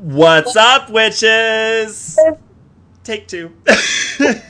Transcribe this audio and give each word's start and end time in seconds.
What's 0.00 0.56
up, 0.56 0.88
witches? 0.88 2.18
Take 3.04 3.28
two. 3.28 3.52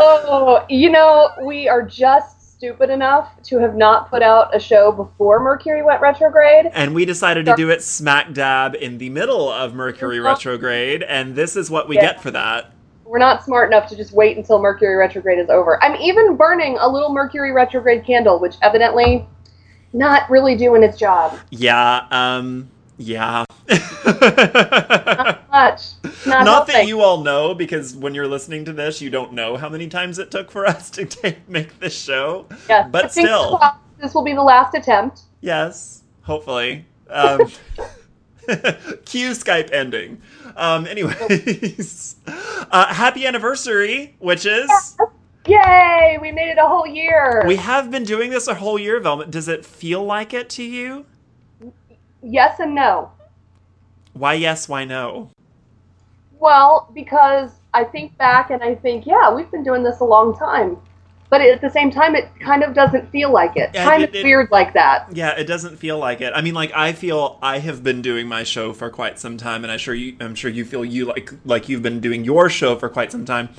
Oh, 0.00 0.64
you 0.68 0.90
know, 0.90 1.30
we 1.44 1.68
are 1.68 1.82
just 1.82 2.56
stupid 2.56 2.90
enough 2.90 3.40
to 3.44 3.58
have 3.58 3.74
not 3.76 4.10
put 4.10 4.22
out 4.22 4.54
a 4.54 4.60
show 4.60 4.90
before 4.92 5.40
Mercury 5.40 5.82
went 5.82 6.00
retrograde. 6.00 6.66
and 6.72 6.94
we 6.94 7.04
decided 7.04 7.46
to 7.46 7.54
do 7.56 7.70
it 7.70 7.82
smack 7.82 8.32
dab 8.32 8.74
in 8.74 8.98
the 8.98 9.08
middle 9.10 9.48
of 9.50 9.74
Mercury 9.74 10.20
retrograde, 10.20 11.02
and 11.04 11.34
this 11.34 11.56
is 11.56 11.70
what 11.70 11.88
we 11.88 11.96
Yeah. 11.96 12.02
get 12.02 12.20
for 12.22 12.30
that. 12.32 12.66
We're 13.04 13.18
not 13.18 13.44
smart 13.44 13.70
enough 13.72 13.88
to 13.90 13.96
just 13.96 14.12
wait 14.12 14.36
until 14.36 14.58
Mercury 14.60 14.96
retrograde 14.96 15.38
is 15.38 15.48
over. 15.48 15.82
I'm 15.82 15.96
even 15.96 16.36
burning 16.36 16.76
a 16.78 16.88
little 16.88 17.12
Mercury 17.12 17.52
retrograde 17.52 18.04
candle, 18.04 18.38
which 18.40 18.56
evidently 18.62 19.26
not 19.92 20.28
really 20.28 20.56
doing 20.56 20.82
its 20.82 20.98
job. 20.98 21.38
Yeah, 21.50 22.02
um, 22.10 22.68
yeah. 22.98 23.44
Not 23.68 25.50
much. 25.50 25.82
Not, 26.26 26.44
Not 26.44 26.66
that 26.66 26.86
you 26.86 27.00
all 27.00 27.22
know, 27.22 27.54
because 27.54 27.94
when 27.94 28.14
you're 28.14 28.26
listening 28.26 28.64
to 28.66 28.72
this, 28.72 29.00
you 29.00 29.08
don't 29.08 29.32
know 29.32 29.56
how 29.56 29.68
many 29.68 29.88
times 29.88 30.18
it 30.18 30.30
took 30.30 30.50
for 30.50 30.66
us 30.66 30.90
to 30.90 31.06
take, 31.06 31.48
make 31.48 31.78
this 31.78 31.98
show. 31.98 32.46
Yes, 32.68 32.88
but 32.90 33.12
still. 33.12 33.60
this 34.00 34.14
will 34.14 34.24
be 34.24 34.34
the 34.34 34.42
last 34.42 34.74
attempt. 34.74 35.22
Yes, 35.40 36.02
hopefully. 36.22 36.84
Um, 37.08 37.38
cue 39.04 39.30
Skype 39.30 39.72
ending. 39.72 40.20
Um, 40.56 40.86
anyways, 40.86 42.16
uh, 42.26 42.92
happy 42.92 43.26
anniversary, 43.26 44.16
witches. 44.18 44.96
Yay! 45.46 46.18
We 46.20 46.32
made 46.32 46.50
it 46.50 46.58
a 46.58 46.66
whole 46.66 46.86
year. 46.86 47.44
We 47.46 47.56
have 47.56 47.90
been 47.90 48.04
doing 48.04 48.30
this 48.30 48.48
a 48.48 48.54
whole 48.54 48.78
year, 48.78 49.00
Velma. 49.00 49.26
Does 49.26 49.48
it 49.48 49.64
feel 49.64 50.04
like 50.04 50.34
it 50.34 50.50
to 50.50 50.62
you? 50.62 51.06
Yes 52.22 52.60
and 52.60 52.74
no. 52.74 53.10
Why 54.12 54.34
yes, 54.34 54.68
why 54.68 54.84
no? 54.84 55.30
Well, 56.40 56.90
because 56.94 57.50
I 57.74 57.84
think 57.84 58.16
back 58.16 58.50
and 58.50 58.62
I 58.62 58.74
think, 58.74 59.06
yeah, 59.06 59.32
we've 59.34 59.50
been 59.50 59.64
doing 59.64 59.82
this 59.82 60.00
a 60.00 60.04
long 60.04 60.36
time. 60.36 60.76
But 61.30 61.42
at 61.42 61.60
the 61.60 61.68
same 61.68 61.90
time, 61.90 62.14
it 62.14 62.30
kind 62.40 62.62
of 62.62 62.72
doesn't 62.72 63.10
feel 63.10 63.30
like 63.30 63.54
it. 63.56 63.70
Yeah, 63.74 63.84
time 63.84 64.00
it- 64.02 64.14
is 64.14 64.20
it- 64.20 64.24
weird 64.24 64.50
like 64.50 64.72
that. 64.72 65.08
Yeah, 65.12 65.30
it 65.38 65.44
doesn't 65.44 65.76
feel 65.76 65.98
like 65.98 66.22
it. 66.22 66.32
I 66.34 66.40
mean, 66.40 66.54
like 66.54 66.72
I 66.74 66.92
feel 66.92 67.38
I 67.42 67.58
have 67.58 67.82
been 67.82 68.00
doing 68.00 68.26
my 68.26 68.44
show 68.44 68.72
for 68.72 68.88
quite 68.88 69.18
some 69.18 69.36
time, 69.36 69.62
and 69.62 69.70
I 69.70 69.76
sure 69.76 69.94
you, 69.94 70.16
I'm 70.20 70.34
sure 70.34 70.50
you 70.50 70.64
feel 70.64 70.84
you 70.86 71.04
like 71.04 71.32
like 71.44 71.68
you've 71.68 71.82
been 71.82 72.00
doing 72.00 72.24
your 72.24 72.48
show 72.48 72.76
for 72.76 72.88
quite 72.88 73.12
some 73.12 73.26
time. 73.26 73.50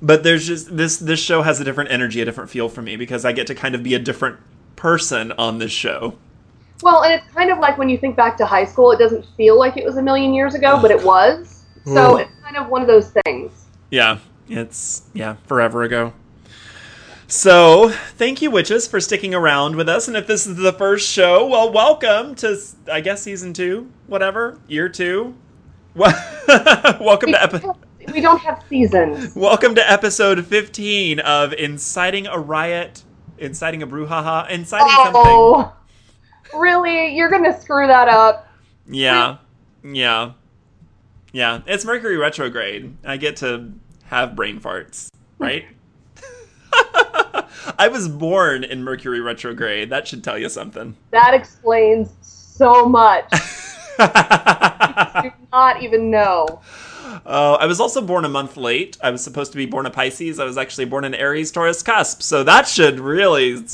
But 0.00 0.22
there's 0.22 0.46
just 0.46 0.74
this 0.74 0.96
this 0.96 1.20
show 1.20 1.42
has 1.42 1.60
a 1.60 1.64
different 1.64 1.90
energy, 1.90 2.22
a 2.22 2.24
different 2.24 2.48
feel 2.48 2.70
for 2.70 2.80
me 2.80 2.96
because 2.96 3.26
I 3.26 3.32
get 3.32 3.46
to 3.48 3.54
kind 3.54 3.74
of 3.74 3.82
be 3.82 3.92
a 3.94 3.98
different 3.98 4.38
person 4.76 5.32
on 5.32 5.58
this 5.58 5.72
show. 5.72 6.16
Well, 6.82 7.02
and 7.02 7.12
it's 7.12 7.32
kind 7.34 7.50
of 7.50 7.58
like 7.58 7.76
when 7.76 7.88
you 7.88 7.98
think 7.98 8.14
back 8.16 8.36
to 8.36 8.46
high 8.46 8.64
school, 8.64 8.92
it 8.92 8.98
doesn't 8.98 9.26
feel 9.36 9.58
like 9.58 9.76
it 9.76 9.84
was 9.84 9.96
a 9.96 10.02
million 10.02 10.32
years 10.32 10.54
ago, 10.54 10.78
but 10.80 10.90
it 10.90 11.02
was. 11.02 11.64
So 11.84 12.14
Ugh. 12.14 12.20
it's 12.20 12.40
kind 12.42 12.56
of 12.56 12.68
one 12.68 12.82
of 12.82 12.88
those 12.88 13.12
things. 13.24 13.66
Yeah, 13.90 14.18
it's 14.48 15.02
yeah, 15.12 15.36
forever 15.46 15.82
ago. 15.82 16.12
So, 17.30 17.90
thank 17.90 18.40
you, 18.40 18.50
witches, 18.50 18.88
for 18.88 19.00
sticking 19.00 19.34
around 19.34 19.76
with 19.76 19.86
us. 19.86 20.08
And 20.08 20.16
if 20.16 20.26
this 20.26 20.46
is 20.46 20.56
the 20.56 20.72
first 20.72 21.06
show, 21.06 21.46
well, 21.46 21.70
welcome 21.70 22.34
to, 22.36 22.58
I 22.90 23.02
guess, 23.02 23.22
season 23.22 23.52
two, 23.52 23.90
whatever, 24.06 24.58
year 24.66 24.88
two. 24.88 25.34
Welcome 25.94 27.32
to 27.32 27.42
episode. 27.42 27.74
we 28.12 28.20
don't 28.20 28.38
have 28.38 28.62
seasons. 28.68 29.34
welcome 29.34 29.74
to 29.74 29.90
episode 29.90 30.46
fifteen 30.46 31.18
of 31.18 31.52
inciting 31.54 32.28
a 32.28 32.38
riot, 32.38 33.02
inciting 33.36 33.82
a 33.82 33.86
brouhaha, 33.86 34.48
inciting 34.48 34.86
oh. 34.88 35.62
something. 35.64 35.77
Really? 36.54 37.14
You're 37.14 37.30
gonna 37.30 37.58
screw 37.60 37.86
that 37.86 38.08
up? 38.08 38.48
Yeah, 38.86 39.38
yeah, 39.82 40.32
yeah. 41.32 41.60
It's 41.66 41.84
Mercury 41.84 42.16
retrograde. 42.16 42.96
I 43.04 43.16
get 43.16 43.36
to 43.36 43.72
have 44.04 44.34
brain 44.34 44.60
farts, 44.60 45.10
right? 45.38 45.66
I 47.78 47.88
was 47.88 48.08
born 48.08 48.64
in 48.64 48.82
Mercury 48.82 49.20
retrograde. 49.20 49.90
That 49.90 50.08
should 50.08 50.24
tell 50.24 50.38
you 50.38 50.48
something. 50.48 50.96
That 51.10 51.34
explains 51.34 52.14
so 52.20 52.88
much. 52.88 53.30
Do 53.98 55.32
not 55.52 55.82
even 55.82 56.10
know. 56.10 56.60
Oh, 57.26 57.54
I 57.54 57.66
was 57.66 57.80
also 57.80 58.00
born 58.00 58.24
a 58.24 58.28
month 58.28 58.56
late. 58.56 58.96
I 59.02 59.10
was 59.10 59.22
supposed 59.22 59.52
to 59.52 59.58
be 59.58 59.66
born 59.66 59.86
a 59.86 59.90
Pisces. 59.90 60.38
I 60.38 60.44
was 60.44 60.56
actually 60.56 60.84
born 60.86 61.04
an 61.04 61.14
Aries 61.14 61.50
Taurus 61.50 61.82
cusp. 61.82 62.22
So 62.22 62.44
that 62.44 62.68
should 62.68 63.00
really 63.00 63.64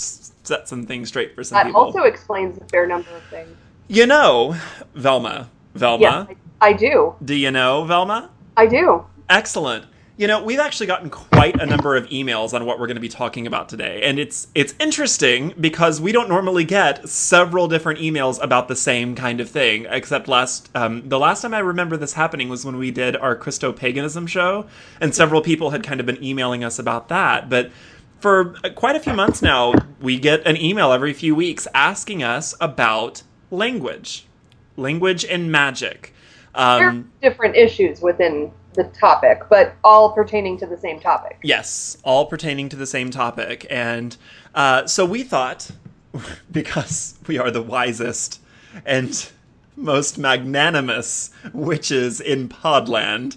set 0.47 0.69
some 0.69 0.87
things 0.87 1.09
straight 1.09 1.35
for 1.35 1.43
some 1.45 1.57
That 1.57 1.67
people. 1.67 1.81
also 1.83 2.03
explains 2.03 2.59
a 2.59 2.65
fair 2.67 2.87
number 2.87 3.11
of 3.17 3.23
things. 3.25 3.57
you 3.89 4.07
know, 4.07 4.57
Velma. 4.95 5.49
Velma. 5.75 6.27
Yes, 6.29 6.37
I, 6.61 6.69
I 6.69 6.73
do. 6.73 7.15
Do 7.25 7.35
you 7.35 7.51
know 7.51 7.85
Velma? 7.85 8.31
I 8.57 8.67
do. 8.67 9.05
Excellent. 9.29 9.87
You 10.17 10.29
know, 10.29 10.45
we've 10.45 10.61
actually 10.61 10.87
gotten 10.87 11.11
quite 11.11 11.61
a 11.61 11.67
number 11.67 11.97
of 11.97 12.07
emails 12.07 12.55
on 12.55 12.65
what 12.67 12.79
we're 12.79 12.87
going 12.87 12.95
to 12.95 13.01
be 13.01 13.09
talking 13.09 13.49
about 13.49 13.69
today, 13.69 14.01
and 14.05 14.21
it's 14.21 14.47
it's 14.55 14.73
interesting 14.79 15.53
because 15.61 16.01
we 16.01 16.13
don't 16.13 16.29
normally 16.29 16.63
get 16.63 17.09
several 17.09 17.67
different 17.67 17.99
emails 17.99 18.41
about 18.41 18.69
the 18.69 18.77
same 18.77 19.17
kind 19.17 19.41
of 19.41 19.51
thing. 19.51 19.87
Except 19.91 20.29
last 20.29 20.71
um, 20.77 21.09
the 21.09 21.19
last 21.19 21.43
time 21.43 21.53
I 21.53 21.59
remember 21.59 21.97
this 21.97 22.13
happening 22.13 22.49
was 22.49 22.65
when 22.65 22.77
we 22.77 22.93
did 22.93 23.17
our 23.17 23.35
Christo 23.35 23.73
paganism 23.73 24.29
show, 24.29 24.67
and 25.01 25.13
several 25.13 25.41
people 25.43 25.71
had 25.71 25.83
kind 25.83 25.99
of 25.99 26.07
been 26.07 26.23
emailing 26.23 26.63
us 26.63 26.79
about 26.79 27.09
that. 27.09 27.51
But 27.51 27.73
for 28.25 28.55
quite 28.75 28.97
a 28.97 29.01
few 29.01 29.13
months 29.13 29.43
now, 29.43 29.75
we 30.01 30.19
get 30.19 30.47
an 30.47 30.57
email 30.57 30.93
every 30.93 31.13
few 31.13 31.35
weeks 31.35 31.69
asking 31.75 32.23
us 32.23 32.55
about 32.59 33.23
language, 33.51 34.25
language 34.79 35.27
and 35.27 35.53
magic. 35.53 36.15
Um, 36.55 37.13
different 37.21 37.55
issues 37.55 38.01
within 38.01 38.51
the 38.73 38.85
topic, 38.85 39.43
but 39.51 39.75
all 39.85 40.13
pertaining 40.13 40.57
to 40.57 40.67
the 40.67 40.79
same 40.79 41.01
topic. 41.01 41.39
Yes, 41.43 41.99
all 42.03 42.25
pertaining 42.25 42.71
to 42.71 42.77
the 42.77 42.87
same 42.87 43.11
topic. 43.11 43.67
And 43.69 44.17
uh, 44.55 44.87
so 44.87 45.05
we 45.05 45.23
thought, 45.23 45.71
because 46.51 47.19
we 47.27 47.39
are 47.39 47.51
the 47.51 47.61
wisest 47.61 48.41
and 48.87 49.31
most 49.77 50.17
magnanimous 50.17 51.29
witches 51.53 52.23
in 52.23 52.49
Podland, 52.49 53.37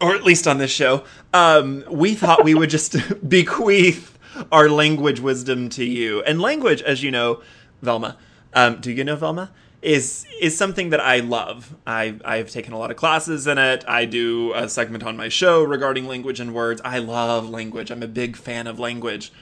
or 0.00 0.14
at 0.14 0.24
least 0.24 0.46
on 0.46 0.58
this 0.58 0.70
show, 0.70 1.04
um, 1.32 1.84
we 1.90 2.14
thought 2.14 2.44
we 2.44 2.54
would 2.54 2.70
just 2.70 2.96
bequeath 3.28 4.18
our 4.52 4.68
language 4.68 5.20
wisdom 5.20 5.68
to 5.70 5.84
you. 5.84 6.22
And 6.22 6.40
language, 6.40 6.82
as 6.82 7.02
you 7.02 7.10
know, 7.10 7.42
Velma, 7.82 8.16
um, 8.54 8.80
do 8.80 8.92
you 8.92 9.04
know 9.04 9.16
Velma? 9.16 9.50
Is 9.82 10.26
is 10.40 10.56
something 10.56 10.90
that 10.90 11.00
I 11.00 11.20
love. 11.20 11.76
I 11.86 12.16
I've 12.24 12.50
taken 12.50 12.72
a 12.72 12.78
lot 12.78 12.90
of 12.90 12.96
classes 12.96 13.46
in 13.46 13.58
it. 13.58 13.84
I 13.86 14.04
do 14.04 14.52
a 14.54 14.68
segment 14.68 15.04
on 15.04 15.16
my 15.16 15.28
show 15.28 15.62
regarding 15.62 16.08
language 16.08 16.40
and 16.40 16.54
words. 16.54 16.80
I 16.84 16.98
love 16.98 17.48
language. 17.48 17.90
I'm 17.90 18.02
a 18.02 18.08
big 18.08 18.36
fan 18.36 18.66
of 18.66 18.80
language. 18.80 19.32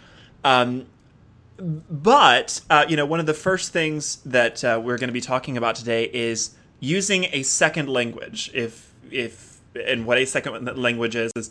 Um, 0.42 0.86
but 1.56 2.60
uh, 2.68 2.84
you 2.88 2.96
know, 2.96 3.06
one 3.06 3.20
of 3.20 3.26
the 3.26 3.34
first 3.34 3.72
things 3.72 4.16
that 4.26 4.62
uh, 4.64 4.80
we're 4.84 4.98
going 4.98 5.08
to 5.08 5.14
be 5.14 5.20
talking 5.20 5.56
about 5.56 5.76
today 5.76 6.10
is 6.12 6.56
using 6.80 7.24
a 7.32 7.42
second 7.42 7.88
language. 7.88 8.50
If 8.52 8.92
if 9.10 9.53
and 9.74 10.06
what 10.06 10.18
a 10.18 10.24
second 10.24 10.76
language 10.76 11.16
is 11.16 11.32
is 11.36 11.50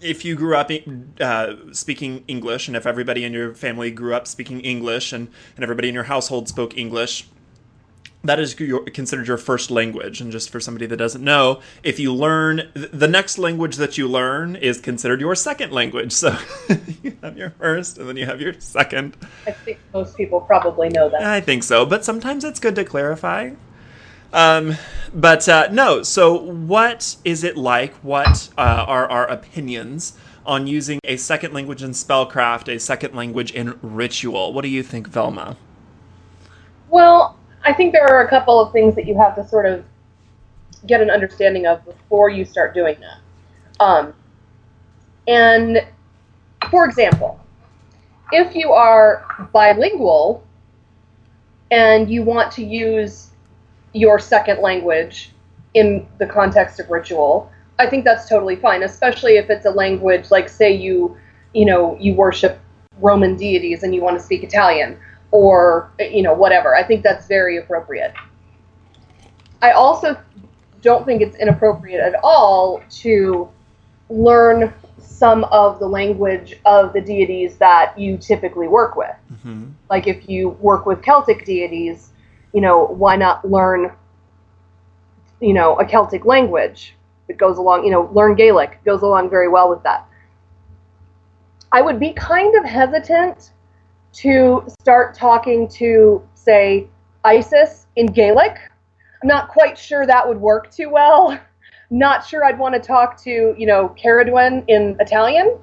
if 0.00 0.24
you 0.24 0.36
grew 0.36 0.56
up 0.56 0.70
uh, 1.20 1.54
speaking 1.72 2.24
English, 2.28 2.68
and 2.68 2.76
if 2.76 2.86
everybody 2.86 3.24
in 3.24 3.32
your 3.32 3.54
family 3.54 3.90
grew 3.90 4.14
up 4.14 4.26
speaking 4.26 4.60
English, 4.60 5.12
and 5.12 5.28
and 5.56 5.62
everybody 5.62 5.88
in 5.88 5.94
your 5.94 6.04
household 6.04 6.48
spoke 6.48 6.76
English. 6.76 7.28
That 8.22 8.40
is 8.40 8.58
your, 8.58 8.82
considered 8.84 9.28
your 9.28 9.36
first 9.36 9.70
language, 9.70 10.22
and 10.22 10.32
just 10.32 10.48
for 10.48 10.58
somebody 10.58 10.86
that 10.86 10.96
doesn't 10.96 11.22
know, 11.22 11.60
if 11.82 11.98
you 11.98 12.14
learn 12.14 12.70
the 12.72 13.06
next 13.06 13.36
language 13.36 13.76
that 13.76 13.98
you 13.98 14.08
learn 14.08 14.56
is 14.56 14.80
considered 14.80 15.20
your 15.20 15.34
second 15.34 15.72
language. 15.72 16.12
So 16.12 16.34
you 17.02 17.18
have 17.22 17.36
your 17.36 17.50
first, 17.50 17.98
and 17.98 18.08
then 18.08 18.16
you 18.16 18.24
have 18.24 18.40
your 18.40 18.54
second. 18.60 19.18
I 19.46 19.50
think 19.50 19.78
most 19.92 20.16
people 20.16 20.40
probably 20.40 20.88
know 20.88 21.10
that. 21.10 21.22
I 21.22 21.42
think 21.42 21.64
so, 21.64 21.84
but 21.84 22.02
sometimes 22.02 22.44
it's 22.44 22.60
good 22.60 22.74
to 22.76 22.84
clarify. 22.84 23.50
Um, 24.34 24.76
but 25.14 25.48
uh, 25.48 25.68
no, 25.70 26.02
so 26.02 26.36
what 26.36 27.16
is 27.24 27.44
it 27.44 27.56
like? 27.56 27.94
What 28.02 28.50
uh, 28.58 28.84
are 28.86 29.08
our 29.08 29.28
opinions 29.28 30.18
on 30.44 30.66
using 30.66 30.98
a 31.04 31.16
second 31.16 31.54
language 31.54 31.84
in 31.84 31.90
spellcraft, 31.90 32.68
a 32.68 32.80
second 32.80 33.14
language 33.14 33.52
in 33.52 33.78
ritual? 33.80 34.52
What 34.52 34.62
do 34.62 34.68
you 34.68 34.82
think, 34.82 35.06
Velma? 35.06 35.56
Well, 36.88 37.38
I 37.64 37.72
think 37.72 37.92
there 37.92 38.06
are 38.08 38.26
a 38.26 38.28
couple 38.28 38.60
of 38.60 38.72
things 38.72 38.96
that 38.96 39.06
you 39.06 39.16
have 39.16 39.36
to 39.36 39.46
sort 39.46 39.66
of 39.66 39.84
get 40.86 41.00
an 41.00 41.10
understanding 41.10 41.66
of 41.66 41.84
before 41.84 42.28
you 42.28 42.44
start 42.44 42.74
doing 42.74 42.96
that. 43.00 43.84
Um, 43.84 44.14
and 45.28 45.86
for 46.70 46.84
example, 46.84 47.40
if 48.32 48.56
you 48.56 48.72
are 48.72 49.48
bilingual 49.52 50.44
and 51.70 52.10
you 52.10 52.24
want 52.24 52.52
to 52.52 52.64
use 52.64 53.30
your 53.94 54.18
second 54.18 54.60
language 54.60 55.30
in 55.72 56.06
the 56.18 56.26
context 56.26 56.78
of 56.80 56.90
ritual, 56.90 57.50
I 57.78 57.86
think 57.86 58.04
that's 58.04 58.28
totally 58.28 58.56
fine, 58.56 58.82
especially 58.82 59.36
if 59.36 59.48
it's 59.48 59.64
a 59.64 59.70
language 59.70 60.30
like 60.30 60.48
say 60.48 60.72
you, 60.74 61.16
you 61.54 61.64
know, 61.64 61.96
you 61.98 62.14
worship 62.14 62.60
Roman 63.00 63.36
deities 63.36 63.82
and 63.82 63.94
you 63.94 64.02
want 64.02 64.18
to 64.18 64.24
speak 64.24 64.44
Italian 64.44 64.98
or 65.30 65.90
you 65.98 66.22
know 66.22 66.32
whatever. 66.32 66.76
I 66.76 66.84
think 66.84 67.02
that's 67.02 67.26
very 67.26 67.56
appropriate. 67.56 68.14
I 69.62 69.72
also 69.72 70.16
don't 70.80 71.04
think 71.04 71.22
it's 71.22 71.36
inappropriate 71.36 72.00
at 72.00 72.20
all 72.22 72.82
to 73.02 73.50
learn 74.10 74.72
some 74.98 75.44
of 75.44 75.78
the 75.78 75.86
language 75.86 76.54
of 76.64 76.92
the 76.92 77.00
deities 77.00 77.56
that 77.56 77.98
you 77.98 78.16
typically 78.18 78.68
work 78.68 78.94
with. 78.94 79.16
Mm-hmm. 79.32 79.70
Like 79.90 80.06
if 80.06 80.28
you 80.28 80.50
work 80.50 80.86
with 80.86 81.02
Celtic 81.02 81.44
deities, 81.44 82.10
you 82.54 82.60
know, 82.60 82.86
why 82.86 83.16
not 83.16 83.44
learn, 83.44 83.92
you 85.40 85.52
know, 85.52 85.78
a 85.80 85.84
Celtic 85.84 86.24
language 86.24 86.94
It 87.28 87.36
goes 87.36 87.58
along, 87.58 87.84
you 87.84 87.90
know, 87.90 88.10
learn 88.12 88.34
Gaelic 88.34 88.82
goes 88.84 89.02
along 89.02 89.30
very 89.30 89.48
well 89.48 89.68
with 89.68 89.82
that. 89.82 90.06
I 91.72 91.82
would 91.82 91.98
be 91.98 92.12
kind 92.12 92.54
of 92.56 92.64
hesitant 92.64 93.52
to 94.14 94.64
start 94.80 95.14
talking 95.14 95.66
to, 95.68 96.22
say, 96.34 96.88
Isis 97.24 97.86
in 97.96 98.06
Gaelic. 98.06 98.58
I'm 99.22 99.28
not 99.28 99.48
quite 99.48 99.76
sure 99.76 100.06
that 100.06 100.26
would 100.28 100.40
work 100.40 100.70
too 100.70 100.90
well. 100.90 101.38
Not 101.90 102.26
sure 102.26 102.44
I'd 102.44 102.58
want 102.58 102.74
to 102.74 102.80
talk 102.80 103.20
to, 103.22 103.54
you 103.58 103.66
know, 103.66 103.94
Ceridwen 104.02 104.64
in 104.68 104.96
Italian, 105.00 105.58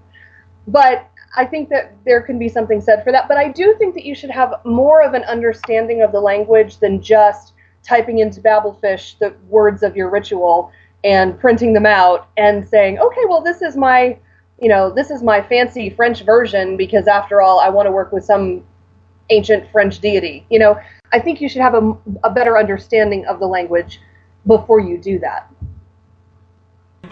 but 0.68 1.08
I 1.36 1.46
think 1.46 1.70
that 1.70 1.96
there 2.06 2.22
can 2.22 2.38
be 2.38 2.50
something 2.50 2.82
said 2.82 3.04
for 3.04 3.12
that. 3.12 3.28
But 3.28 3.38
I 3.38 3.50
do 3.50 3.76
think 3.78 3.94
that 3.96 4.06
you 4.06 4.16
should 4.16 4.30
have 4.32 4.54
more 4.66 5.02
of 5.02 5.14
an 5.14 5.24
understanding 5.24 6.02
of 6.02 6.12
the 6.12 6.20
language 6.20 6.78
than 6.78 7.02
just 7.02 7.54
typing 7.84 8.20
into 8.20 8.42
Babelfish 8.42 9.18
the 9.20 9.34
words 9.48 9.82
of 9.84 9.96
your 9.96 10.10
ritual 10.10 10.72
and 11.04 11.40
printing 11.40 11.74
them 11.74 11.86
out 11.86 12.30
and 12.38 12.68
saying, 12.68 13.00
okay, 13.00 13.22
well, 13.28 13.42
this 13.42 13.62
is 13.62 13.76
my, 13.76 14.18
you 14.62 14.70
know, 14.70 14.92
this 14.92 15.10
is 15.10 15.24
my 15.24 15.42
fancy 15.42 15.90
French 15.90 16.22
version 16.24 16.78
because 16.78 17.08
after 17.08 17.42
all, 17.42 17.60
I 17.60 17.70
want 17.70 17.88
to 17.88 17.92
work 17.92 18.12
with 18.12 18.24
some 18.24 18.64
ancient 19.30 19.72
French 19.72 20.00
deity. 20.00 20.46
You 20.50 20.60
know, 20.60 20.80
I 21.12 21.20
think 21.20 21.42
you 21.42 21.50
should 21.50 21.62
have 21.62 21.74
a, 21.74 21.98
a 22.24 22.30
better 22.30 22.58
understanding 22.58 23.26
of 23.26 23.40
the 23.40 23.48
language 23.48 24.00
before 24.46 24.80
you 24.80 24.98
do 24.98 25.18
that. 25.20 25.51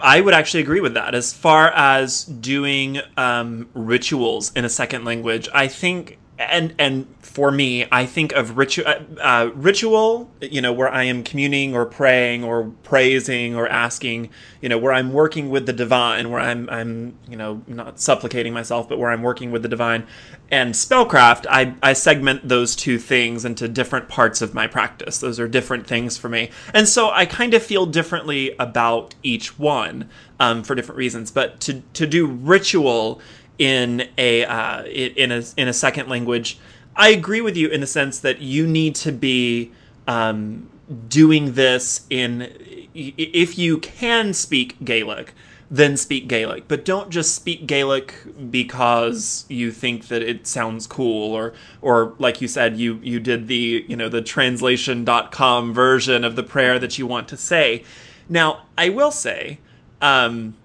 I 0.00 0.20
would 0.20 0.34
actually 0.34 0.60
agree 0.60 0.80
with 0.80 0.94
that. 0.94 1.14
As 1.14 1.32
far 1.32 1.68
as 1.72 2.24
doing 2.24 3.00
um, 3.16 3.68
rituals 3.74 4.52
in 4.54 4.64
a 4.64 4.68
second 4.68 5.04
language, 5.04 5.48
I 5.52 5.66
think, 5.66 6.18
and 6.40 6.74
and 6.78 7.06
for 7.30 7.52
me, 7.52 7.86
I 7.92 8.06
think 8.06 8.32
of 8.32 8.56
ritual, 8.56 8.88
uh, 8.88 9.20
uh, 9.20 9.50
ritual, 9.54 10.28
you 10.40 10.60
know, 10.60 10.72
where 10.72 10.88
I 10.88 11.04
am 11.04 11.22
communing 11.22 11.76
or 11.76 11.86
praying 11.86 12.42
or 12.42 12.72
praising 12.82 13.54
or 13.54 13.68
asking, 13.68 14.30
you 14.60 14.68
know, 14.68 14.78
where 14.78 14.92
I'm 14.92 15.12
working 15.12 15.48
with 15.48 15.66
the 15.66 15.72
divine, 15.72 16.30
where 16.30 16.40
I'm, 16.40 16.68
I'm, 16.70 17.16
you 17.28 17.36
know, 17.36 17.62
not 17.68 18.00
supplicating 18.00 18.52
myself, 18.52 18.88
but 18.88 18.98
where 18.98 19.10
I'm 19.10 19.22
working 19.22 19.52
with 19.52 19.62
the 19.62 19.68
divine. 19.68 20.06
And 20.50 20.74
spellcraft, 20.74 21.46
I, 21.48 21.74
I 21.82 21.92
segment 21.92 22.48
those 22.48 22.74
two 22.74 22.98
things 22.98 23.44
into 23.44 23.68
different 23.68 24.08
parts 24.08 24.42
of 24.42 24.52
my 24.52 24.66
practice. 24.66 25.18
Those 25.18 25.38
are 25.38 25.46
different 25.46 25.86
things 25.86 26.16
for 26.16 26.28
me. 26.28 26.50
And 26.74 26.88
so 26.88 27.10
I 27.10 27.26
kind 27.26 27.54
of 27.54 27.62
feel 27.62 27.86
differently 27.86 28.56
about 28.58 29.14
each 29.22 29.56
one 29.56 30.08
um, 30.40 30.64
for 30.64 30.74
different 30.74 30.96
reasons. 30.98 31.30
But 31.30 31.60
to, 31.60 31.82
to 31.92 32.06
do 32.06 32.26
ritual 32.26 33.20
in 33.60 34.08
a, 34.16 34.44
uh, 34.46 34.84
in 34.84 35.30
a, 35.30 35.42
in 35.58 35.68
a 35.68 35.72
second 35.72 36.08
language, 36.08 36.58
I 36.96 37.10
agree 37.10 37.42
with 37.42 37.56
you 37.56 37.68
in 37.68 37.82
the 37.82 37.86
sense 37.86 38.18
that 38.20 38.40
you 38.40 38.66
need 38.66 38.94
to 38.96 39.12
be 39.12 39.70
um, 40.08 40.68
doing 41.08 41.52
this 41.52 42.06
in 42.10 42.52
if 42.92 43.56
you 43.56 43.78
can 43.78 44.32
speak 44.34 44.84
Gaelic, 44.84 45.32
then 45.70 45.96
speak 45.96 46.26
Gaelic. 46.26 46.66
But 46.66 46.84
don't 46.84 47.10
just 47.10 47.34
speak 47.34 47.66
Gaelic 47.66 48.14
because 48.50 49.44
you 49.48 49.70
think 49.70 50.08
that 50.08 50.22
it 50.22 50.46
sounds 50.46 50.86
cool 50.86 51.32
or 51.32 51.52
or 51.80 52.14
like 52.18 52.40
you 52.40 52.48
said 52.48 52.76
you 52.76 52.98
you 53.02 53.20
did 53.20 53.46
the, 53.46 53.84
you 53.86 53.94
know, 53.94 54.08
the 54.08 54.22
translation.com 54.22 55.72
version 55.72 56.24
of 56.24 56.34
the 56.34 56.42
prayer 56.42 56.78
that 56.78 56.98
you 56.98 57.06
want 57.06 57.28
to 57.28 57.36
say. 57.36 57.84
Now, 58.28 58.62
I 58.76 58.88
will 58.88 59.12
say 59.12 59.58
um, 60.00 60.56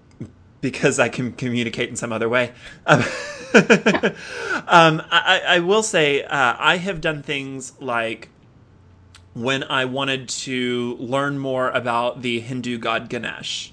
because 0.66 0.98
I 0.98 1.08
can 1.08 1.30
communicate 1.30 1.90
in 1.90 1.94
some 1.94 2.12
other 2.12 2.28
way. 2.28 2.50
Um, 2.86 2.98
um, 4.66 5.00
I, 5.12 5.42
I, 5.46 5.58
will 5.60 5.84
say 5.84 6.24
uh, 6.24 6.56
I 6.58 6.78
have 6.78 7.00
done 7.00 7.22
things 7.22 7.72
like 7.80 8.30
when 9.32 9.62
I 9.62 9.84
wanted 9.84 10.28
to 10.28 10.96
learn 10.98 11.38
more 11.38 11.70
about 11.70 12.22
the 12.22 12.40
Hindu 12.40 12.78
god 12.78 13.08
Ganesh. 13.08 13.72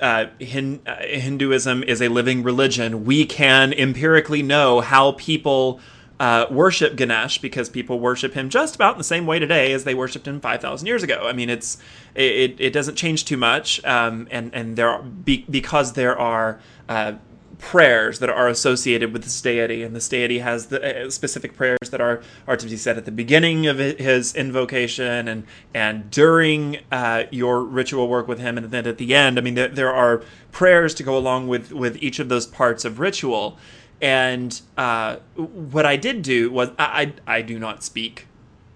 Uh, 0.00 0.26
Hin- 0.40 0.80
uh, 0.84 0.96
Hinduism 0.96 1.84
is 1.84 2.02
a 2.02 2.08
living 2.08 2.42
religion. 2.42 3.04
We 3.04 3.24
can 3.24 3.72
empirically 3.72 4.42
know 4.42 4.80
how 4.80 5.12
people 5.12 5.78
uh, 6.22 6.46
worship 6.52 6.94
Ganesh 6.94 7.38
because 7.38 7.68
people 7.68 7.98
worship 7.98 8.34
him 8.34 8.48
just 8.48 8.76
about 8.76 8.94
in 8.94 8.98
the 8.98 9.02
same 9.04 9.26
way 9.26 9.40
today 9.40 9.72
as 9.72 9.82
they 9.82 9.92
worshipped 9.92 10.28
him 10.28 10.40
5,000 10.40 10.86
years 10.86 11.02
ago. 11.02 11.26
I 11.26 11.32
mean, 11.32 11.50
it's 11.50 11.78
it, 12.14 12.54
it 12.60 12.72
doesn't 12.72 12.94
change 12.94 13.24
too 13.24 13.36
much, 13.36 13.84
um, 13.84 14.28
and 14.30 14.54
and 14.54 14.76
there 14.76 14.88
are 14.88 15.02
be, 15.02 15.44
because 15.50 15.94
there 15.94 16.16
are 16.16 16.60
uh, 16.88 17.14
prayers 17.58 18.20
that 18.20 18.30
are 18.30 18.46
associated 18.46 19.12
with 19.12 19.24
this 19.24 19.40
deity, 19.40 19.82
and 19.82 19.96
this 19.96 20.08
deity 20.08 20.38
has 20.38 20.66
the 20.66 21.06
uh, 21.06 21.10
specific 21.10 21.56
prayers 21.56 21.90
that 21.90 22.00
are 22.00 22.22
are 22.46 22.56
to 22.56 22.68
be 22.68 22.76
said 22.76 22.96
at 22.96 23.04
the 23.04 23.10
beginning 23.10 23.66
of 23.66 23.78
his 23.78 24.32
invocation 24.36 25.26
and 25.26 25.44
and 25.74 26.08
during 26.08 26.78
uh, 26.92 27.24
your 27.32 27.64
ritual 27.64 28.06
work 28.06 28.28
with 28.28 28.38
him, 28.38 28.56
and 28.56 28.70
then 28.70 28.86
at 28.86 28.98
the 28.98 29.12
end. 29.12 29.38
I 29.38 29.40
mean, 29.40 29.56
there, 29.56 29.66
there 29.66 29.92
are 29.92 30.22
prayers 30.52 30.94
to 30.94 31.02
go 31.02 31.16
along 31.16 31.48
with 31.48 31.72
with 31.72 32.00
each 32.00 32.20
of 32.20 32.28
those 32.28 32.46
parts 32.46 32.84
of 32.84 33.00
ritual. 33.00 33.58
And 34.02 34.60
uh, 34.76 35.16
what 35.36 35.86
I 35.86 35.96
did 35.96 36.22
do 36.22 36.50
was 36.50 36.70
I, 36.76 37.14
I, 37.26 37.36
I 37.36 37.42
do 37.42 37.58
not 37.58 37.84
speak 37.84 38.26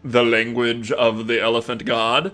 the 0.04 0.22
language 0.22 0.92
of 0.92 1.26
the 1.26 1.40
elephant 1.40 1.84
god, 1.84 2.32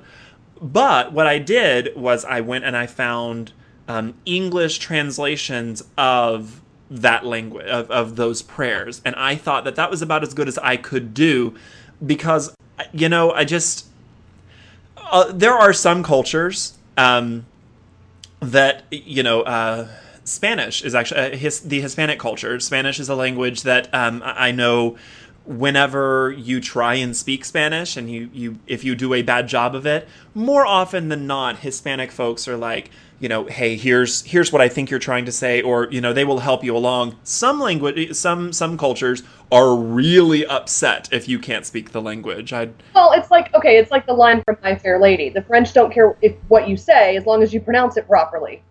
but 0.60 1.12
what 1.12 1.26
I 1.26 1.38
did 1.38 1.96
was 1.96 2.26
I 2.26 2.42
went 2.42 2.64
and 2.64 2.76
I 2.76 2.86
found 2.86 3.52
um, 3.88 4.14
English 4.26 4.78
translations 4.78 5.82
of 5.96 6.60
that 6.90 7.24
language 7.24 7.66
of, 7.66 7.90
of 7.90 8.16
those 8.16 8.42
prayers, 8.42 9.00
and 9.06 9.14
I 9.16 9.36
thought 9.36 9.64
that 9.64 9.76
that 9.76 9.90
was 9.90 10.02
about 10.02 10.22
as 10.22 10.34
good 10.34 10.46
as 10.46 10.58
I 10.58 10.76
could 10.76 11.14
do 11.14 11.54
because 12.04 12.54
you 12.92 13.08
know 13.08 13.32
I 13.32 13.44
just 13.44 13.86
uh, 14.98 15.32
there 15.32 15.54
are 15.54 15.72
some 15.72 16.02
cultures 16.02 16.76
um, 16.98 17.46
that 18.40 18.84
you 18.90 19.22
know. 19.22 19.40
Uh, 19.40 19.88
Spanish 20.24 20.82
is 20.82 20.94
actually 20.94 21.20
uh, 21.20 21.36
his, 21.36 21.60
the 21.60 21.80
Hispanic 21.80 22.18
culture. 22.18 22.58
Spanish 22.60 23.00
is 23.00 23.08
a 23.08 23.14
language 23.14 23.62
that 23.62 23.92
um, 23.94 24.22
I 24.24 24.52
know 24.52 24.96
whenever 25.44 26.32
you 26.38 26.60
try 26.60 26.94
and 26.94 27.16
speak 27.16 27.44
Spanish 27.44 27.96
and 27.96 28.08
you, 28.10 28.30
you 28.32 28.58
if 28.66 28.84
you 28.84 28.94
do 28.94 29.12
a 29.14 29.22
bad 29.22 29.48
job 29.48 29.74
of 29.74 29.86
it, 29.86 30.08
more 30.34 30.64
often 30.64 31.08
than 31.08 31.26
not, 31.26 31.58
Hispanic 31.58 32.12
folks 32.12 32.46
are 32.46 32.56
like, 32.56 32.90
you 33.18 33.28
know, 33.28 33.46
hey, 33.46 33.76
here's 33.76 34.22
here's 34.22 34.52
what 34.52 34.60
I 34.62 34.68
think 34.68 34.90
you're 34.90 35.00
trying 35.00 35.24
to 35.24 35.32
say, 35.32 35.62
or 35.62 35.88
you 35.90 36.00
know, 36.00 36.12
they 36.12 36.24
will 36.24 36.40
help 36.40 36.62
you 36.62 36.76
along. 36.76 37.16
Some 37.24 37.60
language, 37.60 38.14
some 38.14 38.52
some 38.52 38.78
cultures 38.78 39.22
are 39.50 39.76
really 39.76 40.46
upset 40.46 41.08
if 41.12 41.28
you 41.28 41.38
can't 41.38 41.66
speak 41.66 41.92
the 41.92 42.02
language. 42.02 42.52
I 42.52 42.70
well, 42.94 43.12
it's 43.12 43.30
like 43.30 43.52
okay, 43.54 43.78
it's 43.78 43.90
like 43.90 44.06
the 44.06 44.14
line 44.14 44.42
from 44.44 44.56
My 44.62 44.76
Fair 44.76 45.00
Lady. 45.00 45.28
The 45.28 45.42
French 45.42 45.72
don't 45.72 45.92
care 45.92 46.16
if 46.20 46.34
what 46.48 46.68
you 46.68 46.76
say 46.76 47.16
as 47.16 47.26
long 47.26 47.42
as 47.42 47.52
you 47.52 47.60
pronounce 47.60 47.96
it 47.96 48.06
properly 48.06 48.62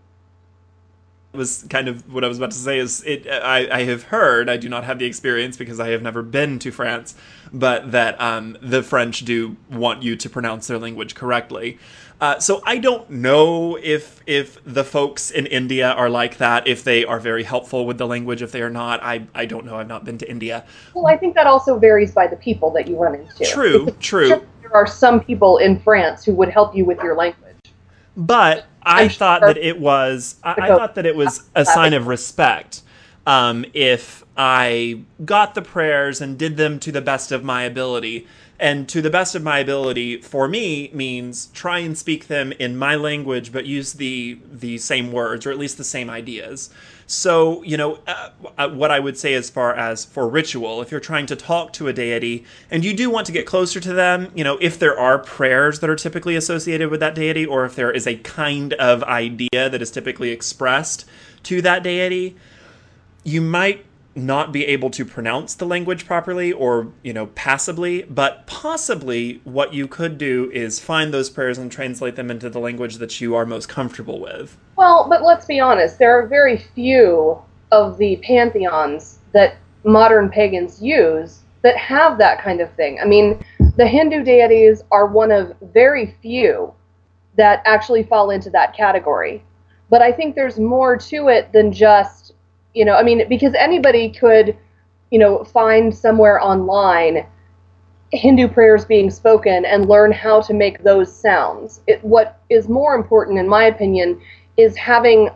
was 1.33 1.65
kind 1.69 1.88
of 1.88 2.11
what 2.11 2.23
I 2.23 2.27
was 2.27 2.38
about 2.38 2.51
to 2.51 2.57
say 2.57 2.77
is 2.79 3.03
it 3.03 3.27
I, 3.27 3.69
I 3.79 3.83
have 3.83 4.03
heard 4.03 4.50
I 4.50 4.57
do 4.57 4.67
not 4.67 4.83
have 4.83 5.00
the 5.00 5.05
experience 5.05 5.55
because 5.55 5.79
I 5.79 5.89
have 5.89 6.01
never 6.01 6.21
been 6.21 6.59
to 6.59 6.71
France 6.71 7.15
but 7.53 7.91
that 7.91 8.19
um, 8.19 8.57
the 8.61 8.83
French 8.83 9.25
do 9.25 9.55
want 9.69 10.03
you 10.03 10.15
to 10.15 10.29
pronounce 10.29 10.67
their 10.67 10.77
language 10.77 11.15
correctly. 11.15 11.77
Uh, 12.21 12.39
so 12.39 12.61
I 12.65 12.77
don't 12.77 13.09
know 13.09 13.77
if 13.81 14.21
if 14.27 14.63
the 14.63 14.83
folks 14.83 15.31
in 15.31 15.47
India 15.47 15.89
are 15.91 16.09
like 16.09 16.38
that 16.38 16.67
if 16.67 16.83
they 16.83 17.03
are 17.03 17.19
very 17.19 17.43
helpful 17.43 17.85
with 17.85 17.97
the 17.97 18.05
language 18.05 18.41
if 18.41 18.51
they 18.51 18.61
are 18.61 18.69
not. 18.69 19.01
I, 19.03 19.27
I 19.33 19.45
don't 19.45 19.65
know. 19.65 19.77
I've 19.77 19.88
not 19.88 20.05
been 20.05 20.19
to 20.19 20.29
India. 20.29 20.63
Well 20.93 21.07
I 21.07 21.17
think 21.17 21.33
that 21.35 21.47
also 21.47 21.79
varies 21.79 22.11
by 22.11 22.27
the 22.27 22.35
people 22.35 22.69
that 22.71 22.88
you 22.88 22.97
run 22.97 23.15
into. 23.15 23.45
True 23.45 23.89
true. 24.00 24.27
there 24.61 24.75
are 24.75 24.85
some 24.85 25.19
people 25.19 25.57
in 25.57 25.79
France 25.79 26.23
who 26.23 26.33
would 26.35 26.50
help 26.50 26.75
you 26.75 26.85
with 26.85 27.00
your 27.01 27.15
language 27.15 27.50
but 28.15 28.65
I 28.83 29.07
thought 29.07 29.41
that 29.41 29.57
it 29.57 29.79
was. 29.79 30.35
I, 30.43 30.55
I 30.57 30.67
thought 30.67 30.95
that 30.95 31.05
it 31.05 31.15
was 31.15 31.43
a 31.55 31.65
sign 31.65 31.93
of 31.93 32.07
respect 32.07 32.81
um, 33.25 33.65
if 33.73 34.23
I 34.37 35.01
got 35.23 35.55
the 35.55 35.61
prayers 35.61 36.21
and 36.21 36.37
did 36.37 36.57
them 36.57 36.79
to 36.79 36.91
the 36.91 37.01
best 37.01 37.31
of 37.31 37.43
my 37.43 37.63
ability. 37.63 38.27
And 38.59 38.87
to 38.89 39.01
the 39.01 39.09
best 39.09 39.33
of 39.33 39.41
my 39.41 39.57
ability, 39.57 40.21
for 40.21 40.47
me, 40.47 40.91
means 40.93 41.47
try 41.47 41.79
and 41.79 41.97
speak 41.97 42.27
them 42.27 42.51
in 42.59 42.77
my 42.77 42.95
language, 42.95 43.51
but 43.51 43.65
use 43.65 43.93
the 43.93 44.37
the 44.51 44.77
same 44.77 45.11
words 45.11 45.47
or 45.47 45.51
at 45.51 45.57
least 45.57 45.77
the 45.79 45.83
same 45.83 46.11
ideas. 46.11 46.69
So, 47.11 47.61
you 47.63 47.75
know, 47.75 47.99
uh, 48.07 48.29
uh, 48.57 48.69
what 48.69 48.89
I 48.89 49.01
would 49.01 49.17
say 49.17 49.33
as 49.33 49.49
far 49.49 49.75
as 49.75 50.05
for 50.05 50.29
ritual, 50.29 50.81
if 50.81 50.91
you're 50.91 51.01
trying 51.01 51.25
to 51.25 51.35
talk 51.35 51.73
to 51.73 51.89
a 51.89 51.93
deity 51.93 52.45
and 52.69 52.85
you 52.85 52.93
do 52.93 53.09
want 53.09 53.25
to 53.25 53.33
get 53.33 53.45
closer 53.45 53.81
to 53.81 53.91
them, 53.91 54.31
you 54.33 54.45
know, 54.45 54.57
if 54.61 54.79
there 54.79 54.97
are 54.97 55.19
prayers 55.19 55.81
that 55.81 55.89
are 55.89 55.97
typically 55.97 56.37
associated 56.37 56.89
with 56.89 57.01
that 57.01 57.13
deity, 57.13 57.45
or 57.45 57.65
if 57.65 57.75
there 57.75 57.91
is 57.91 58.07
a 58.07 58.15
kind 58.15 58.71
of 58.75 59.03
idea 59.03 59.49
that 59.51 59.81
is 59.81 59.91
typically 59.91 60.29
expressed 60.29 61.03
to 61.43 61.61
that 61.61 61.83
deity, 61.83 62.37
you 63.25 63.41
might 63.41 63.85
not 64.13 64.51
be 64.51 64.65
able 64.65 64.89
to 64.89 65.05
pronounce 65.05 65.55
the 65.55 65.65
language 65.65 66.05
properly 66.05 66.51
or, 66.51 66.91
you 67.03 67.13
know, 67.13 67.27
passably, 67.27 68.03
but 68.03 68.45
possibly 68.45 69.39
what 69.43 69.73
you 69.73 69.87
could 69.87 70.17
do 70.17 70.51
is 70.53 70.79
find 70.79 71.13
those 71.13 71.29
prayers 71.29 71.57
and 71.57 71.71
translate 71.71 72.15
them 72.15 72.29
into 72.29 72.49
the 72.49 72.59
language 72.59 72.97
that 72.97 73.21
you 73.21 73.35
are 73.35 73.45
most 73.45 73.69
comfortable 73.69 74.19
with. 74.19 74.57
Well, 74.75 75.07
but 75.09 75.23
let's 75.23 75.45
be 75.45 75.59
honest, 75.59 75.97
there 75.97 76.17
are 76.17 76.27
very 76.27 76.57
few 76.57 77.41
of 77.71 77.97
the 77.97 78.17
pantheons 78.17 79.19
that 79.31 79.55
modern 79.83 80.29
pagans 80.29 80.81
use 80.81 81.39
that 81.61 81.77
have 81.77 82.17
that 82.17 82.41
kind 82.41 82.59
of 82.59 82.71
thing. 82.73 82.99
I 82.99 83.05
mean, 83.05 83.43
the 83.77 83.87
Hindu 83.87 84.23
deities 84.23 84.83
are 84.91 85.07
one 85.07 85.31
of 85.31 85.55
very 85.73 86.15
few 86.21 86.73
that 87.37 87.61
actually 87.65 88.03
fall 88.03 88.31
into 88.31 88.49
that 88.49 88.75
category. 88.75 89.43
But 89.89 90.01
I 90.01 90.11
think 90.11 90.35
there's 90.35 90.59
more 90.59 90.97
to 90.97 91.27
it 91.29 91.51
than 91.53 91.71
just 91.71 92.20
you 92.73 92.85
know, 92.85 92.95
I 92.95 93.03
mean, 93.03 93.27
because 93.27 93.53
anybody 93.53 94.09
could, 94.09 94.57
you 95.09 95.19
know, 95.19 95.43
find 95.43 95.95
somewhere 95.95 96.39
online 96.41 97.25
Hindu 98.13 98.49
prayers 98.49 98.83
being 98.83 99.09
spoken 99.09 99.63
and 99.65 99.87
learn 99.87 100.11
how 100.11 100.41
to 100.41 100.53
make 100.53 100.83
those 100.83 101.13
sounds. 101.13 101.81
It, 101.87 102.03
what 102.03 102.39
is 102.49 102.67
more 102.67 102.95
important, 102.95 103.39
in 103.39 103.47
my 103.47 103.65
opinion, 103.65 104.21
is 104.57 104.75
having. 104.75 105.29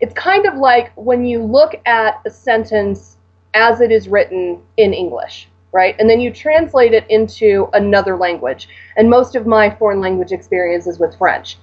It's 0.00 0.14
kind 0.14 0.46
of 0.46 0.54
like 0.54 0.92
when 0.96 1.24
you 1.24 1.42
look 1.42 1.74
at 1.86 2.20
a 2.26 2.30
sentence 2.30 3.18
as 3.54 3.80
it 3.80 3.92
is 3.92 4.08
written 4.08 4.62
in 4.76 4.94
English, 4.94 5.48
right? 5.72 5.94
And 5.98 6.08
then 6.08 6.20
you 6.20 6.32
translate 6.32 6.94
it 6.94 7.04
into 7.10 7.68
another 7.74 8.16
language. 8.16 8.68
And 8.96 9.10
most 9.10 9.36
of 9.36 9.46
my 9.46 9.70
foreign 9.76 10.00
language 10.00 10.32
experience 10.32 10.86
is 10.86 10.98
with 10.98 11.16
French 11.18 11.58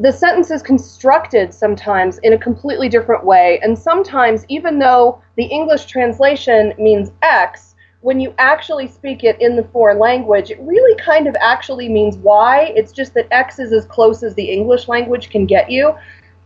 the 0.00 0.12
sentence 0.12 0.50
is 0.50 0.62
constructed 0.62 1.52
sometimes 1.52 2.18
in 2.18 2.32
a 2.32 2.38
completely 2.38 2.88
different 2.88 3.22
way. 3.22 3.60
And 3.62 3.78
sometimes, 3.78 4.46
even 4.48 4.78
though 4.78 5.20
the 5.36 5.44
English 5.44 5.84
translation 5.84 6.72
means 6.78 7.12
X, 7.20 7.74
when 8.00 8.18
you 8.18 8.32
actually 8.38 8.88
speak 8.88 9.24
it 9.24 9.38
in 9.42 9.56
the 9.56 9.64
foreign 9.64 9.98
language, 9.98 10.50
it 10.50 10.58
really 10.60 10.98
kind 10.98 11.26
of 11.26 11.36
actually 11.38 11.90
means 11.90 12.16
Y. 12.16 12.72
It's 12.74 12.92
just 12.92 13.12
that 13.12 13.28
X 13.30 13.58
is 13.58 13.72
as 13.72 13.84
close 13.84 14.22
as 14.22 14.34
the 14.34 14.50
English 14.50 14.88
language 14.88 15.28
can 15.28 15.44
get 15.44 15.70
you. 15.70 15.94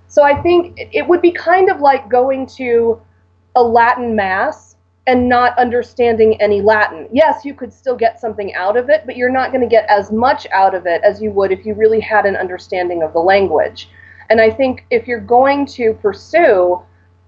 So 0.09 0.25
I 0.25 0.43
think 0.43 0.75
it 0.77 1.07
would 1.07 1.23
be 1.23 1.31
kind 1.31 1.71
of 1.71 1.81
like 1.81 2.09
going 2.09 2.47
to 2.57 3.01
a 3.55 3.63
Latin 3.63 4.17
Mass 4.17 4.74
and 5.07 5.29
not 5.29 5.59
understanding 5.59 6.41
any 6.41 6.63
Latin. 6.63 7.09
Yes, 7.13 7.45
you 7.45 7.55
could 7.55 7.73
still 7.73 7.97
get 7.97 8.19
something 8.19 8.55
out 8.55 8.77
of 8.77 8.89
it, 8.89 9.03
but 9.05 9.17
you're 9.17 9.31
not 9.31 9.51
going 9.51 9.61
to 9.61 9.67
get 9.67 9.89
as 9.89 10.11
much 10.11 10.47
out 10.51 10.75
of 10.75 10.87
it 10.87 11.03
as 11.03 11.21
you 11.21 11.31
would 11.33 11.53
if 11.53 11.67
you 11.67 11.75
really 11.75 12.01
had 12.01 12.25
an 12.25 12.37
understanding 12.37 13.03
of 13.03 13.13
the 13.13 13.19
language. 13.19 13.91
And 14.31 14.41
I 14.41 14.51
think 14.51 14.87
if 14.91 15.07
you're 15.07 15.21
going 15.21 15.67
to 15.67 15.95
pursue 15.95 16.81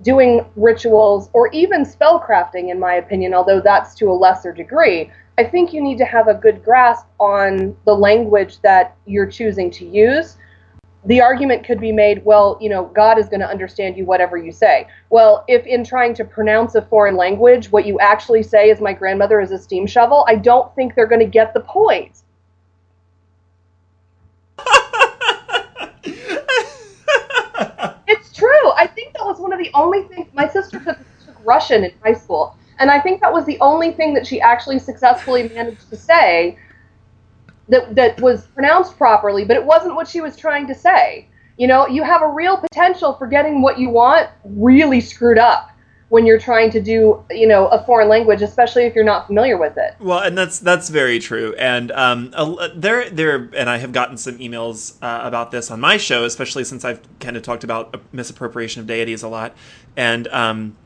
doing 0.02 0.44
rituals 0.56 1.28
or 1.34 1.48
even 1.48 1.84
spellcrafting, 1.84 2.70
in 2.70 2.80
my 2.80 2.94
opinion, 2.94 3.34
although 3.34 3.60
that's 3.60 3.94
to 3.96 4.10
a 4.10 4.12
lesser 4.12 4.52
degree, 4.52 5.10
I 5.38 5.44
think 5.44 5.74
you 5.74 5.82
need 5.82 5.98
to 5.98 6.06
have 6.06 6.28
a 6.28 6.34
good 6.34 6.64
grasp 6.64 7.06
on 7.20 7.76
the 7.84 7.94
language 7.94 8.60
that 8.62 8.96
you're 9.04 9.26
choosing 9.26 9.70
to 9.72 9.86
use 9.86 10.38
the 11.06 11.20
argument 11.20 11.64
could 11.64 11.80
be 11.80 11.92
made, 11.92 12.24
well, 12.24 12.58
you 12.60 12.68
know, 12.68 12.86
God 12.86 13.18
is 13.18 13.28
going 13.28 13.40
to 13.40 13.48
understand 13.48 13.96
you 13.96 14.04
whatever 14.04 14.36
you 14.36 14.50
say. 14.50 14.88
Well, 15.08 15.44
if 15.46 15.64
in 15.64 15.84
trying 15.84 16.14
to 16.14 16.24
pronounce 16.24 16.74
a 16.74 16.82
foreign 16.82 17.16
language, 17.16 17.70
what 17.70 17.86
you 17.86 18.00
actually 18.00 18.42
say 18.42 18.70
is 18.70 18.80
my 18.80 18.92
grandmother 18.92 19.40
is 19.40 19.52
a 19.52 19.58
steam 19.58 19.86
shovel, 19.86 20.24
I 20.28 20.34
don't 20.34 20.74
think 20.74 20.96
they're 20.96 21.06
going 21.06 21.20
to 21.20 21.26
get 21.26 21.54
the 21.54 21.60
point. 21.60 22.22
it's 28.08 28.32
true. 28.32 28.72
I 28.76 28.88
think 28.92 29.12
that 29.14 29.24
was 29.24 29.38
one 29.38 29.52
of 29.52 29.60
the 29.60 29.70
only 29.74 30.02
things 30.04 30.26
my 30.34 30.48
sister 30.48 30.80
took, 30.80 30.98
took 31.24 31.36
Russian 31.44 31.84
in 31.84 31.92
high 32.02 32.14
school, 32.14 32.56
and 32.80 32.90
I 32.90 32.98
think 32.98 33.20
that 33.20 33.32
was 33.32 33.46
the 33.46 33.58
only 33.60 33.92
thing 33.92 34.12
that 34.14 34.26
she 34.26 34.40
actually 34.40 34.80
successfully 34.80 35.48
managed 35.50 35.88
to 35.88 35.96
say 35.96 36.58
that 37.68 37.94
that 37.94 38.20
was 38.20 38.46
pronounced 38.48 38.96
properly, 38.96 39.44
but 39.44 39.56
it 39.56 39.64
wasn't 39.64 39.94
what 39.94 40.08
she 40.08 40.20
was 40.20 40.36
trying 40.36 40.66
to 40.68 40.74
say. 40.74 41.28
You 41.56 41.66
know, 41.66 41.86
you 41.86 42.02
have 42.02 42.22
a 42.22 42.28
real 42.28 42.58
potential 42.58 43.14
for 43.14 43.26
getting 43.26 43.62
what 43.62 43.78
you 43.78 43.88
want 43.88 44.28
really 44.44 45.00
screwed 45.00 45.38
up 45.38 45.70
when 46.08 46.24
you're 46.24 46.38
trying 46.38 46.70
to 46.70 46.80
do 46.80 47.22
you 47.30 47.48
know 47.48 47.66
a 47.68 47.84
foreign 47.84 48.08
language 48.08 48.40
especially 48.40 48.84
if 48.84 48.94
you're 48.94 49.04
not 49.04 49.26
familiar 49.26 49.56
with 49.58 49.76
it. 49.76 49.96
Well 49.98 50.20
and 50.20 50.36
that's 50.38 50.60
that's 50.60 50.88
very 50.88 51.18
true. 51.18 51.54
And 51.58 51.90
um, 51.92 52.32
there 52.76 53.10
there 53.10 53.50
and 53.56 53.68
i 53.68 53.78
have 53.78 53.92
gotten 53.92 54.16
some 54.16 54.38
emails 54.38 54.96
uh, 55.02 55.20
about 55.26 55.50
this 55.50 55.70
on 55.70 55.80
my 55.80 55.96
show 55.96 56.24
especially 56.24 56.64
since 56.64 56.84
i've 56.84 57.00
kind 57.18 57.36
of 57.36 57.42
talked 57.42 57.64
about 57.64 58.00
misappropriation 58.12 58.80
of 58.80 58.86
deities 58.86 59.22
a 59.22 59.28
lot. 59.28 59.56
And 59.96 60.28
um, 60.28 60.76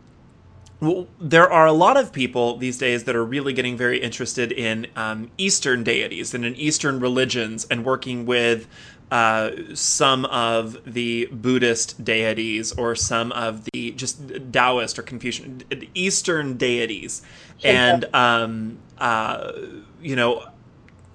well, 0.80 1.06
there 1.20 1.50
are 1.50 1.66
a 1.66 1.72
lot 1.72 1.96
of 1.96 2.12
people 2.12 2.56
these 2.56 2.78
days 2.78 3.04
that 3.04 3.14
are 3.14 3.24
really 3.24 3.52
getting 3.52 3.76
very 3.76 4.00
interested 4.00 4.50
in 4.50 4.86
um, 4.96 5.30
Eastern 5.36 5.84
deities 5.84 6.32
and 6.32 6.44
in 6.44 6.56
Eastern 6.56 7.00
religions 7.00 7.66
and 7.70 7.84
working 7.84 8.24
with 8.24 8.66
uh, 9.10 9.50
some 9.74 10.24
of 10.26 10.78
the 10.86 11.26
Buddhist 11.26 12.02
deities 12.02 12.72
or 12.72 12.94
some 12.94 13.32
of 13.32 13.64
the 13.72 13.90
just 13.92 14.20
Taoist 14.52 14.98
or 14.98 15.02
Confucian 15.02 15.62
Eastern 15.94 16.56
deities, 16.56 17.22
and 17.64 18.04
um, 18.14 18.78
uh, 18.98 19.52
you 20.00 20.14
know, 20.14 20.48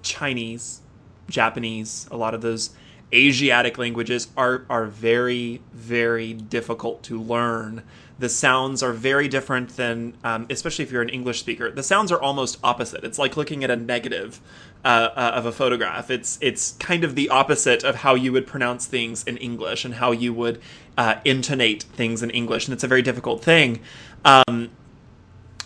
Chinese, 0.02 0.82
Japanese, 1.28 2.06
a 2.10 2.16
lot 2.16 2.34
of 2.34 2.42
those 2.42 2.70
Asiatic 3.14 3.78
languages 3.78 4.28
are 4.36 4.66
are 4.68 4.84
very 4.84 5.62
very 5.72 6.34
difficult 6.34 7.02
to 7.04 7.20
learn 7.20 7.82
the 8.18 8.28
sounds 8.28 8.82
are 8.82 8.92
very 8.92 9.28
different 9.28 9.76
than, 9.76 10.14
um, 10.24 10.46
especially 10.48 10.84
if 10.84 10.90
you're 10.90 11.02
an 11.02 11.10
English 11.10 11.40
speaker. 11.40 11.70
The 11.70 11.82
sounds 11.82 12.10
are 12.10 12.20
almost 12.20 12.58
opposite. 12.64 13.04
It's 13.04 13.18
like 13.18 13.36
looking 13.36 13.62
at 13.62 13.70
a 13.70 13.76
negative 13.76 14.40
uh, 14.84 15.10
uh, 15.14 15.32
of 15.34 15.46
a 15.46 15.52
photograph. 15.52 16.10
It's 16.10 16.38
it's 16.40 16.72
kind 16.78 17.04
of 17.04 17.14
the 17.14 17.28
opposite 17.28 17.84
of 17.84 17.96
how 17.96 18.14
you 18.14 18.32
would 18.32 18.46
pronounce 18.46 18.86
things 18.86 19.22
in 19.24 19.36
English 19.36 19.84
and 19.84 19.94
how 19.94 20.12
you 20.12 20.32
would 20.32 20.60
uh, 20.96 21.16
intonate 21.24 21.82
things 21.82 22.22
in 22.22 22.30
English, 22.30 22.66
and 22.66 22.72
it's 22.72 22.84
a 22.84 22.88
very 22.88 23.02
difficult 23.02 23.42
thing. 23.42 23.80
Um, 24.24 24.70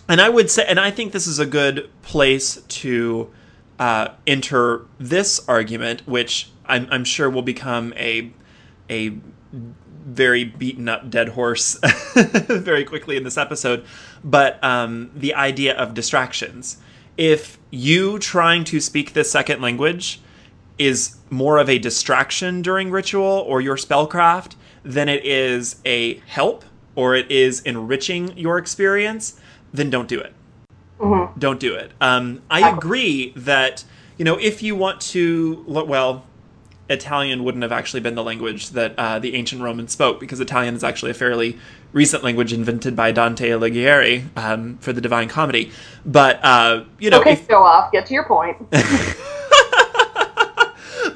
and 0.08 0.20
I 0.20 0.28
would 0.28 0.50
say, 0.50 0.64
and 0.66 0.80
I 0.80 0.90
think 0.90 1.12
this 1.12 1.28
is 1.28 1.38
a 1.38 1.46
good 1.46 1.88
place 2.02 2.56
to 2.62 3.30
uh, 3.78 4.08
enter 4.26 4.86
this 4.98 5.40
argument, 5.48 6.06
which 6.06 6.50
I'm, 6.66 6.88
I'm 6.90 7.04
sure 7.04 7.30
will 7.30 7.42
become 7.42 7.94
a 7.96 8.32
a 8.88 9.16
very 10.10 10.44
beaten 10.44 10.88
up 10.88 11.10
dead 11.10 11.30
horse 11.30 11.78
very 12.14 12.84
quickly 12.84 13.16
in 13.16 13.24
this 13.24 13.38
episode, 13.38 13.84
but 14.24 14.62
um, 14.62 15.10
the 15.14 15.34
idea 15.34 15.76
of 15.76 15.94
distractions. 15.94 16.78
If 17.16 17.58
you 17.70 18.18
trying 18.18 18.64
to 18.64 18.80
speak 18.80 19.12
this 19.12 19.30
second 19.30 19.60
language 19.60 20.20
is 20.78 21.16
more 21.28 21.58
of 21.58 21.68
a 21.68 21.78
distraction 21.78 22.62
during 22.62 22.90
ritual 22.90 23.44
or 23.46 23.60
your 23.60 23.76
spellcraft 23.76 24.54
than 24.82 25.08
it 25.08 25.24
is 25.24 25.76
a 25.84 26.14
help 26.26 26.64
or 26.96 27.14
it 27.14 27.30
is 27.30 27.60
enriching 27.60 28.36
your 28.36 28.58
experience, 28.58 29.38
then 29.72 29.90
don't 29.90 30.08
do 30.08 30.18
it. 30.18 30.32
Mm-hmm. 30.98 31.38
Don't 31.38 31.60
do 31.60 31.74
it. 31.74 31.92
Um, 32.00 32.42
I 32.50 32.70
agree 32.70 33.32
that 33.36 33.84
you 34.18 34.24
know 34.24 34.38
if 34.38 34.62
you 34.62 34.74
want 34.74 35.00
to 35.02 35.64
well 35.66 36.24
Italian 36.90 37.44
wouldn't 37.44 37.62
have 37.62 37.72
actually 37.72 38.00
been 38.00 38.16
the 38.16 38.24
language 38.24 38.70
that 38.70 38.94
uh, 38.98 39.20
the 39.20 39.34
ancient 39.34 39.62
Romans 39.62 39.92
spoke, 39.92 40.18
because 40.18 40.40
Italian 40.40 40.74
is 40.74 40.82
actually 40.82 41.12
a 41.12 41.14
fairly 41.14 41.56
recent 41.92 42.24
language 42.24 42.52
invented 42.52 42.96
by 42.96 43.12
Dante 43.12 43.48
Alighieri 43.48 44.24
um, 44.36 44.76
for 44.78 44.92
the 44.92 45.00
Divine 45.00 45.28
Comedy. 45.28 45.70
But 46.04 46.44
uh, 46.44 46.84
you 46.98 47.10
know, 47.10 47.20
okay, 47.20 47.34
if... 47.34 47.46
show 47.46 47.62
off. 47.62 47.92
Get 47.92 48.06
to 48.06 48.14
your 48.14 48.24
point. 48.24 48.56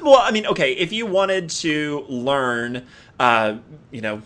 well, 0.01 0.21
I 0.21 0.31
mean, 0.31 0.45
okay, 0.47 0.71
if 0.73 0.93
you 0.93 1.05
wanted 1.05 1.49
to 1.49 2.05
learn, 2.07 2.85
uh, 3.19 3.57
you 3.91 3.99
know, 3.99 4.21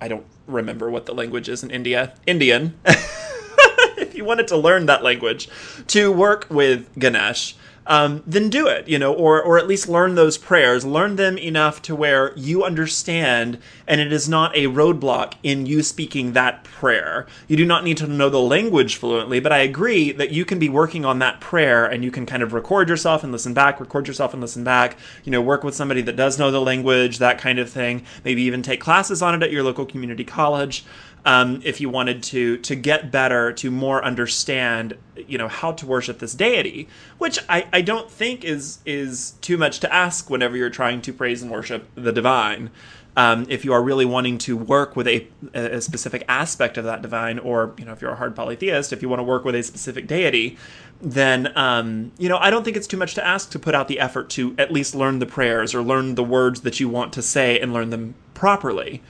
I 0.00 0.08
don't 0.08 0.26
remember 0.48 0.90
what 0.90 1.06
the 1.06 1.14
language 1.14 1.48
is 1.48 1.62
in 1.62 1.70
India. 1.70 2.14
Indian. 2.26 2.76
if 2.84 4.16
you 4.16 4.24
wanted 4.24 4.48
to 4.48 4.56
learn 4.56 4.86
that 4.86 5.04
language 5.04 5.48
to 5.86 6.10
work 6.10 6.46
with 6.50 6.88
Ganesh 6.98 7.54
um, 7.86 8.22
then 8.26 8.48
do 8.48 8.66
it, 8.66 8.88
you 8.88 8.98
know, 8.98 9.12
or 9.12 9.42
or 9.42 9.58
at 9.58 9.66
least 9.66 9.88
learn 9.88 10.14
those 10.14 10.38
prayers, 10.38 10.84
learn 10.84 11.16
them 11.16 11.36
enough 11.38 11.82
to 11.82 11.96
where 11.96 12.32
you 12.36 12.64
understand, 12.64 13.58
and 13.86 14.00
it 14.00 14.12
is 14.12 14.28
not 14.28 14.56
a 14.56 14.66
roadblock 14.66 15.34
in 15.42 15.66
you 15.66 15.82
speaking 15.82 16.32
that 16.32 16.64
prayer. 16.64 17.26
You 17.48 17.56
do 17.56 17.66
not 17.66 17.84
need 17.84 17.96
to 17.98 18.06
know 18.06 18.28
the 18.28 18.40
language 18.40 18.96
fluently, 18.96 19.40
but 19.40 19.52
I 19.52 19.58
agree 19.58 20.12
that 20.12 20.30
you 20.30 20.44
can 20.44 20.58
be 20.58 20.68
working 20.68 21.04
on 21.04 21.18
that 21.18 21.40
prayer, 21.40 21.84
and 21.84 22.04
you 22.04 22.10
can 22.10 22.26
kind 22.26 22.42
of 22.42 22.52
record 22.52 22.88
yourself 22.88 23.24
and 23.24 23.32
listen 23.32 23.54
back, 23.54 23.80
record 23.80 24.06
yourself 24.06 24.32
and 24.32 24.40
listen 24.40 24.64
back. 24.64 24.96
You 25.24 25.32
know, 25.32 25.40
work 25.42 25.64
with 25.64 25.74
somebody 25.74 26.02
that 26.02 26.16
does 26.16 26.38
know 26.38 26.50
the 26.50 26.60
language, 26.60 27.18
that 27.18 27.38
kind 27.38 27.58
of 27.58 27.70
thing. 27.70 28.04
Maybe 28.24 28.42
even 28.42 28.62
take 28.62 28.80
classes 28.80 29.22
on 29.22 29.34
it 29.34 29.42
at 29.42 29.50
your 29.50 29.62
local 29.62 29.86
community 29.86 30.24
college. 30.24 30.84
Um, 31.24 31.60
if 31.64 31.80
you 31.80 31.88
wanted 31.88 32.22
to 32.24 32.58
to 32.58 32.74
get 32.74 33.10
better, 33.12 33.52
to 33.52 33.70
more 33.70 34.04
understand, 34.04 34.96
you 35.16 35.38
know, 35.38 35.48
how 35.48 35.72
to 35.72 35.86
worship 35.86 36.18
this 36.18 36.34
deity, 36.34 36.88
which 37.18 37.38
I, 37.48 37.66
I 37.72 37.80
don't 37.80 38.10
think 38.10 38.44
is 38.44 38.78
is 38.84 39.34
too 39.40 39.56
much 39.56 39.80
to 39.80 39.92
ask 39.92 40.28
whenever 40.28 40.56
you're 40.56 40.70
trying 40.70 41.00
to 41.02 41.12
praise 41.12 41.42
and 41.42 41.50
worship 41.50 41.88
the 41.94 42.12
divine. 42.12 42.70
Um, 43.14 43.44
if 43.50 43.62
you 43.64 43.74
are 43.74 43.82
really 43.82 44.06
wanting 44.06 44.38
to 44.38 44.56
work 44.56 44.96
with 44.96 45.06
a, 45.06 45.28
a 45.52 45.82
specific 45.82 46.24
aspect 46.28 46.78
of 46.78 46.84
that 46.84 47.02
divine, 47.02 47.38
or 47.38 47.74
you 47.78 47.84
know, 47.84 47.92
if 47.92 48.00
you're 48.00 48.12
a 48.12 48.16
hard 48.16 48.34
polytheist, 48.34 48.92
if 48.92 49.02
you 49.02 49.08
want 49.08 49.20
to 49.20 49.24
work 49.24 49.44
with 49.44 49.54
a 49.54 49.62
specific 49.62 50.06
deity, 50.06 50.56
then 51.00 51.56
um, 51.56 52.10
you 52.18 52.28
know 52.28 52.38
I 52.38 52.50
don't 52.50 52.64
think 52.64 52.76
it's 52.76 52.86
too 52.88 52.96
much 52.96 53.14
to 53.14 53.24
ask 53.24 53.50
to 53.50 53.60
put 53.60 53.76
out 53.76 53.86
the 53.86 54.00
effort 54.00 54.28
to 54.30 54.56
at 54.58 54.72
least 54.72 54.94
learn 54.94 55.20
the 55.20 55.26
prayers 55.26 55.72
or 55.74 55.82
learn 55.82 56.16
the 56.16 56.24
words 56.24 56.62
that 56.62 56.80
you 56.80 56.88
want 56.88 57.12
to 57.12 57.22
say 57.22 57.60
and 57.60 57.72
learn 57.72 57.90
them 57.90 58.14
properly. 58.34 59.02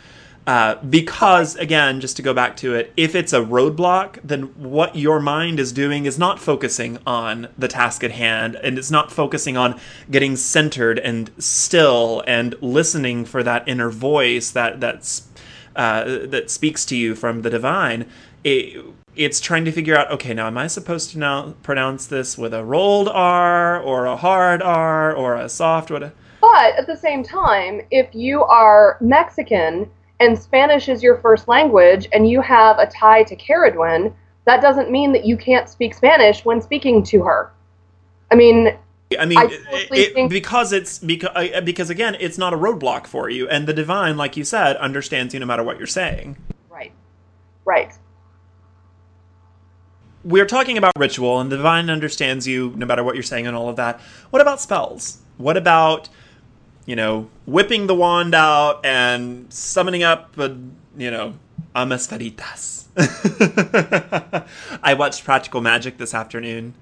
Uh, 0.45 0.75
because 0.83 1.55
again, 1.57 2.01
just 2.01 2.17
to 2.17 2.23
go 2.23 2.35
back 2.35 2.57
to 2.57 2.75
it, 2.75 2.93
if 2.97 3.15
it's 3.15 3.33
a 3.33 3.41
roadblock, 3.41 4.19
then 4.25 4.43
what 4.61 4.97
your 4.97 5.21
mind 5.21 5.61
is 5.61 5.71
doing 5.73 6.05
is 6.05 6.19
not 6.19 6.41
focusing 6.41 6.99
on 7.07 7.49
the 7.57 7.69
task 7.69 8.03
at 8.03 8.11
hand, 8.11 8.57
and 8.57 8.77
it's 8.77 8.91
not 8.91 9.13
focusing 9.13 9.57
on 9.57 9.79
getting 10.11 10.35
centered 10.35 10.99
and 10.99 11.31
still 11.39 12.25
and 12.27 12.57
listening 12.61 13.25
for 13.25 13.45
that 13.45 13.67
inner 13.69 13.89
voice 13.89 14.51
that 14.51 14.81
that's 14.81 15.29
uh, 15.77 16.05
that 16.27 16.51
speaks 16.51 16.85
to 16.87 16.97
you 16.97 17.15
from 17.15 17.43
the 17.43 17.51
divine. 17.51 18.09
It, 18.43 18.85
it's 19.15 19.41
trying 19.41 19.65
to 19.65 19.73
figure 19.73 19.97
out 19.97 20.11
okay 20.11 20.33
now 20.33 20.47
am 20.47 20.57
i 20.57 20.67
supposed 20.67 21.11
to 21.11 21.19
now 21.19 21.55
pronounce 21.63 22.07
this 22.07 22.39
with 22.39 22.55
a 22.55 22.65
rolled 22.65 23.09
r 23.09 23.79
or 23.79 24.07
a 24.07 24.17
hard 24.17 24.63
r 24.63 25.15
or 25.15 25.37
a 25.37 25.51
soft 25.51 25.91
what 25.91 26.01
but 26.41 26.75
at 26.77 26.87
the 26.87 26.97
same 26.97 27.23
time 27.23 27.83
if 27.91 28.15
you 28.15 28.43
are 28.45 28.97
mexican 29.03 29.87
and 30.23 30.39
Spanish 30.39 30.89
is 30.89 31.03
your 31.03 31.19
first 31.19 31.49
language 31.49 32.09
and 32.13 32.31
you 32.31 32.41
have 32.41 32.79
a 32.79 32.87
tie 32.87 33.25
to 33.25 33.35
Ceridwen, 33.35 34.15
that 34.45 34.63
doesn't 34.63 34.89
mean 34.91 35.13
that 35.13 35.27
you 35.27 35.37
can't 35.37 35.69
speak 35.69 35.95
Spanish 35.95 36.45
when 36.45 36.61
speaking 36.61 37.03
to 37.05 37.23
her. 37.23 37.53
I 38.31 38.37
mean, 38.37 38.77
I 39.19 39.27
mean, 39.27 39.39
I 39.39 39.49
it, 39.91 40.31
because 40.31 40.73
it's 40.73 41.01
because 41.01 41.33
uh, 41.35 41.61
because 41.63 41.91
again, 41.91 42.17
it's 42.21 42.39
not 42.39 42.55
a 42.55 42.57
roadblock 42.57 43.07
for 43.07 43.29
you, 43.29 43.49
and 43.49 43.67
the 43.67 43.75
divine, 43.75 44.17
like 44.17 44.37
you 44.37 44.45
said, 44.45 44.77
understands 44.77 45.35
you 45.35 45.41
no 45.41 45.45
matter 45.45 45.63
what 45.63 45.77
you're 45.77 45.87
saying. 45.87 46.37
Right. 46.71 46.93
Right. 47.65 47.93
We're 50.25 50.47
talking 50.47 50.79
about 50.79 50.93
ritual, 50.97 51.41
and 51.41 51.51
the 51.51 51.57
divine 51.57 51.91
understands 51.91 52.47
you 52.47 52.73
no 52.77 52.87
matter 52.87 53.05
what 53.05 53.17
you're 53.17 53.23
saying, 53.25 53.47
and 53.47 53.57
all 53.57 53.69
of 53.69 53.77
that. 53.77 54.01
What 54.31 54.41
about 54.41 54.61
spells? 54.61 55.19
What 55.37 55.57
about 55.57 56.09
you 56.87 56.97
know, 56.97 57.29
whipping 57.47 57.87
the 57.87 57.95
wand 57.95 58.35
out 58.35 58.85
and 58.85 59.53
summoning 59.53 60.03
up 60.03 60.37
a, 60.39 60.57
you 60.97 61.11
know, 61.11 61.35
amas 61.75 62.07
veritas. 62.07 62.89
I 64.83 64.95
watched 64.97 65.25
Practical 65.25 65.61
Magic 65.61 65.99
this 65.99 66.15
afternoon. 66.15 66.75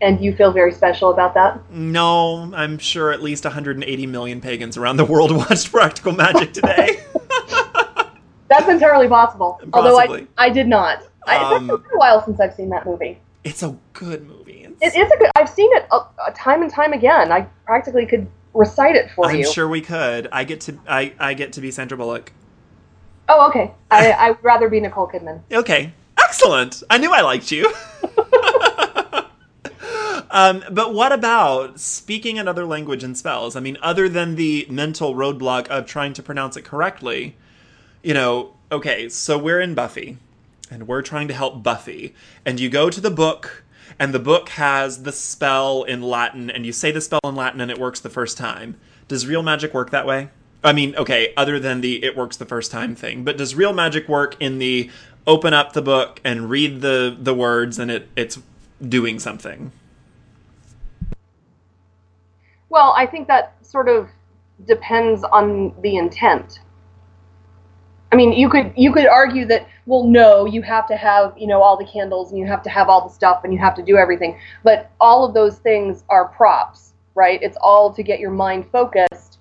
And 0.00 0.22
you 0.22 0.34
feel 0.34 0.52
very 0.52 0.72
special 0.72 1.10
about 1.10 1.34
that? 1.34 1.60
No, 1.70 2.52
I'm 2.54 2.78
sure 2.78 3.12
at 3.12 3.22
least 3.22 3.44
180 3.44 4.06
million 4.06 4.40
pagans 4.40 4.76
around 4.76 4.96
the 4.96 5.04
world 5.04 5.30
watched 5.36 5.70
Practical 5.70 6.12
Magic 6.12 6.52
today. 6.52 7.02
That's 8.48 8.68
entirely 8.68 9.08
possible. 9.08 9.58
Possibly. 9.70 9.72
Although 9.72 9.98
I, 9.98 10.26
I 10.36 10.50
did 10.50 10.68
not. 10.68 11.02
Um, 11.26 11.70
it's 11.70 11.82
been 11.82 11.94
a 11.94 11.98
while 11.98 12.24
since 12.24 12.38
I've 12.38 12.54
seen 12.54 12.68
that 12.70 12.86
movie. 12.86 13.18
It's 13.44 13.62
a 13.62 13.76
good 13.94 14.26
movie. 14.26 14.66
It's, 14.80 14.94
it 14.94 14.98
is 14.98 15.10
a 15.10 15.16
good. 15.16 15.30
I've 15.36 15.48
seen 15.48 15.70
it 15.74 15.86
a, 15.90 16.00
a 16.26 16.32
time 16.34 16.62
and 16.62 16.70
time 16.70 16.92
again. 16.92 17.32
I 17.32 17.42
practically 17.64 18.06
could 18.06 18.26
recite 18.54 18.96
it 18.96 19.10
for 19.10 19.26
I'm 19.26 19.36
you. 19.36 19.46
I'm 19.46 19.52
sure 19.52 19.68
we 19.68 19.80
could. 19.80 20.28
I 20.32 20.44
get 20.44 20.60
to 20.62 20.78
I, 20.88 21.12
I 21.18 21.34
get 21.34 21.52
to 21.54 21.60
be 21.60 21.70
Sandra 21.70 21.98
Bullock. 21.98 22.32
Oh, 23.28 23.48
okay. 23.48 23.72
I 23.90 24.12
I 24.12 24.30
would 24.30 24.42
rather 24.42 24.68
be 24.68 24.80
Nicole 24.80 25.08
Kidman. 25.08 25.40
Okay, 25.52 25.92
excellent. 26.18 26.82
I 26.88 26.98
knew 26.98 27.12
I 27.12 27.20
liked 27.20 27.50
you. 27.50 27.66
um, 30.30 30.64
but 30.70 30.94
what 30.94 31.12
about 31.12 31.80
speaking 31.80 32.38
another 32.38 32.64
language 32.64 33.04
and 33.04 33.16
spells? 33.16 33.56
I 33.56 33.60
mean, 33.60 33.76
other 33.82 34.08
than 34.08 34.36
the 34.36 34.66
mental 34.70 35.14
roadblock 35.14 35.68
of 35.68 35.86
trying 35.86 36.12
to 36.14 36.22
pronounce 36.22 36.56
it 36.56 36.62
correctly, 36.62 37.36
you 38.02 38.14
know. 38.14 38.54
Okay, 38.72 39.08
so 39.08 39.38
we're 39.38 39.60
in 39.60 39.74
Buffy, 39.74 40.18
and 40.70 40.88
we're 40.88 41.02
trying 41.02 41.28
to 41.28 41.34
help 41.34 41.62
Buffy, 41.62 42.14
and 42.44 42.58
you 42.58 42.68
go 42.68 42.90
to 42.90 43.00
the 43.00 43.10
book 43.10 43.63
and 43.98 44.12
the 44.12 44.18
book 44.18 44.50
has 44.50 45.02
the 45.02 45.12
spell 45.12 45.82
in 45.84 46.02
Latin, 46.02 46.50
and 46.50 46.66
you 46.66 46.72
say 46.72 46.90
the 46.90 47.00
spell 47.00 47.20
in 47.24 47.34
Latin 47.34 47.60
and 47.60 47.70
it 47.70 47.78
works 47.78 48.00
the 48.00 48.10
first 48.10 48.36
time. 48.36 48.76
Does 49.08 49.26
real 49.26 49.42
magic 49.42 49.74
work 49.74 49.90
that 49.90 50.06
way? 50.06 50.30
I 50.62 50.72
mean, 50.72 50.96
okay, 50.96 51.32
other 51.36 51.60
than 51.60 51.82
the 51.82 52.02
it 52.02 52.16
works 52.16 52.38
the 52.38 52.46
first 52.46 52.70
time 52.70 52.94
thing, 52.94 53.22
but 53.22 53.36
does 53.36 53.54
real 53.54 53.72
magic 53.72 54.08
work 54.08 54.36
in 54.40 54.58
the 54.58 54.90
open 55.26 55.52
up 55.54 55.74
the 55.74 55.82
book 55.82 56.20
and 56.24 56.48
read 56.48 56.80
the 56.80 57.16
the 57.18 57.34
words 57.34 57.78
and 57.78 57.90
it 57.90 58.08
it's 58.16 58.38
doing 58.80 59.18
something? 59.18 59.72
Well, 62.70 62.94
I 62.96 63.06
think 63.06 63.28
that 63.28 63.54
sort 63.64 63.88
of 63.88 64.08
depends 64.66 65.22
on 65.24 65.74
the 65.82 65.96
intent. 65.96 66.60
I 68.10 68.16
mean, 68.16 68.32
you 68.32 68.48
could 68.48 68.72
you 68.74 68.92
could 68.92 69.06
argue 69.06 69.44
that 69.46 69.68
well, 69.86 70.04
no, 70.04 70.46
you 70.46 70.62
have 70.62 70.86
to 70.88 70.96
have 70.96 71.34
you 71.36 71.46
know 71.46 71.62
all 71.62 71.76
the 71.76 71.86
candles 71.86 72.30
and 72.30 72.38
you 72.38 72.46
have 72.46 72.62
to 72.62 72.70
have 72.70 72.88
all 72.88 73.06
the 73.06 73.12
stuff 73.12 73.42
and 73.44 73.52
you 73.52 73.58
have 73.58 73.74
to 73.76 73.82
do 73.82 73.96
everything, 73.96 74.38
but 74.62 74.90
all 75.00 75.24
of 75.24 75.34
those 75.34 75.58
things 75.58 76.04
are 76.08 76.28
props, 76.28 76.92
right? 77.14 77.42
It's 77.42 77.58
all 77.60 77.92
to 77.92 78.02
get 78.02 78.20
your 78.20 78.30
mind 78.30 78.66
focused 78.70 79.38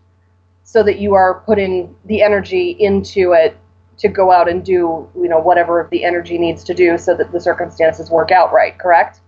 so 0.63 0.83
that 0.83 0.99
you 0.99 1.13
are 1.13 1.41
putting 1.41 1.95
the 2.05 2.21
energy 2.21 2.71
into 2.79 3.33
it 3.33 3.57
to 3.97 4.07
go 4.07 4.31
out 4.31 4.49
and 4.49 4.65
do 4.65 5.07
you 5.15 5.27
know 5.27 5.39
whatever 5.39 5.87
the 5.91 6.03
energy 6.03 6.37
needs 6.37 6.63
to 6.63 6.73
do 6.73 6.97
so 6.97 7.15
that 7.15 7.31
the 7.31 7.39
circumstances 7.39 8.09
work 8.09 8.31
out 8.31 8.51
right. 8.51 8.77
Correct? 8.77 9.21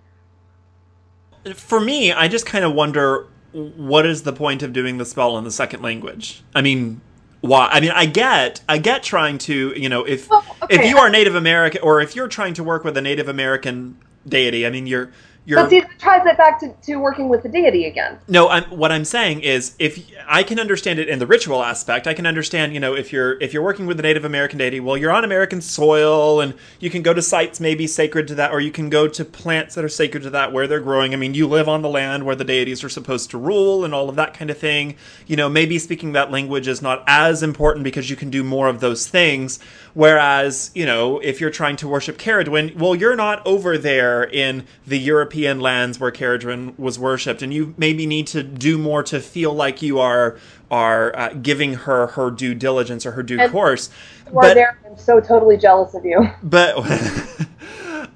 For 1.53 1.79
me, 1.79 2.11
I 2.11 2.27
just 2.27 2.45
kind 2.45 2.65
of 2.65 2.73
wonder 2.73 3.27
what 3.55 4.05
is 4.05 4.23
the 4.23 4.33
point 4.33 4.63
of 4.63 4.73
doing 4.73 4.97
the 4.97 5.05
spell 5.05 5.37
in 5.37 5.43
the 5.43 5.51
second 5.51 5.81
language? 5.81 6.43
I 6.53 6.61
mean, 6.61 6.99
why 7.45 7.67
i 7.71 7.79
mean 7.79 7.91
i 7.91 8.05
get 8.05 8.61
i 8.67 8.77
get 8.77 9.03
trying 9.03 9.37
to 9.37 9.73
you 9.75 9.89
know 9.89 10.03
if 10.03 10.27
oh, 10.31 10.43
okay. 10.63 10.75
if 10.75 10.89
you 10.89 10.97
are 10.97 11.09
native 11.09 11.35
american 11.35 11.81
or 11.81 12.01
if 12.01 12.15
you're 12.15 12.27
trying 12.27 12.53
to 12.53 12.63
work 12.63 12.83
with 12.83 12.97
a 12.97 13.01
native 13.01 13.27
american 13.27 13.97
deity 14.27 14.65
i 14.65 14.69
mean 14.69 14.87
you're 14.87 15.11
you're, 15.45 15.61
but 15.61 15.69
see, 15.69 15.79
that 15.79 15.99
ties 15.99 16.25
it 16.25 16.37
back 16.37 16.59
to, 16.61 16.73
to 16.83 16.95
working 16.95 17.29
with 17.29 17.43
the 17.43 17.49
deity 17.49 17.85
again. 17.85 18.17
No, 18.27 18.49
I'm, 18.49 18.63
what 18.65 18.91
I'm 18.91 19.05
saying 19.05 19.41
is, 19.41 19.75
if 19.77 20.09
I 20.27 20.41
can 20.41 20.59
understand 20.59 20.97
it 20.97 21.07
in 21.07 21.19
the 21.19 21.27
ritual 21.27 21.63
aspect, 21.63 22.07
I 22.07 22.15
can 22.15 22.25
understand, 22.25 22.73
you 22.73 22.79
know, 22.79 22.95
if 22.95 23.13
you're 23.13 23.39
if 23.39 23.53
you're 23.53 23.61
working 23.61 23.85
with 23.85 23.97
the 23.97 24.03
Native 24.03 24.25
American 24.25 24.57
deity, 24.57 24.79
well, 24.79 24.97
you're 24.97 25.11
on 25.11 25.23
American 25.23 25.61
soil, 25.61 26.41
and 26.41 26.55
you 26.79 26.89
can 26.89 27.03
go 27.03 27.13
to 27.13 27.21
sites 27.21 27.59
maybe 27.59 27.85
sacred 27.85 28.27
to 28.29 28.35
that, 28.35 28.51
or 28.51 28.59
you 28.59 28.71
can 28.71 28.89
go 28.89 29.07
to 29.07 29.23
plants 29.23 29.75
that 29.75 29.85
are 29.85 29.89
sacred 29.89 30.23
to 30.23 30.31
that 30.31 30.51
where 30.51 30.65
they're 30.65 30.79
growing. 30.79 31.13
I 31.13 31.17
mean, 31.17 31.35
you 31.35 31.47
live 31.47 31.69
on 31.69 31.83
the 31.83 31.89
land 31.89 32.25
where 32.25 32.35
the 32.35 32.43
deities 32.43 32.83
are 32.83 32.89
supposed 32.89 33.29
to 33.29 33.37
rule, 33.37 33.85
and 33.85 33.93
all 33.93 34.09
of 34.09 34.15
that 34.15 34.33
kind 34.33 34.49
of 34.49 34.57
thing. 34.57 34.95
You 35.27 35.35
know, 35.35 35.47
maybe 35.47 35.77
speaking 35.77 36.13
that 36.13 36.31
language 36.31 36.67
is 36.67 36.81
not 36.81 37.03
as 37.05 37.43
important 37.43 37.83
because 37.83 38.09
you 38.09 38.15
can 38.15 38.31
do 38.31 38.43
more 38.43 38.67
of 38.67 38.79
those 38.79 39.07
things. 39.07 39.59
Whereas, 39.93 40.71
you 40.73 40.87
know, 40.87 41.19
if 41.19 41.39
you're 41.39 41.51
trying 41.51 41.75
to 41.77 41.87
worship 41.87 42.17
Ceridwen, 42.17 42.75
well, 42.75 42.95
you're 42.95 43.15
not 43.15 43.45
over 43.45 43.77
there 43.77 44.23
in 44.23 44.65
the 44.87 44.97
European 44.97 45.34
lands 45.43 45.99
where 45.99 46.11
Ceridwen 46.11 46.77
was 46.77 46.97
worshipped, 46.97 47.41
and 47.41 47.53
you 47.53 47.73
maybe 47.77 48.05
need 48.05 48.27
to 48.27 48.43
do 48.43 48.77
more 48.77 49.03
to 49.03 49.19
feel 49.19 49.53
like 49.53 49.81
you 49.81 49.99
are 49.99 50.37
are 50.71 51.15
uh, 51.15 51.29
giving 51.33 51.73
her 51.73 52.07
her 52.07 52.31
due 52.31 52.53
diligence 52.55 53.05
or 53.05 53.11
her 53.11 53.23
due 53.23 53.39
and 53.39 53.51
course. 53.51 53.89
Are 54.35 54.53
there. 54.53 54.79
I'm 54.85 54.97
so 54.97 55.19
totally 55.19 55.57
jealous 55.57 55.93
of 55.93 56.05
you. 56.05 56.29
But, 56.43 56.77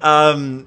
um, 0.02 0.66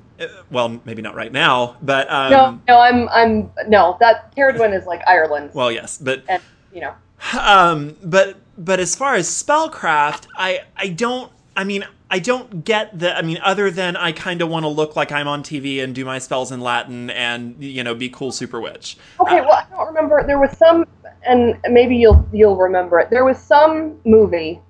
well, 0.51 0.81
maybe 0.85 1.01
not 1.01 1.15
right 1.15 1.31
now, 1.31 1.77
but 1.81 2.09
um, 2.09 2.31
no, 2.31 2.59
no, 2.67 2.79
I'm 2.79 3.09
I'm 3.09 3.51
no 3.67 3.97
that 3.99 4.35
Ceridwen 4.35 4.77
is 4.77 4.85
like 4.85 5.01
Ireland. 5.07 5.51
Well, 5.53 5.71
yes, 5.71 5.97
but 5.97 6.23
and 6.27 6.41
you 6.73 6.81
know, 6.81 6.93
um, 7.39 7.95
but 8.03 8.37
but 8.57 8.79
as 8.79 8.95
far 8.95 9.15
as 9.15 9.27
spellcraft, 9.27 10.27
I 10.37 10.61
I 10.77 10.89
don't. 10.89 11.31
I 11.55 11.63
mean, 11.63 11.85
I 12.13 12.19
don't 12.19 12.63
get 12.63 12.99
the. 12.99 13.17
I 13.17 13.23
mean, 13.23 13.39
other 13.43 13.71
than 13.71 13.95
I 13.95 14.12
kind 14.12 14.43
of 14.43 14.47
want 14.47 14.65
to 14.65 14.67
look 14.67 14.95
like 14.95 15.12
I'm 15.12 15.28
on 15.28 15.41
TV 15.41 15.84
and 15.84 15.95
do 15.95 16.06
my 16.06 16.19
spells 16.19 16.52
in 16.52 16.62
Latin 16.62 17.10
and 17.10 17.56
you 17.60 17.84
know 17.84 17.95
be 17.95 18.08
cool 18.08 18.32
super 18.32 18.62
witch. 18.62 18.97
Okay, 19.19 19.39
uh, 19.39 19.45
well, 19.45 19.54
I 19.54 19.76
don't 19.76 19.88
remember. 19.88 20.23
There 20.23 20.38
was 20.38 20.56
some, 20.56 20.86
and 21.26 21.58
maybe 21.67 21.95
you'll 21.95 22.23
you'll 22.32 22.56
remember 22.56 22.99
it. 22.99 23.10
There 23.10 23.26
was 23.26 23.39
some 23.39 23.99
movie 24.06 24.62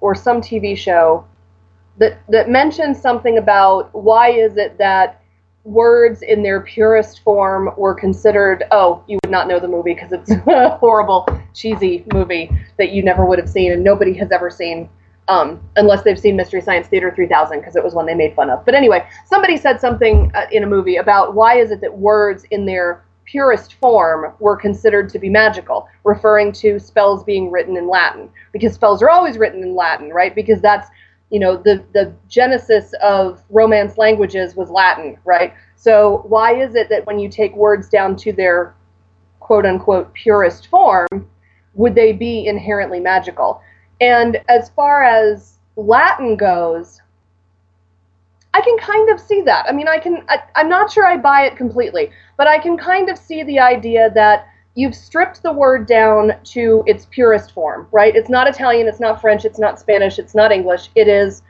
or 0.00 0.14
some 0.14 0.42
TV 0.42 0.76
show 0.76 1.24
that 1.96 2.18
that 2.28 2.50
mentioned 2.50 2.98
something 2.98 3.38
about 3.38 3.88
why 3.94 4.28
is 4.28 4.58
it 4.58 4.76
that 4.76 5.22
words 5.64 6.20
in 6.20 6.42
their 6.42 6.60
purest 6.60 7.22
form 7.22 7.70
were 7.78 7.94
considered 7.94 8.64
oh 8.70 9.04
you 9.06 9.18
would 9.22 9.30
not 9.30 9.46
know 9.46 9.60
the 9.60 9.68
movie 9.68 9.92
because 9.92 10.10
it's 10.10 10.30
a 10.46 10.70
horrible 10.78 11.26
cheesy 11.52 12.02
movie 12.14 12.50
that 12.78 12.92
you 12.92 13.02
never 13.02 13.26
would 13.26 13.38
have 13.38 13.48
seen 13.48 13.72
and 13.72 13.84
nobody 13.84 14.14
has 14.14 14.32
ever 14.32 14.48
seen 14.48 14.88
um, 15.30 15.60
unless 15.76 16.02
they've 16.02 16.18
seen 16.18 16.36
mystery 16.36 16.60
science 16.60 16.88
theater 16.88 17.12
3000 17.14 17.60
because 17.60 17.76
it 17.76 17.84
was 17.84 17.94
one 17.94 18.04
they 18.04 18.14
made 18.14 18.34
fun 18.34 18.50
of 18.50 18.64
but 18.64 18.74
anyway 18.74 19.06
somebody 19.26 19.56
said 19.56 19.80
something 19.80 20.30
uh, 20.34 20.46
in 20.50 20.64
a 20.64 20.66
movie 20.66 20.96
about 20.96 21.34
why 21.34 21.58
is 21.58 21.70
it 21.70 21.80
that 21.80 21.96
words 21.96 22.44
in 22.50 22.66
their 22.66 23.04
purest 23.24 23.74
form 23.74 24.34
were 24.40 24.56
considered 24.56 25.08
to 25.08 25.18
be 25.18 25.28
magical 25.28 25.88
referring 26.04 26.50
to 26.50 26.80
spells 26.80 27.22
being 27.22 27.50
written 27.50 27.76
in 27.76 27.88
latin 27.88 28.28
because 28.52 28.74
spells 28.74 29.02
are 29.02 29.10
always 29.10 29.38
written 29.38 29.62
in 29.62 29.74
latin 29.74 30.10
right 30.10 30.34
because 30.34 30.60
that's 30.60 30.88
you 31.30 31.38
know, 31.38 31.56
the, 31.56 31.82
the 31.94 32.12
genesis 32.28 32.92
of 33.02 33.42
Romance 33.50 33.96
languages 33.96 34.56
was 34.56 34.68
Latin, 34.68 35.16
right? 35.24 35.54
So 35.76 36.24
why 36.28 36.54
is 36.54 36.74
it 36.74 36.88
that 36.90 37.06
when 37.06 37.18
you 37.18 37.28
take 37.28 37.54
words 37.54 37.88
down 37.88 38.16
to 38.16 38.32
their 38.32 38.74
quote 39.38 39.64
unquote 39.64 40.12
purest 40.12 40.66
form, 40.66 41.06
would 41.74 41.94
they 41.94 42.12
be 42.12 42.46
inherently 42.46 42.98
magical? 42.98 43.62
And 44.00 44.40
as 44.48 44.70
far 44.70 45.02
as 45.02 45.58
Latin 45.76 46.36
goes, 46.36 47.00
I 48.52 48.60
can 48.60 48.78
kind 48.78 49.10
of 49.10 49.20
see 49.20 49.42
that. 49.42 49.66
I 49.68 49.72
mean, 49.72 49.88
I 49.88 49.98
can, 49.98 50.24
I, 50.28 50.38
I'm 50.56 50.68
not 50.68 50.90
sure 50.90 51.06
I 51.06 51.16
buy 51.16 51.42
it 51.42 51.56
completely, 51.56 52.10
but 52.36 52.48
I 52.48 52.58
can 52.58 52.76
kind 52.76 53.08
of 53.08 53.16
see 53.16 53.42
the 53.44 53.60
idea 53.60 54.10
that 54.14 54.48
you've 54.74 54.94
stripped 54.94 55.42
the 55.42 55.52
word 55.52 55.86
down 55.86 56.32
to 56.44 56.82
its 56.86 57.06
purest 57.10 57.52
form, 57.52 57.86
right? 57.92 58.14
It's 58.16 58.30
not 58.30 58.48
Italian, 58.48 58.88
it's 58.88 59.00
not 59.00 59.20
French, 59.20 59.44
it's 59.44 59.58
not 59.58 59.78
Spanish, 59.78 60.18
it's 60.18 60.34
not 60.34 60.52
English. 60.52 60.90
It 60.94 61.06
is 61.06 61.42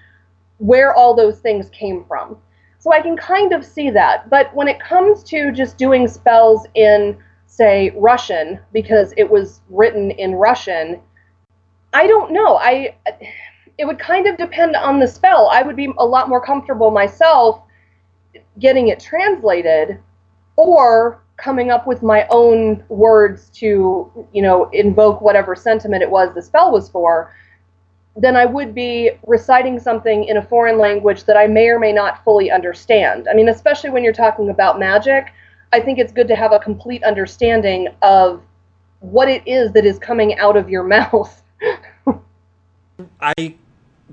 where 0.59 0.95
all 0.95 1.15
those 1.15 1.39
things 1.39 1.71
came 1.71 2.05
from. 2.05 2.37
So 2.79 2.93
I 2.93 3.01
can 3.01 3.17
kind 3.17 3.53
of 3.53 3.65
see 3.65 3.91
that. 3.91 4.29
But 4.29 4.55
when 4.55 4.69
it 4.69 4.81
comes 4.81 5.23
to 5.25 5.53
just 5.53 5.79
doing 5.79 6.09
spells 6.09 6.67
in, 6.75 7.17
say, 7.47 7.93
Russian, 7.97 8.59
because 8.73 9.13
it 9.17 9.29
was 9.29 9.61
written 9.69 10.11
in 10.13 10.35
Russian, 10.35 11.01
I 11.93 12.07
don't 12.07 12.33
know. 12.33 12.57
I 12.57 12.95
it 13.79 13.87
would 13.87 13.99
kind 13.99 14.27
of 14.27 14.37
depend 14.37 14.77
on 14.77 15.01
the 15.01 15.09
spell. 15.09 15.49
I 15.51 15.63
would 15.63 15.77
be 15.77 15.93
a 15.99 16.05
lot 16.05 16.29
more 16.29 16.45
comfortable 16.45 16.91
myself 16.91 17.63
getting 18.59 18.89
it 18.89 19.01
translated 19.01 19.99
or 20.57 21.23
coming 21.39 21.71
up 21.71 21.87
with 21.87 22.03
my 22.03 22.27
own 22.29 22.85
words 22.91 23.49
to, 23.55 24.27
you 24.33 24.43
know, 24.43 24.69
invoke 24.73 25.23
whatever 25.23 25.57
sentiment 25.57 26.03
it 26.03 26.11
was 26.11 26.35
the 26.35 26.43
spell 26.43 26.71
was 26.71 26.91
for, 26.91 27.35
than 28.17 28.37
I 28.37 28.45
would 28.45 28.75
be 28.75 29.13
reciting 29.27 29.81
something 29.81 30.25
in 30.25 30.37
a 30.37 30.43
foreign 30.43 30.79
language 30.79 31.25
that 31.25 31.37
I 31.37 31.47
may 31.47 31.69
or 31.69 31.79
may 31.79 31.93
not 31.93 32.23
fully 32.23 32.51
understand. 32.51 33.29
I 33.29 33.35
mean, 33.35 33.49
especially 33.49 33.91
when 33.91 34.05
you're 34.05 34.13
talking 34.13 34.51
about 34.51 34.79
magic, 34.79 35.33
I 35.73 35.81
think 35.81 35.99
it's 35.99 36.13
good 36.13 36.29
to 36.29 36.37
have 36.37 36.53
a 36.53 36.59
complete 36.59 37.03
understanding 37.05 37.89
of 38.03 38.43
what 38.99 39.29
it 39.29 39.43
is 39.47 39.73
that 39.73 39.87
is 39.87 39.99
coming 39.99 40.39
out 40.39 40.57
of 40.57 40.69
your 40.69 40.83
mouth. 40.97 41.43
I 43.21 43.55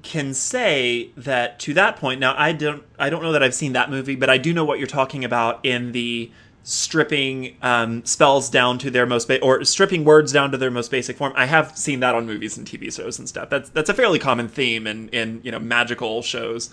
can 0.04 0.34
say 0.34 1.10
that 1.18 1.60
to 1.60 1.74
that 1.74 1.96
point 1.96 2.20
now 2.20 2.36
I 2.38 2.52
don't 2.52 2.84
I 3.00 3.10
don't 3.10 3.24
know 3.24 3.32
that 3.32 3.42
I've 3.42 3.56
seen 3.56 3.74
that 3.74 3.90
movie 3.90 4.16
but 4.16 4.30
I 4.30 4.38
do 4.38 4.54
know 4.54 4.64
what 4.64 4.78
you're 4.78 4.88
talking 4.88 5.26
about 5.26 5.60
in 5.66 5.92
the 5.92 6.32
stripping 6.68 7.56
um, 7.62 8.04
spells 8.04 8.50
down 8.50 8.78
to 8.78 8.92
their 8.92 9.06
most 9.06 9.30
ba- 9.30 9.40
or 9.40 9.64
stripping 9.64 10.04
words 10.04 10.34
down 10.34 10.52
to 10.52 10.58
their 10.58 10.70
most 10.70 10.92
basic 10.92 11.16
form. 11.16 11.32
I 11.34 11.46
have 11.46 11.78
seen 11.78 12.02
that 12.02 12.14
on 12.14 12.26
movies 12.26 12.58
and 12.58 12.68
TV 12.68 12.94
shows 12.94 13.18
and 13.20 13.28
stuff. 13.28 13.50
That's 13.50 13.70
that's 13.70 13.90
a 13.90 13.94
fairly 13.94 14.20
common 14.20 14.50
theme 14.50 14.86
in 14.86 15.08
in 15.10 15.40
you 15.44 15.52
know 15.52 15.60
magical 15.60 16.22
shows. 16.22 16.70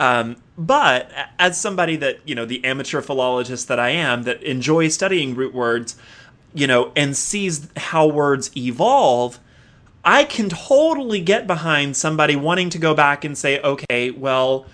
Um, 0.00 0.36
but 0.56 1.10
as 1.38 1.60
somebody 1.60 1.96
that 1.96 2.20
you 2.26 2.34
know 2.34 2.46
the 2.46 2.64
amateur 2.64 3.02
philologist 3.02 3.68
that 3.68 3.78
I 3.78 3.90
am 3.90 4.22
that 4.22 4.42
enjoys 4.42 4.94
studying 4.94 5.34
root 5.34 5.52
words, 5.52 5.96
you 6.54 6.66
know, 6.66 6.90
and 6.96 7.14
sees 7.14 7.68
how 7.76 8.06
words 8.06 8.50
evolve. 8.56 9.38
I 10.04 10.24
can 10.24 10.48
totally 10.48 11.20
get 11.20 11.46
behind 11.46 11.96
somebody 11.96 12.36
wanting 12.36 12.70
to 12.70 12.78
go 12.78 12.94
back 12.94 13.24
and 13.24 13.36
say, 13.36 13.60
okay, 13.60 14.10
well, 14.10 14.66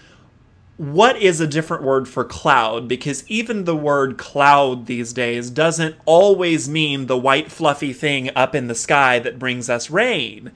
what 0.77 1.17
is 1.17 1.41
a 1.41 1.47
different 1.47 1.83
word 1.83 2.09
for 2.09 2.25
cloud? 2.25 2.89
Because 2.89 3.29
even 3.29 3.65
the 3.65 3.77
word 3.77 4.17
cloud 4.17 4.87
these 4.87 5.13
days 5.13 5.51
doesn't 5.51 5.95
always 6.07 6.69
mean 6.69 7.07
the 7.07 7.19
white 7.19 7.53
fluffy 7.53 7.93
thing 7.93 8.31
up 8.35 8.55
in 8.55 8.67
the 8.67 8.75
sky 8.75 9.19
that 9.19 9.39
brings 9.39 9.69
us 9.69 9.91
rain. 9.91 10.53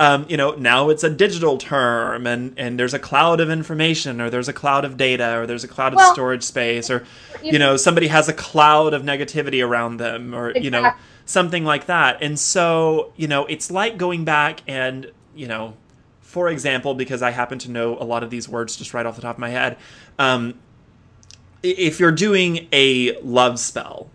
Um, 0.00 0.26
you 0.28 0.36
know, 0.36 0.52
now 0.52 0.90
it's 0.90 1.04
a 1.04 1.10
digital 1.10 1.58
term, 1.58 2.26
and 2.26 2.54
and 2.56 2.78
there's 2.78 2.94
a 2.94 2.98
cloud 3.00 3.40
of 3.40 3.50
information, 3.50 4.20
or 4.20 4.30
there's 4.30 4.48
a 4.48 4.52
cloud 4.52 4.84
of 4.84 4.96
data, 4.96 5.38
or 5.38 5.46
there's 5.46 5.64
a 5.64 5.68
cloud 5.68 5.92
of 5.92 5.96
well, 5.96 6.12
storage 6.12 6.44
space, 6.44 6.88
or 6.88 7.04
you 7.42 7.58
know, 7.58 7.76
somebody 7.76 8.06
has 8.06 8.28
a 8.28 8.32
cloud 8.32 8.94
of 8.94 9.02
negativity 9.02 9.64
around 9.64 9.96
them, 9.96 10.34
or 10.34 10.50
exactly. 10.50 10.64
you 10.64 10.70
know, 10.70 10.92
something 11.28 11.64
like 11.64 11.86
that. 11.86 12.22
And 12.22 12.38
so, 12.38 13.12
you 13.16 13.28
know, 13.28 13.44
it's 13.46 13.70
like 13.70 13.98
going 13.98 14.24
back 14.24 14.62
and 14.66 15.12
you 15.34 15.46
know 15.46 15.74
for 16.28 16.50
example, 16.50 16.94
because 16.94 17.22
I 17.22 17.30
happen 17.30 17.58
to 17.60 17.70
know 17.70 17.96
a 17.98 18.04
lot 18.04 18.22
of 18.22 18.28
these 18.28 18.50
words 18.50 18.76
just 18.76 18.92
right 18.92 19.06
off 19.06 19.16
the 19.16 19.22
top 19.22 19.36
of 19.36 19.40
my 19.40 19.48
head, 19.48 19.78
um, 20.18 20.58
if 21.62 21.98
you're 21.98 22.12
doing 22.12 22.68
a 22.70 23.18
love 23.22 23.58
spell, 23.58 24.10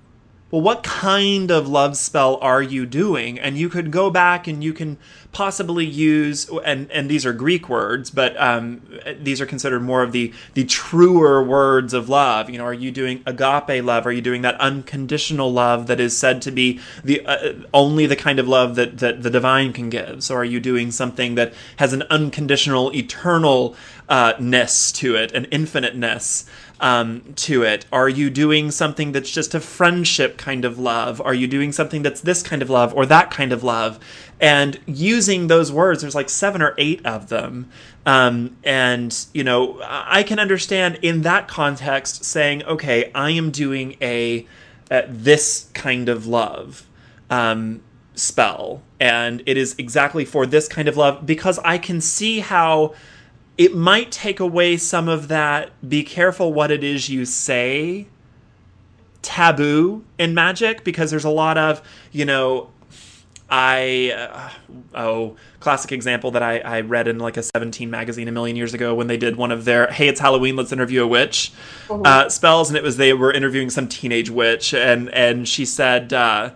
well, 0.54 0.62
what 0.62 0.84
kind 0.84 1.50
of 1.50 1.68
love 1.68 1.98
spell 1.98 2.38
are 2.40 2.62
you 2.62 2.86
doing? 2.86 3.40
And 3.40 3.58
you 3.58 3.70
could 3.70 3.90
go 3.90 4.12
back 4.12 4.48
and 4.48 4.64
you 4.64 4.72
can 4.72 5.00
possibly 5.32 5.84
use, 5.84 6.48
and, 6.64 6.92
and 6.92 7.10
these 7.10 7.26
are 7.26 7.34
Greek 7.34 7.68
words, 7.68 8.12
but 8.12 8.40
um, 8.40 8.84
these 9.20 9.42
are 9.42 9.48
considered 9.48 9.80
more 9.80 10.04
of 10.04 10.12
the, 10.12 10.32
the 10.54 10.64
truer 10.64 11.44
words 11.44 11.92
of 11.96 12.08
love. 12.08 12.52
You 12.52 12.60
know, 12.60 12.66
are 12.66 12.74
you 12.74 12.92
doing 12.92 13.24
agape 13.26 13.84
love? 13.84 14.06
Are 14.06 14.12
you 14.12 14.22
doing 14.22 14.44
that 14.44 14.54
unconditional 14.62 15.52
love 15.52 15.88
that 15.88 16.00
is 16.00 16.16
said 16.16 16.40
to 16.44 16.52
be 16.52 16.80
the 17.04 17.26
uh, 17.26 17.54
only 17.74 18.06
the 18.06 18.16
kind 18.16 18.38
of 18.38 18.48
love 18.48 18.76
that, 18.76 19.00
that 19.00 19.24
the 19.24 19.32
divine 19.32 19.74
can 19.74 19.90
give? 19.90 20.24
So 20.24 20.36
are 20.36 20.46
you 20.46 20.60
doing 20.60 20.92
something 20.92 21.34
that 21.34 21.56
has 21.78 21.94
an 21.94 22.04
unconditional, 22.12 22.94
eternal 22.96 23.76
uh, 24.08 24.34
ness 24.40 24.92
to 24.92 25.16
it, 25.16 25.32
an 25.32 25.48
infiniteness? 25.50 26.48
Um, 26.84 27.34
to 27.38 27.64
it? 27.64 27.86
Are 27.94 28.10
you 28.10 28.30
doing 28.30 28.70
something 28.70 29.14
that's 29.14 29.32
just 29.32 29.56
a 29.56 29.62
friendship 29.62 30.38
kind 30.38 30.66
of 30.66 30.78
love? 30.78 31.22
Are 31.22 31.34
you 31.34 31.48
doing 31.48 31.72
something 31.72 32.04
that's 32.04 32.20
this 32.20 32.44
kind 32.44 32.62
of 32.62 32.70
love 32.70 32.94
or 32.94 33.06
that 33.06 33.32
kind 33.32 33.54
of 33.54 33.64
love? 33.64 34.00
And 34.42 34.78
using 34.86 35.48
those 35.48 35.72
words, 35.72 36.02
there's 36.02 36.14
like 36.14 36.30
seven 36.30 36.62
or 36.62 36.76
eight 36.78 37.04
of 37.06 37.30
them. 37.30 37.70
Um, 38.06 38.58
and, 38.66 39.18
you 39.34 39.46
know, 39.46 39.80
I 39.82 40.24
can 40.24 40.40
understand 40.40 41.00
in 41.02 41.22
that 41.22 41.48
context 41.48 42.26
saying, 42.26 42.64
okay, 42.64 43.10
I 43.16 43.30
am 43.32 43.50
doing 43.50 43.96
a, 44.02 44.46
a 44.92 45.06
this 45.08 45.70
kind 45.74 46.10
of 46.10 46.28
love. 46.28 46.86
Um, 47.30 47.82
spell 48.16 48.84
and 49.00 49.42
it 49.48 49.58
is 49.58 49.74
exactly 49.80 50.24
for 50.24 50.46
this 50.46 50.68
kind 50.68 50.88
of 50.88 50.96
love 50.96 51.26
because 51.26 51.58
I 51.66 51.80
can 51.80 52.00
see 52.00 52.42
how 52.42 52.94
it 53.58 53.76
might 53.76 54.12
take 54.12 54.40
away 54.40 54.78
some 54.78 55.08
of 55.08 55.28
that 55.28 55.72
be 55.88 56.04
careful 56.04 56.54
what 56.54 56.72
it 56.72 56.84
is 56.84 57.10
you 57.10 57.26
say 57.26 58.08
taboo 59.22 60.04
in 60.18 60.34
magic 60.34 60.84
because 60.84 61.12
there's 61.12 61.24
a 61.24 61.30
lot 61.30 61.58
of 61.58 61.82
you 62.12 62.26
know 62.26 62.70
i 63.50 64.12
uh, 64.12 64.50
oh 64.96 65.36
classic 65.60 65.94
example 65.94 66.32
that 66.32 66.44
I, 66.44 66.60
I 66.60 66.82
read 66.82 67.08
in 67.08 67.20
like 67.20 67.38
a 67.38 67.44
17 67.44 67.90
magazine 67.90 68.28
a 68.28 68.32
million 68.32 68.58
years 68.58 68.74
ago 68.74 68.94
when 68.94 69.08
they 69.08 69.16
did 69.16 69.38
one 69.38 69.52
of 69.52 69.64
their 69.66 69.90
hey 69.92 70.08
it's 70.08 70.20
halloween 70.20 70.56
let's 70.56 70.72
interview 70.72 71.04
a 71.04 71.08
witch 71.08 71.54
mm-hmm. 71.88 72.02
uh, 72.06 72.30
spells 72.30 72.70
and 72.70 72.78
it 72.78 72.84
was 72.84 72.98
they 72.98 73.14
were 73.14 73.32
interviewing 73.32 73.70
some 73.70 73.88
teenage 73.88 74.30
witch 74.30 74.74
and 74.74 75.10
and 75.10 75.48
she 75.48 75.66
said 75.66 76.12
uh, 76.12 76.50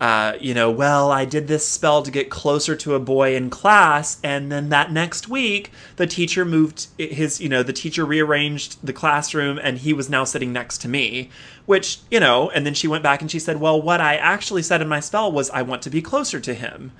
uh, 0.00 0.34
you 0.40 0.54
know, 0.54 0.70
well, 0.70 1.10
I 1.10 1.24
did 1.24 1.48
this 1.48 1.66
spell 1.66 2.02
to 2.02 2.10
get 2.10 2.30
closer 2.30 2.76
to 2.76 2.94
a 2.94 3.00
boy 3.00 3.34
in 3.34 3.50
class, 3.50 4.20
and 4.22 4.50
then 4.52 4.68
that 4.68 4.92
next 4.92 5.28
week, 5.28 5.72
the 5.96 6.06
teacher 6.06 6.44
moved 6.44 6.86
his, 6.98 7.40
you 7.40 7.48
know, 7.48 7.64
the 7.64 7.72
teacher 7.72 8.04
rearranged 8.04 8.78
the 8.84 8.92
classroom, 8.92 9.58
and 9.60 9.78
he 9.78 9.92
was 9.92 10.08
now 10.08 10.22
sitting 10.22 10.52
next 10.52 10.78
to 10.82 10.88
me, 10.88 11.30
which, 11.66 11.98
you 12.10 12.20
know, 12.20 12.48
and 12.50 12.64
then 12.64 12.74
she 12.74 12.86
went 12.86 13.02
back 13.02 13.20
and 13.20 13.30
she 13.30 13.40
said, 13.40 13.60
well, 13.60 13.80
what 13.80 14.00
I 14.00 14.16
actually 14.16 14.62
said 14.62 14.80
in 14.80 14.88
my 14.88 15.00
spell 15.00 15.32
was, 15.32 15.50
I 15.50 15.62
want 15.62 15.82
to 15.82 15.90
be 15.90 16.00
closer 16.00 16.38
to 16.38 16.54
him 16.54 16.92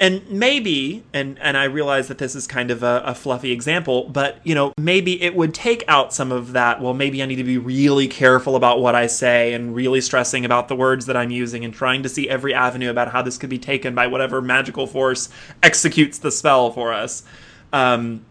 and 0.00 0.28
maybe 0.30 1.02
and 1.12 1.38
and 1.40 1.56
i 1.56 1.64
realize 1.64 2.08
that 2.08 2.18
this 2.18 2.34
is 2.34 2.46
kind 2.46 2.70
of 2.70 2.82
a, 2.82 3.02
a, 3.04 3.14
fluffy 3.14 3.52
example 3.52 4.08
but 4.08 4.40
you 4.44 4.54
know 4.54 4.72
maybe 4.78 5.20
it 5.22 5.34
would 5.34 5.52
take 5.52 5.82
out 5.88 6.12
some 6.12 6.30
of 6.30 6.52
that 6.52 6.80
well 6.80 6.94
maybe 6.94 7.22
i 7.22 7.26
need 7.26 7.36
to 7.36 7.44
be 7.44 7.58
really 7.58 8.06
careful 8.06 8.56
about 8.56 8.80
what 8.80 8.94
i 8.94 9.06
say 9.06 9.52
and 9.54 9.74
really 9.74 10.00
stressing 10.00 10.44
about 10.44 10.68
the 10.68 10.76
words 10.76 11.06
that 11.06 11.16
i'm 11.16 11.30
using 11.30 11.64
and 11.64 11.74
trying 11.74 12.02
to 12.02 12.08
see 12.08 12.28
every 12.28 12.54
avenue 12.54 12.90
about 12.90 13.10
how 13.10 13.22
this 13.22 13.38
could 13.38 13.50
be 13.50 13.58
taken 13.58 13.94
by 13.94 14.06
whatever 14.06 14.40
magical 14.40 14.86
force 14.86 15.28
executes 15.62 16.18
the 16.18 16.30
spell 16.30 16.70
for 16.70 16.92
us. 16.92 17.22
Um, 17.72 18.24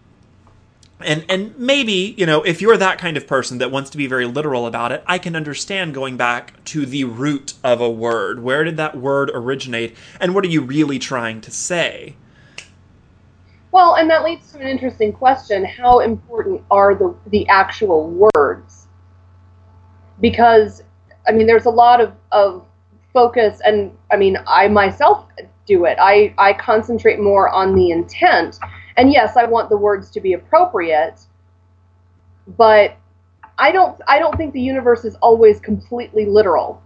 and 0.99 1.25
and 1.29 1.57
maybe 1.57 2.15
you 2.17 2.25
know 2.25 2.41
if 2.43 2.61
you're 2.61 2.77
that 2.77 2.97
kind 2.97 3.17
of 3.17 3.27
person 3.27 3.59
that 3.59 3.71
wants 3.71 3.89
to 3.89 3.97
be 3.97 4.07
very 4.07 4.25
literal 4.25 4.65
about 4.65 4.91
it 4.91 5.03
i 5.05 5.17
can 5.17 5.35
understand 5.35 5.93
going 5.93 6.17
back 6.17 6.63
to 6.67 6.85
the 6.85 7.05
root 7.05 7.53
of 7.63 7.79
a 7.79 7.89
word. 7.89 8.43
Where 8.43 8.63
did 8.63 8.77
that 8.77 8.97
word 8.97 9.31
originate 9.33 9.95
and 10.19 10.35
what 10.35 10.43
are 10.43 10.49
you 10.49 10.61
really 10.61 10.99
trying 10.99 11.41
to 11.41 11.51
say? 11.51 12.15
Well 13.71 13.95
and 13.95 14.09
that 14.09 14.23
leads 14.23 14.51
to 14.51 14.59
an 14.59 14.67
interesting 14.67 15.13
question. 15.13 15.63
How 15.63 15.99
important 15.99 16.61
are 16.69 16.93
the 16.93 17.15
the 17.27 17.47
actual 17.47 18.29
words? 18.35 18.87
Because 20.19 20.83
i 21.27 21.31
mean 21.31 21.47
there's 21.47 21.65
a 21.65 21.71
lot 21.71 22.01
of 22.01 22.13
of 22.31 22.65
focus 23.13 23.61
and 23.63 23.91
i 24.11 24.17
mean 24.17 24.37
i 24.47 24.67
myself 24.67 25.25
do 25.65 25.85
it. 25.85 25.97
I 25.99 26.33
i 26.37 26.53
concentrate 26.53 27.19
more 27.19 27.49
on 27.49 27.75
the 27.75 27.91
intent 27.91 28.57
and 28.97 29.11
yes, 29.11 29.37
I 29.37 29.45
want 29.45 29.69
the 29.69 29.77
words 29.77 30.09
to 30.11 30.21
be 30.21 30.33
appropriate, 30.33 31.19
but 32.47 32.97
I 33.57 33.71
don't 33.71 33.99
I 34.07 34.19
don't 34.19 34.35
think 34.35 34.53
the 34.53 34.61
universe 34.61 35.05
is 35.05 35.15
always 35.15 35.59
completely 35.59 36.25
literal. 36.25 36.81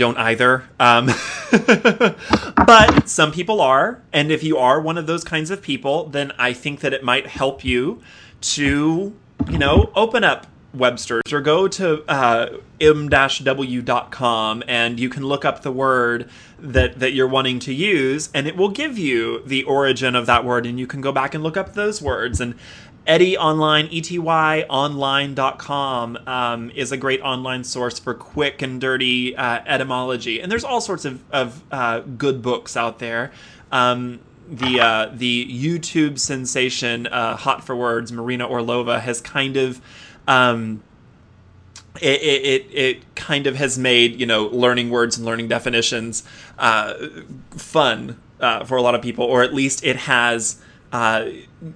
don't 0.00 0.16
either. 0.16 0.64
Um, 0.80 1.06
but 2.66 3.06
some 3.06 3.32
people 3.32 3.60
are. 3.60 4.02
And 4.14 4.32
if 4.32 4.42
you 4.42 4.56
are 4.56 4.80
one 4.80 4.96
of 4.96 5.06
those 5.06 5.24
kinds 5.24 5.50
of 5.50 5.60
people, 5.60 6.06
then 6.06 6.32
I 6.38 6.54
think 6.54 6.80
that 6.80 6.94
it 6.94 7.04
might 7.04 7.26
help 7.26 7.62
you 7.66 8.00
to, 8.40 9.14
you 9.50 9.58
know, 9.58 9.90
open 9.94 10.24
up 10.24 10.46
Webster's 10.72 11.30
or 11.32 11.42
go 11.42 11.68
to 11.68 12.02
uh, 12.08 12.58
m-w.com 12.80 14.62
and 14.66 14.98
you 14.98 15.08
can 15.10 15.24
look 15.26 15.44
up 15.44 15.60
the 15.60 15.72
word 15.72 16.30
that, 16.60 16.98
that 16.98 17.12
you're 17.12 17.28
wanting 17.28 17.58
to 17.60 17.74
use 17.74 18.28
and 18.34 18.46
it 18.46 18.56
will 18.56 18.68
give 18.68 18.98
you 18.98 19.42
the 19.44 19.62
origin 19.64 20.14
of 20.14 20.26
that 20.26 20.44
word 20.44 20.66
and 20.66 20.78
you 20.78 20.86
can 20.86 21.00
go 21.00 21.12
back 21.12 21.34
and 21.34 21.42
look 21.42 21.56
up 21.56 21.74
those 21.74 22.02
words 22.02 22.40
and 22.40 22.54
Ety 23.06 23.36
Online, 23.36 23.88
etymonline.com 23.88 26.18
um, 26.26 26.70
is 26.70 26.92
a 26.92 26.96
great 26.96 27.20
online 27.22 27.64
source 27.64 27.98
for 27.98 28.14
quick 28.14 28.62
and 28.62 28.80
dirty 28.80 29.36
uh, 29.36 29.60
etymology. 29.66 30.40
And 30.40 30.52
there's 30.52 30.64
all 30.64 30.80
sorts 30.80 31.04
of, 31.04 31.22
of 31.32 31.62
uh, 31.72 32.00
good 32.00 32.42
books 32.42 32.76
out 32.76 32.98
there. 32.98 33.30
Um, 33.72 34.20
the 34.48 34.80
uh, 34.80 35.10
the 35.14 35.46
YouTube 35.46 36.18
sensation 36.18 37.06
uh, 37.06 37.36
Hot 37.36 37.62
for 37.64 37.76
Words, 37.76 38.10
Marina 38.12 38.48
Orlova, 38.48 39.00
has 39.00 39.20
kind 39.20 39.56
of 39.56 39.80
um, 40.26 40.82
it, 42.00 42.22
it, 42.22 42.66
it 42.72 43.14
kind 43.14 43.46
of 43.46 43.56
has 43.56 43.78
made 43.78 44.20
you 44.20 44.26
know 44.26 44.46
learning 44.46 44.90
words 44.90 45.16
and 45.16 45.26
learning 45.26 45.48
definitions 45.48 46.22
uh, 46.58 46.94
fun 47.50 48.20
uh, 48.40 48.64
for 48.64 48.76
a 48.76 48.82
lot 48.82 48.94
of 48.94 49.02
people, 49.02 49.24
or 49.24 49.42
at 49.42 49.54
least 49.54 49.84
it 49.84 49.96
has 49.96 50.60
uh, 50.92 51.30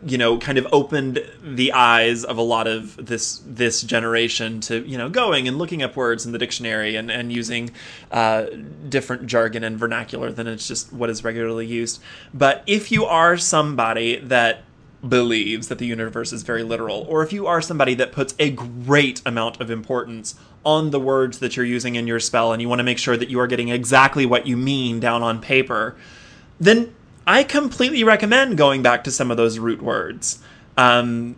you 0.05 0.19
know, 0.19 0.39
kind 0.39 0.59
of 0.59 0.67
opened 0.73 1.25
the 1.41 1.73
eyes 1.73 2.25
of 2.25 2.37
a 2.37 2.43
lot 2.43 2.67
of 2.67 2.97
this 3.07 3.41
this 3.47 3.83
generation 3.83 4.61
to 4.61 4.81
you 4.89 4.99
know 4.99 5.09
going 5.09 5.47
and 5.47 5.57
looking 5.57 5.83
up 5.83 5.95
words 5.95 6.27
in 6.27 6.33
the 6.33 6.39
dictionary 6.39 6.97
and 6.97 7.13
and 7.13 7.33
using 7.33 7.71
uh, 8.11 8.47
different 8.89 9.27
jargon 9.27 9.63
and 9.63 9.79
vernacular 9.79 10.33
than 10.33 10.49
it's 10.49 10.67
just 10.67 10.93
what 10.93 11.11
is 11.11 11.23
regularly 11.23 11.67
used. 11.67 12.03
But 12.33 12.65
if 12.67 12.91
you 12.91 13.05
are 13.05 13.37
somebody 13.37 14.17
that 14.17 14.65
believes 15.09 15.69
that 15.69 15.79
the 15.79 15.87
universe 15.87 16.33
is 16.33 16.43
very 16.43 16.63
literal, 16.63 17.07
or 17.09 17.23
if 17.23 17.33
you 17.33 17.47
are 17.47 17.61
somebody 17.61 17.95
that 17.95 18.13
puts 18.13 18.35
a 18.39 18.51
great 18.51 19.21
amount 19.27 19.61
of 19.61 19.71
importance 19.71 20.35
on 20.65 20.91
the 20.91 21.01
words 21.01 21.39
that 21.41 21.57
you're 21.57 21.67
using 21.67 21.95
in 21.95 22.07
your 22.07 22.21
spell 22.21 22.53
and 22.53 22.63
you 22.63 22.69
want 22.69 22.79
to 22.79 22.85
make 22.85 22.99
sure 22.99 23.17
that 23.17 23.29
you 23.29 23.39
are 23.39 23.47
getting 23.47 23.69
exactly 23.69 24.25
what 24.25 24.47
you 24.47 24.57
mean 24.57 25.01
down 25.01 25.23
on 25.23 25.41
paper, 25.41 25.97
then 26.59 26.95
I 27.27 27.45
completely 27.45 28.05
recommend 28.05 28.57
going 28.57 28.83
back 28.83 29.05
to 29.05 29.11
some 29.11 29.31
of 29.31 29.37
those 29.37 29.59
root 29.59 29.83
words. 29.83 30.43
Um, 30.77 31.37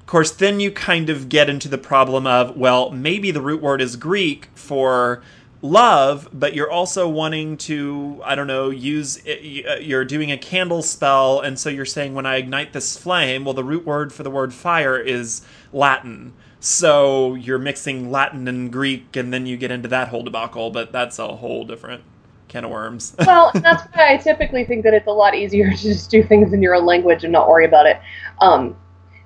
of 0.00 0.06
course, 0.06 0.30
then 0.30 0.58
you 0.60 0.70
kind 0.70 1.10
of 1.10 1.28
get 1.28 1.50
into 1.50 1.68
the 1.68 1.78
problem 1.78 2.26
of, 2.26 2.56
well, 2.56 2.90
maybe 2.90 3.30
the 3.30 3.42
root 3.42 3.60
word 3.60 3.80
is 3.80 3.96
Greek 3.96 4.48
for 4.54 5.22
love, 5.62 6.28
but 6.32 6.54
you're 6.54 6.70
also 6.70 7.08
wanting 7.08 7.56
to, 7.56 8.20
I 8.24 8.34
don't 8.34 8.46
know, 8.46 8.70
use, 8.70 9.24
uh, 9.26 9.76
you're 9.80 10.04
doing 10.04 10.30
a 10.30 10.38
candle 10.38 10.82
spell, 10.82 11.40
and 11.40 11.58
so 11.58 11.68
you're 11.68 11.84
saying, 11.84 12.14
when 12.14 12.26
I 12.26 12.36
ignite 12.36 12.72
this 12.72 12.96
flame, 12.96 13.44
well, 13.44 13.54
the 13.54 13.64
root 13.64 13.84
word 13.84 14.12
for 14.12 14.22
the 14.22 14.30
word 14.30 14.54
fire 14.54 14.98
is 14.98 15.42
Latin. 15.72 16.32
So 16.60 17.34
you're 17.34 17.58
mixing 17.58 18.10
Latin 18.10 18.48
and 18.48 18.72
Greek, 18.72 19.16
and 19.16 19.32
then 19.32 19.46
you 19.46 19.56
get 19.56 19.70
into 19.70 19.88
that 19.88 20.08
whole 20.08 20.22
debacle, 20.22 20.70
but 20.70 20.92
that's 20.92 21.18
a 21.18 21.36
whole 21.36 21.64
different 21.64 22.02
can 22.48 22.64
of 22.64 22.70
worms. 22.70 23.14
well, 23.26 23.50
that's 23.54 23.82
why 23.94 24.14
I 24.14 24.16
typically 24.16 24.64
think 24.64 24.84
that 24.84 24.94
it's 24.94 25.06
a 25.06 25.12
lot 25.12 25.34
easier 25.34 25.70
to 25.76 25.76
just 25.76 26.10
do 26.10 26.22
things 26.22 26.52
in 26.52 26.62
your 26.62 26.74
own 26.74 26.86
language 26.86 27.24
and 27.24 27.32
not 27.32 27.48
worry 27.48 27.64
about 27.64 27.86
it. 27.86 28.00
Um, 28.40 28.76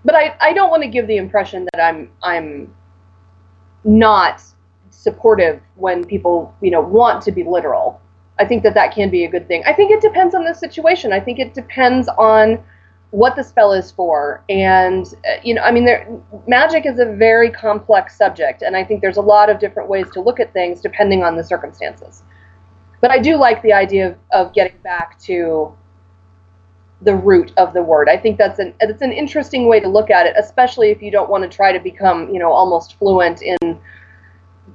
but 0.05 0.15
I, 0.15 0.37
I 0.41 0.53
don't 0.53 0.71
want 0.71 0.83
to 0.83 0.89
give 0.89 1.07
the 1.07 1.17
impression 1.17 1.67
that 1.73 1.81
I'm 1.81 2.11
I'm 2.23 2.75
not 3.85 4.43
supportive 5.03 5.61
when 5.75 6.05
people 6.05 6.55
you 6.61 6.71
know 6.71 6.81
want 6.81 7.23
to 7.23 7.33
be 7.33 7.43
literal. 7.43 8.01
I 8.39 8.45
think 8.45 8.63
that 8.63 8.75
that 8.75 8.95
can 8.95 9.11
be 9.11 9.25
a 9.25 9.31
good 9.31 9.47
thing. 9.49 9.63
I 9.67 9.73
think 9.73 9.91
it 9.91 10.01
depends 10.01 10.35
on 10.35 10.45
the 10.45 10.55
situation. 10.55 11.13
I 11.13 11.21
think 11.21 11.39
it 11.39 11.55
depends 11.55 12.09
on 12.09 12.63
what 13.11 13.37
the 13.37 13.45
spell 13.45 13.73
is 13.73 13.91
for, 13.91 14.43
and 14.49 15.07
uh, 15.29 15.41
you 15.43 15.55
know, 15.55 15.63
I 15.63 15.71
mean, 15.71 15.85
there, 15.85 16.09
magic 16.47 16.87
is 16.87 16.99
a 16.99 17.05
very 17.05 17.51
complex 17.51 18.17
subject, 18.17 18.63
and 18.63 18.77
I 18.77 18.85
think 18.85 19.03
there's 19.03 19.19
a 19.19 19.23
lot 19.23 19.51
of 19.51 19.59
different 19.59 19.89
ways 19.89 20.07
to 20.15 20.21
look 20.21 20.41
at 20.41 20.53
things 20.53 20.81
depending 20.81 21.23
on 21.23 21.37
the 21.37 21.45
circumstances. 21.45 22.23
But 23.01 23.11
I 23.11 23.19
do 23.19 23.37
like 23.37 23.61
the 23.63 23.73
idea 23.73 24.11
of, 24.11 24.17
of 24.31 24.55
getting 24.55 24.79
back 24.83 25.19
to 25.23 25.77
the 27.03 27.15
root 27.15 27.53
of 27.57 27.75
the 27.75 27.83
word. 27.83 28.09
I 28.09 28.17
think 28.17 28.39
that's 28.39 28.61
an 28.61 28.73
it's 28.81 29.03
an 29.03 29.13
interesting 29.13 29.67
way 29.67 29.81
to 29.81 29.89
look 29.89 30.11
at 30.11 30.27
it, 30.27 30.35
especially 30.39 30.91
if 30.91 31.03
you 31.03 31.11
don't 31.11 31.29
want 31.29 31.43
to 31.43 31.55
try 31.55 31.73
to 31.73 31.81
become, 31.81 32.31
you 32.31 32.39
know, 32.39 32.53
almost 32.53 32.95
fluent 32.99 33.43
in 33.43 33.81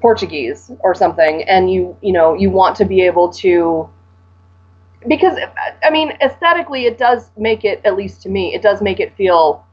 Portuguese 0.02 0.72
or 0.80 0.94
something 0.94 1.44
and 1.44 1.72
you, 1.72 1.98
you 2.02 2.12
know, 2.12 2.34
you 2.34 2.50
want 2.50 2.76
to 2.78 2.86
be 2.86 3.02
able 3.02 3.32
to 3.34 3.90
because 5.08 5.38
I 5.84 5.90
mean, 5.90 6.12
aesthetically 6.22 6.86
it 6.86 6.98
does 6.98 7.30
make 7.38 7.64
it 7.64 7.82
at 7.86 7.96
least 7.96 8.22
to 8.24 8.30
me, 8.30 8.54
it 8.54 8.62
does 8.62 8.82
make 8.82 9.00
it 9.00 9.16
feel 9.16 9.66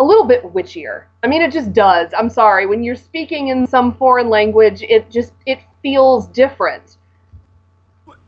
a 0.00 0.04
little 0.04 0.24
bit 0.24 0.42
witchier. 0.52 1.04
I 1.22 1.28
mean, 1.28 1.42
it 1.42 1.52
just 1.52 1.72
does. 1.72 2.12
I'm 2.16 2.30
sorry. 2.30 2.66
When 2.66 2.82
you're 2.82 2.96
speaking 2.96 3.48
in 3.48 3.66
some 3.66 3.94
foreign 3.94 4.28
language, 4.28 4.82
it 4.82 5.10
just 5.10 5.32
it 5.46 5.60
feels 5.82 6.26
different 6.28 6.96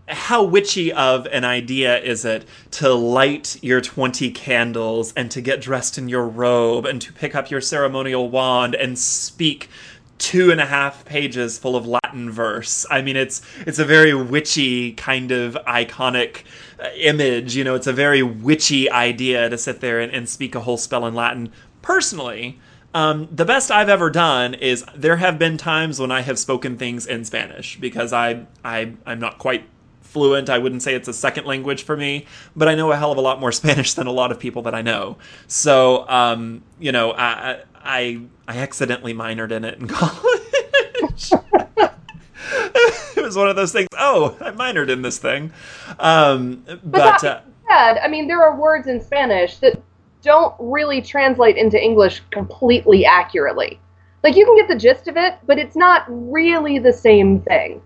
how 0.09 0.43
witchy 0.45 0.93
of 0.93 1.27
an 1.27 1.45
idea 1.45 1.99
is 1.99 2.25
it 2.25 2.47
to 2.71 2.93
light 2.93 3.63
your 3.63 3.81
20 3.81 4.31
candles 4.31 5.13
and 5.15 5.31
to 5.31 5.41
get 5.41 5.61
dressed 5.61 5.99
in 5.99 6.09
your 6.09 6.29
robe 6.29 6.87
and 6.87 7.03
to 7.03 7.13
pick 7.13 7.35
up 7.35 7.51
your 7.51 7.61
ceremonial 7.61 8.31
wand 8.31 8.75
and 8.75 8.99
speak 8.99 9.69
two 10.19 10.51
and 10.51 10.61
a 10.61 10.67
half 10.67 11.05
pages 11.05 11.59
full 11.59 11.77
of 11.77 11.87
Latin 11.87 12.31
verse. 12.31 12.87
I 12.91 13.03
mean, 13.03 13.17
it's 13.17 13.43
it's 13.67 13.79
a 13.79 13.85
very 13.85 14.15
witchy 14.15 14.93
kind 14.93 15.31
of 15.33 15.57
iconic 15.67 16.45
uh, 16.81 16.89
image. 16.97 17.57
You 17.57 17.65
know, 17.65 17.75
it's 17.75 17.87
a 17.87 17.93
very 17.93 18.23
witchy 18.23 18.91
idea 18.91 19.49
to 19.49 19.59
sit 19.59 19.81
there 19.81 20.01
and, 20.01 20.13
and 20.13 20.29
speak 20.29 20.55
a 20.55 20.61
whole 20.61 20.79
spell 20.79 21.07
in 21.07 21.15
Latin. 21.15 21.53
Personally, 21.83 22.59
um, 22.95 23.29
the 23.31 23.45
best 23.45 23.71
I've 23.71 23.89
ever 23.89 24.11
done 24.11 24.55
is 24.55 24.85
there 24.95 25.17
have 25.17 25.39
been 25.39 25.59
times 25.59 26.01
when 26.01 26.11
I 26.11 26.23
have 26.23 26.39
spoken 26.39 26.79
things 26.79 27.07
in 27.07 27.25
Spanish 27.25 27.79
because 27.79 28.13
I 28.13 28.47
I 28.65 28.95
I'm 29.05 29.21
not 29.21 29.39
quite 29.39 29.65
fluent. 30.01 30.49
I 30.49 30.57
wouldn't 30.57 30.83
say 30.83 30.95
it's 30.95 31.09
a 31.09 31.13
second 31.13 31.45
language 31.45 31.83
for 31.83 31.95
me, 31.95 32.25
but 32.57 32.69
I 32.69 32.75
know 32.75 32.91
a 32.91 32.97
hell 32.97 33.13
of 33.13 33.19
a 33.19 33.21
lot 33.21 33.39
more 33.39 33.53
Spanish 33.63 33.93
than 33.93 34.07
a 34.07 34.13
lot 34.13 34.33
of 34.33 34.39
people 34.39 34.63
that 34.63 34.75
I 34.75 34.81
know. 34.81 35.19
So, 35.47 36.09
um, 36.09 36.63
you 36.81 36.91
know, 36.91 37.13
I, 37.13 37.61
I 37.87 38.21
I 38.49 38.59
accidentally 38.59 39.15
minored 39.15 39.53
in 39.53 39.65
it 39.65 39.79
in 39.79 39.87
college. 39.89 41.33
it 43.17 43.23
was 43.23 43.37
one 43.37 43.49
of 43.49 43.57
those 43.57 43.73
things. 43.73 43.89
Oh, 43.99 44.37
I 44.41 44.51
minored 44.51 44.91
in 44.91 45.03
this 45.03 45.19
thing. 45.19 45.53
Um, 45.99 46.65
but 46.85 47.25
uh, 47.25 47.41
said, 47.69 47.99
I 47.99 48.09
mean, 48.09 48.27
there 48.29 48.43
are 48.43 48.57
words 48.57 48.87
in 48.87 49.01
Spanish 49.01 49.57
that 49.59 49.81
don't 50.23 50.55
really 50.59 51.01
translate 51.01 51.57
into 51.57 51.83
English 51.83 52.23
completely 52.31 53.07
accurately. 53.07 53.79
Like 54.23 54.37
you 54.37 54.45
can 54.45 54.57
get 54.57 54.69
the 54.69 54.77
gist 54.77 55.09
of 55.09 55.17
it, 55.17 55.35
but 55.47 55.59
it's 55.59 55.77
not 55.77 56.05
really 56.09 56.79
the 56.79 56.93
same 56.93 57.41
thing. 57.41 57.81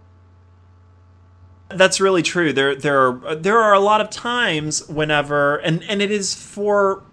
That's 1.68 2.00
really 2.00 2.22
true. 2.22 2.52
There, 2.52 2.74
there 2.74 2.98
are 2.98 3.34
there 3.36 3.58
are 3.58 3.74
a 3.74 3.80
lot 3.80 4.00
of 4.00 4.10
times 4.10 4.88
whenever, 4.88 5.56
and 5.58 5.84
and 5.84 6.02
it 6.02 6.10
is 6.10 6.34
for 6.34 7.04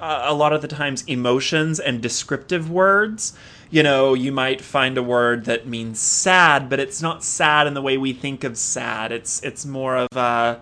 uh, 0.00 0.22
a 0.24 0.34
lot 0.34 0.52
of 0.52 0.62
the 0.62 0.68
times 0.68 1.04
emotions 1.06 1.80
and 1.80 2.00
descriptive 2.00 2.70
words. 2.70 3.32
You 3.70 3.82
know, 3.82 4.14
you 4.14 4.32
might 4.32 4.60
find 4.62 4.96
a 4.96 5.02
word 5.02 5.44
that 5.44 5.66
means 5.66 5.98
sad, 5.98 6.70
but 6.70 6.80
it's 6.80 7.02
not 7.02 7.22
sad 7.22 7.66
in 7.66 7.74
the 7.74 7.82
way 7.82 7.98
we 7.98 8.12
think 8.12 8.44
of 8.44 8.56
sad. 8.56 9.12
It's 9.12 9.42
it's 9.42 9.66
more 9.66 9.96
of 9.96 10.16
a 10.16 10.60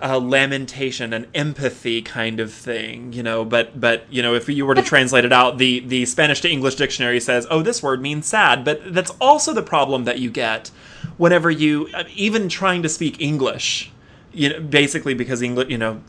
a 0.00 0.18
lamentation, 0.18 1.12
an 1.12 1.26
empathy 1.34 2.02
kind 2.02 2.40
of 2.40 2.52
thing, 2.52 3.12
you 3.12 3.22
know. 3.22 3.44
But 3.44 3.80
but 3.80 4.06
you 4.10 4.22
know, 4.22 4.34
if 4.34 4.48
you 4.48 4.66
were 4.66 4.74
to 4.74 4.82
translate 4.82 5.24
it 5.24 5.32
out, 5.32 5.58
the 5.58 5.80
the 5.80 6.04
Spanish 6.06 6.40
to 6.42 6.50
English 6.50 6.76
dictionary 6.76 7.20
says, 7.20 7.46
"Oh, 7.50 7.62
this 7.62 7.82
word 7.82 8.00
means 8.00 8.26
sad." 8.26 8.64
But 8.64 8.94
that's 8.94 9.12
also 9.20 9.52
the 9.52 9.62
problem 9.62 10.04
that 10.04 10.18
you 10.18 10.30
get 10.30 10.70
whenever 11.16 11.50
you 11.50 11.88
even 12.14 12.48
trying 12.48 12.82
to 12.82 12.88
speak 12.88 13.20
English. 13.20 13.90
You 14.32 14.50
know, 14.50 14.60
basically 14.60 15.12
because 15.12 15.42
English, 15.42 15.68
you 15.68 15.76
know, 15.76 16.00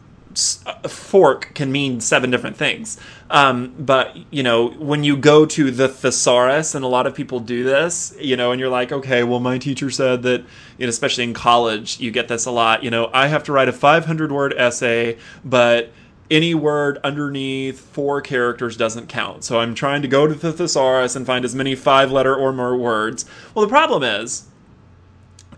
fork 0.88 1.54
can 1.54 1.72
mean 1.72 2.00
seven 2.02 2.32
different 2.32 2.58
things. 2.58 3.00
Um, 3.30 3.74
but 3.80 4.18
you 4.32 4.44
know, 4.44 4.70
when 4.70 5.04
you 5.04 5.18
go 5.18 5.46
to 5.46 5.72
the 5.72 5.88
thesaurus, 5.88 6.76
and 6.76 6.86
a 6.86 6.88
lot 6.88 7.08
of 7.08 7.16
people 7.16 7.40
do 7.40 7.64
this, 7.64 8.16
you 8.20 8.36
know, 8.36 8.52
and 8.52 8.60
you're 8.60 8.70
like, 8.70 8.92
okay, 8.92 9.24
well, 9.24 9.40
my 9.40 9.58
teacher 9.58 9.90
said 9.90 10.24
that, 10.24 10.42
you 10.78 10.86
know, 10.86 10.90
especially 10.90 11.24
in 11.24 11.34
college, 11.34 12.00
you 12.00 12.12
get 12.12 12.28
this 12.28 12.46
a 12.46 12.52
lot. 12.52 12.84
You 12.84 12.92
know, 12.92 13.10
I 13.14 13.28
have 13.28 13.44
to 13.46 13.52
write 13.52 13.70
a 13.70 13.74
500 13.74 14.32
word 14.32 14.54
essay, 14.58 15.18
but 15.44 15.92
any 16.32 16.56
word 16.56 17.00
underneath 17.04 17.80
four 17.80 18.22
characters 18.22 18.78
doesn't 18.78 19.08
count. 19.08 19.44
So 19.44 19.60
I'm 19.60 19.76
trying 19.76 20.02
to 20.02 20.08
go 20.08 20.28
to 20.28 20.34
the 20.34 20.54
thesaurus 20.54 21.16
and 21.16 21.26
find 21.26 21.46
as 21.46 21.54
many 21.54 21.76
five 21.76 22.12
letter 22.12 22.36
or 22.36 22.54
more 22.54 22.76
words. 22.76 23.26
Well, 23.54 23.66
the 23.66 23.70
problem 23.70 24.04
is 24.04 24.46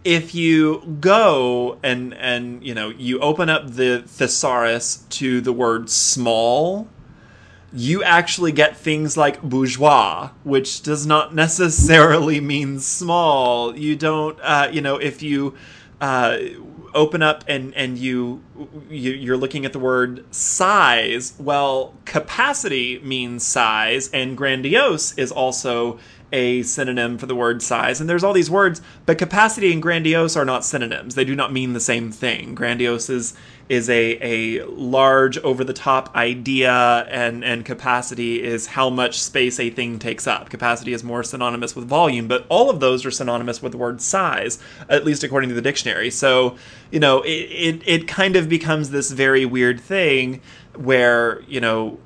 if 0.06 0.34
you 0.34 0.98
go 1.02 1.78
and 1.84 2.14
and 2.14 2.64
you 2.64 2.74
know 2.74 2.90
you 2.90 3.20
open 3.20 3.50
up 3.50 3.72
the 3.72 4.04
thesaurus 4.06 5.04
to 5.10 5.42
the 5.42 5.52
word 5.52 5.90
small 5.90 6.88
you 7.76 8.02
actually 8.04 8.54
get 8.54 8.78
things 8.78 9.18
like 9.18 9.42
bourgeois, 9.42 10.30
which 10.46 10.82
does 10.82 11.06
not 11.06 11.36
necessarily 11.36 12.40
mean 12.54 12.80
small. 12.80 13.78
You 13.78 13.98
don't, 13.98 14.40
uh, 14.42 14.70
you 14.72 14.80
know, 14.80 14.96
if 14.96 15.22
you 15.22 15.56
uh, 16.00 16.38
open 16.94 17.22
up 17.22 17.44
and 17.50 17.74
and 17.76 17.98
you, 17.98 18.42
you 18.90 19.12
you're 19.12 19.36
looking 19.36 19.66
at 19.66 19.74
the 19.74 19.80
word 19.80 20.24
size. 20.34 21.34
Well, 21.38 21.94
capacity 22.06 23.00
means 23.00 23.46
size, 23.46 24.10
and 24.14 24.38
grandiose 24.38 25.18
is 25.18 25.34
also 25.34 26.00
a 26.32 26.64
synonym 26.64 27.18
for 27.18 27.26
the 27.26 27.36
word 27.36 27.62
size. 27.62 28.02
And 28.02 28.10
there's 28.10 28.24
all 28.24 28.34
these 28.34 28.50
words, 28.50 28.82
but 29.06 29.18
capacity 29.18 29.72
and 29.72 29.82
grandiose 29.82 30.36
are 30.36 30.46
not 30.46 30.66
synonyms. 30.66 31.16
They 31.16 31.26
do 31.26 31.36
not 31.36 31.54
mean 31.54 31.74
the 31.74 31.80
same 31.80 32.12
thing. 32.12 32.56
Grandiose 32.56 33.10
is 33.10 33.34
is 33.68 33.90
a, 33.90 34.18
a 34.22 34.64
large 34.68 35.38
over 35.40 35.64
the 35.64 35.74
top 35.74 36.16
idea 36.16 36.72
and, 37.10 37.44
and 37.44 37.66
capacity 37.66 38.44
is 38.44 38.68
how 38.68 38.92
much 38.92 39.20
space 39.20 39.60
a 39.60 39.72
thing 39.72 39.98
takes 39.98 40.28
up. 40.28 40.50
Capacity 40.50 40.94
is 40.94 41.04
more 41.04 41.24
synonymous 41.24 41.76
with 41.76 41.88
volume, 41.88 42.28
but 42.28 42.46
all 42.48 42.70
of 42.70 42.80
those 42.80 43.06
are 43.06 43.12
synonymous 43.12 43.64
with 43.64 43.72
the 43.72 43.78
word 43.78 44.02
size, 44.02 44.60
at 44.88 45.04
least 45.04 45.24
according 45.24 45.50
to 45.50 45.56
the 45.56 45.64
dictionary. 45.64 46.12
So, 46.12 46.58
you 46.92 47.00
know, 47.00 47.22
it, 47.24 47.30
it, 47.30 47.82
it 47.88 48.08
kind 48.08 48.36
of 48.36 48.48
becomes 48.48 48.92
this 48.92 49.10
very 49.10 49.46
weird 49.46 49.80
thing 49.80 50.42
where, 50.76 51.42
you 51.48 51.60
know, 51.60 51.98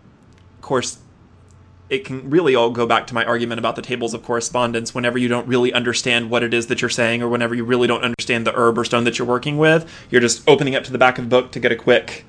of 0.56 0.62
course, 0.62 1.00
it 1.90 2.06
can 2.06 2.30
really 2.30 2.56
all 2.56 2.70
go 2.70 2.86
back 2.86 3.08
to 3.08 3.14
my 3.14 3.26
argument 3.26 3.58
about 3.60 3.76
the 3.76 3.82
tables 3.82 4.14
of 4.14 4.24
correspondence 4.24 4.94
whenever 4.94 5.18
you 5.18 5.28
don't 5.28 5.48
really 5.48 5.74
understand 5.74 6.30
what 6.30 6.44
it 6.44 6.54
is 6.54 6.68
that 6.68 6.82
you're 6.82 6.90
saying 6.90 7.22
or 7.22 7.28
whenever 7.28 7.56
you 7.56 7.64
really 7.64 7.88
don't 7.88 8.04
understand 8.04 8.46
the 8.46 8.54
herb 8.54 8.78
or 8.78 8.86
stone 8.86 9.04
that 9.04 9.18
you're 9.18 9.28
working 9.28 9.58
with 9.58 9.90
you're 10.10 10.22
just 10.22 10.48
opening 10.48 10.76
up 10.76 10.84
to 10.84 10.92
the 10.92 10.98
back 10.98 11.18
of 11.18 11.26
the 11.26 11.30
book 11.30 11.52
to 11.52 11.60
get 11.60 11.72
a 11.72 11.76
quick 11.76 12.26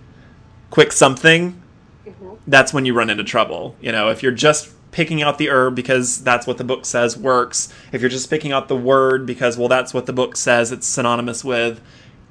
quick 0.70 0.92
something. 0.92 1.60
Mm-hmm. 2.06 2.34
that's 2.46 2.72
when 2.72 2.86
you 2.86 2.94
run 2.94 3.10
into 3.10 3.24
trouble. 3.24 3.76
You 3.80 3.92
know 3.92 4.08
if 4.08 4.22
you're 4.22 4.32
just 4.32 4.72
picking 4.90 5.22
out 5.22 5.38
the 5.38 5.50
herb 5.50 5.74
because 5.74 6.22
that's 6.24 6.46
what 6.46 6.58
the 6.58 6.64
book 6.64 6.84
says 6.84 7.16
works 7.16 7.72
if 7.92 8.00
you're 8.00 8.10
just 8.10 8.28
picking 8.28 8.50
out 8.50 8.66
the 8.66 8.76
word 8.76 9.24
because 9.24 9.56
well 9.56 9.68
that's 9.68 9.94
what 9.94 10.06
the 10.06 10.12
book 10.12 10.36
says 10.36 10.72
it's 10.72 10.84
synonymous 10.84 11.44
with 11.44 11.80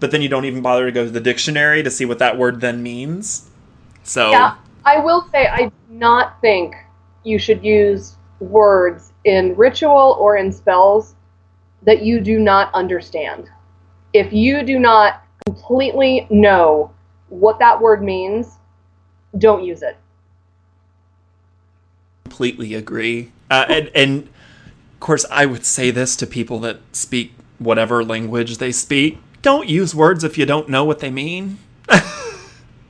but 0.02 0.12
then 0.12 0.22
you 0.22 0.28
don't 0.28 0.44
even 0.44 0.62
bother 0.62 0.86
to 0.86 0.92
go 0.92 1.06
to 1.06 1.10
the 1.10 1.22
dictionary 1.22 1.82
to 1.84 1.90
see 1.90 2.04
what 2.04 2.20
that 2.20 2.38
word 2.38 2.60
then 2.60 2.84
means. 2.84 3.50
So 4.04 4.32
yeah 4.32 4.56
i 4.86 5.00
will 5.00 5.28
say 5.32 5.48
i 5.48 5.66
do 5.66 5.72
not 5.90 6.42
think 6.42 6.76
you 7.30 7.40
should 7.40 7.64
use 7.64 8.18
words 8.40 9.14
in 9.24 9.56
ritual 9.56 10.18
or 10.20 10.38
in 10.38 10.52
spells 10.52 11.16
that 11.84 12.02
you 12.02 12.20
do 12.20 12.40
not 12.40 12.74
understand. 12.74 13.50
If 14.14 14.34
you 14.34 14.64
do 14.64 14.80
not 14.80 15.24
completely 15.46 16.28
know 16.30 16.92
what 17.30 17.60
that 17.60 17.80
word 17.80 18.04
means, 18.04 18.58
don't 19.38 19.64
use 19.64 19.82
it. 19.82 19.98
Completely 22.26 22.74
agree. 22.74 23.32
Uh, 23.50 23.66
and, 23.70 23.92
and 23.94 24.24
of 24.24 25.00
course, 25.00 25.26
I 25.32 25.46
would 25.46 25.66
say 25.66 25.92
this 25.92 26.16
to 26.18 26.28
people 26.28 26.60
that 26.60 26.80
speak 26.92 27.34
whatever 27.60 28.04
language 28.04 28.58
they 28.58 28.72
speak 28.72 29.20
don't 29.42 29.68
use 29.68 29.96
words 29.96 30.24
if 30.24 30.38
you 30.38 30.46
don't 30.46 30.70
know 30.70 30.84
what 30.84 31.00
they 31.00 31.10
mean. 31.10 31.60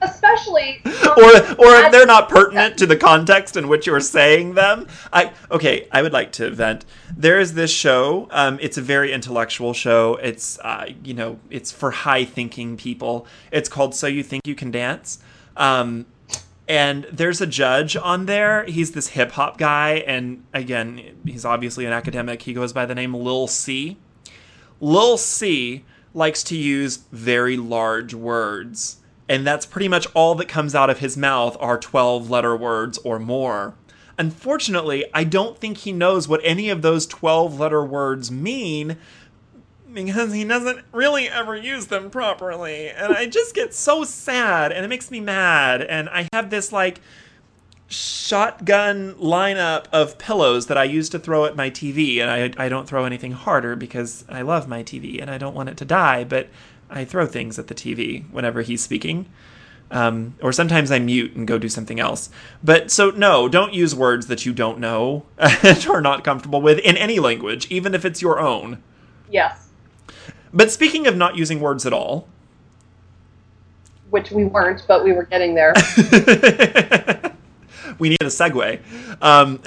especially 0.01 0.81
or 0.85 1.23
or 1.57 1.75
if 1.75 1.91
they're 1.91 2.05
not 2.05 2.29
pertinent 2.29 2.77
to 2.77 2.85
the 2.85 2.95
context 2.95 3.57
in 3.57 3.67
which 3.67 3.85
you're 3.85 3.99
saying 3.99 4.53
them. 4.53 4.88
I 5.12 5.31
okay, 5.51 5.88
I 5.91 6.01
would 6.01 6.13
like 6.13 6.31
to 6.33 6.49
vent. 6.51 6.85
There 7.15 7.39
is 7.39 7.53
this 7.53 7.71
show. 7.71 8.27
Um, 8.31 8.59
it's 8.62 8.77
a 8.77 8.81
very 8.81 9.12
intellectual 9.12 9.73
show. 9.73 10.15
It's 10.15 10.59
uh, 10.59 10.88
you 11.03 11.13
know, 11.13 11.39
it's 11.49 11.71
for 11.71 11.91
high 11.91 12.25
thinking 12.25 12.77
people. 12.77 13.27
It's 13.51 13.69
called 13.69 13.95
So 13.95 14.07
You 14.07 14.23
Think 14.23 14.45
You 14.47 14.55
Can 14.55 14.71
Dance. 14.71 15.19
Um, 15.57 16.05
and 16.67 17.05
there's 17.12 17.41
a 17.41 17.47
judge 17.47 17.97
on 17.97 18.27
there. 18.27 18.63
He's 18.65 18.91
this 18.91 19.09
hip 19.09 19.31
hop 19.31 19.57
guy, 19.57 20.03
and 20.05 20.45
again, 20.53 21.17
he's 21.25 21.43
obviously 21.43 21.85
an 21.85 21.93
academic. 21.93 22.43
He 22.43 22.53
goes 22.53 22.73
by 22.73 22.85
the 22.85 22.93
name 22.93 23.15
Lil 23.15 23.47
C. 23.47 23.97
Lil 24.79 25.17
C 25.17 25.83
likes 26.13 26.43
to 26.43 26.55
use 26.55 26.97
very 27.12 27.57
large 27.57 28.13
words 28.13 28.98
and 29.30 29.46
that's 29.46 29.68
pretty 29.68 29.88
much 29.88 30.08
all 30.15 30.34
that 30.36 30.48
comes 30.48 30.74
out 30.74 30.89
of 30.89 31.00
his 31.00 31.15
mouth 31.15 31.56
are 31.60 31.78
12 31.78 32.30
letter 32.30 32.58
words 32.58 32.98
or 33.00 33.20
more. 33.20 33.76
Unfortunately, 34.18 35.06
I 35.13 35.24
don't 35.24 35.58
think 35.58 35.78
he 35.78 35.94
knows 35.94 36.28
what 36.28 36.42
any 36.44 36.70
of 36.70 36.82
those 36.82 37.06
12 37.06 37.58
letter 37.58 37.86
words 37.86 38.32
mean 38.32 38.98
because 39.94 40.34
he 40.34 40.44
doesn't 40.44 40.84
really 40.92 41.30
ever 41.30 41.56
use 41.56 41.88
them 41.88 42.10
properly. 42.10 42.89
And 42.89 43.13
I 43.13 43.28
just 43.28 43.56
get 43.56 43.74
so 43.74 44.04
sad 44.04 44.72
and 44.72 44.84
it 44.84 44.89
makes 44.89 45.12
me 45.12 45.20
mad. 45.20 45.84
And 45.84 46.10
I 46.10 46.28
have 46.34 46.50
this 46.50 46.72
like 46.72 47.00
shotgun 47.88 49.13
lineup 49.15 49.86
of 49.92 50.18
pillows 50.18 50.68
that 50.68 50.78
I 50.78 50.84
use 50.84 51.10
to 51.10 51.20
throw 51.20 51.46
at 51.46 51.56
my 51.56 51.70
TV. 51.70 52.18
And 52.18 52.30
I, 52.30 52.65
I 52.65 52.68
don't 52.68 52.88
throw 52.88 53.06
anything 53.06 53.32
harder 53.32 53.76
because 53.76 54.26
I 54.28 54.42
love 54.42 54.68
my 54.68 54.84
TV 54.84 55.22
and 55.22 55.30
I 55.30 55.38
don't 55.38 55.56
want 55.56 55.70
it 55.70 55.78
to 55.78 55.86
die. 55.86 56.24
But 56.24 56.50
I 56.89 57.06
throw 57.06 57.25
things 57.25 57.60
at 57.60 57.67
the 57.67 57.75
TV 57.75 58.30
whenever 58.32 58.62
he's 58.62 58.82
speaking. 58.82 59.28
Um, 59.91 60.36
or 60.41 60.52
sometimes 60.52 60.91
I 60.91 60.99
mute 60.99 61.36
and 61.36 61.47
go 61.47 61.58
do 61.58 61.67
something 61.67 61.99
else. 61.99 62.30
But 62.63 62.91
so, 62.91 63.10
no, 63.10 63.49
don't 63.49 63.73
use 63.73 63.95
words 63.95 64.28
that 64.28 64.45
you 64.45 64.54
don't 64.54 64.80
know 64.80 65.25
are 65.89 66.02
not 66.02 66.23
comfortable 66.23 66.62
with 66.62 66.78
in 66.80 66.95
any 66.95 67.19
language, 67.19 67.65
even 67.71 67.95
if 67.95 68.06
it's 68.06 68.21
your 68.21 68.39
own. 68.39 68.84
Yes. 69.32 69.69
But 70.54 70.71
speaking 70.71 71.08
of 71.08 71.15
not 71.15 71.36
using 71.36 71.60
words 71.60 71.86
at 71.86 71.93
all, 71.93 72.28
which 74.10 74.32
we 74.32 74.45
weren't, 74.45 74.84
but 74.88 75.04
we 75.04 75.13
were 75.13 75.23
getting 75.23 75.54
there. 75.54 75.73
we 77.99 78.10
need 78.10 78.21
a 78.21 78.25
segue. 78.25 78.80
Um, 79.21 79.62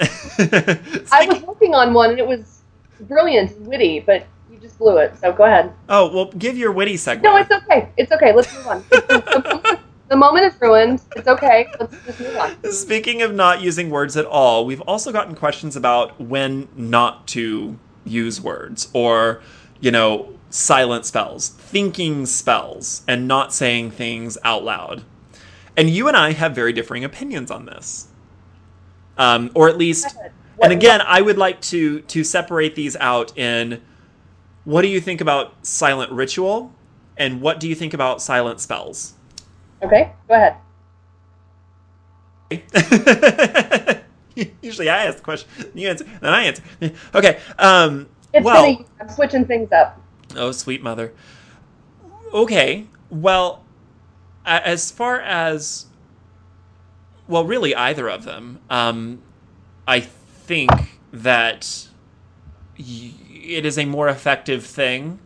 I 1.11 1.25
was 1.27 1.41
working 1.43 1.73
on 1.73 1.93
one 1.93 2.11
and 2.11 2.19
it 2.19 2.27
was 2.27 2.61
brilliant 3.01 3.51
and 3.51 3.67
witty, 3.67 4.01
but 4.01 4.25
just 4.63 4.79
blew 4.79 4.97
it. 4.97 5.15
So 5.19 5.31
go 5.31 5.43
ahead. 5.43 5.73
Oh 5.89 6.11
well, 6.13 6.25
give 6.31 6.57
your 6.57 6.71
witty 6.71 6.95
segue. 6.95 7.21
No, 7.21 7.35
it's 7.35 7.51
okay. 7.51 7.89
It's 7.97 8.11
okay. 8.11 8.33
Let's 8.33 8.51
move 8.55 8.67
on. 8.67 8.83
the 10.09 10.15
moment 10.15 10.45
is 10.45 10.59
ruined. 10.59 11.01
It's 11.15 11.27
okay. 11.27 11.67
Let's 11.79 11.95
just 12.05 12.19
move 12.19 12.37
on. 12.37 12.71
Speaking 12.71 13.21
of 13.21 13.33
not 13.33 13.61
using 13.61 13.89
words 13.89 14.17
at 14.17 14.25
all, 14.25 14.65
we've 14.65 14.81
also 14.81 15.11
gotten 15.11 15.35
questions 15.35 15.75
about 15.75 16.19
when 16.19 16.69
not 16.75 17.27
to 17.27 17.77
use 18.05 18.41
words 18.41 18.89
or, 18.93 19.41
you 19.79 19.91
know, 19.91 20.33
silent 20.49 21.05
spells, 21.05 21.49
thinking 21.49 22.25
spells, 22.25 23.03
and 23.07 23.27
not 23.27 23.53
saying 23.53 23.91
things 23.91 24.37
out 24.43 24.63
loud. 24.63 25.03
And 25.75 25.89
you 25.89 26.07
and 26.07 26.15
I 26.15 26.31
have 26.31 26.55
very 26.55 26.71
differing 26.71 27.03
opinions 27.03 27.51
on 27.51 27.65
this. 27.65 28.07
Um, 29.17 29.51
or 29.53 29.67
at 29.67 29.77
least, 29.77 30.15
and 30.61 30.71
again, 30.71 31.01
I 31.05 31.21
would 31.21 31.37
like 31.37 31.61
to 31.61 32.01
to 32.01 32.23
separate 32.23 32.75
these 32.75 32.95
out 32.95 33.37
in 33.37 33.81
what 34.65 34.81
do 34.81 34.87
you 34.87 35.01
think 35.01 35.21
about 35.21 35.65
silent 35.65 36.11
ritual? 36.11 36.71
And 37.17 37.41
what 37.41 37.59
do 37.59 37.67
you 37.67 37.75
think 37.75 37.93
about 37.93 38.21
silent 38.21 38.59
spells? 38.59 39.13
Okay, 39.81 40.11
go 40.27 40.35
ahead. 40.35 40.55
Usually 44.61 44.89
I 44.89 45.05
ask 45.05 45.17
the 45.17 45.23
question, 45.23 45.49
you 45.73 45.87
answer, 45.89 46.05
then 46.21 46.33
I 46.33 46.43
answer. 46.43 46.63
Okay. 47.15 47.39
Um, 47.59 48.07
it's 48.33 48.43
well, 48.43 48.73
gonna, 48.73 48.85
I'm 48.99 49.09
switching 49.09 49.45
things 49.45 49.71
up. 49.71 50.01
Oh, 50.35 50.51
sweet 50.51 50.81
mother. 50.81 51.13
Okay. 52.33 52.87
Well, 53.11 53.63
as 54.45 54.89
far 54.89 55.21
as 55.21 55.85
well, 57.27 57.45
really 57.45 57.75
either 57.75 58.09
of 58.09 58.23
them. 58.23 58.59
Um, 58.69 59.21
I 59.87 59.99
think 59.99 60.71
that 61.11 61.87
it 62.77 63.65
is 63.65 63.77
a 63.77 63.85
more 63.85 64.07
effective 64.07 64.65
thing 64.65 65.19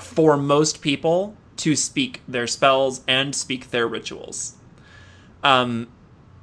for 0.00 0.36
most 0.36 0.80
people 0.80 1.36
to 1.56 1.74
speak 1.74 2.22
their 2.28 2.46
spells 2.46 3.02
and 3.08 3.34
speak 3.34 3.70
their 3.70 3.86
rituals. 3.86 4.54
Um, 5.42 5.88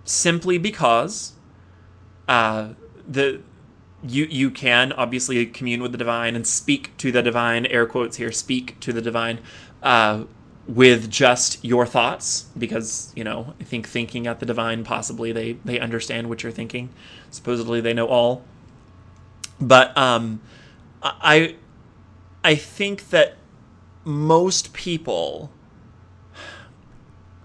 simply 0.04 0.58
because 0.58 1.34
uh, 2.28 2.70
the 3.08 3.42
you 4.04 4.26
you 4.26 4.52
can 4.52 4.92
obviously 4.92 5.46
commune 5.46 5.82
with 5.82 5.92
the 5.92 5.98
divine 5.98 6.36
and 6.36 6.46
speak 6.46 6.96
to 6.98 7.12
the 7.12 7.22
divine. 7.22 7.66
Air 7.66 7.86
quotes 7.86 8.18
here. 8.18 8.32
Speak 8.32 8.80
to 8.82 8.94
the 8.94 9.02
divine. 9.02 9.40
Uh, 9.82 10.26
with 10.68 11.12
just 11.12 11.64
your 11.64 11.86
thoughts 11.86 12.48
because 12.58 13.14
you 13.16 13.24
know 13.24 13.54
i 13.60 13.64
think 13.64 13.88
thinking 13.88 14.26
at 14.26 14.40
the 14.40 14.48
divine 14.48 14.84
possibly 14.84 15.32
they 15.32 15.54
they 15.64 15.80
understand 15.80 16.28
what 16.28 16.42
you're 16.42 16.52
thinking 16.52 16.90
supposedly 17.30 17.80
they 17.80 17.94
know 17.94 18.08
all 18.08 18.44
but 19.60 19.96
um 19.98 20.42
I 21.04 21.56
I 22.44 22.56
think 22.56 23.10
that 23.10 23.38
most 24.04 24.74
people 24.74 25.52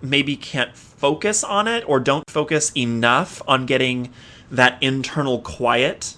maybe 0.02 0.36
can't 0.36 0.76
focus 0.76 1.44
on 1.44 1.68
it 1.68 1.84
or 1.86 2.00
don't 2.00 2.28
focus 2.30 2.72
enough 2.76 3.42
on 3.46 3.66
getting 3.66 4.12
that 4.50 4.82
internal 4.82 5.40
quiet 5.40 6.16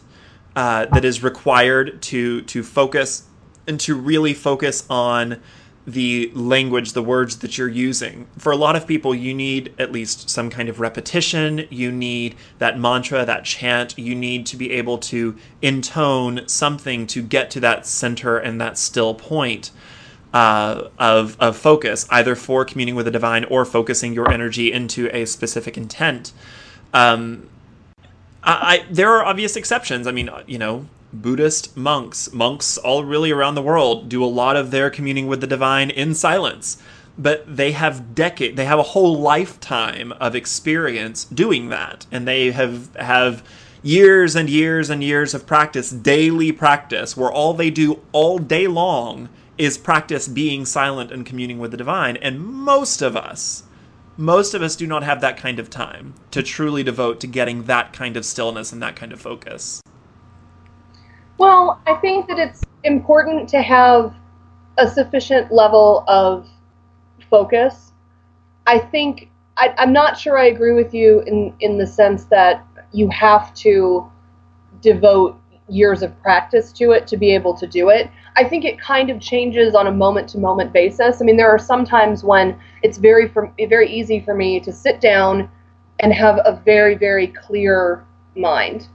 uh, 0.55 0.87
that 0.87 1.05
is 1.05 1.23
required 1.23 2.01
to 2.03 2.43
to 2.43 2.62
focus 2.62 3.25
and 3.66 3.79
to 3.81 3.95
really 3.95 4.35
focus 4.35 4.85
on 4.91 5.41
the 5.87 6.30
language, 6.35 6.93
the 6.93 7.03
words 7.03 7.39
that 7.39 7.59
you're 7.59 7.68
using. 7.68 8.26
For 8.39 8.53
a 8.53 8.57
lot 8.57 8.76
of 8.76 8.87
people, 8.87 9.14
you 9.14 9.35
need 9.35 9.74
at 9.78 9.91
least 9.91 10.30
some 10.30 10.49
kind 10.49 10.68
of 10.68 10.78
repetition. 10.78 11.66
You 11.70 11.91
need 11.91 12.37
that 12.59 12.78
mantra, 12.78 13.24
that 13.24 13.45
chant. 13.45 13.99
You 13.99 14.14
need 14.14 14.47
to 14.47 14.57
be 14.57 14.70
able 14.72 14.99
to 14.99 15.37
intone 15.61 16.47
something 16.49 17.07
to 17.09 17.22
get 17.22 17.51
to 17.53 17.61
that 17.61 17.87
center 17.87 18.39
and 18.39 18.61
that 18.61 18.78
still 18.78 19.14
point 19.14 19.72
uh, 20.33 20.89
of, 20.99 21.37
of 21.41 21.57
focus, 21.57 22.07
either 22.11 22.35
for 22.37 22.64
communing 22.64 22.95
with 22.95 23.07
the 23.07 23.11
divine 23.11 23.45
or 23.45 23.64
focusing 23.64 24.12
your 24.12 24.30
energy 24.30 24.72
into 24.72 25.14
a 25.14 25.26
specific 25.26 25.76
intent. 25.76 26.33
Um, 26.95 27.49
I, 28.43 28.53
I, 28.53 28.87
there 28.91 29.12
are 29.12 29.24
obvious 29.24 29.57
exceptions. 29.57 30.07
I 30.07 30.12
mean, 30.12 30.30
you 30.47 30.59
know, 30.59 30.87
Buddhist 31.13 31.77
monks, 31.77 32.33
monks 32.33 32.79
all 32.79 33.05
really 33.05 33.31
around 33.31 33.55
the 33.55 33.63
world, 33.63 34.09
do 34.09 34.25
a 34.25 34.27
lot 34.27 34.57
of 34.57 34.71
their 34.71 34.91
communing 34.91 35.27
with 35.27 35.41
the 35.41 35.47
divine 35.47 35.91
in 35.91 36.15
silence. 36.15 36.79
But 37.19 37.57
they 37.57 37.73
have 37.73 38.15
decade, 38.15 38.57
they 38.57 38.65
have 38.65 38.79
a 38.79 38.95
whole 38.95 39.19
lifetime 39.19 40.13
of 40.13 40.35
experience 40.35 41.25
doing 41.25 41.69
that, 41.69 42.07
and 42.11 42.27
they 42.27 42.53
have 42.53 42.95
have 42.97 43.43
years 43.83 44.35
and 44.35 44.49
years 44.49 44.89
and 44.89 45.05
years 45.05 45.35
of 45.35 45.47
practice, 45.47 45.91
daily 45.91 46.53
practice, 46.53 47.17
where 47.17 47.31
all 47.31 47.53
they 47.53 47.71
do 47.71 48.01
all 48.13 48.39
day 48.39 48.67
long 48.67 49.29
is 49.59 49.77
practice 49.77 50.29
being 50.29 50.65
silent 50.65 51.13
and 51.13 51.27
communing 51.27 51.59
with 51.59 51.73
the 51.73 51.77
divine. 51.77 52.17
And 52.17 52.41
most 52.41 53.03
of 53.03 53.17
us, 53.17 53.65
most 54.17 54.55
of 54.55 54.63
us 54.63 54.77
do 54.77 54.87
not 54.87 55.03
have 55.03 55.21
that 55.21 55.37
kind 55.37 55.59
of 55.59 55.69
time 55.69 56.15
to 56.31 56.43
truly 56.43 56.83
devote 56.83 57.21
to 57.21 57.27
getting 57.27 57.65
that 57.65 57.93
kind 57.93 58.17
of 58.17 58.25
stillness 58.25 58.73
and 58.73 58.83
that 58.83 58.97
kind 58.97 59.13
of 59.13 59.21
focus. 59.21 59.83
Well, 61.43 61.80
I 61.88 61.95
think 61.95 62.28
that 62.28 62.38
it's 62.38 62.62
important 62.84 63.49
to 63.49 63.62
have 63.62 64.14
a 64.78 64.88
sufficient 64.88 65.51
level 65.51 66.05
of 66.07 66.49
focus. 67.28 67.90
I 68.68 68.78
think 68.78 69.28
I, 69.57 69.74
am 69.78 69.93
not 69.93 70.16
sure 70.16 70.38
I 70.38 70.45
agree 70.45 70.72
with 70.72 70.95
you 70.95 71.22
in 71.22 71.53
in 71.59 71.78
the 71.78 71.86
sense 71.86 72.26
that 72.26 72.64
you 72.93 73.11
have 73.11 73.53
to 73.55 74.09
devote 74.82 75.36
years 75.68 76.05
of 76.05 76.16
practice 76.22 76.70
to 76.74 76.93
it 76.93 77.09
to 77.09 77.16
be 77.16 77.34
able 77.34 77.55
to 77.55 77.66
do 77.66 77.88
it. 77.88 78.09
I 78.36 78.45
think 78.45 78.64
it 78.64 78.80
kind 78.80 79.11
of 79.11 79.20
changes 79.20 79.74
on 79.74 79.88
a 79.88 79.93
moment 79.93 80.28
to 80.28 80.38
moment 80.38 80.72
basis. 80.72 81.20
I 81.20 81.24
mean, 81.24 81.36
there 81.36 81.51
are 81.51 81.59
some 81.59 81.84
times 81.84 82.22
when 82.22 82.57
it's 82.84 82.99
very 82.99 83.26
for, 83.26 83.53
very 83.68 83.90
easy 83.93 84.20
for 84.20 84.34
me 84.36 84.61
to 84.61 84.72
sit 84.72 85.01
down 85.01 85.51
and 85.99 86.12
have 86.12 86.38
a 86.45 86.62
very 86.64 86.95
very 86.95 87.26
clear 87.26 88.05
mind 88.36 88.86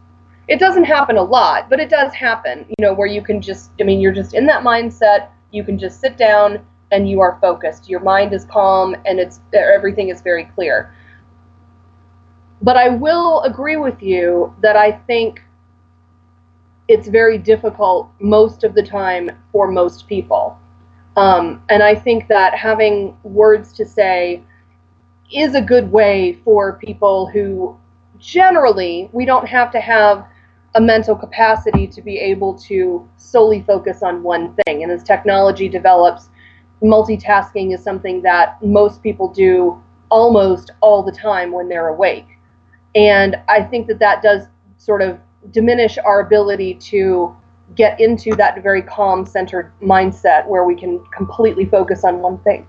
it 0.47 0.59
doesn't 0.59 0.85
happen 0.85 1.17
a 1.17 1.23
lot, 1.23 1.69
but 1.69 1.79
it 1.79 1.89
does 1.89 2.13
happen, 2.13 2.65
you 2.67 2.75
know, 2.79 2.93
where 2.93 3.07
you 3.07 3.21
can 3.21 3.41
just, 3.41 3.71
I 3.79 3.83
mean, 3.83 3.99
you're 3.99 4.13
just 4.13 4.33
in 4.33 4.45
that 4.45 4.63
mindset, 4.63 5.29
you 5.51 5.63
can 5.63 5.77
just 5.77 5.99
sit 5.99 6.17
down 6.17 6.65
and 6.91 7.09
you 7.09 7.19
are 7.19 7.37
focused. 7.41 7.89
Your 7.89 7.99
mind 7.99 8.33
is 8.33 8.45
calm 8.45 8.95
and 9.05 9.19
it's 9.19 9.41
everything 9.53 10.09
is 10.09 10.21
very 10.21 10.45
clear. 10.45 10.93
But 12.61 12.77
I 12.77 12.89
will 12.89 13.41
agree 13.41 13.75
with 13.75 14.01
you 14.01 14.55
that 14.61 14.75
I 14.75 14.91
think 14.91 15.41
it's 16.87 17.09
very 17.09 17.37
difficult 17.37 18.09
most 18.19 18.63
of 18.63 18.73
the 18.73 18.83
time 18.83 19.29
for 19.51 19.69
most 19.69 20.07
people. 20.07 20.57
Um, 21.17 21.61
and 21.69 21.83
I 21.83 21.93
think 21.93 22.27
that 22.29 22.55
having 22.55 23.17
words 23.23 23.73
to 23.73 23.85
say 23.85 24.43
is 25.31 25.55
a 25.55 25.61
good 25.61 25.91
way 25.91 26.39
for 26.45 26.79
people 26.79 27.27
who 27.27 27.77
generally 28.17 29.09
we 29.11 29.25
don't 29.25 29.47
have 29.47 29.71
to 29.71 29.79
have 29.79 30.25
a 30.77 30.81
mental 30.81 31.15
capacity 31.15 31.87
to 31.87 32.03
be 32.03 32.19
able 32.19 32.53
to 32.53 33.09
solely 33.17 33.63
focus 33.63 34.03
on 34.03 34.21
one 34.21 34.55
thing. 34.65 34.83
And 34.83 34.91
as 34.91 35.01
technology 35.01 35.67
develops, 35.67 36.29
multitasking 36.83 37.73
is 37.73 37.83
something 37.83 38.21
that 38.21 38.63
most 38.63 39.01
people 39.01 39.27
do 39.27 39.81
almost 40.09 40.69
all 40.81 41.01
the 41.01 41.11
time 41.11 41.51
when 41.51 41.67
they're 41.67 41.87
awake. 41.87 42.27
And 42.93 43.37
I 43.49 43.63
think 43.63 43.87
that 43.87 43.97
that 43.99 44.21
does 44.21 44.43
sort 44.77 45.01
of 45.01 45.19
diminish 45.49 45.97
our 45.97 46.19
ability 46.19 46.75
to 46.75 47.35
get 47.73 47.99
into 47.99 48.35
that 48.35 48.61
very 48.61 48.83
calm 48.83 49.25
centered 49.25 49.73
mindset 49.81 50.47
where 50.47 50.63
we 50.63 50.75
can 50.75 51.03
completely 51.07 51.65
focus 51.65 52.03
on 52.03 52.19
one 52.19 52.37
thing. 52.43 52.67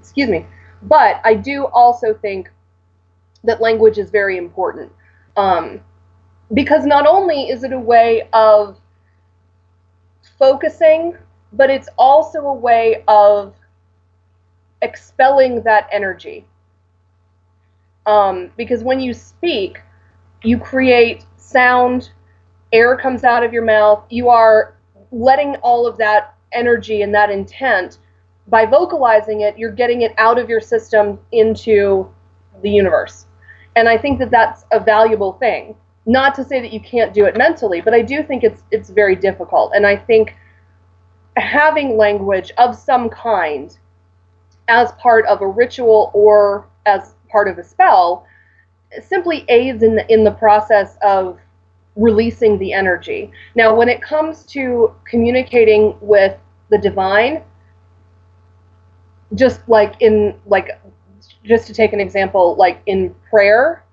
Excuse 0.00 0.30
me. 0.30 0.46
But 0.82 1.20
I 1.22 1.34
do 1.34 1.66
also 1.66 2.14
think 2.14 2.50
that 3.44 3.60
language 3.60 3.98
is 3.98 4.08
very 4.08 4.38
important. 4.38 4.90
Um, 5.36 5.82
because 6.52 6.84
not 6.84 7.06
only 7.06 7.48
is 7.48 7.64
it 7.64 7.72
a 7.72 7.78
way 7.78 8.28
of 8.32 8.78
focusing, 10.38 11.16
but 11.52 11.70
it's 11.70 11.88
also 11.96 12.40
a 12.40 12.54
way 12.54 13.02
of 13.08 13.54
expelling 14.82 15.62
that 15.62 15.88
energy. 15.90 16.44
Um, 18.06 18.50
because 18.56 18.82
when 18.82 19.00
you 19.00 19.14
speak, 19.14 19.80
you 20.42 20.58
create 20.58 21.24
sound, 21.36 22.10
air 22.72 22.96
comes 22.96 23.24
out 23.24 23.42
of 23.42 23.52
your 23.52 23.64
mouth, 23.64 24.04
you 24.10 24.28
are 24.28 24.74
letting 25.10 25.56
all 25.56 25.86
of 25.86 25.96
that 25.98 26.34
energy 26.52 27.02
and 27.02 27.14
that 27.14 27.30
intent 27.30 27.98
by 28.48 28.66
vocalizing 28.66 29.40
it, 29.40 29.58
you're 29.58 29.72
getting 29.72 30.02
it 30.02 30.12
out 30.18 30.38
of 30.38 30.50
your 30.50 30.60
system 30.60 31.18
into 31.32 32.10
the 32.62 32.70
universe. 32.70 33.26
And 33.76 33.88
I 33.88 33.96
think 33.96 34.18
that 34.18 34.30
that's 34.30 34.66
a 34.70 34.78
valuable 34.78 35.32
thing 35.34 35.74
not 36.06 36.34
to 36.34 36.44
say 36.44 36.60
that 36.60 36.72
you 36.72 36.80
can't 36.80 37.14
do 37.14 37.24
it 37.24 37.36
mentally, 37.36 37.80
but 37.80 37.94
I 37.94 38.02
do 38.02 38.22
think 38.22 38.44
it's 38.44 38.62
it's 38.70 38.90
very 38.90 39.16
difficult. 39.16 39.72
And 39.74 39.86
I 39.86 39.96
think 39.96 40.34
having 41.36 41.96
language 41.96 42.52
of 42.58 42.76
some 42.76 43.08
kind 43.08 43.76
as 44.68 44.92
part 44.92 45.26
of 45.26 45.40
a 45.40 45.46
ritual 45.46 46.10
or 46.14 46.66
as 46.86 47.14
part 47.28 47.48
of 47.48 47.58
a 47.58 47.64
spell 47.64 48.26
simply 49.02 49.44
aids 49.48 49.82
in 49.82 49.96
the 49.96 50.12
in 50.12 50.24
the 50.24 50.30
process 50.30 50.96
of 51.02 51.38
releasing 51.96 52.58
the 52.58 52.72
energy. 52.72 53.30
Now, 53.54 53.74
when 53.74 53.88
it 53.88 54.02
comes 54.02 54.44
to 54.46 54.94
communicating 55.04 55.96
with 56.00 56.36
the 56.70 56.78
divine, 56.78 57.42
just 59.34 59.60
like 59.68 59.94
in 60.00 60.38
like 60.46 60.70
just 61.44 61.66
to 61.66 61.74
take 61.74 61.92
an 61.92 62.00
example, 62.00 62.56
like 62.56 62.80
in 62.86 63.14
prayer, 63.30 63.83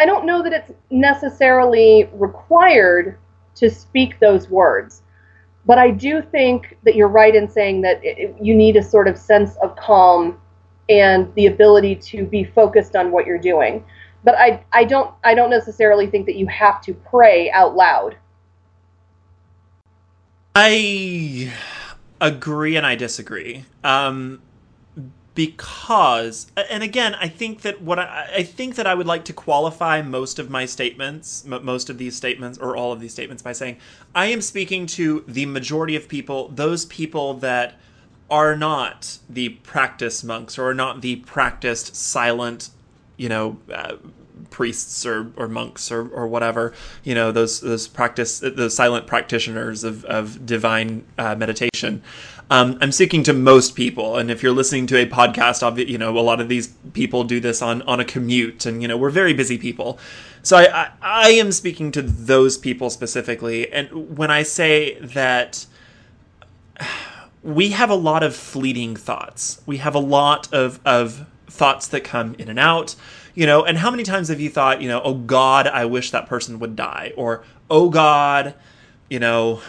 I 0.00 0.06
don't 0.06 0.24
know 0.24 0.42
that 0.42 0.52
it's 0.54 0.72
necessarily 0.90 2.08
required 2.14 3.18
to 3.56 3.70
speak 3.70 4.18
those 4.18 4.48
words. 4.48 5.02
But 5.66 5.78
I 5.78 5.90
do 5.90 6.22
think 6.22 6.78
that 6.84 6.94
you're 6.94 7.08
right 7.08 7.34
in 7.34 7.46
saying 7.46 7.82
that 7.82 8.00
it, 8.02 8.34
you 8.40 8.54
need 8.54 8.76
a 8.76 8.82
sort 8.82 9.08
of 9.08 9.18
sense 9.18 9.56
of 9.62 9.76
calm 9.76 10.40
and 10.88 11.32
the 11.34 11.46
ability 11.46 11.96
to 11.96 12.24
be 12.24 12.44
focused 12.44 12.96
on 12.96 13.12
what 13.12 13.26
you're 13.26 13.38
doing. 13.38 13.84
But 14.24 14.36
I, 14.36 14.64
I 14.72 14.84
don't 14.84 15.14
I 15.22 15.34
don't 15.34 15.50
necessarily 15.50 16.06
think 16.06 16.24
that 16.26 16.36
you 16.36 16.46
have 16.46 16.80
to 16.82 16.94
pray 16.94 17.50
out 17.50 17.76
loud. 17.76 18.16
I 20.54 21.52
agree 22.22 22.76
and 22.76 22.86
I 22.86 22.96
disagree. 22.96 23.66
Um, 23.84 24.40
because 25.34 26.50
and 26.70 26.82
again 26.82 27.14
i 27.14 27.28
think 27.28 27.62
that 27.62 27.80
what 27.80 27.98
I, 27.98 28.30
I 28.38 28.42
think 28.42 28.74
that 28.74 28.86
i 28.86 28.94
would 28.94 29.06
like 29.06 29.24
to 29.26 29.32
qualify 29.32 30.02
most 30.02 30.38
of 30.38 30.50
my 30.50 30.66
statements 30.66 31.44
most 31.44 31.88
of 31.88 31.98
these 31.98 32.16
statements 32.16 32.58
or 32.58 32.76
all 32.76 32.92
of 32.92 33.00
these 33.00 33.12
statements 33.12 33.42
by 33.42 33.52
saying 33.52 33.76
i 34.14 34.26
am 34.26 34.40
speaking 34.40 34.86
to 34.86 35.24
the 35.28 35.46
majority 35.46 35.94
of 35.94 36.08
people 36.08 36.48
those 36.48 36.84
people 36.86 37.34
that 37.34 37.78
are 38.28 38.56
not 38.56 39.18
the 39.28 39.50
practiced 39.50 40.24
monks 40.24 40.58
or 40.58 40.68
are 40.68 40.74
not 40.74 41.00
the 41.00 41.16
practiced 41.16 41.94
silent 41.94 42.70
you 43.16 43.28
know 43.28 43.58
uh, 43.72 43.96
priests 44.50 45.06
or, 45.06 45.30
or 45.36 45.48
monks 45.48 45.92
or, 45.92 46.08
or 46.08 46.26
whatever 46.26 46.72
you 47.04 47.14
know 47.14 47.30
those 47.30 47.60
those 47.60 47.86
practice 47.86 48.40
those 48.40 48.74
silent 48.74 49.06
practitioners 49.06 49.84
of, 49.84 50.04
of 50.06 50.44
divine 50.44 51.04
uh, 51.18 51.34
meditation 51.34 52.02
um, 52.50 52.78
I'm 52.80 52.90
speaking 52.90 53.22
to 53.22 53.32
most 53.32 53.76
people, 53.76 54.16
and 54.16 54.28
if 54.28 54.42
you're 54.42 54.52
listening 54.52 54.88
to 54.88 54.96
a 54.96 55.06
podcast, 55.06 55.88
you 55.88 55.96
know 55.96 56.18
a 56.18 56.20
lot 56.20 56.40
of 56.40 56.48
these 56.48 56.74
people 56.92 57.22
do 57.22 57.38
this 57.38 57.62
on 57.62 57.82
on 57.82 58.00
a 58.00 58.04
commute, 58.04 58.66
and 58.66 58.82
you 58.82 58.88
know 58.88 58.96
we're 58.96 59.10
very 59.10 59.32
busy 59.32 59.56
people. 59.56 59.98
So 60.42 60.56
I, 60.56 60.82
I, 60.82 60.90
I 61.00 61.30
am 61.30 61.52
speaking 61.52 61.92
to 61.92 62.02
those 62.02 62.58
people 62.58 62.90
specifically, 62.90 63.72
and 63.72 64.18
when 64.18 64.32
I 64.32 64.42
say 64.42 64.98
that 64.98 65.64
we 67.42 67.70
have 67.70 67.88
a 67.88 67.94
lot 67.94 68.24
of 68.24 68.34
fleeting 68.34 68.96
thoughts, 68.96 69.62
we 69.64 69.76
have 69.76 69.94
a 69.94 70.00
lot 70.00 70.52
of 70.52 70.80
of 70.84 71.26
thoughts 71.46 71.86
that 71.88 72.02
come 72.02 72.34
in 72.38 72.48
and 72.48 72.58
out 72.58 72.94
you 73.34 73.44
know 73.44 73.64
and 73.64 73.78
how 73.78 73.90
many 73.90 74.04
times 74.04 74.28
have 74.28 74.40
you 74.40 74.48
thought 74.48 74.80
you 74.80 74.88
know 74.88 75.00
oh 75.02 75.14
god 75.14 75.66
i 75.66 75.84
wish 75.84 76.12
that 76.12 76.26
person 76.26 76.60
would 76.60 76.76
die 76.76 77.12
or 77.16 77.42
oh 77.68 77.88
god 77.90 78.54
you 79.08 79.18
know 79.18 79.60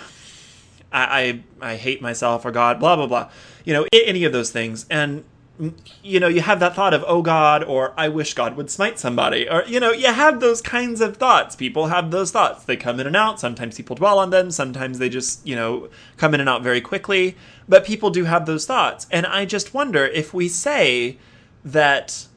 I, 0.92 1.44
I, 1.62 1.72
I 1.72 1.76
hate 1.76 2.02
myself 2.02 2.46
or 2.46 2.52
God, 2.52 2.80
blah 2.80 2.96
blah 2.96 3.08
blah. 3.08 3.30
You 3.66 3.74
know, 3.74 3.86
any 3.94 4.24
of 4.24 4.34
those 4.34 4.52
things. 4.52 4.86
And 4.90 5.24
mm, 5.60 5.74
you 6.04 6.20
know, 6.20 6.28
you 6.28 6.42
have 6.42 6.60
that 6.60 6.76
thought 6.76 6.94
of, 6.94 7.04
oh 7.08 7.22
God, 7.22 7.64
or 7.64 7.94
I 7.98 8.10
wish 8.10 8.34
God 8.34 8.58
would 8.58 8.70
smite 8.70 9.00
somebody. 9.00 9.48
Or, 9.50 9.64
you 9.68 9.80
know, 9.80 9.92
you 9.92 10.08
have 10.08 10.40
those 10.40 10.62
kinds 10.62 11.02
of 11.02 11.18
thoughts. 11.18 11.56
People 11.56 11.88
have 11.88 12.12
those 12.12 12.32
thoughts. 12.32 12.64
They 12.64 12.76
come 12.76 13.00
in 13.00 13.08
and 13.08 13.16
out. 13.16 13.40
Sometimes 13.40 13.78
people 13.78 13.96
dwell 13.96 14.20
on 14.20 14.30
them. 14.32 14.52
Sometimes 14.52 15.00
they 15.00 15.10
just, 15.10 15.46
you 15.46 15.56
know, 15.56 15.90
come 16.18 16.34
in 16.34 16.40
and 16.40 16.50
out 16.50 16.64
very 16.64 16.82
quickly. 16.82 17.36
But 17.70 17.86
people 17.86 18.10
do 18.10 18.26
have 18.26 18.46
those 18.46 18.66
thoughts. 18.66 19.08
And 19.12 19.26
I 19.26 19.46
just 19.46 19.74
wonder 19.74 20.06
if 20.06 20.34
we 20.34 20.48
say 20.48 21.18
that, 21.64 22.28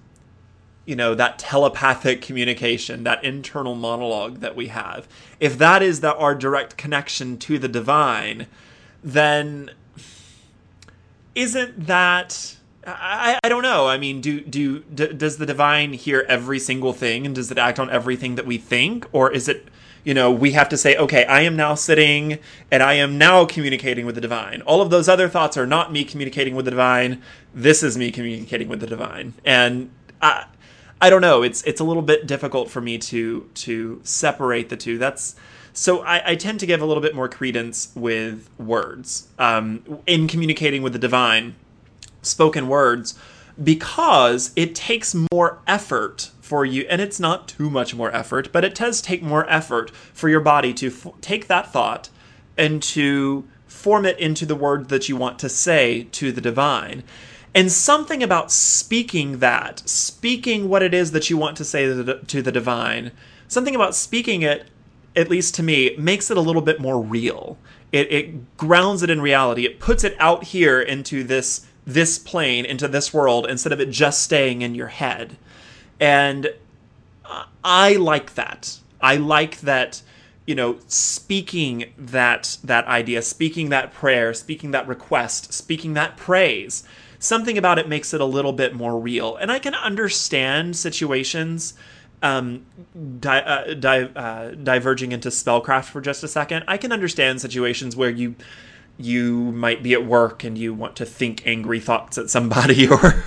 you 0.87 0.97
know, 0.97 1.14
that 1.14 1.39
telepathic 1.39 2.20
communication, 2.20 3.05
that 3.05 3.24
internal 3.24 3.74
monologue 3.74 4.41
that 4.41 4.55
we 4.55 4.68
have, 4.68 5.09
if 5.41 5.57
that 5.59 5.82
is 5.82 6.01
that 6.01 6.16
our 6.16 6.35
direct 6.35 6.76
connection 6.76 7.39
to 7.39 7.59
the 7.59 7.68
divine, 7.68 8.47
then 9.03 9.70
isn't 11.35 11.87
that 11.87 12.57
I, 12.87 13.39
I 13.43 13.49
don't 13.49 13.62
know. 13.62 13.89
I 13.89 13.97
mean, 13.97 14.20
do, 14.20 14.41
do 14.43 14.80
do 14.80 15.09
does 15.09 15.39
the 15.39 15.47
divine 15.47 15.95
hear 15.95 16.24
every 16.28 16.59
single 16.59 16.93
thing 16.93 17.24
and 17.24 17.35
does 17.35 17.51
it 17.51 17.59
act 17.59 17.78
on 17.78 17.89
everything 17.91 18.35
that 18.35 18.47
we 18.47 18.59
think 18.59 19.07
or 19.12 19.30
is 19.32 19.49
it 19.49 19.68
you 20.05 20.12
know, 20.12 20.30
we 20.30 20.53
have 20.53 20.68
to 20.68 20.76
say, 20.76 20.97
okay, 20.97 21.24
I 21.24 21.41
am 21.41 21.57
now 21.57 21.74
sitting 21.74 22.39
and 22.70 22.82
I 22.82 22.93
am 22.95 23.16
now 23.16 23.47
communicating 23.47 24.05
with 24.05 24.14
the 24.14 24.20
divine. 24.20 24.61
All 24.62 24.82
of 24.82 24.91
those 24.91 25.09
other 25.09 25.30
thoughts 25.30 25.57
are 25.57 25.66
not 25.66 25.91
me 25.91 26.05
communicating 26.05 26.55
with 26.55 26.66
the 26.66 26.70
divine. 26.70 27.22
This 27.55 27.82
is 27.82 27.97
me 27.97 28.11
communicating 28.11 28.68
with 28.68 28.80
the 28.80 28.87
divine. 28.87 29.32
And 29.47 29.91
I 30.20 30.45
I 31.05 31.11
don't 31.11 31.20
know. 31.20 31.42
It's 31.42 31.62
it's 31.64 31.82
a 31.82 31.84
little 31.84 32.02
bit 32.02 32.26
difficult 32.26 32.70
for 32.70 32.80
me 32.80 32.96
to 32.96 33.46
to 33.52 34.00
separate 34.05 34.70
the 34.70 34.76
two. 34.78 34.96
That's 34.96 35.36
so 35.74 36.00
I, 36.00 36.30
I 36.30 36.34
tend 36.34 36.61
to 36.61 36.66
give 36.66 36.80
a 36.80 36.86
little 36.86 37.02
bit 37.02 37.14
more 37.14 37.28
credence 37.28 37.92
with 37.94 38.48
words 38.59 39.28
um, 39.38 40.00
in 40.07 40.28
communicating 40.28 40.82
with 40.82 40.94
the 40.94 40.98
divine 40.98 41.57
spoken 42.22 42.68
words 42.68 43.18
because 43.62 44.50
it 44.57 44.74
takes 44.74 45.14
more 45.30 45.59
effort 45.66 46.30
for 46.40 46.64
you 46.64 46.86
and 46.88 47.02
it's 47.02 47.20
not 47.20 47.48
too 47.48 47.68
much 47.68 47.94
more 47.94 48.11
effort 48.16 48.50
but 48.50 48.64
it 48.64 48.74
does 48.74 49.02
take 49.02 49.22
more 49.22 49.48
effort 49.50 49.90
for 49.90 50.30
your 50.30 50.40
body 50.40 50.72
to 50.72 50.86
f- 50.86 51.12
take 51.20 51.48
that 51.48 51.70
thought 51.70 52.09
and 52.57 52.82
to 52.82 53.46
form 53.66 54.07
it 54.07 54.18
into 54.18 54.46
the 54.46 54.57
word 54.57 54.88
that 54.88 55.09
you 55.09 55.16
want 55.16 55.38
to 55.38 55.50
say 55.50 56.05
to 56.12 56.32
the 56.32 56.40
divine 56.40 57.02
and 57.55 57.70
something 57.70 58.22
about 58.22 58.50
speaking 58.50 59.38
that 59.38 59.82
speaking 59.88 60.68
what 60.68 60.82
it 60.82 60.92
is 60.94 61.12
that 61.12 61.30
you 61.30 61.36
want 61.36 61.57
to 61.57 61.64
say 61.64 61.86
to 61.86 62.02
the, 62.02 62.14
to 62.20 62.42
the 62.42 62.52
divine 62.52 63.12
something 63.48 63.74
about 63.74 63.94
speaking 63.94 64.42
it 64.42 64.66
at 65.16 65.30
least 65.30 65.55
to 65.55 65.62
me 65.62 65.94
makes 65.96 66.30
it 66.30 66.36
a 66.36 66.40
little 66.40 66.62
bit 66.62 66.80
more 66.80 67.00
real 67.00 67.57
it, 67.92 68.11
it 68.12 68.57
grounds 68.57 69.02
it 69.02 69.11
in 69.11 69.20
reality 69.20 69.64
it 69.64 69.78
puts 69.78 70.05
it 70.05 70.16
out 70.18 70.44
here 70.44 70.80
into 70.80 71.22
this 71.22 71.66
this 71.86 72.18
plane 72.18 72.64
into 72.64 72.88
this 72.88 73.12
world 73.12 73.46
instead 73.48 73.72
of 73.72 73.80
it 73.80 73.90
just 73.90 74.22
staying 74.22 74.62
in 74.62 74.74
your 74.74 74.88
head. 74.88 75.36
And 76.00 76.52
I 77.62 77.94
like 77.96 78.34
that. 78.34 78.78
I 79.00 79.16
like 79.16 79.61
that 79.61 80.02
you 80.46 80.55
know 80.55 80.78
speaking 80.86 81.92
that 81.96 82.59
that 82.64 82.86
idea 82.86 83.22
speaking 83.22 83.70
that 83.70 83.92
prayer 83.94 84.34
speaking 84.34 84.72
that 84.72 84.86
request 84.86 85.55
speaking 85.55 85.94
that 85.94 86.18
praise 86.18 86.84
something 87.25 87.57
about 87.59 87.79
it 87.79 87.89
makes 87.89 88.12
it 88.14 88.20
a 88.20 88.25
little 88.25 88.53
bit 88.53 88.75
more 88.75 88.99
real. 88.99 89.37
And 89.37 89.51
i 89.51 89.59
can 89.59 89.75
understand 89.75 90.77
situations 90.77 91.75
um, 92.22 92.64
di- 93.20 93.39
uh, 93.39 93.75
di- 93.75 94.11
uh, 94.16 94.51
diverging 94.53 95.12
into 95.12 95.29
spellcraft 95.29 95.87
for 95.87 96.01
just 96.01 96.22
a 96.25 96.29
second. 96.29 96.64
I 96.66 96.79
can 96.79 96.91
understand 96.93 97.41
situations 97.41 97.97
where 97.97 98.11
you 98.11 98.35
you 98.97 99.51
might 99.53 99.82
be 99.82 99.92
at 99.92 100.07
work 100.07 100.45
and 100.45 100.57
you 100.57 100.72
want 100.72 100.95
to 100.95 101.05
think 101.05 101.45
angry 101.47 101.80
thoughts 101.80 102.16
at 102.16 102.30
somebody 102.30 102.86
or 102.88 103.24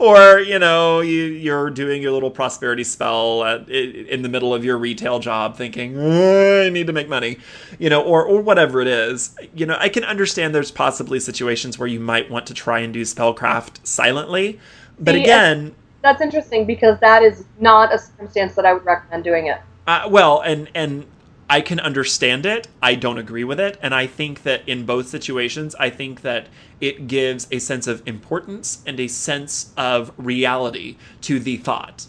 or 0.00 0.40
you 0.40 0.58
know 0.58 1.00
you, 1.00 1.22
you're 1.22 1.70
doing 1.70 2.02
your 2.02 2.10
little 2.10 2.32
prosperity 2.32 2.82
spell 2.82 3.44
at, 3.44 3.68
in 3.68 4.22
the 4.22 4.28
middle 4.28 4.52
of 4.52 4.64
your 4.64 4.76
retail 4.76 5.20
job 5.20 5.56
thinking 5.56 5.96
oh, 5.96 6.66
i 6.66 6.68
need 6.68 6.88
to 6.88 6.92
make 6.92 7.08
money 7.08 7.38
you 7.78 7.88
know 7.88 8.02
or 8.02 8.24
or 8.24 8.40
whatever 8.40 8.80
it 8.80 8.88
is. 8.88 9.36
You 9.54 9.66
know 9.66 9.76
i 9.78 9.88
can 9.88 10.02
understand 10.02 10.52
there's 10.52 10.72
possibly 10.72 11.20
situations 11.20 11.78
where 11.78 11.88
you 11.88 12.00
might 12.00 12.28
want 12.28 12.46
to 12.46 12.54
try 12.54 12.80
and 12.80 12.92
do 12.92 13.02
spellcraft 13.02 13.86
silently 13.86 14.58
but 14.98 15.14
See, 15.14 15.22
again 15.22 15.76
that's 16.02 16.20
interesting 16.20 16.66
because 16.66 16.98
that 17.00 17.22
is 17.22 17.44
not 17.60 17.94
a 17.94 17.98
circumstance 17.98 18.56
that 18.56 18.66
i 18.66 18.72
would 18.72 18.84
recommend 18.84 19.22
doing 19.22 19.46
it. 19.46 19.60
Uh, 19.86 20.08
well 20.10 20.40
and 20.40 20.68
and 20.74 21.06
I 21.48 21.60
can 21.60 21.78
understand 21.78 22.44
it. 22.44 22.66
I 22.82 22.96
don't 22.96 23.18
agree 23.18 23.44
with 23.44 23.60
it. 23.60 23.78
And 23.80 23.94
I 23.94 24.06
think 24.06 24.42
that 24.42 24.68
in 24.68 24.84
both 24.84 25.06
situations, 25.08 25.76
I 25.78 25.90
think 25.90 26.22
that 26.22 26.48
it 26.80 27.06
gives 27.06 27.46
a 27.50 27.60
sense 27.60 27.86
of 27.86 28.02
importance 28.06 28.82
and 28.86 28.98
a 28.98 29.06
sense 29.06 29.72
of 29.76 30.12
reality 30.16 30.96
to 31.22 31.38
the 31.38 31.56
thought. 31.56 32.06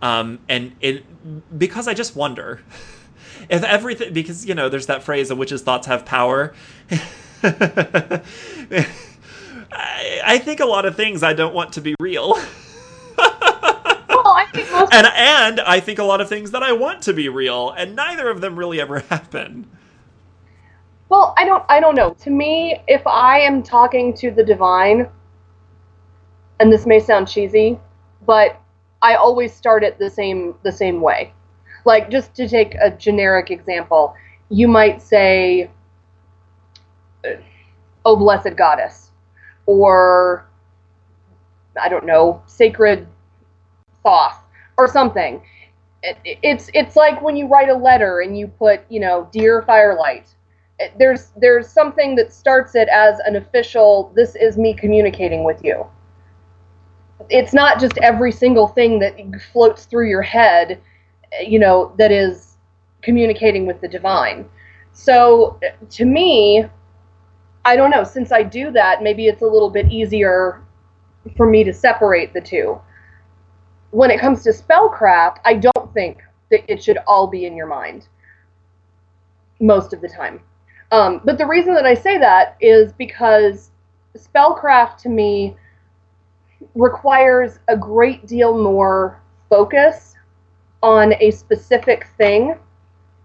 Um, 0.00 0.38
and 0.48 0.76
it, 0.80 1.04
because 1.58 1.88
I 1.88 1.94
just 1.94 2.14
wonder 2.14 2.60
if 3.48 3.64
everything, 3.64 4.12
because, 4.12 4.46
you 4.46 4.54
know, 4.54 4.68
there's 4.68 4.86
that 4.86 5.02
phrase, 5.02 5.30
a 5.30 5.36
witch's 5.36 5.62
thoughts 5.62 5.88
have 5.88 6.04
power. 6.04 6.54
I, 7.42 8.22
I 10.24 10.38
think 10.38 10.60
a 10.60 10.66
lot 10.66 10.84
of 10.86 10.96
things 10.96 11.24
I 11.24 11.32
don't 11.32 11.54
want 11.54 11.72
to 11.72 11.80
be 11.80 11.96
real. 12.00 12.38
and 14.36 15.06
and 15.06 15.60
I 15.60 15.80
think 15.80 15.98
a 15.98 16.04
lot 16.04 16.20
of 16.20 16.28
things 16.28 16.50
that 16.50 16.62
I 16.62 16.72
want 16.72 17.02
to 17.02 17.12
be 17.12 17.28
real, 17.28 17.70
and 17.70 17.96
neither 17.96 18.28
of 18.28 18.40
them 18.40 18.58
really 18.58 18.80
ever 18.80 18.98
happen. 19.10 19.70
Well, 21.08 21.34
I 21.36 21.44
don't 21.44 21.64
I 21.68 21.80
don't 21.80 21.94
know. 21.94 22.14
To 22.14 22.30
me, 22.30 22.80
if 22.88 23.06
I 23.06 23.40
am 23.40 23.62
talking 23.62 24.12
to 24.14 24.30
the 24.30 24.44
divine, 24.44 25.08
and 26.60 26.72
this 26.72 26.86
may 26.86 27.00
sound 27.00 27.28
cheesy, 27.28 27.78
but 28.24 28.60
I 29.02 29.14
always 29.14 29.54
start 29.54 29.84
it 29.84 29.98
the 29.98 30.10
same 30.10 30.54
the 30.62 30.72
same 30.72 31.00
way. 31.00 31.32
Like 31.84 32.10
just 32.10 32.34
to 32.34 32.48
take 32.48 32.74
a 32.74 32.90
generic 32.90 33.50
example, 33.50 34.14
you 34.48 34.66
might 34.66 35.00
say, 35.00 35.70
"Oh 38.04 38.16
blessed 38.16 38.56
goddess," 38.56 39.10
or 39.66 40.46
I 41.80 41.88
don't 41.88 42.06
know, 42.06 42.42
sacred 42.46 43.06
Thoth 44.06 44.38
or 44.78 44.86
something. 44.86 45.42
It, 46.02 46.16
it's 46.24 46.70
it's 46.74 46.94
like 46.94 47.20
when 47.20 47.36
you 47.36 47.48
write 47.48 47.68
a 47.68 47.74
letter 47.74 48.20
and 48.20 48.38
you 48.38 48.46
put 48.46 48.80
you 48.88 49.00
know 49.00 49.28
dear 49.32 49.62
Fire 49.62 49.96
Lyte. 49.98 50.32
There's 50.98 51.32
there's 51.36 51.68
something 51.68 52.14
that 52.16 52.32
starts 52.32 52.74
it 52.76 52.88
as 52.88 53.18
an 53.20 53.36
official. 53.36 54.12
This 54.14 54.36
is 54.36 54.56
me 54.56 54.74
communicating 54.74 55.42
with 55.42 55.64
you. 55.64 55.86
It's 57.30 57.52
not 57.52 57.80
just 57.80 57.98
every 57.98 58.30
single 58.30 58.68
thing 58.68 59.00
that 59.00 59.18
floats 59.52 59.86
through 59.86 60.08
your 60.08 60.22
head, 60.22 60.80
you 61.44 61.58
know, 61.58 61.92
that 61.98 62.12
is 62.12 62.58
communicating 63.02 63.66
with 63.66 63.80
the 63.80 63.88
divine. 63.88 64.48
So 64.92 65.58
to 65.90 66.04
me, 66.04 66.66
I 67.64 67.74
don't 67.74 67.90
know. 67.90 68.04
Since 68.04 68.30
I 68.32 68.42
do 68.42 68.70
that, 68.72 69.02
maybe 69.02 69.26
it's 69.26 69.42
a 69.42 69.46
little 69.46 69.70
bit 69.70 69.90
easier 69.90 70.62
for 71.36 71.48
me 71.48 71.64
to 71.64 71.72
separate 71.72 72.32
the 72.34 72.40
two 72.40 72.78
when 73.90 74.10
it 74.10 74.20
comes 74.20 74.42
to 74.44 74.50
spellcraft, 74.50 75.38
I 75.44 75.54
don't 75.54 75.92
think 75.94 76.22
that 76.50 76.70
it 76.70 76.82
should 76.82 76.98
all 77.06 77.26
be 77.26 77.46
in 77.46 77.56
your 77.56 77.66
mind 77.66 78.08
most 79.60 79.92
of 79.92 80.00
the 80.00 80.08
time. 80.08 80.40
Um, 80.92 81.20
but 81.24 81.38
the 81.38 81.46
reason 81.46 81.74
that 81.74 81.86
I 81.86 81.94
say 81.94 82.18
that 82.18 82.56
is 82.60 82.92
because 82.92 83.70
spellcraft 84.16 84.98
to 84.98 85.08
me 85.08 85.56
requires 86.74 87.58
a 87.68 87.76
great 87.76 88.26
deal 88.26 88.56
more 88.56 89.20
focus 89.48 90.14
on 90.82 91.14
a 91.20 91.30
specific 91.30 92.06
thing 92.18 92.56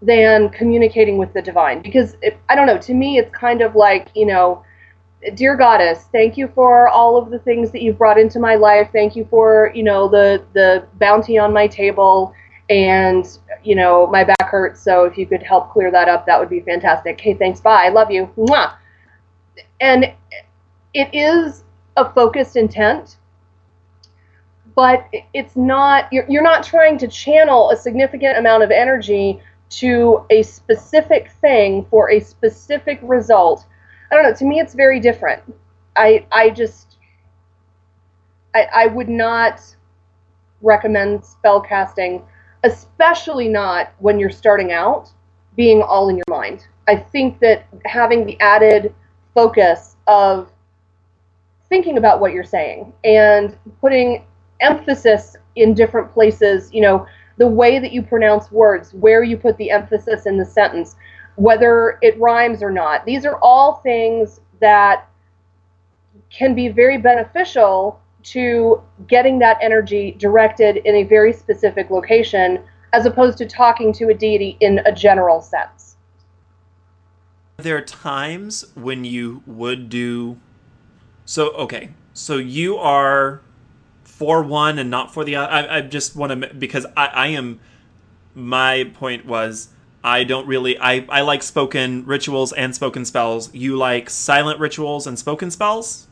than 0.00 0.48
communicating 0.50 1.18
with 1.18 1.32
the 1.32 1.42
divine. 1.42 1.80
Because 1.80 2.16
it, 2.22 2.38
I 2.48 2.56
don't 2.56 2.66
know, 2.66 2.78
to 2.78 2.94
me, 2.94 3.18
it's 3.18 3.34
kind 3.34 3.62
of 3.62 3.76
like, 3.76 4.08
you 4.14 4.26
know, 4.26 4.64
dear 5.34 5.56
goddess 5.56 6.06
thank 6.12 6.36
you 6.36 6.48
for 6.48 6.88
all 6.88 7.16
of 7.16 7.30
the 7.30 7.38
things 7.38 7.70
that 7.70 7.82
you've 7.82 7.98
brought 7.98 8.18
into 8.18 8.38
my 8.38 8.54
life. 8.54 8.90
Thank 8.92 9.16
you 9.16 9.26
for 9.30 9.70
you 9.74 9.82
know 9.82 10.08
the 10.08 10.44
the 10.52 10.86
bounty 10.94 11.38
on 11.38 11.52
my 11.52 11.66
table 11.66 12.34
and 12.68 13.38
you 13.62 13.74
know 13.74 14.06
my 14.06 14.24
back 14.24 14.48
hurts. 14.48 14.82
So 14.82 15.04
if 15.04 15.16
you 15.16 15.26
could 15.26 15.42
help 15.42 15.70
clear 15.70 15.90
that 15.90 16.08
up 16.08 16.26
that 16.26 16.38
would 16.38 16.50
be 16.50 16.60
fantastic. 16.60 17.20
Hey 17.20 17.34
thanks. 17.34 17.60
Bye. 17.60 17.84
I 17.86 17.88
love 17.88 18.10
you. 18.10 18.30
Mwah. 18.36 18.74
and 19.80 20.12
it 20.94 21.08
is 21.14 21.64
a 21.96 22.10
focused 22.12 22.56
intent 22.56 23.16
but 24.74 25.06
it's 25.34 25.56
not 25.56 26.10
you're, 26.12 26.24
you're 26.28 26.42
not 26.42 26.62
trying 26.62 26.98
to 26.98 27.08
channel 27.08 27.70
a 27.70 27.76
significant 27.76 28.38
amount 28.38 28.62
of 28.62 28.70
energy 28.70 29.40
to 29.68 30.24
a 30.30 30.42
specific 30.42 31.30
thing 31.40 31.86
for 31.90 32.10
a 32.10 32.20
specific 32.20 32.98
result 33.02 33.66
I 34.12 34.16
don't 34.16 34.24
know. 34.24 34.34
To 34.34 34.44
me, 34.44 34.60
it's 34.60 34.74
very 34.74 35.00
different. 35.00 35.42
I 35.96 36.26
I 36.30 36.50
just 36.50 36.98
I 38.54 38.66
I 38.72 38.86
would 38.86 39.08
not 39.08 39.60
recommend 40.60 41.24
spell 41.24 41.62
casting, 41.62 42.22
especially 42.62 43.48
not 43.48 43.92
when 44.00 44.18
you're 44.18 44.30
starting 44.30 44.70
out, 44.70 45.10
being 45.56 45.80
all 45.80 46.10
in 46.10 46.16
your 46.16 46.24
mind. 46.28 46.66
I 46.86 46.96
think 46.96 47.40
that 47.40 47.64
having 47.86 48.26
the 48.26 48.38
added 48.40 48.94
focus 49.34 49.96
of 50.06 50.52
thinking 51.70 51.96
about 51.96 52.20
what 52.20 52.32
you're 52.32 52.44
saying 52.44 52.92
and 53.04 53.56
putting 53.80 54.26
emphasis 54.60 55.36
in 55.56 55.72
different 55.72 56.12
places, 56.12 56.70
you 56.70 56.82
know, 56.82 57.06
the 57.38 57.46
way 57.46 57.78
that 57.78 57.92
you 57.92 58.02
pronounce 58.02 58.52
words, 58.52 58.92
where 58.92 59.22
you 59.22 59.38
put 59.38 59.56
the 59.56 59.70
emphasis 59.70 60.26
in 60.26 60.36
the 60.36 60.44
sentence, 60.44 60.96
whether 61.36 61.98
it 62.02 62.18
rhymes 62.18 62.62
or 62.62 62.70
not. 62.70 63.04
These 63.04 63.24
are 63.24 63.38
all 63.42 63.76
things 63.76 64.40
that 64.60 65.08
can 66.30 66.54
be 66.54 66.68
very 66.68 66.98
beneficial 66.98 68.00
to 68.22 68.80
getting 69.08 69.38
that 69.40 69.58
energy 69.60 70.12
directed 70.18 70.76
in 70.76 70.94
a 70.94 71.02
very 71.04 71.32
specific 71.32 71.90
location 71.90 72.62
as 72.92 73.06
opposed 73.06 73.38
to 73.38 73.46
talking 73.46 73.92
to 73.94 74.08
a 74.08 74.14
deity 74.14 74.56
in 74.60 74.80
a 74.86 74.92
general 74.92 75.40
sense. 75.40 75.96
There 77.56 77.76
are 77.76 77.82
times 77.82 78.64
when 78.74 79.04
you 79.04 79.42
would 79.46 79.88
do 79.88 80.38
so 81.24 81.50
okay. 81.52 81.90
So 82.12 82.36
you 82.36 82.76
are 82.76 83.42
for 84.04 84.42
one 84.42 84.78
and 84.78 84.90
not 84.90 85.12
for 85.12 85.24
the 85.24 85.36
other. 85.36 85.50
I, 85.50 85.78
I 85.78 85.80
just 85.80 86.14
want 86.14 86.42
to 86.42 86.54
because 86.54 86.86
I, 86.96 87.06
I 87.06 87.26
am. 87.28 87.60
My 88.34 88.90
point 88.94 89.26
was 89.26 89.68
I 90.04 90.24
don't 90.24 90.46
really 90.46 90.78
I 90.78 91.06
I 91.08 91.20
like 91.20 91.42
spoken 91.42 92.04
rituals 92.06 92.52
and 92.52 92.74
spoken 92.74 93.04
spells. 93.04 93.52
You 93.54 93.76
like 93.76 94.10
silent 94.10 94.58
rituals 94.58 95.06
and 95.06 95.18
spoken 95.18 95.50
spells? 95.50 96.08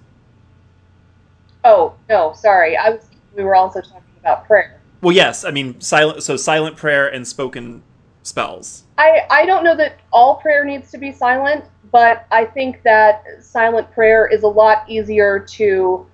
Oh 1.65 1.95
no, 2.09 2.33
sorry. 2.35 2.77
I 2.77 2.91
was. 2.91 3.07
We 3.37 3.45
were 3.45 3.55
also 3.55 3.81
talking 3.81 4.03
about 4.21 4.47
prayer. 4.47 4.81
Well, 5.01 5.15
yes. 5.15 5.45
I 5.45 5.51
mean 5.51 5.81
silent. 5.81 6.23
So 6.23 6.37
silent 6.37 6.77
prayer 6.77 7.09
and 7.09 7.27
spoken 7.27 7.83
spells. 8.23 8.85
I 8.97 9.27
I 9.31 9.45
don't 9.45 9.65
know 9.65 9.77
that 9.77 9.99
all 10.13 10.37
prayer 10.37 10.65
needs 10.65 10.91
to 10.93 10.99
be 10.99 11.11
silent, 11.11 11.65
but 11.91 12.27
I 12.31 12.45
think 12.45 12.83
that 12.83 13.25
silent 13.41 13.91
prayer 13.93 14.27
is 14.27 14.45
a 14.45 14.49
lot 14.49 14.89
easier 14.89 15.41
to 15.41 16.07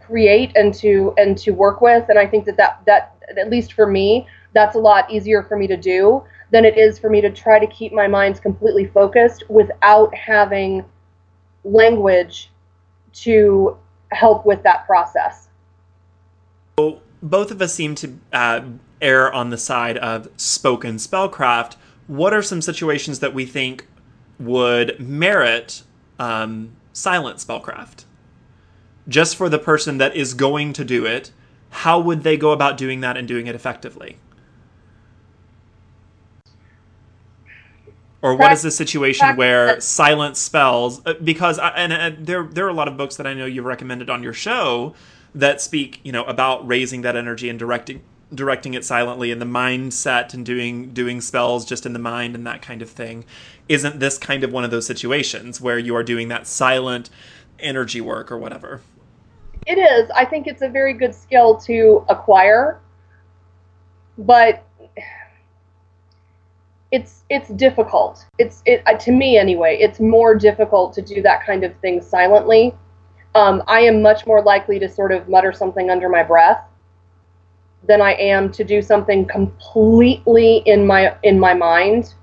create 0.00 0.52
and 0.54 0.74
to 0.74 1.14
and 1.16 1.38
to 1.38 1.52
work 1.52 1.80
with 1.80 2.08
and 2.10 2.18
i 2.18 2.26
think 2.26 2.44
that 2.44 2.56
that 2.58 2.80
that 2.84 3.16
at 3.38 3.48
least 3.48 3.72
for 3.72 3.86
me 3.86 4.26
that's 4.52 4.76
a 4.76 4.78
lot 4.78 5.10
easier 5.10 5.42
for 5.42 5.56
me 5.56 5.66
to 5.66 5.78
do 5.78 6.22
than 6.54 6.64
it 6.64 6.78
is 6.78 7.00
for 7.00 7.10
me 7.10 7.20
to 7.20 7.30
try 7.30 7.58
to 7.58 7.66
keep 7.66 7.92
my 7.92 8.06
minds 8.06 8.38
completely 8.38 8.86
focused 8.86 9.42
without 9.50 10.14
having 10.14 10.84
language 11.64 12.48
to 13.12 13.76
help 14.12 14.46
with 14.46 14.62
that 14.62 14.86
process. 14.86 15.48
So 16.78 17.00
both 17.20 17.50
of 17.50 17.60
us 17.60 17.74
seem 17.74 17.96
to 17.96 18.20
uh, 18.32 18.60
err 19.02 19.32
on 19.32 19.50
the 19.50 19.58
side 19.58 19.98
of 19.98 20.28
spoken 20.36 20.98
spellcraft. 20.98 21.74
What 22.06 22.32
are 22.32 22.42
some 22.42 22.62
situations 22.62 23.18
that 23.18 23.34
we 23.34 23.46
think 23.46 23.88
would 24.38 25.00
merit 25.00 25.82
um, 26.20 26.76
silent 26.92 27.38
spellcraft? 27.38 28.04
Just 29.08 29.34
for 29.34 29.48
the 29.48 29.58
person 29.58 29.98
that 29.98 30.14
is 30.14 30.34
going 30.34 30.72
to 30.74 30.84
do 30.84 31.04
it, 31.04 31.32
how 31.70 31.98
would 31.98 32.22
they 32.22 32.36
go 32.36 32.52
about 32.52 32.76
doing 32.76 33.00
that 33.00 33.16
and 33.16 33.26
doing 33.26 33.48
it 33.48 33.56
effectively? 33.56 34.18
Or 38.24 38.34
what 38.34 38.52
is 38.52 38.62
the 38.62 38.70
situation 38.70 39.36
where 39.36 39.78
silent 39.82 40.38
spells? 40.38 41.04
Uh, 41.04 41.12
because 41.22 41.58
I, 41.58 41.68
and, 41.72 41.92
and 41.92 42.26
there 42.26 42.44
there 42.44 42.64
are 42.64 42.70
a 42.70 42.74
lot 42.74 42.88
of 42.88 42.96
books 42.96 43.16
that 43.16 43.26
I 43.26 43.34
know 43.34 43.44
you've 43.44 43.66
recommended 43.66 44.08
on 44.08 44.22
your 44.22 44.32
show 44.32 44.94
that 45.34 45.60
speak, 45.60 46.00
you 46.04 46.10
know, 46.10 46.24
about 46.24 46.66
raising 46.66 47.02
that 47.02 47.16
energy 47.16 47.50
and 47.50 47.58
directing 47.58 48.02
directing 48.34 48.72
it 48.72 48.82
silently 48.82 49.30
and 49.30 49.42
the 49.42 49.46
mindset 49.46 50.32
and 50.32 50.46
doing 50.46 50.94
doing 50.94 51.20
spells 51.20 51.66
just 51.66 51.84
in 51.84 51.92
the 51.92 51.98
mind 51.98 52.34
and 52.34 52.46
that 52.46 52.62
kind 52.62 52.80
of 52.80 52.88
thing. 52.88 53.26
Isn't 53.68 54.00
this 54.00 54.16
kind 54.16 54.42
of 54.42 54.50
one 54.50 54.64
of 54.64 54.70
those 54.70 54.86
situations 54.86 55.60
where 55.60 55.78
you 55.78 55.94
are 55.94 56.02
doing 56.02 56.28
that 56.28 56.46
silent 56.46 57.10
energy 57.58 58.00
work 58.00 58.32
or 58.32 58.38
whatever? 58.38 58.80
It 59.66 59.76
is. 59.76 60.10
I 60.16 60.24
think 60.24 60.46
it's 60.46 60.62
a 60.62 60.68
very 60.70 60.94
good 60.94 61.14
skill 61.14 61.58
to 61.58 62.06
acquire, 62.08 62.80
but 64.16 64.64
it's 66.94 67.24
it's 67.28 67.48
difficult. 67.48 68.24
It's 68.38 68.62
it 68.66 68.84
uh, 68.86 68.94
to 68.98 69.10
me 69.10 69.36
anyway. 69.36 69.78
It's 69.80 69.98
more 69.98 70.36
difficult 70.36 70.92
to 70.94 71.02
do 71.02 71.22
that 71.22 71.44
kind 71.44 71.64
of 71.64 71.76
thing 71.78 72.00
silently. 72.00 72.72
Um, 73.34 73.64
I 73.66 73.80
am 73.80 74.00
much 74.00 74.26
more 74.28 74.40
likely 74.42 74.78
to 74.78 74.88
sort 74.88 75.10
of 75.10 75.28
mutter 75.28 75.52
something 75.52 75.90
under 75.90 76.08
my 76.08 76.22
breath 76.22 76.62
than 77.88 78.00
I 78.00 78.12
am 78.12 78.52
to 78.52 78.62
do 78.62 78.80
something 78.80 79.26
completely 79.26 80.62
in 80.66 80.86
my 80.86 81.16
in 81.24 81.40
my 81.40 81.52
mind. 81.52 82.14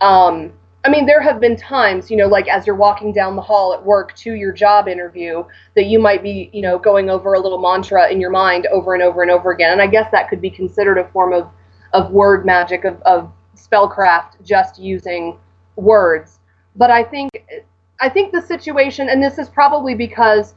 Um, 0.00 0.52
I 0.84 0.88
mean, 0.88 1.04
there 1.04 1.20
have 1.20 1.40
been 1.40 1.56
times, 1.56 2.08
you 2.08 2.16
know, 2.16 2.28
like 2.28 2.46
as 2.46 2.64
you're 2.64 2.76
walking 2.76 3.12
down 3.12 3.34
the 3.34 3.42
hall 3.42 3.74
at 3.74 3.84
work 3.84 4.14
to 4.18 4.34
your 4.34 4.52
job 4.52 4.86
interview, 4.86 5.42
that 5.74 5.86
you 5.86 5.98
might 5.98 6.22
be, 6.22 6.48
you 6.52 6.62
know, 6.62 6.78
going 6.78 7.10
over 7.10 7.34
a 7.34 7.40
little 7.40 7.58
mantra 7.58 8.08
in 8.08 8.20
your 8.20 8.30
mind 8.30 8.68
over 8.70 8.94
and 8.94 9.02
over 9.02 9.22
and 9.22 9.32
over 9.32 9.50
again. 9.50 9.72
And 9.72 9.82
I 9.82 9.88
guess 9.88 10.08
that 10.12 10.28
could 10.28 10.40
be 10.40 10.50
considered 10.50 10.96
a 10.96 11.08
form 11.08 11.32
of, 11.32 11.50
of 11.92 12.12
word 12.12 12.46
magic, 12.46 12.84
of, 12.84 13.02
of 13.02 13.32
spellcraft, 13.56 14.42
just 14.44 14.78
using 14.78 15.38
words. 15.76 16.38
But 16.76 16.90
I 16.90 17.02
think, 17.02 17.30
I 18.00 18.08
think 18.08 18.32
the 18.32 18.42
situation, 18.42 19.08
and 19.08 19.22
this 19.22 19.38
is 19.38 19.48
probably 19.48 19.94
because 19.94 20.54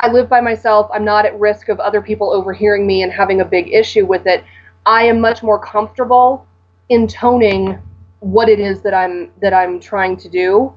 I 0.00 0.08
live 0.08 0.28
by 0.28 0.40
myself, 0.40 0.90
I'm 0.92 1.04
not 1.04 1.24
at 1.24 1.38
risk 1.38 1.68
of 1.68 1.80
other 1.80 2.02
people 2.02 2.30
overhearing 2.30 2.86
me 2.86 3.02
and 3.02 3.12
having 3.12 3.40
a 3.40 3.44
big 3.44 3.72
issue 3.72 4.04
with 4.04 4.26
it. 4.26 4.44
I 4.86 5.04
am 5.04 5.20
much 5.20 5.42
more 5.42 5.58
comfortable 5.58 6.46
intoning 6.90 7.80
what 8.20 8.48
it 8.48 8.60
is 8.60 8.82
that 8.82 8.94
I'm 8.94 9.30
that 9.40 9.52
I'm 9.52 9.80
trying 9.80 10.16
to 10.18 10.28
do 10.28 10.74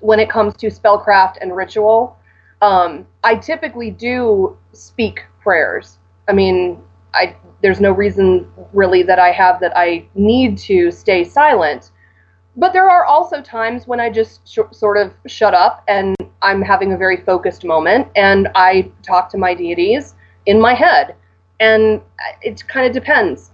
when 0.00 0.18
it 0.20 0.28
comes 0.28 0.54
to 0.58 0.66
spellcraft 0.66 1.38
and 1.40 1.56
ritual. 1.56 2.16
Um, 2.60 3.06
I 3.22 3.36
typically 3.36 3.90
do 3.90 4.56
speak 4.72 5.24
prayers. 5.40 5.98
I 6.28 6.32
mean, 6.32 6.82
I 7.14 7.36
there's 7.64 7.80
no 7.80 7.92
reason 7.92 8.46
really 8.74 9.02
that 9.02 9.18
I 9.18 9.32
have 9.32 9.58
that 9.60 9.72
I 9.74 10.06
need 10.14 10.58
to 10.58 10.90
stay 10.90 11.24
silent. 11.24 11.92
But 12.56 12.74
there 12.74 12.90
are 12.90 13.06
also 13.06 13.40
times 13.40 13.86
when 13.86 14.00
I 14.00 14.10
just 14.10 14.46
sh- 14.46 14.70
sort 14.70 14.98
of 14.98 15.14
shut 15.26 15.54
up 15.54 15.82
and 15.88 16.14
I'm 16.42 16.60
having 16.60 16.92
a 16.92 16.98
very 16.98 17.16
focused 17.16 17.64
moment 17.64 18.08
and 18.16 18.48
I 18.54 18.92
talk 19.02 19.30
to 19.30 19.38
my 19.38 19.54
deities 19.54 20.14
in 20.44 20.60
my 20.60 20.74
head. 20.74 21.16
And 21.58 22.02
it 22.42 22.68
kind 22.68 22.86
of 22.86 22.92
depends. 22.92 23.50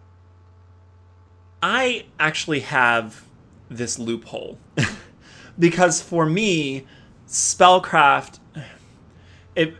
I 1.62 2.06
actually 2.18 2.60
have 2.60 3.24
this 3.68 3.96
loophole 3.96 4.58
because 5.58 6.02
for 6.02 6.26
me, 6.26 6.84
spellcraft. 7.28 8.40
It, 9.56 9.74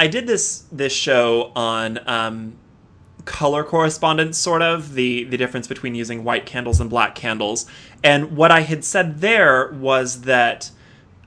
I 0.00 0.08
did 0.08 0.26
this 0.26 0.64
this 0.72 0.92
show 0.92 1.52
on 1.54 2.00
um, 2.08 2.58
color 3.24 3.64
correspondence, 3.64 4.38
sort 4.38 4.62
of 4.62 4.94
the 4.94 5.24
the 5.24 5.36
difference 5.36 5.66
between 5.66 5.94
using 5.94 6.24
white 6.24 6.46
candles 6.46 6.80
and 6.80 6.90
black 6.90 7.14
candles, 7.14 7.66
and 8.02 8.36
what 8.36 8.50
I 8.50 8.60
had 8.60 8.84
said 8.84 9.20
there 9.20 9.70
was 9.72 10.22
that. 10.22 10.70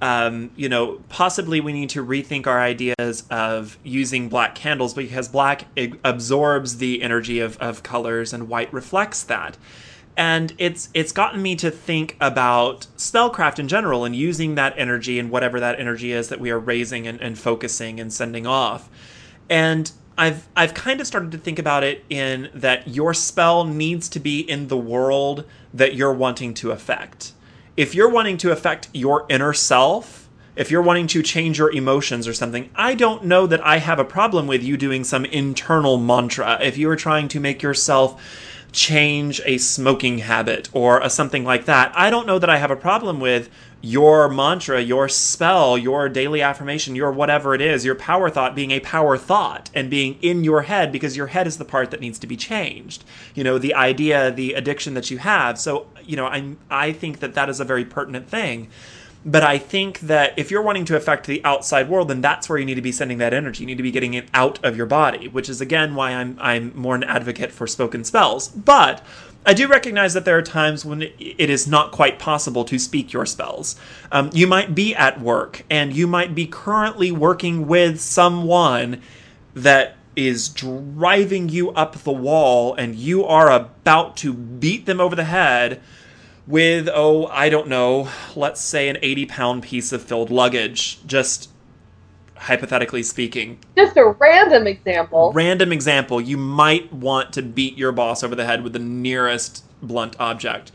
Um, 0.02 0.52
you 0.58 0.68
know, 0.68 1.02
possibly 1.08 1.62
we 1.62 1.72
need 1.72 1.90
to 1.92 2.06
rethink 2.06 2.48
our 2.48 2.60
ideas 2.60 3.24
of 3.32 3.80
using 3.82 4.28
black 4.28 4.54
candles 4.54 4.94
because 4.94 5.30
black 5.30 5.66
absorbs 6.04 6.78
the 6.78 7.02
energy 7.02 7.40
of, 7.40 7.58
of 7.60 7.82
colors 7.82 8.34
and 8.34 8.50
white 8.50 8.72
reflects 8.74 9.24
that 9.24 9.58
and 10.18 10.54
it's 10.58 10.90
it's 10.94 11.12
gotten 11.12 11.42
me 11.42 11.56
to 11.56 11.70
think 11.70 12.16
about 12.22 12.88
spellcraft 12.98 13.60
in 13.60 13.68
general 13.68 14.06
and 14.06 14.16
using 14.16 14.56
that 14.56 14.74
energy 14.78 15.20
and 15.20 15.30
whatever 15.30 15.60
that 15.60 15.80
energy 15.80 16.12
is 16.12 16.30
that 16.30 16.40
we 16.40 16.50
are 16.52 16.60
raising 16.60 17.08
and, 17.08 17.20
and 17.22 17.38
focusing 17.38 18.00
and 18.00 18.14
sending 18.14 18.48
off 18.48 18.90
and 19.50 19.92
I've 20.18 20.48
I've 20.56 20.74
kind 20.74 21.02
of 21.02 21.08
started 21.08 21.32
to 21.34 21.38
think 21.38 21.60
about 21.60 21.84
it 21.84 22.06
in 22.10 22.50
that 22.54 22.88
your 22.88 23.14
spell 23.14 23.66
needs 23.66 24.08
to 24.10 24.20
be 24.20 24.40
in 24.40 24.68
the 24.68 24.78
world 24.78 25.46
that 25.74 25.96
you're 25.96 26.14
wanting 26.14 26.54
to 26.56 26.72
affect. 26.72 27.34
If 27.76 27.94
you're 27.94 28.10
wanting 28.10 28.38
to 28.38 28.52
affect 28.52 28.88
your 28.94 29.26
inner 29.30 29.52
self, 29.52 30.30
if 30.56 30.72
you're 30.72 30.82
wanting 30.82 31.08
to 31.08 31.22
change 31.22 31.58
your 31.58 31.72
emotions 31.72 32.28
or 32.28 32.34
something, 32.34 32.70
I 32.76 32.96
don't 32.96 33.26
know 33.26 33.46
that 33.46 33.66
I 33.66 33.80
have 33.80 34.00
a 34.00 34.06
problem 34.06 34.48
with 34.48 34.64
you 34.64 34.78
doing 34.78 35.04
some 35.04 35.26
internal 35.26 35.98
mantra. 35.98 36.60
If 36.62 36.78
you 36.78 36.90
are 36.90 36.96
trying 36.96 37.28
to 37.30 37.42
make 37.42 37.62
yourself 37.62 38.22
change 38.76 39.42
a 39.46 39.58
smoking 39.58 40.20
habit 40.20 40.70
or 40.74 41.00
a 41.00 41.10
something 41.10 41.44
like 41.44 41.66
that, 41.66 41.92
I 41.96 42.10
don't 42.10 42.28
know 42.28 42.38
that 42.38 42.50
I 42.50 42.58
have 42.58 42.72
a 42.72 42.76
problem 42.76 43.20
with 43.20 43.50
your 43.82 44.28
mantra, 44.28 44.82
your 44.82 45.08
spell, 45.08 45.78
your 45.78 46.10
daily 46.10 46.42
affirmation, 46.42 46.96
your 46.96 47.12
whatever 47.12 47.56
it 47.56 47.62
is, 47.62 47.86
your 47.86 47.96
power 47.96 48.30
thought 48.30 48.56
being 48.56 48.72
a 48.72 48.80
power 48.82 49.18
thought 49.18 49.70
and 49.74 49.90
being 49.90 50.18
in 50.22 50.44
your 50.44 50.64
head 50.64 50.92
because 50.92 51.16
your 51.16 51.28
head 51.28 51.48
is 51.48 51.58
the 51.58 51.66
part 51.66 51.92
that 51.92 52.02
needs 52.02 52.20
to 52.20 52.28
be 52.28 52.36
changed. 52.36 53.04
You 53.34 53.44
know, 53.44 53.58
the 53.58 53.74
idea, 53.74 54.32
the 54.32 54.54
addiction 54.54 54.94
that 54.96 55.10
you 55.10 55.20
have. 55.20 55.58
So, 55.58 55.88
you 56.04 56.16
know, 56.16 56.26
I 56.26 56.56
I 56.70 56.92
think 56.92 57.20
that 57.20 57.34
that 57.36 57.48
is 57.48 57.60
a 57.60 57.66
very 57.66 57.86
pertinent 57.86 58.28
thing. 58.28 58.70
But 59.28 59.42
I 59.42 59.58
think 59.58 60.02
that 60.02 60.38
if 60.38 60.52
you're 60.52 60.62
wanting 60.62 60.86
to 60.86 60.96
affect 60.96 61.26
the 61.26 61.44
outside 61.44 61.90
world, 61.90 62.10
then 62.10 62.22
that's 62.22 62.48
where 62.48 62.60
you 62.60 62.66
need 62.66 62.76
to 62.76 62.82
be 62.82 62.92
sending 62.92 63.18
that 63.18 63.34
energy. 63.34 63.64
You 63.64 63.66
need 63.66 63.78
to 63.78 63.84
be 63.84 63.92
getting 63.92 64.14
it 64.14 64.28
out 64.36 64.64
of 64.64 64.78
your 64.78 64.86
body, 64.86 65.28
which 65.28 65.50
is 65.50 65.62
again 65.62 65.96
why 65.96 66.12
I'm 66.12 66.38
I'm 66.40 66.72
more 66.76 66.96
an 66.96 67.04
advocate 67.04 67.52
for 67.52 67.66
spoken 67.66 68.04
spells. 68.04 68.50
But 68.50 69.04
I 69.48 69.54
do 69.54 69.68
recognize 69.68 70.14
that 70.14 70.26
there 70.26 70.38
are 70.38 70.44
times 70.44 70.86
when 70.86 71.04
it 71.04 71.50
is 71.50 71.68
not 71.68 71.92
quite 71.92 72.20
possible 72.20 72.66
to 72.66 72.80
speak 72.80 73.14
your 73.14 73.26
spells. 73.26 73.76
Um, 74.12 74.30
you 74.34 74.48
might 74.48 74.74
be 74.74 74.96
at 74.96 75.20
work 75.20 75.64
and 75.70 75.94
you 75.94 76.08
might 76.08 76.34
be 76.34 76.48
currently 76.48 77.12
working 77.12 77.68
with 77.68 78.02
someone 78.02 79.02
that 79.54 79.98
is 80.16 80.50
driving 80.50 81.50
you 81.50 81.72
up 81.72 81.96
the 81.98 82.12
wall 82.12 82.74
and 82.74 82.96
you 82.96 83.24
are 83.26 83.52
about 83.52 84.18
to 84.18 84.34
beat 84.34 84.86
them 84.86 85.00
over 85.00 85.16
the 85.16 85.26
head 85.26 85.82
with, 86.48 86.90
oh, 86.94 87.28
I 87.28 87.50
don't 87.50 87.68
know, 87.68 88.10
let's 88.36 88.62
say 88.62 88.90
an 88.90 88.98
80 89.02 89.26
pound 89.26 89.64
piece 89.64 89.92
of 89.92 90.02
filled 90.02 90.30
luggage, 90.30 91.06
just 91.06 91.50
hypothetically 92.36 93.04
speaking. 93.04 93.60
Just 93.76 93.98
a 93.98 94.06
random 94.20 94.68
example. 94.68 95.32
Random 95.34 95.72
example, 95.72 96.22
you 96.22 96.38
might 96.38 96.92
want 96.94 97.34
to 97.34 97.42
beat 97.42 97.78
your 97.78 97.92
boss 97.92 98.24
over 98.24 98.36
the 98.36 98.46
head 98.46 98.64
with 98.64 98.74
the 98.74 98.80
nearest 98.80 99.64
blunt 99.82 100.16
object. 100.20 100.72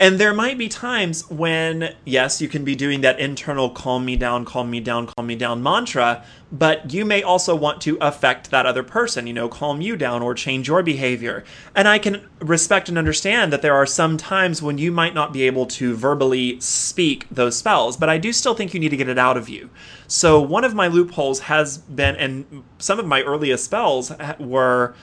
And 0.00 0.20
there 0.20 0.32
might 0.32 0.56
be 0.56 0.68
times 0.68 1.28
when, 1.28 1.92
yes, 2.04 2.40
you 2.40 2.46
can 2.46 2.64
be 2.64 2.76
doing 2.76 3.00
that 3.00 3.18
internal 3.18 3.68
calm 3.68 4.04
me 4.04 4.14
down, 4.14 4.44
calm 4.44 4.70
me 4.70 4.78
down, 4.78 5.08
calm 5.08 5.26
me 5.26 5.34
down 5.34 5.60
mantra, 5.60 6.24
but 6.52 6.92
you 6.92 7.04
may 7.04 7.20
also 7.20 7.56
want 7.56 7.80
to 7.82 7.98
affect 8.00 8.52
that 8.52 8.64
other 8.64 8.84
person, 8.84 9.26
you 9.26 9.32
know, 9.32 9.48
calm 9.48 9.80
you 9.80 9.96
down 9.96 10.22
or 10.22 10.34
change 10.34 10.68
your 10.68 10.84
behavior. 10.84 11.42
And 11.74 11.88
I 11.88 11.98
can 11.98 12.28
respect 12.38 12.88
and 12.88 12.96
understand 12.96 13.52
that 13.52 13.60
there 13.60 13.74
are 13.74 13.86
some 13.86 14.16
times 14.16 14.62
when 14.62 14.78
you 14.78 14.92
might 14.92 15.14
not 15.14 15.32
be 15.32 15.42
able 15.42 15.66
to 15.66 15.96
verbally 15.96 16.60
speak 16.60 17.26
those 17.28 17.58
spells, 17.58 17.96
but 17.96 18.08
I 18.08 18.18
do 18.18 18.32
still 18.32 18.54
think 18.54 18.72
you 18.72 18.80
need 18.80 18.90
to 18.90 18.96
get 18.96 19.08
it 19.08 19.18
out 19.18 19.36
of 19.36 19.48
you. 19.48 19.68
So 20.06 20.40
one 20.40 20.62
of 20.62 20.74
my 20.74 20.86
loopholes 20.86 21.40
has 21.40 21.78
been, 21.78 22.14
and 22.14 22.62
some 22.78 23.00
of 23.00 23.06
my 23.06 23.22
earliest 23.22 23.64
spells 23.64 24.12
were 24.38 24.94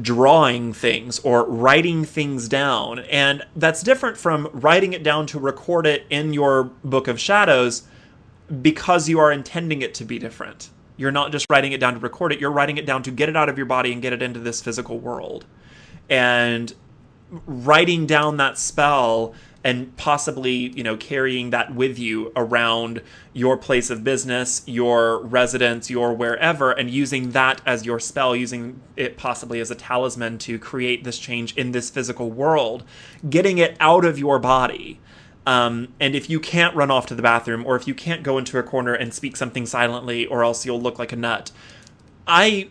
drawing 0.00 0.72
things 0.72 1.18
or 1.20 1.44
writing 1.44 2.04
things 2.04 2.48
down. 2.48 3.00
And 3.00 3.44
that's 3.54 3.82
different 3.82 4.16
from 4.16 4.48
writing 4.52 4.92
it 4.92 5.02
down 5.02 5.26
to 5.28 5.38
record 5.38 5.86
it 5.86 6.06
in 6.08 6.32
your 6.32 6.64
book 6.84 7.08
of 7.08 7.20
shadows 7.20 7.82
because 8.60 9.08
you 9.08 9.18
are 9.18 9.30
intending 9.30 9.82
it 9.82 9.94
to 9.94 10.04
be 10.04 10.18
different. 10.18 10.70
You're 10.96 11.10
not 11.10 11.32
just 11.32 11.46
writing 11.50 11.72
it 11.72 11.78
down 11.78 11.94
to 11.94 12.00
record 12.00 12.32
it, 12.32 12.40
you're 12.40 12.52
writing 12.52 12.76
it 12.76 12.86
down 12.86 13.02
to 13.04 13.10
get 13.10 13.28
it 13.28 13.36
out 13.36 13.48
of 13.48 13.56
your 13.56 13.66
body 13.66 13.92
and 13.92 14.00
get 14.00 14.12
it 14.12 14.22
into 14.22 14.40
this 14.40 14.60
physical 14.60 14.98
world. 14.98 15.44
And 16.08 16.72
writing 17.46 18.06
down 18.06 18.36
that 18.36 18.58
spell 18.58 19.34
and 19.64 19.96
possibly 19.96 20.52
you 20.52 20.82
know 20.82 20.96
carrying 20.96 21.50
that 21.50 21.74
with 21.74 21.98
you 21.98 22.32
around 22.34 23.00
your 23.32 23.56
place 23.56 23.90
of 23.90 24.02
business 24.02 24.62
your 24.66 25.22
residence 25.22 25.88
your 25.88 26.12
wherever 26.12 26.72
and 26.72 26.90
using 26.90 27.30
that 27.30 27.60
as 27.64 27.86
your 27.86 28.00
spell 28.00 28.34
using 28.34 28.80
it 28.96 29.16
possibly 29.16 29.60
as 29.60 29.70
a 29.70 29.74
talisman 29.74 30.36
to 30.38 30.58
create 30.58 31.04
this 31.04 31.18
change 31.18 31.56
in 31.56 31.72
this 31.72 31.90
physical 31.90 32.30
world 32.30 32.84
getting 33.28 33.58
it 33.58 33.76
out 33.80 34.04
of 34.04 34.18
your 34.18 34.38
body. 34.38 35.00
Um, 35.44 35.88
and 35.98 36.14
if 36.14 36.30
you 36.30 36.38
can't 36.38 36.74
run 36.76 36.90
off 36.90 37.06
to 37.06 37.16
the 37.16 37.22
bathroom 37.22 37.64
or 37.66 37.74
if 37.74 37.88
you 37.88 37.94
can't 37.94 38.22
go 38.22 38.38
into 38.38 38.58
a 38.58 38.62
corner 38.62 38.94
and 38.94 39.12
speak 39.12 39.36
something 39.36 39.66
silently 39.66 40.24
or 40.26 40.44
else 40.44 40.64
you'll 40.64 40.80
look 40.80 41.00
like 41.00 41.10
a 41.10 41.16
nut 41.16 41.50
i 42.28 42.70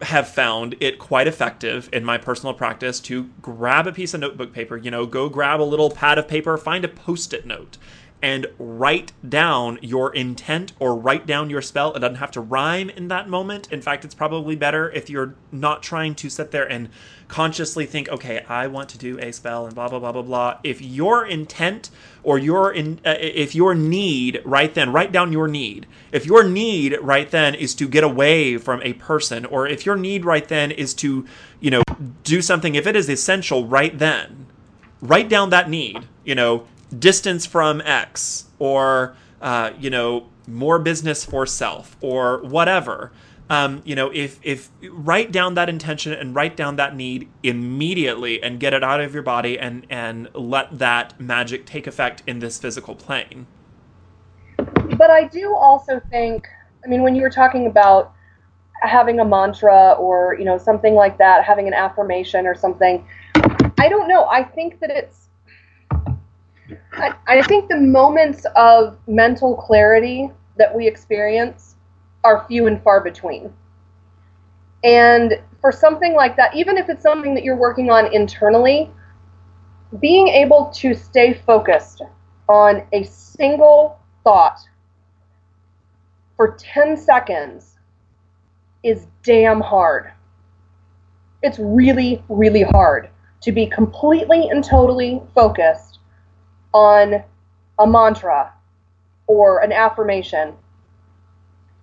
have 0.00 0.28
found 0.28 0.74
it 0.80 0.98
quite 0.98 1.26
effective 1.26 1.88
in 1.92 2.04
my 2.04 2.18
personal 2.18 2.54
practice 2.54 3.00
to 3.00 3.30
grab 3.40 3.86
a 3.86 3.92
piece 3.92 4.14
of 4.14 4.20
notebook 4.20 4.52
paper, 4.52 4.76
you 4.76 4.90
know, 4.90 5.06
go 5.06 5.28
grab 5.28 5.60
a 5.60 5.62
little 5.62 5.90
pad 5.90 6.18
of 6.18 6.28
paper, 6.28 6.56
find 6.56 6.84
a 6.84 6.88
post 6.88 7.32
it 7.32 7.46
note, 7.46 7.78
and 8.22 8.46
write 8.58 9.12
down 9.28 9.78
your 9.82 10.14
intent 10.14 10.72
or 10.78 10.96
write 10.96 11.26
down 11.26 11.50
your 11.50 11.60
spell. 11.60 11.92
It 11.94 12.00
doesn't 12.00 12.16
have 12.16 12.30
to 12.32 12.40
rhyme 12.40 12.90
in 12.90 13.08
that 13.08 13.28
moment. 13.28 13.70
In 13.70 13.82
fact, 13.82 14.04
it's 14.04 14.14
probably 14.14 14.56
better 14.56 14.90
if 14.90 15.10
you're 15.10 15.34
not 15.52 15.82
trying 15.82 16.14
to 16.16 16.30
sit 16.30 16.50
there 16.50 16.70
and 16.70 16.88
consciously 17.28 17.86
think, 17.86 18.08
okay, 18.08 18.44
I 18.48 18.66
want 18.66 18.88
to 18.90 18.98
do 18.98 19.18
a 19.18 19.32
spell 19.32 19.66
and 19.66 19.74
blah 19.74 19.88
blah 19.88 19.98
blah 19.98 20.12
blah 20.12 20.22
blah. 20.22 20.58
If 20.62 20.80
your 20.82 21.26
intent 21.26 21.90
or 22.22 22.38
your 22.38 22.72
in, 22.72 23.00
uh, 23.04 23.16
if 23.18 23.54
your 23.54 23.74
need 23.74 24.40
right 24.44 24.72
then, 24.72 24.92
write 24.92 25.12
down 25.12 25.32
your 25.32 25.48
need. 25.48 25.86
If 26.12 26.26
your 26.26 26.44
need 26.44 26.96
right 27.00 27.30
then 27.30 27.54
is 27.54 27.74
to 27.76 27.88
get 27.88 28.04
away 28.04 28.58
from 28.58 28.82
a 28.82 28.94
person, 28.94 29.44
or 29.44 29.66
if 29.66 29.86
your 29.86 29.96
need 29.96 30.24
right 30.24 30.46
then 30.46 30.70
is 30.70 30.94
to, 30.94 31.26
you 31.60 31.70
know, 31.70 31.82
do 32.22 32.42
something, 32.42 32.74
if 32.74 32.86
it 32.86 32.96
is 32.96 33.08
essential 33.08 33.66
right 33.66 33.98
then, 33.98 34.46
write 35.00 35.28
down 35.28 35.50
that 35.50 35.68
need. 35.68 36.06
You 36.24 36.34
know, 36.34 36.66
distance 36.96 37.46
from 37.46 37.80
X, 37.82 38.46
or 38.58 39.16
uh, 39.40 39.70
you 39.78 39.90
know, 39.90 40.26
more 40.46 40.78
business 40.78 41.24
for 41.24 41.46
self, 41.46 41.96
or 42.00 42.38
whatever 42.42 43.12
um, 43.50 43.82
you 43.84 43.94
know, 43.94 44.10
if 44.10 44.38
if 44.42 44.70
write 44.90 45.30
down 45.30 45.54
that 45.54 45.68
intention 45.68 46.12
and 46.12 46.34
write 46.34 46.56
down 46.56 46.76
that 46.76 46.96
need 46.96 47.28
immediately 47.42 48.42
and 48.42 48.58
get 48.58 48.72
it 48.72 48.82
out 48.82 49.00
of 49.00 49.12
your 49.12 49.22
body 49.22 49.58
and 49.58 49.86
and 49.90 50.28
let 50.34 50.78
that 50.78 51.20
magic 51.20 51.66
take 51.66 51.86
effect 51.86 52.22
in 52.26 52.38
this 52.38 52.58
physical 52.58 52.94
plane. 52.94 53.46
But 54.96 55.10
I 55.10 55.24
do 55.24 55.54
also 55.54 56.00
think, 56.10 56.46
I 56.84 56.88
mean, 56.88 57.02
when 57.02 57.14
you 57.14 57.22
were 57.22 57.30
talking 57.30 57.66
about 57.66 58.12
having 58.80 59.20
a 59.20 59.24
mantra 59.24 59.92
or 59.92 60.36
you 60.38 60.44
know 60.44 60.56
something 60.56 60.94
like 60.94 61.18
that, 61.18 61.44
having 61.44 61.68
an 61.68 61.74
affirmation 61.74 62.46
or 62.46 62.54
something, 62.54 63.06
I 63.78 63.88
don't 63.90 64.08
know. 64.08 64.24
I 64.26 64.42
think 64.42 64.80
that 64.80 64.90
it's 64.90 65.28
I, 66.94 67.14
I 67.26 67.42
think 67.42 67.68
the 67.68 67.76
moments 67.76 68.46
of 68.56 68.96
mental 69.06 69.56
clarity 69.56 70.30
that 70.56 70.74
we 70.74 70.86
experience 70.86 71.73
are 72.24 72.46
few 72.48 72.66
and 72.66 72.82
far 72.82 73.00
between. 73.00 73.52
And 74.82 75.40
for 75.60 75.70
something 75.70 76.14
like 76.14 76.36
that, 76.36 76.54
even 76.54 76.76
if 76.76 76.88
it's 76.88 77.02
something 77.02 77.34
that 77.34 77.44
you're 77.44 77.56
working 77.56 77.90
on 77.90 78.12
internally, 78.12 78.90
being 80.00 80.28
able 80.28 80.70
to 80.74 80.94
stay 80.94 81.34
focused 81.34 82.02
on 82.48 82.82
a 82.92 83.04
single 83.04 83.98
thought 84.24 84.58
for 86.36 86.56
10 86.58 86.96
seconds 86.96 87.78
is 88.82 89.06
damn 89.22 89.60
hard. 89.60 90.12
It's 91.42 91.58
really, 91.58 92.22
really 92.28 92.62
hard 92.62 93.08
to 93.42 93.52
be 93.52 93.66
completely 93.66 94.48
and 94.48 94.64
totally 94.64 95.22
focused 95.34 95.98
on 96.72 97.22
a 97.78 97.86
mantra 97.86 98.52
or 99.26 99.60
an 99.60 99.72
affirmation 99.72 100.54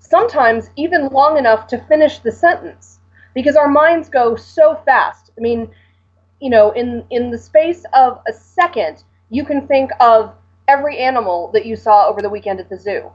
sometimes 0.01 0.71
even 0.75 1.07
long 1.07 1.37
enough 1.37 1.67
to 1.67 1.77
finish 1.85 2.19
the 2.19 2.31
sentence 2.31 2.99
because 3.33 3.55
our 3.55 3.69
minds 3.69 4.09
go 4.09 4.35
so 4.35 4.75
fast. 4.83 5.31
I 5.37 5.41
mean, 5.41 5.69
you 6.41 6.49
know, 6.49 6.71
in 6.71 7.05
in 7.11 7.31
the 7.31 7.37
space 7.37 7.85
of 7.93 8.19
a 8.27 8.33
second, 8.33 9.03
you 9.29 9.45
can 9.45 9.67
think 9.67 9.91
of 9.99 10.33
every 10.67 10.97
animal 10.97 11.51
that 11.53 11.65
you 11.65 11.75
saw 11.75 12.07
over 12.07 12.21
the 12.21 12.29
weekend 12.29 12.59
at 12.59 12.69
the 12.69 12.77
zoo. 12.77 13.09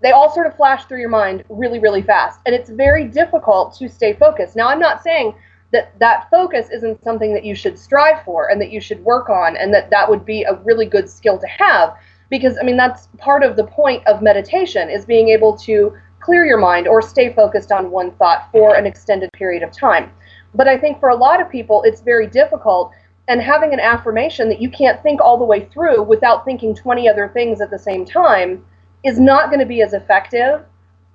They 0.00 0.12
all 0.12 0.32
sort 0.32 0.46
of 0.46 0.56
flash 0.56 0.84
through 0.84 1.00
your 1.00 1.08
mind 1.08 1.44
really, 1.48 1.80
really 1.80 2.02
fast, 2.02 2.40
and 2.46 2.54
it's 2.54 2.70
very 2.70 3.06
difficult 3.08 3.74
to 3.78 3.88
stay 3.88 4.12
focused. 4.12 4.54
Now, 4.54 4.68
I'm 4.68 4.80
not 4.80 5.02
saying 5.02 5.34
that 5.72 5.98
that 5.98 6.30
focus 6.30 6.68
isn't 6.70 7.02
something 7.02 7.34
that 7.34 7.44
you 7.44 7.54
should 7.54 7.78
strive 7.78 8.22
for 8.24 8.50
and 8.50 8.60
that 8.60 8.70
you 8.70 8.80
should 8.80 9.04
work 9.04 9.28
on, 9.28 9.56
and 9.56 9.74
that 9.74 9.90
that 9.90 10.08
would 10.08 10.24
be 10.24 10.44
a 10.44 10.54
really 10.62 10.86
good 10.86 11.10
skill 11.10 11.38
to 11.38 11.46
have 11.46 11.96
because 12.34 12.58
I 12.60 12.64
mean 12.64 12.76
that's 12.76 13.06
part 13.18 13.44
of 13.44 13.54
the 13.54 13.62
point 13.62 14.04
of 14.08 14.20
meditation 14.20 14.90
is 14.90 15.04
being 15.04 15.28
able 15.28 15.56
to 15.58 15.96
clear 16.18 16.44
your 16.44 16.58
mind 16.58 16.88
or 16.88 17.00
stay 17.00 17.32
focused 17.32 17.70
on 17.70 17.92
one 17.92 18.10
thought 18.16 18.48
for 18.50 18.74
an 18.74 18.86
extended 18.86 19.30
period 19.34 19.62
of 19.62 19.70
time. 19.70 20.10
But 20.52 20.66
I 20.66 20.76
think 20.76 20.98
for 20.98 21.10
a 21.10 21.14
lot 21.14 21.40
of 21.40 21.48
people 21.48 21.84
it's 21.84 22.00
very 22.00 22.26
difficult 22.26 22.90
and 23.28 23.40
having 23.40 23.72
an 23.72 23.78
affirmation 23.78 24.48
that 24.48 24.60
you 24.60 24.68
can't 24.68 25.00
think 25.00 25.20
all 25.20 25.38
the 25.38 25.44
way 25.44 25.66
through 25.66 26.02
without 26.02 26.44
thinking 26.44 26.74
20 26.74 27.08
other 27.08 27.28
things 27.28 27.60
at 27.60 27.70
the 27.70 27.78
same 27.78 28.04
time 28.04 28.64
is 29.04 29.20
not 29.20 29.48
going 29.48 29.60
to 29.60 29.66
be 29.66 29.80
as 29.80 29.92
effective 29.92 30.64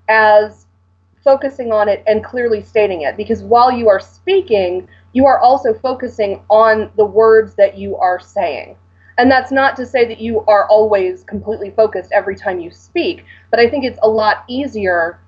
as 0.08 0.68
focusing 1.22 1.74
on 1.74 1.90
it 1.90 2.02
and 2.08 2.24
clearly 2.24 2.64
stating 2.64 3.02
it 3.02 3.18
because 3.18 3.44
while 3.44 3.70
you 3.70 3.90
are 3.90 4.00
speaking 4.00 4.88
you 5.12 5.26
are 5.26 5.40
also 5.40 5.74
focusing 5.74 6.42
on 6.50 6.90
the 6.96 7.04
words 7.04 7.56
that 7.56 7.78
you 7.78 7.98
are 7.98 8.22
saying 8.22 8.78
and 9.20 9.30
that's 9.30 9.52
not 9.52 9.76
to 9.76 9.86
say 9.86 10.06
that 10.08 10.22
you 10.22 10.46
are 10.46 10.66
always 10.68 11.26
completely 11.26 11.72
focused 11.72 12.10
every 12.14 12.38
time 12.38 12.62
you 12.62 12.72
speak, 12.72 13.26
but 13.52 13.60
I 13.60 13.70
think 13.70 13.84
it's 13.84 14.00
a 14.02 14.08
lot 14.08 14.46
easier 14.48 15.20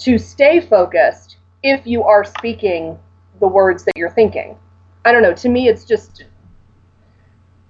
to 0.00 0.18
stay 0.18 0.60
focused 0.60 1.38
if 1.62 1.86
you 1.86 2.02
are 2.02 2.22
speaking 2.22 2.98
the 3.40 3.48
words 3.48 3.84
that 3.84 3.92
you're 3.96 4.10
thinking. 4.10 4.58
I 5.06 5.12
don't 5.12 5.22
know. 5.22 5.32
To 5.32 5.48
me, 5.48 5.68
it's 5.68 5.86
just 5.86 6.24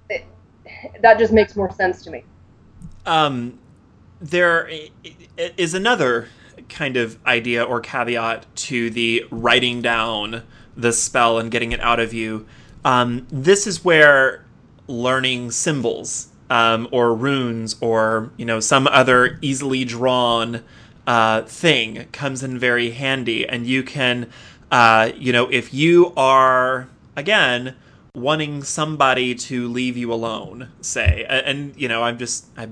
it, 0.09 0.25
that 1.01 1.17
just 1.17 1.31
makes 1.31 1.55
more 1.55 1.71
sense 1.71 2.03
to 2.03 2.11
me. 2.11 2.25
Um, 3.05 3.57
there 4.19 4.69
is 5.57 5.73
another 5.73 6.27
kind 6.67 6.97
of 6.97 7.17
idea 7.25 7.63
or 7.63 7.79
caveat 7.79 8.45
to 8.55 8.89
the 8.89 9.25
writing 9.31 9.81
down 9.81 10.43
the 10.75 10.91
spell 10.91 11.39
and 11.39 11.49
getting 11.49 11.71
it 11.71 11.79
out 11.79 12.01
of 12.01 12.13
you. 12.13 12.45
Um, 12.83 13.25
this 13.31 13.65
is 13.65 13.85
where 13.85 14.43
learning 14.89 15.51
symbols 15.51 16.29
um, 16.49 16.87
or 16.91 17.13
runes 17.13 17.75
or 17.79 18.31
you 18.37 18.45
know 18.45 18.59
some 18.59 18.87
other 18.87 19.37
easily 19.41 19.85
drawn 19.85 20.63
uh, 21.07 21.43
thing 21.43 22.07
comes 22.11 22.43
in 22.43 22.57
very 22.59 22.91
handy, 22.91 23.47
and 23.47 23.65
you 23.65 23.83
can 23.83 24.29
uh, 24.71 25.11
you 25.15 25.31
know 25.31 25.47
if 25.49 25.73
you 25.73 26.13
are 26.17 26.89
again 27.15 27.75
wanting 28.15 28.63
somebody 28.63 29.35
to 29.35 29.67
leave 29.67 29.95
you 29.95 30.11
alone, 30.11 30.69
say, 30.81 31.25
and, 31.29 31.45
and 31.45 31.81
you 31.81 31.87
know 31.87 32.03
I'm 32.03 32.17
just 32.17 32.47
I 32.57 32.69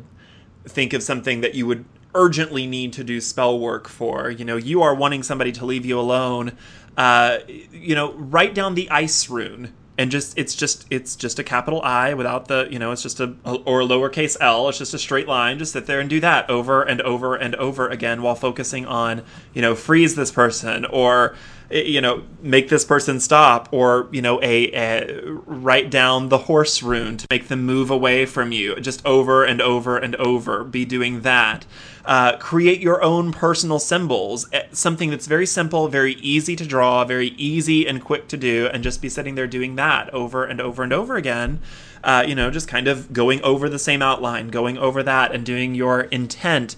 think 0.66 0.94
of 0.94 1.04
something 1.04 1.42
that 1.42 1.56
you 1.56 1.66
would 1.68 1.86
urgently 2.16 2.66
need 2.66 2.94
to 2.94 3.04
do 3.04 3.22
spell 3.22 3.60
work 3.60 3.88
for. 3.88 4.32
You 4.32 4.44
know, 4.44 4.58
you 4.58 4.82
are 4.82 4.96
wanting 4.96 5.22
somebody 5.22 5.52
to 5.54 5.66
leave 5.66 5.86
you 5.86 6.00
alone. 6.00 6.58
Uh, 6.98 7.40
you 7.72 7.94
know, 7.94 8.14
write 8.14 8.56
down 8.56 8.74
the 8.74 8.90
ice 8.90 9.30
rune 9.30 9.74
and 9.98 10.12
just 10.12 10.38
it's 10.38 10.56
just 10.56 10.86
it's 10.90 11.16
just 11.16 11.40
a 11.40 11.44
capital 11.44 11.82
I 11.82 12.14
without 12.14 12.48
the 12.48 12.68
you 12.70 12.80
know 12.80 12.92
it's 12.92 13.02
just 13.02 13.20
a 13.20 13.36
or 13.66 13.82
a 13.82 13.86
lowercase 13.86 14.38
l. 14.40 14.70
It's 14.70 14.78
just 14.78 14.94
a 14.94 15.00
straight 15.00 15.28
line. 15.28 15.58
Just 15.58 15.74
sit 15.74 15.88
there 15.88 16.00
and 16.00 16.10
do 16.10 16.20
that 16.20 16.50
over 16.50 16.84
and 16.84 17.02
over 17.02 17.36
and 17.36 17.56
over 17.56 17.88
again 17.88 18.22
while 18.22 18.36
focusing 18.36 18.86
on 18.86 19.24
you 19.54 19.62
know 19.62 19.76
freeze 19.76 20.16
this 20.16 20.32
person 20.32 20.86
or 20.86 21.36
eh, 21.72 21.82
you 21.82 22.00
know 22.00 22.24
make 22.42 22.70
this 22.70 22.86
person 22.86 23.20
stop 23.20 23.70
or 23.72 24.08
you 24.12 24.22
know 24.22 24.40
a, 24.44 24.72
a 24.74 25.22
write 25.46 25.90
down 25.90 26.30
the 26.30 26.38
horse 26.38 26.84
rune 26.84 27.18
to 27.18 27.28
make 27.32 27.48
them 27.48 27.66
move 27.66 27.90
away 27.90 28.26
from 28.26 28.52
you. 28.52 28.76
Just 28.80 29.04
over 29.06 29.44
and 29.44 29.62
over 29.62 29.98
and 29.98 30.16
over. 30.18 30.64
Be 30.64 30.86
doing 30.86 31.22
that. 31.22 31.66
Uh, 32.08 32.38
create 32.38 32.80
your 32.80 33.04
own 33.04 33.34
personal 33.34 33.80
symbols. 33.80 34.48
Eh, 34.54 34.64
something 34.72 35.10
that's 35.10 35.28
very 35.28 35.46
simple, 35.46 35.90
very 35.90 36.14
easy 36.14 36.56
to 36.56 36.66
draw, 36.66 37.04
very 37.04 37.30
easy 37.38 37.86
and 37.86 38.02
quick 38.02 38.30
to 38.30 38.38
do, 38.38 38.70
and 38.72 38.82
just 38.82 39.02
be 39.02 39.10
sitting 39.10 39.36
there 39.36 39.46
doing 39.46 39.76
that 39.76 40.12
over 40.14 40.46
and 40.46 40.62
over 40.62 40.84
and 40.84 40.94
over 40.94 41.18
again. 41.18 41.60
Uh, 42.06 42.24
you 42.26 42.34
know, 42.34 42.50
just 42.50 42.66
kind 42.66 42.88
of 42.88 43.12
going 43.12 43.42
over 43.44 43.68
the 43.68 43.78
same 43.78 44.02
outline, 44.02 44.48
going 44.48 44.78
over 44.78 45.04
that, 45.04 45.34
and 45.34 45.46
doing 45.46 45.76
your 45.76 46.02
intent. 46.04 46.78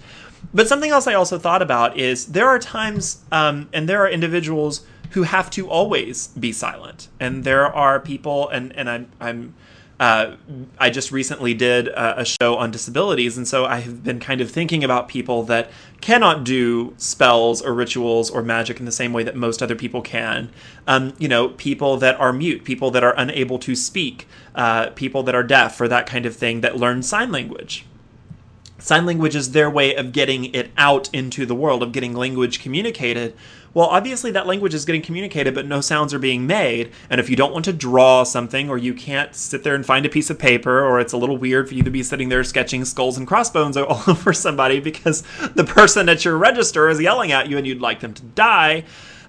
But 0.52 0.68
something 0.68 0.90
else 0.90 1.06
I 1.06 1.14
also 1.14 1.38
thought 1.38 1.62
about 1.62 1.96
is 1.96 2.28
there 2.28 2.48
are 2.48 2.58
times, 2.58 3.24
um, 3.32 3.70
and 3.72 3.88
there 3.88 4.02
are 4.02 4.10
individuals 4.10 4.84
who 5.12 5.24
have 5.24 5.52
to 5.52 5.70
always 5.70 6.30
be 6.30 6.52
silent, 6.52 7.08
and 7.20 7.44
there 7.44 7.68
are 7.68 8.00
people, 8.00 8.50
and 8.50 8.76
and 8.76 8.90
I'm 8.90 9.12
I'm 9.22 9.54
uh, 10.00 10.38
I 10.78 10.90
just 10.90 11.12
recently 11.12 11.54
did 11.54 11.90
a, 11.90 12.22
a, 12.22 12.26
show 12.26 12.56
on 12.56 12.72
disabilities, 12.72 13.38
and 13.38 13.46
so 13.46 13.66
I 13.66 13.80
have 13.80 14.02
been 14.02 14.22
kind 14.22 14.40
of 14.40 14.50
thinking 14.50 14.82
about 14.82 15.10
people 15.10 15.44
that 15.44 15.70
cannot 16.00 16.46
do 16.46 16.94
spells 16.96 17.62
or 17.62 17.74
rituals 17.74 18.30
or 18.30 18.42
magic 18.42 18.80
in 18.80 18.86
the 18.86 18.94
same 18.94 19.12
way 19.12 19.24
that 19.24 19.36
most 19.36 19.62
other 19.62 19.76
people 19.76 20.02
can. 20.02 20.52
Um, 20.88 21.14
you 21.20 21.28
know, 21.28 21.50
people 21.50 21.98
that 21.98 22.18
are 22.18 22.32
mute, 22.32 22.64
people 22.64 22.92
that 22.92 23.04
are 23.04 23.14
unable 23.18 23.60
to 23.60 23.76
speak, 23.76 24.26
uh, 24.56 24.92
people 24.92 25.22
that 25.24 25.36
are 25.36 25.44
deaf, 25.44 25.82
or 25.82 25.90
that 25.90 26.06
kind 26.06 26.26
of 26.26 26.34
thing 26.34 26.62
that 26.62 26.78
learn 26.78 27.04
sign 27.04 27.30
language. 27.30 27.86
Sign 28.80 29.06
language 29.06 29.36
is 29.36 29.52
their 29.52 29.70
way 29.70 29.96
of 29.96 30.12
getting 30.12 30.54
it 30.54 30.72
out 30.78 31.10
into 31.14 31.46
the 31.46 31.56
world, 31.56 31.84
of 31.84 31.92
getting 31.92 32.14
language 32.14 32.62
communicated 32.62 33.36
well, 33.74 33.88
obviously 33.88 34.32
that 34.32 34.48
language 34.48 34.74
is 34.74 34.86
getting 34.86 35.02
communicated, 35.02 35.54
but 35.54 35.68
no 35.68 35.80
sounds 35.82 36.14
are 36.14 36.20
being 36.20 36.48
made. 36.48 36.92
And 37.10 37.20
if 37.20 37.30
you 37.30 37.36
don't 37.36 37.54
want 37.54 37.66
to 37.66 37.74
draw 37.74 38.24
something, 38.24 38.70
or 38.70 38.78
you 38.78 38.94
can't 38.94 39.36
sit 39.36 39.64
there 39.64 39.76
and 39.76 39.86
find 39.86 40.06
a 40.06 40.10
piece 40.10 40.30
of 40.30 40.40
paper, 40.40 40.84
or 40.84 41.00
it's 41.00 41.14
a 41.14 41.18
little 41.18 41.38
weird 41.38 41.68
for 41.68 41.76
you 41.76 41.84
to 41.84 41.92
be 41.92 42.02
sitting 42.02 42.30
there 42.30 42.44
sketching 42.44 42.84
skulls 42.84 43.18
and 43.18 43.28
crossbones 43.28 43.78
all 43.78 44.02
over 44.08 44.34
somebody 44.34 44.80
because 44.80 45.22
the 45.56 45.64
person 45.64 46.10
at 46.10 46.26
your 46.26 46.38
register 46.38 46.90
is 46.90 47.00
yelling 47.00 47.32
at 47.32 47.48
you 47.48 47.58
and 47.58 47.68
you'd 47.68 47.82
like 47.82 48.00
them 48.00 48.14
to 48.14 48.24
die, 48.24 48.84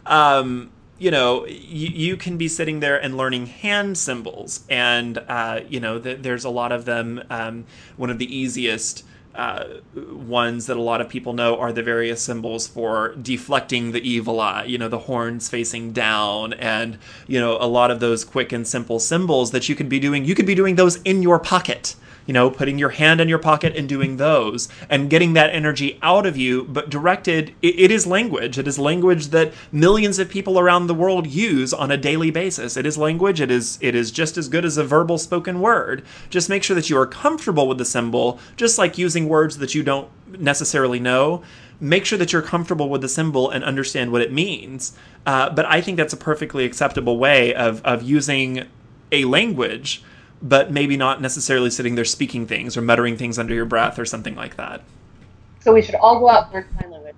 um, 0.07 0.71
you 0.99 1.11
know, 1.11 1.47
you, 1.47 1.89
you, 1.89 2.17
can 2.17 2.37
be 2.37 2.47
sitting 2.47 2.81
there 2.81 3.03
and 3.03 3.17
learning 3.17 3.47
hand 3.47 3.97
symbols. 3.97 4.65
And, 4.69 5.17
uh, 5.17 5.61
you 5.69 5.81
know, 5.81 5.99
th- 5.99 6.19
there's 6.21 6.45
a 6.45 6.51
lot 6.51 6.73
of 6.73 6.85
them. 6.85 7.23
Um, 7.31 7.65
one 7.97 8.11
of 8.11 8.19
the 8.19 8.37
easiest 8.37 9.05
uh, 9.41 9.81
ones 10.13 10.67
that 10.67 10.77
a 10.77 10.83
lot 10.83 11.01
of 11.01 11.09
people 11.09 11.33
know 11.33 11.57
are 11.57 11.73
the 11.73 11.83
various 11.83 12.21
symbols 12.21 12.69
for 12.69 13.15
deflecting 13.15 13.93
the 13.93 14.07
evil 14.07 14.39
eye. 14.39 14.65
You 14.65 14.77
know, 14.77 14.89
the 14.89 14.99
horns 14.99 15.49
facing 15.49 15.93
down, 15.93 16.53
and 16.53 16.99
you 17.27 17.41
know, 17.41 17.57
a 17.59 17.67
lot 17.67 17.91
of 17.91 18.01
those 18.01 18.23
quick 18.23 18.53
and 18.53 18.69
simple 18.69 19.01
symbols 19.01 19.51
that 19.53 19.67
you 19.67 19.75
could 19.75 19.89
be 19.89 19.99
doing. 19.99 20.27
You 20.27 20.35
could 20.35 20.45
be 20.45 20.55
doing 20.55 20.75
those 20.75 20.97
in 21.03 21.23
your 21.23 21.39
pocket 21.39 21.97
you 22.31 22.35
know, 22.35 22.49
putting 22.49 22.79
your 22.79 22.91
hand 22.91 23.21
in 23.21 23.29
your 23.29 23.41
pocket 23.41 23.75
and 23.75 23.89
doing 23.89 24.17
those 24.17 24.69
and 24.89 25.11
getting 25.11 25.33
that 25.33 25.53
energy 25.53 25.99
out 26.01 26.27
of 26.27 26.37
you, 26.37 26.63
but 26.63 26.89
directed, 26.89 27.53
it, 27.61 27.81
it 27.81 27.91
is 27.91 28.07
language. 28.07 28.57
It 28.57 28.69
is 28.69 28.79
language 28.79 29.29
that 29.29 29.53
millions 29.73 30.21
of 30.21 30.29
people 30.29 30.57
around 30.57 30.87
the 30.87 30.95
world 30.95 31.27
use 31.27 31.73
on 31.73 31.91
a 31.91 31.97
daily 31.97 32.31
basis. 32.31 32.77
It 32.77 32.87
is 32.87 32.97
language. 32.97 33.41
It 33.41 33.51
is, 33.51 33.79
it 33.81 33.97
is 33.97 34.11
just 34.11 34.39
as 34.39 34.49
good 34.49 34.65
as 34.65 34.77
a 34.77 34.85
verbal 34.85 35.19
spoken 35.19 35.61
word. 35.61 36.05
Just 36.29 36.49
make 36.49 36.63
sure 36.63 36.77
that 36.77 36.89
you 36.89 36.97
are 36.99 37.07
comfortable 37.07 37.67
with 37.67 37.79
the 37.79 37.85
symbol, 37.85 38.39
just 38.57 38.79
like 38.79 38.97
using 38.97 39.29
words 39.31 39.57
that 39.59 39.75
you 39.75 39.83
don't 39.83 40.09
necessarily 40.39 41.01
know 41.01 41.43
make 41.83 42.05
sure 42.05 42.19
that 42.19 42.31
you're 42.31 42.43
comfortable 42.43 42.91
with 42.91 43.01
the 43.01 43.09
symbol 43.09 43.49
and 43.49 43.65
understand 43.65 44.13
what 44.13 44.21
it 44.21 44.31
means. 44.31 44.95
Uh, 45.25 45.49
but 45.49 45.65
I 45.65 45.81
think 45.81 45.97
that's 45.97 46.13
a 46.13 46.17
perfectly 46.19 46.67
acceptable 46.67 47.17
way 47.17 47.55
of, 47.55 47.83
of 47.87 48.03
using 48.03 48.67
a 49.11 49.25
language 49.25 50.03
but 50.43 50.71
maybe 50.71 50.97
not 50.97 51.21
necessarily 51.21 51.71
sitting 51.71 51.95
there 51.95 52.05
speaking 52.05 52.47
things 52.47 52.77
or 52.77 52.83
muttering 52.83 53.17
things 53.17 53.39
under 53.39 53.55
your 53.55 53.65
breath 53.65 53.99
or 53.99 54.05
something 54.05 54.35
like 54.35 54.57
that. 54.57 54.83
So 55.61 55.73
we 55.73 55.83
should 55.83 55.97
all 55.97 56.19
go 56.19 56.31
out 56.31 56.47
and 56.47 56.55
learn 56.55 56.67
sign 56.81 56.91
language. 56.91 57.17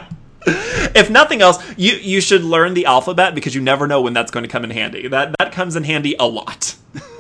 If 0.95 1.09
nothing 1.09 1.41
else, 1.41 1.63
you 1.79 1.95
you 1.95 2.21
should 2.21 2.43
learn 2.45 2.75
the 2.75 2.85
alphabet 2.85 3.35
because 3.35 3.55
you 3.55 3.63
never 3.63 3.87
know 3.87 4.03
when 4.03 4.13
that's 4.13 4.31
going 4.31 4.43
to 4.45 4.49
come 4.49 4.63
in 4.63 4.71
handy. 4.71 5.09
That 5.09 5.35
that 5.39 5.53
comes 5.53 5.75
in 5.75 5.85
handy 5.85 6.15
a 6.19 6.27
lot. 6.27 6.75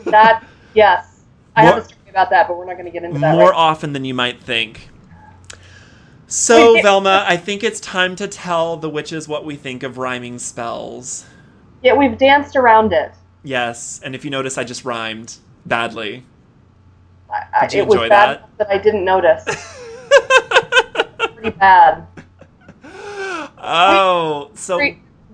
that 0.04 0.44
yes, 0.74 1.22
I 1.56 1.62
more, 1.62 1.74
have 1.74 1.82
a 1.82 1.84
story 1.86 2.10
about 2.10 2.30
that, 2.30 2.48
but 2.48 2.56
we're 2.56 2.64
not 2.64 2.74
going 2.74 2.86
to 2.86 2.90
get 2.90 3.04
into 3.04 3.18
that. 3.20 3.34
More 3.34 3.50
right 3.50 3.56
often 3.56 3.92
than 3.92 4.04
you 4.04 4.14
might 4.14 4.40
think. 4.40 4.88
So, 6.26 6.80
Velma, 6.80 7.26
I 7.28 7.36
think 7.36 7.62
it's 7.62 7.78
time 7.78 8.16
to 8.16 8.26
tell 8.26 8.78
the 8.78 8.88
witches 8.88 9.28
what 9.28 9.44
we 9.44 9.54
think 9.54 9.82
of 9.82 9.98
rhyming 9.98 10.38
spells. 10.38 11.26
Yeah, 11.82 11.94
we've 11.94 12.16
danced 12.16 12.56
around 12.56 12.92
it. 12.94 13.12
Yes, 13.42 14.00
and 14.02 14.14
if 14.14 14.24
you 14.24 14.30
notice, 14.30 14.56
I 14.56 14.64
just 14.64 14.84
rhymed 14.84 15.36
badly. 15.66 16.24
I, 17.30 17.66
Did 17.66 17.72
you 17.74 17.80
it 17.80 17.84
enjoy 17.84 18.00
was 18.00 18.08
bad 18.08 18.28
that? 18.38 18.58
that 18.58 18.70
I 18.70 18.78
didn't 18.78 19.04
notice. 19.04 19.44
Pretty 21.34 21.50
bad. 21.50 22.06
Oh, 23.64 24.50
so 24.54 24.80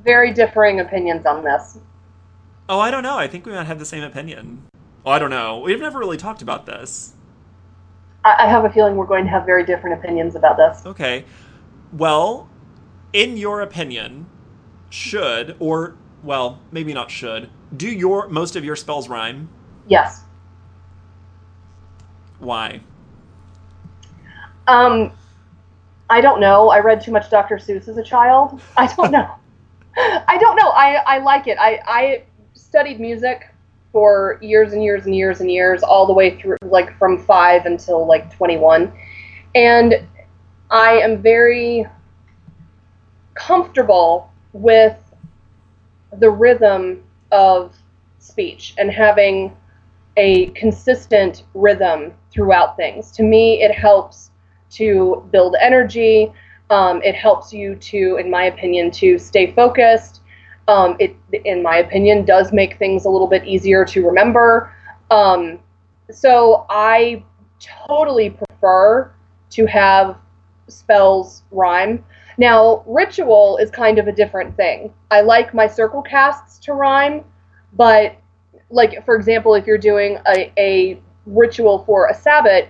very 0.05 0.33
differing 0.33 0.81
opinions 0.81 1.27
on 1.27 1.43
this. 1.43 1.79
Oh, 2.69 2.79
I 2.79 2.91
don't 2.91 3.03
know. 3.03 3.17
I 3.17 3.27
think 3.27 3.47
we 3.47 3.53
might 3.53 3.67
have 3.67 3.79
the 3.79 3.85
same 3.85 4.03
opinion. 4.03 4.63
Oh, 5.09 5.11
I 5.11 5.19
don't 5.19 5.31
know. 5.31 5.61
We've 5.61 5.81
never 5.81 5.99
really 5.99 6.19
talked 6.19 6.43
about 6.43 6.67
this. 6.67 7.15
I, 8.27 8.45
I 8.45 8.47
have 8.47 8.67
a 8.67 8.71
feeling 8.71 8.95
we're 8.95 9.07
going 9.07 9.25
to 9.25 9.31
have 9.31 9.47
very 9.47 9.65
different 9.65 9.99
opinions 9.99 10.35
about 10.37 10.59
this. 10.59 10.85
Okay. 10.85 11.25
Well, 11.95 12.51
in 13.15 13.39
your 13.39 13.63
opinion, 13.63 14.27
should 14.91 15.57
or 15.61 15.97
well, 16.23 16.61
maybe 16.73 16.93
not 16.93 17.11
should. 17.11 17.49
Do 17.75 17.89
your 17.91 18.29
most 18.29 18.55
of 18.55 18.67
your 18.67 18.77
spells 18.77 19.09
rhyme? 19.09 19.49
Yes. 19.87 20.25
Why? 22.39 22.83
Um, 24.67 25.11
I 26.11 26.21
don't 26.21 26.39
know. 26.39 26.69
I 26.69 26.81
read 26.81 27.01
too 27.01 27.13
much 27.13 27.31
Dr. 27.31 27.57
Seuss 27.57 27.89
as 27.89 27.97
a 27.97 28.05
child. 28.05 28.61
I 28.77 28.95
don't 28.95 29.11
know. 29.19 29.31
I 29.97 30.37
don't 30.39 30.57
know. 30.57 30.69
I, 30.69 30.97
I 31.07 31.19
like 31.21 31.47
it. 31.47 31.57
I, 31.59 31.81
I 31.87 32.25
studied 32.53 33.01
music 33.01 33.55
for 33.99 34.39
years 34.41 34.73
and 34.73 34.85
years 34.85 35.07
and 35.07 35.17
years 35.17 35.41
and 35.41 35.51
years, 35.51 35.83
all 35.83 36.07
the 36.07 36.13
way 36.13 36.39
through, 36.39 36.57
like 36.63 36.97
from 37.01 37.19
five 37.19 37.67
until 37.67 38.07
like 38.07 38.33
21. 38.33 38.93
And 39.57 40.07
I 40.71 40.93
am 40.93 41.21
very 41.21 41.85
comfortable 43.35 44.31
with 44.53 44.97
the 46.21 46.31
rhythm 46.31 47.03
of 47.33 47.75
speech 48.21 48.75
and 48.79 48.89
having 48.89 49.57
a 50.17 50.47
consistent 50.51 51.43
rhythm 51.55 52.15
throughout 52.31 52.77
things. 52.77 53.11
To 53.17 53.25
me, 53.25 53.63
it 53.65 53.73
helps 53.73 54.31
to 54.75 55.29
build 55.33 55.57
energy. 55.61 56.33
Um, 56.71 57.03
it 57.03 57.17
helps 57.17 57.53
you 57.53 57.75
to, 57.75 58.19
in 58.19 58.31
my 58.31 58.45
opinion, 58.45 58.93
to 58.93 59.19
stay 59.19 59.51
focused. 59.51 60.21
Um, 60.69 60.97
it, 61.01 61.17
in 61.45 61.63
my 61.63 61.79
opinion, 61.79 62.25
does 62.25 62.53
make 62.53 62.79
things 62.79 63.05
a 63.05 63.11
little 63.11 63.27
bit 63.27 63.45
easier 63.45 63.85
to 63.87 64.07
remember. 64.07 64.73
Um, 65.11 65.59
so 66.11 66.67
I 66.69 67.25
totally 67.59 68.31
prefer 68.31 69.11
to 69.51 69.67
have 69.67 70.17
spells 70.69 71.43
rhyme. 71.51 72.05
Now, 72.37 72.85
ritual 72.87 73.57
is 73.57 73.71
kind 73.71 73.99
of 73.99 74.07
a 74.07 74.13
different 74.13 74.57
thing. 74.57 74.93
I 75.11 75.23
like 75.23 75.55
my 75.55 75.67
circle 75.67 76.03
casts 76.03 76.59
to 76.61 76.75
rhyme, 76.75 77.25
but 77.73 78.17
like 78.71 79.05
for 79.05 79.17
example, 79.17 79.55
if 79.55 79.67
you're 79.67 79.79
doing 79.79 80.19
a, 80.27 80.53
a 80.59 81.01
ritual 81.27 81.85
for 81.85 82.09
a 82.09 82.15
sabbat, 82.15 82.69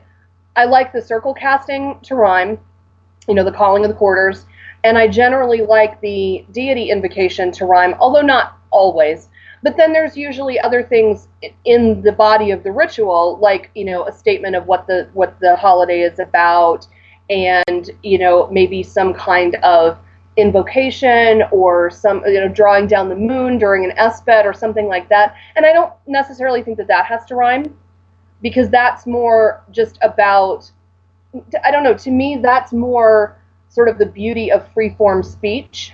I 0.56 0.64
like 0.64 0.92
the 0.92 1.02
circle 1.02 1.34
casting 1.34 1.98
to 2.02 2.14
rhyme, 2.14 2.58
you 3.28 3.34
know, 3.34 3.44
the 3.44 3.52
calling 3.52 3.84
of 3.84 3.90
the 3.90 3.96
quarters, 3.96 4.46
and 4.88 4.96
I 4.96 5.06
generally 5.06 5.60
like 5.60 6.00
the 6.00 6.46
deity 6.50 6.90
invocation 6.90 7.52
to 7.52 7.66
rhyme, 7.66 7.94
although 8.00 8.22
not 8.22 8.58
always. 8.70 9.28
But 9.62 9.76
then 9.76 9.92
there's 9.92 10.16
usually 10.16 10.58
other 10.58 10.82
things 10.82 11.28
in 11.66 12.00
the 12.00 12.12
body 12.12 12.52
of 12.52 12.62
the 12.62 12.72
ritual, 12.72 13.38
like 13.42 13.70
you 13.74 13.84
know 13.84 14.06
a 14.06 14.12
statement 14.12 14.56
of 14.56 14.66
what 14.66 14.86
the 14.86 15.10
what 15.12 15.38
the 15.40 15.56
holiday 15.56 16.00
is 16.00 16.18
about, 16.18 16.86
and 17.28 17.90
you 18.02 18.18
know 18.18 18.48
maybe 18.50 18.82
some 18.82 19.12
kind 19.12 19.56
of 19.56 19.98
invocation 20.38 21.42
or 21.52 21.90
some 21.90 22.24
you 22.24 22.40
know 22.40 22.48
drawing 22.48 22.86
down 22.86 23.10
the 23.10 23.16
moon 23.16 23.58
during 23.58 23.84
an 23.84 23.94
esbat 23.98 24.46
or 24.46 24.54
something 24.54 24.86
like 24.86 25.08
that. 25.10 25.34
And 25.56 25.66
I 25.66 25.72
don't 25.74 25.92
necessarily 26.06 26.62
think 26.62 26.78
that 26.78 26.88
that 26.88 27.04
has 27.04 27.26
to 27.26 27.34
rhyme 27.34 27.76
because 28.40 28.70
that's 28.70 29.06
more 29.06 29.62
just 29.70 29.98
about 30.00 30.70
I 31.62 31.70
don't 31.70 31.84
know. 31.84 31.94
To 31.94 32.10
me, 32.10 32.38
that's 32.40 32.72
more 32.72 33.36
sort 33.78 33.88
of 33.88 33.96
the 33.96 34.06
beauty 34.06 34.50
of 34.50 34.66
free 34.72 34.92
form 34.98 35.22
speech 35.22 35.92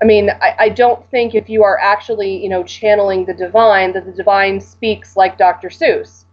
I 0.00 0.04
mean, 0.04 0.30
I, 0.30 0.56
I, 0.58 0.68
don't 0.68 1.08
think 1.12 1.36
if 1.36 1.48
you 1.48 1.62
are 1.62 1.78
actually, 1.78 2.42
you 2.42 2.48
know, 2.48 2.64
channeling 2.64 3.24
the 3.24 3.34
divine, 3.34 3.92
that 3.92 4.04
the 4.04 4.10
divine 4.10 4.60
speaks 4.60 5.16
like 5.16 5.38
Dr. 5.38 5.68
Seuss. 5.68 6.24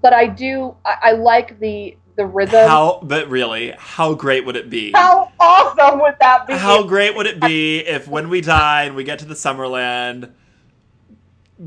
But 0.00 0.12
I 0.12 0.28
do, 0.28 0.76
I, 0.84 0.98
I 1.02 1.12
like 1.12 1.58
the 1.58 1.96
the 2.14 2.24
rhythm. 2.24 2.68
How, 2.68 3.00
but 3.02 3.28
really, 3.28 3.74
how 3.76 4.14
great 4.14 4.46
would 4.46 4.54
it 4.54 4.70
be? 4.70 4.92
How 4.92 5.32
awesome 5.40 5.98
would 6.00 6.14
that 6.20 6.46
be? 6.46 6.52
How 6.52 6.84
great 6.84 7.16
would 7.16 7.26
it 7.26 7.40
be 7.40 7.78
if, 7.78 8.06
when 8.06 8.28
we 8.28 8.42
die 8.42 8.84
and 8.84 8.94
we 8.94 9.02
get 9.02 9.18
to 9.20 9.24
the 9.24 9.34
Summerland, 9.34 10.32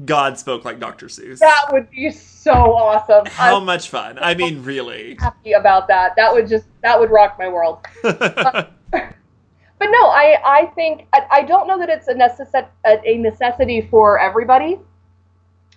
God 0.06 0.38
spoke 0.38 0.64
like 0.64 0.80
Dr. 0.80 1.08
Seuss? 1.08 1.40
That 1.40 1.68
would 1.72 1.90
be 1.90 2.10
so 2.12 2.52
awesome. 2.52 3.26
How 3.26 3.58
I'm 3.58 3.66
much 3.66 3.90
fun! 3.90 4.18
I 4.22 4.36
mean, 4.36 4.64
really. 4.64 5.18
Happy 5.20 5.52
about 5.54 5.88
that. 5.90 6.16
That 6.16 6.34
would 6.34 6.48
just 6.48 6.66
that 6.82 7.00
would 7.00 7.12
rock 7.12 7.38
my 7.38 7.50
world. 7.50 7.86
but 8.04 8.76
no, 9.82 10.08
I, 10.08 10.38
I 10.46 10.66
think 10.76 11.08
I, 11.14 11.26
I 11.32 11.44
don't 11.44 11.68
know 11.68 11.78
that 11.78 11.90
it's 11.90 12.08
a, 12.08 12.14
necess- 12.14 12.68
a 12.86 13.18
necessity 13.18 13.82
for 13.82 14.18
everybody, 14.18 14.80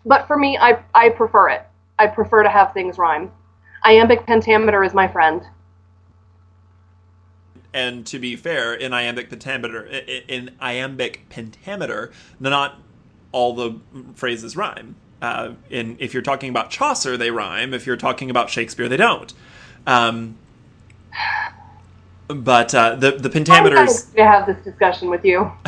but 0.07 0.27
for 0.27 0.37
me, 0.37 0.59
I, 0.59 0.83
I 0.95 1.09
prefer 1.09 1.49
it. 1.49 1.67
I 1.99 2.07
prefer 2.07 2.43
to 2.43 2.51
have 2.51 2.73
things 2.73 2.99
rhyme. 2.99 3.31
Iambic 3.85 4.27
pentameter 4.27 4.85
is 4.85 4.95
my 4.95 5.09
friend. 5.09 5.43
And 7.73 8.07
to 8.07 8.19
be 8.21 8.37
fair, 8.37 8.75
in 8.75 8.93
iambic 8.93 9.29
pentameter, 9.31 9.85
in 9.85 10.51
iambic 10.61 11.29
pentameter, 11.29 12.13
not 12.39 12.81
all 13.35 13.53
the 13.53 13.77
phrases 14.15 14.57
rhyme. 14.57 14.95
Uh, 15.21 15.55
in 15.69 15.97
if 15.99 16.15
you're 16.15 16.23
talking 16.23 16.51
about 16.51 16.71
Chaucer, 16.71 17.17
they 17.17 17.31
rhyme. 17.31 17.75
If 17.75 17.87
you're 17.87 17.97
talking 17.97 18.31
about 18.31 18.49
Shakespeare, 18.49 18.89
they 18.89 18.97
don't. 18.97 19.33
Um, 19.87 20.37
but 22.29 22.75
uh, 22.75 22.95
the 22.97 23.13
the 23.13 23.29
pentameters. 23.29 24.09
I'm 24.09 24.15
to 24.17 24.25
have 24.25 24.47
this 24.47 24.63
discussion 24.65 25.11
with 25.11 25.25
you. 25.25 25.51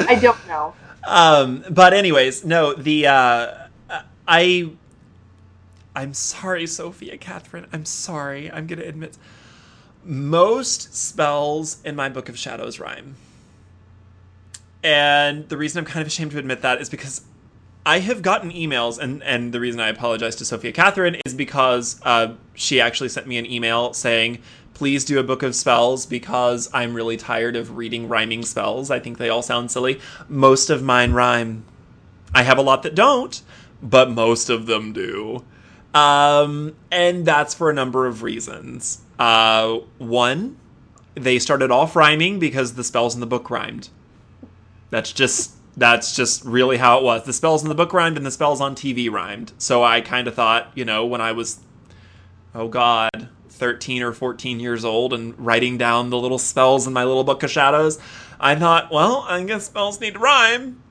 I 0.00 0.14
don't 0.20 0.48
know. 0.48 0.74
Um, 1.04 1.64
but 1.70 1.92
anyways, 1.92 2.44
no. 2.44 2.72
The 2.74 3.06
uh, 3.08 3.54
I. 4.28 4.70
I'm 5.94 6.14
sorry, 6.14 6.66
Sophia 6.68 7.16
Catherine. 7.18 7.66
I'm 7.72 7.84
sorry. 7.84 8.50
I'm 8.50 8.66
gonna 8.66 8.84
admit. 8.84 9.18
Most 10.04 10.94
spells 10.94 11.82
in 11.84 11.96
my 11.96 12.08
Book 12.08 12.28
of 12.28 12.38
Shadows 12.38 12.78
rhyme. 12.78 13.16
And 14.82 15.48
the 15.48 15.56
reason 15.56 15.78
I'm 15.78 15.84
kind 15.84 16.00
of 16.00 16.06
ashamed 16.06 16.32
to 16.32 16.38
admit 16.38 16.62
that 16.62 16.80
is 16.80 16.88
because 16.88 17.22
I 17.84 18.00
have 18.00 18.22
gotten 18.22 18.50
emails, 18.50 18.98
and, 18.98 19.22
and 19.22 19.52
the 19.52 19.60
reason 19.60 19.80
I 19.80 19.88
apologize 19.88 20.36
to 20.36 20.44
Sophia 20.44 20.72
Catherine 20.72 21.16
is 21.24 21.34
because 21.34 22.00
uh, 22.02 22.34
she 22.54 22.80
actually 22.80 23.08
sent 23.08 23.26
me 23.26 23.38
an 23.38 23.50
email 23.50 23.92
saying, 23.92 24.42
please 24.74 25.04
do 25.04 25.18
a 25.18 25.22
book 25.22 25.42
of 25.42 25.54
spells 25.54 26.06
because 26.06 26.70
I'm 26.72 26.94
really 26.94 27.16
tired 27.16 27.56
of 27.56 27.76
reading 27.76 28.08
rhyming 28.08 28.44
spells. 28.44 28.90
I 28.90 28.98
think 28.98 29.18
they 29.18 29.28
all 29.28 29.42
sound 29.42 29.70
silly. 29.70 30.00
Most 30.28 30.70
of 30.70 30.82
mine 30.82 31.12
rhyme. 31.12 31.64
I 32.34 32.42
have 32.44 32.58
a 32.58 32.62
lot 32.62 32.82
that 32.84 32.94
don't, 32.94 33.42
but 33.82 34.10
most 34.10 34.48
of 34.48 34.66
them 34.66 34.92
do. 34.92 35.44
Um, 35.94 36.76
and 36.90 37.26
that's 37.26 37.54
for 37.54 37.68
a 37.68 37.74
number 37.74 38.06
of 38.06 38.22
reasons. 38.22 39.00
Uh, 39.18 39.80
one, 39.98 40.56
they 41.14 41.38
started 41.38 41.70
off 41.70 41.96
rhyming 41.96 42.38
because 42.38 42.74
the 42.74 42.84
spells 42.84 43.14
in 43.14 43.20
the 43.20 43.26
book 43.26 43.50
rhymed. 43.50 43.90
That's 44.90 45.12
just 45.12 45.54
that's 45.76 46.14
just 46.14 46.44
really 46.44 46.76
how 46.76 46.98
it 46.98 47.04
was. 47.04 47.24
The 47.24 47.32
spells 47.32 47.62
in 47.62 47.68
the 47.68 47.74
book 47.74 47.92
rhymed 47.92 48.16
and 48.16 48.26
the 48.26 48.30
spells 48.30 48.60
on 48.60 48.74
TV 48.74 49.10
rhymed. 49.10 49.52
So 49.56 49.82
I 49.82 50.00
kind 50.00 50.28
of 50.28 50.34
thought, 50.34 50.70
you 50.74 50.84
know, 50.84 51.06
when 51.06 51.20
I 51.20 51.32
was, 51.32 51.60
oh 52.54 52.68
God, 52.68 53.28
13 53.48 54.02
or 54.02 54.12
14 54.12 54.60
years 54.60 54.84
old 54.84 55.12
and 55.12 55.38
writing 55.38 55.78
down 55.78 56.10
the 56.10 56.18
little 56.18 56.38
spells 56.38 56.86
in 56.86 56.92
my 56.92 57.04
little 57.04 57.24
book 57.24 57.42
of 57.42 57.50
shadows, 57.50 57.98
I 58.40 58.56
thought, 58.56 58.90
well, 58.90 59.24
I 59.28 59.42
guess 59.44 59.66
spells 59.66 60.00
need 60.00 60.14
to 60.14 60.18
rhyme. 60.18 60.82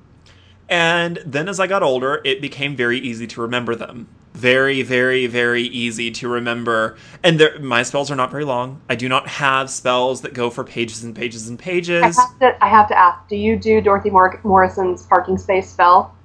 And 0.70 1.20
then 1.26 1.50
as 1.50 1.60
I 1.60 1.68
got 1.68 1.84
older, 1.84 2.22
it 2.24 2.42
became 2.42 2.76
very 2.76 3.00
easy 3.00 3.28
to 3.28 3.42
remember 3.42 3.76
them 3.76 4.08
very, 4.34 4.82
very, 4.84 5.28
very 5.28 5.64
easy 5.64 6.12
to 6.12 6.28
remember. 6.28 6.98
And 7.24 7.42
my 7.62 7.84
spells 7.84 8.10
are 8.12 8.16
not 8.16 8.32
very 8.32 8.46
long. 8.46 8.82
I 8.90 8.96
do 8.96 9.10
not 9.10 9.28
have 9.28 9.70
spells 9.70 10.22
that 10.22 10.34
go 10.34 10.50
for 10.50 10.64
pages 10.64 11.04
and 11.04 11.16
pages 11.16 11.50
and 11.50 11.58
pages. 11.58 12.04
I 12.18 12.22
have 12.22 12.40
to, 12.40 12.64
I 12.64 12.68
have 12.70 12.88
to 12.90 12.98
ask 12.98 13.28
do 13.28 13.36
you 13.36 13.58
do 13.58 13.82
Dorothy 13.82 14.10
Mor- 14.10 14.40
Morrison's 14.44 15.06
parking 15.06 15.38
space 15.38 15.70
spell? 15.70 16.16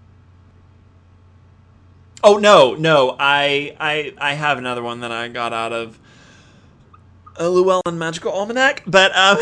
Oh 2.22 2.38
no, 2.38 2.74
no. 2.74 3.16
I 3.18 3.76
I 3.78 4.14
I 4.18 4.34
have 4.34 4.58
another 4.58 4.82
one 4.82 5.00
that 5.00 5.12
I 5.12 5.28
got 5.28 5.52
out 5.52 5.72
of 5.72 5.98
a 7.36 7.48
Llewellyn 7.48 7.98
Magical 7.98 8.32
Almanac, 8.32 8.82
but 8.86 9.14
um 9.16 9.36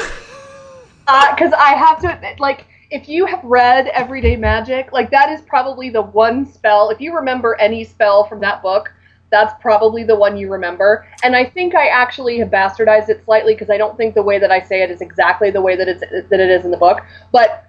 because 1.30 1.52
uh, 1.52 1.56
I 1.56 1.74
have 1.74 2.00
to 2.00 2.14
admit, 2.14 2.40
like 2.40 2.66
if 2.92 3.08
you 3.08 3.24
have 3.24 3.42
read 3.42 3.86
Everyday 3.88 4.36
Magic, 4.36 4.92
like 4.92 5.10
that 5.10 5.30
is 5.30 5.40
probably 5.40 5.88
the 5.88 6.02
one 6.02 6.44
spell. 6.44 6.90
If 6.90 7.00
you 7.00 7.16
remember 7.16 7.56
any 7.58 7.84
spell 7.84 8.24
from 8.24 8.38
that 8.40 8.62
book, 8.62 8.92
that's 9.30 9.54
probably 9.62 10.04
the 10.04 10.14
one 10.14 10.36
you 10.36 10.52
remember. 10.52 11.08
And 11.24 11.34
I 11.34 11.46
think 11.46 11.74
I 11.74 11.86
actually 11.86 12.38
have 12.40 12.50
bastardized 12.50 13.08
it 13.08 13.24
slightly 13.24 13.54
because 13.54 13.70
I 13.70 13.78
don't 13.78 13.96
think 13.96 14.14
the 14.14 14.22
way 14.22 14.38
that 14.38 14.50
I 14.50 14.60
say 14.60 14.82
it 14.82 14.90
is 14.90 15.00
exactly 15.00 15.50
the 15.50 15.62
way 15.62 15.74
that 15.74 15.88
it's 15.88 16.00
that 16.00 16.38
it 16.38 16.50
is 16.50 16.66
in 16.66 16.70
the 16.70 16.76
book. 16.76 17.00
But 17.32 17.66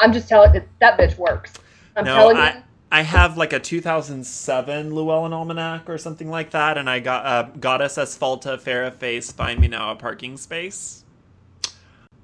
I'm 0.00 0.10
just 0.10 0.26
telling 0.26 0.54
you, 0.54 0.62
that 0.80 0.98
bitch 0.98 1.18
works. 1.18 1.52
I'm 1.94 2.06
no, 2.06 2.14
telling 2.14 2.36
I, 2.38 2.54
you. 2.54 2.62
I 2.90 3.02
have 3.02 3.36
like 3.36 3.52
a 3.52 3.60
2007 3.60 4.94
Llewellyn 4.94 5.34
Almanac 5.34 5.90
or 5.90 5.98
something 5.98 6.30
like 6.30 6.52
that, 6.52 6.78
and 6.78 6.88
I 6.88 7.00
got 7.00 7.26
uh, 7.26 7.42
Goddess 7.60 7.96
Asphalta, 7.96 8.58
Fair 8.58 8.90
Face, 8.90 9.30
Find 9.30 9.60
Me 9.60 9.68
Now 9.68 9.92
a 9.92 9.96
Parking 9.96 10.38
Space. 10.38 11.04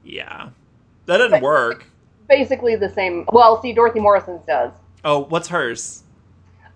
Yeah. 0.02 0.48
That 1.04 1.18
didn't 1.18 1.42
work 1.42 1.86
basically 2.28 2.76
the 2.76 2.88
same. 2.88 3.24
Well, 3.32 3.60
see, 3.62 3.72
Dorothy 3.72 4.00
Morrison's 4.00 4.42
does. 4.46 4.72
Oh, 5.04 5.20
what's 5.24 5.48
hers? 5.48 6.04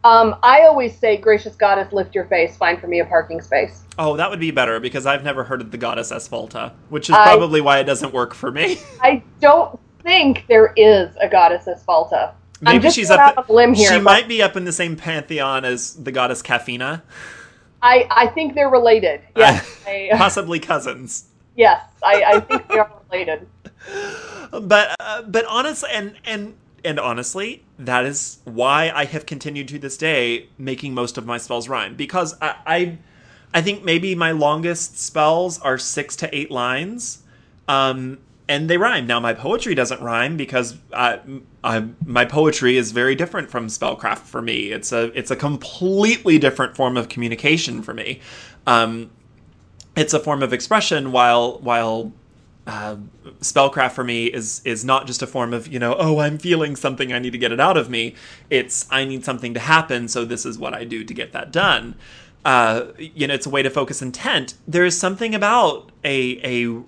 Um, 0.05 0.37
I 0.43 0.63
always 0.63 0.97
say, 0.97 1.17
"Gracious 1.17 1.55
Goddess, 1.55 1.93
lift 1.93 2.15
your 2.15 2.25
face, 2.25 2.57
find 2.57 2.81
for 2.81 2.89
me 2.89 3.01
a 3.01 3.05
parking 3.05 3.41
space." 3.41 3.85
Oh, 3.99 4.17
that 4.17 4.31
would 4.31 4.41
be 4.41 4.51
better 4.51 4.81
because 4.81 5.07
I've 5.07 5.23
never 5.23 5.45
heard 5.45 5.61
of 5.61 5.71
the 5.71 5.79
Goddess 5.79 6.11
Asphalta, 6.11 6.73
which 6.89 7.09
is 7.09 7.15
probably 7.15 7.61
I, 7.61 7.65
why 7.65 7.79
it 7.79 7.85
doesn't 7.85 8.13
work 8.13 8.35
for 8.35 8.51
me. 8.51 8.79
I 9.01 9.23
don't 9.41 9.79
think 10.03 10.47
there 10.49 10.73
is 10.77 11.15
a 11.21 11.29
Goddess 11.29 11.67
Asphalta. 11.67 12.35
Maybe 12.63 12.91
she's 12.91 13.11
up. 13.11 13.49
A 13.49 13.53
limb 13.53 13.75
here, 13.75 13.93
she 13.93 14.01
might 14.01 14.29
be 14.29 14.41
up 14.41 14.57
in 14.57 14.65
the 14.65 14.73
same 14.73 14.97
pantheon 14.97 15.65
as 15.65 15.95
the 15.95 16.13
goddess 16.13 16.43
Caffina. 16.43 17.03
I 17.83 18.07
I 18.11 18.27
think 18.29 18.55
they're 18.55 18.71
related. 18.71 19.21
Yes, 19.37 19.85
possibly 20.13 20.59
cousins. 20.59 21.25
Yes, 21.55 21.83
I, 22.03 22.25
I 22.25 22.41
think 22.41 22.67
they 22.69 22.79
are 22.79 22.91
related. 23.11 23.47
but 24.61 24.95
uh, 25.01 25.23
but 25.23 25.45
honestly, 25.47 25.91
and 25.93 26.15
and 26.25 26.55
and 26.85 26.99
honestly, 26.99 27.65
that 27.79 28.05
is 28.05 28.39
why 28.45 28.91
I 28.95 29.05
have 29.05 29.27
continued 29.27 29.69
to 29.69 29.79
this 29.79 29.97
day 29.97 30.49
making 30.59 30.95
most 30.95 31.19
of 31.19 31.27
my 31.27 31.39
spells 31.39 31.69
rhyme 31.69 31.95
because 31.95 32.35
I, 32.41 32.55
I, 32.67 32.99
I 33.55 33.63
think 33.63 33.85
maybe 33.85 34.15
my 34.15 34.33
longest 34.33 34.99
spells 34.99 35.61
are 35.61 35.79
six 35.79 36.17
to 36.17 36.37
eight 36.37 36.51
lines, 36.51 37.23
um, 37.69 38.19
and 38.49 38.69
they 38.69 38.77
rhyme. 38.77 39.07
Now 39.07 39.21
my 39.21 39.33
poetry 39.33 39.75
doesn't 39.75 40.01
rhyme 40.01 40.37
because 40.37 40.77
I, 40.93 41.21
I, 41.63 41.87
my 42.05 42.25
poetry 42.25 42.77
is 42.77 42.93
very 42.93 43.15
different 43.15 43.51
from 43.51 43.69
spellcraft 43.69 44.21
for 44.21 44.43
me. 44.43 44.73
It's 44.73 44.93
a 44.93 45.17
it's 45.19 45.31
a 45.31 45.37
completely 45.37 46.39
different 46.39 46.77
form 46.77 46.97
of 46.97 47.09
communication 47.09 47.83
for 47.83 47.95
me. 47.95 48.21
Um, 48.67 49.11
it's 49.95 50.15
a 50.15 50.21
form 50.21 50.43
of 50.43 50.53
expression 50.53 51.13
while 51.13 51.59
while 51.61 52.13
uh, 52.67 52.97
spellcraft 53.41 53.93
for 53.93 54.05
me 54.05 54.27
is 54.27 54.63
is 54.65 54.85
not 54.85 55.07
just 55.07 55.21
a 55.21 55.27
form 55.27 55.53
of 55.53 55.67
you 55.67 55.81
know 55.81 55.97
oh 55.99 56.19
I'm 56.19 56.39
feeling 56.39 56.77
something 56.77 57.13
I 57.13 57.19
need 57.19 57.33
to 57.33 57.39
get 57.39 57.53
it 57.53 57.61
out 57.61 57.77
of 57.77 57.91
me. 57.91 58.15
It's 58.51 58.87
I 58.91 59.05
need 59.05 59.25
something 59.25 59.53
to 59.55 59.61
happen, 59.61 60.09
so 60.09 60.25
this 60.25 60.47
is 60.47 60.59
what 60.59 60.75
I 60.75 60.85
do 60.85 61.05
to 61.05 61.15
get 61.15 61.33
that 61.33 61.51
done. 61.51 61.97
Uh, 62.45 62.87
you 62.99 63.27
know, 63.27 63.35
it's 63.35 63.47
a 63.47 63.51
way 63.51 63.63
to 63.63 63.71
focus 63.71 64.03
intent. 64.03 64.55
There 64.67 64.85
is 64.85 64.99
something 64.99 65.35
about 65.35 65.93
a 66.05 66.39
a 66.43 66.83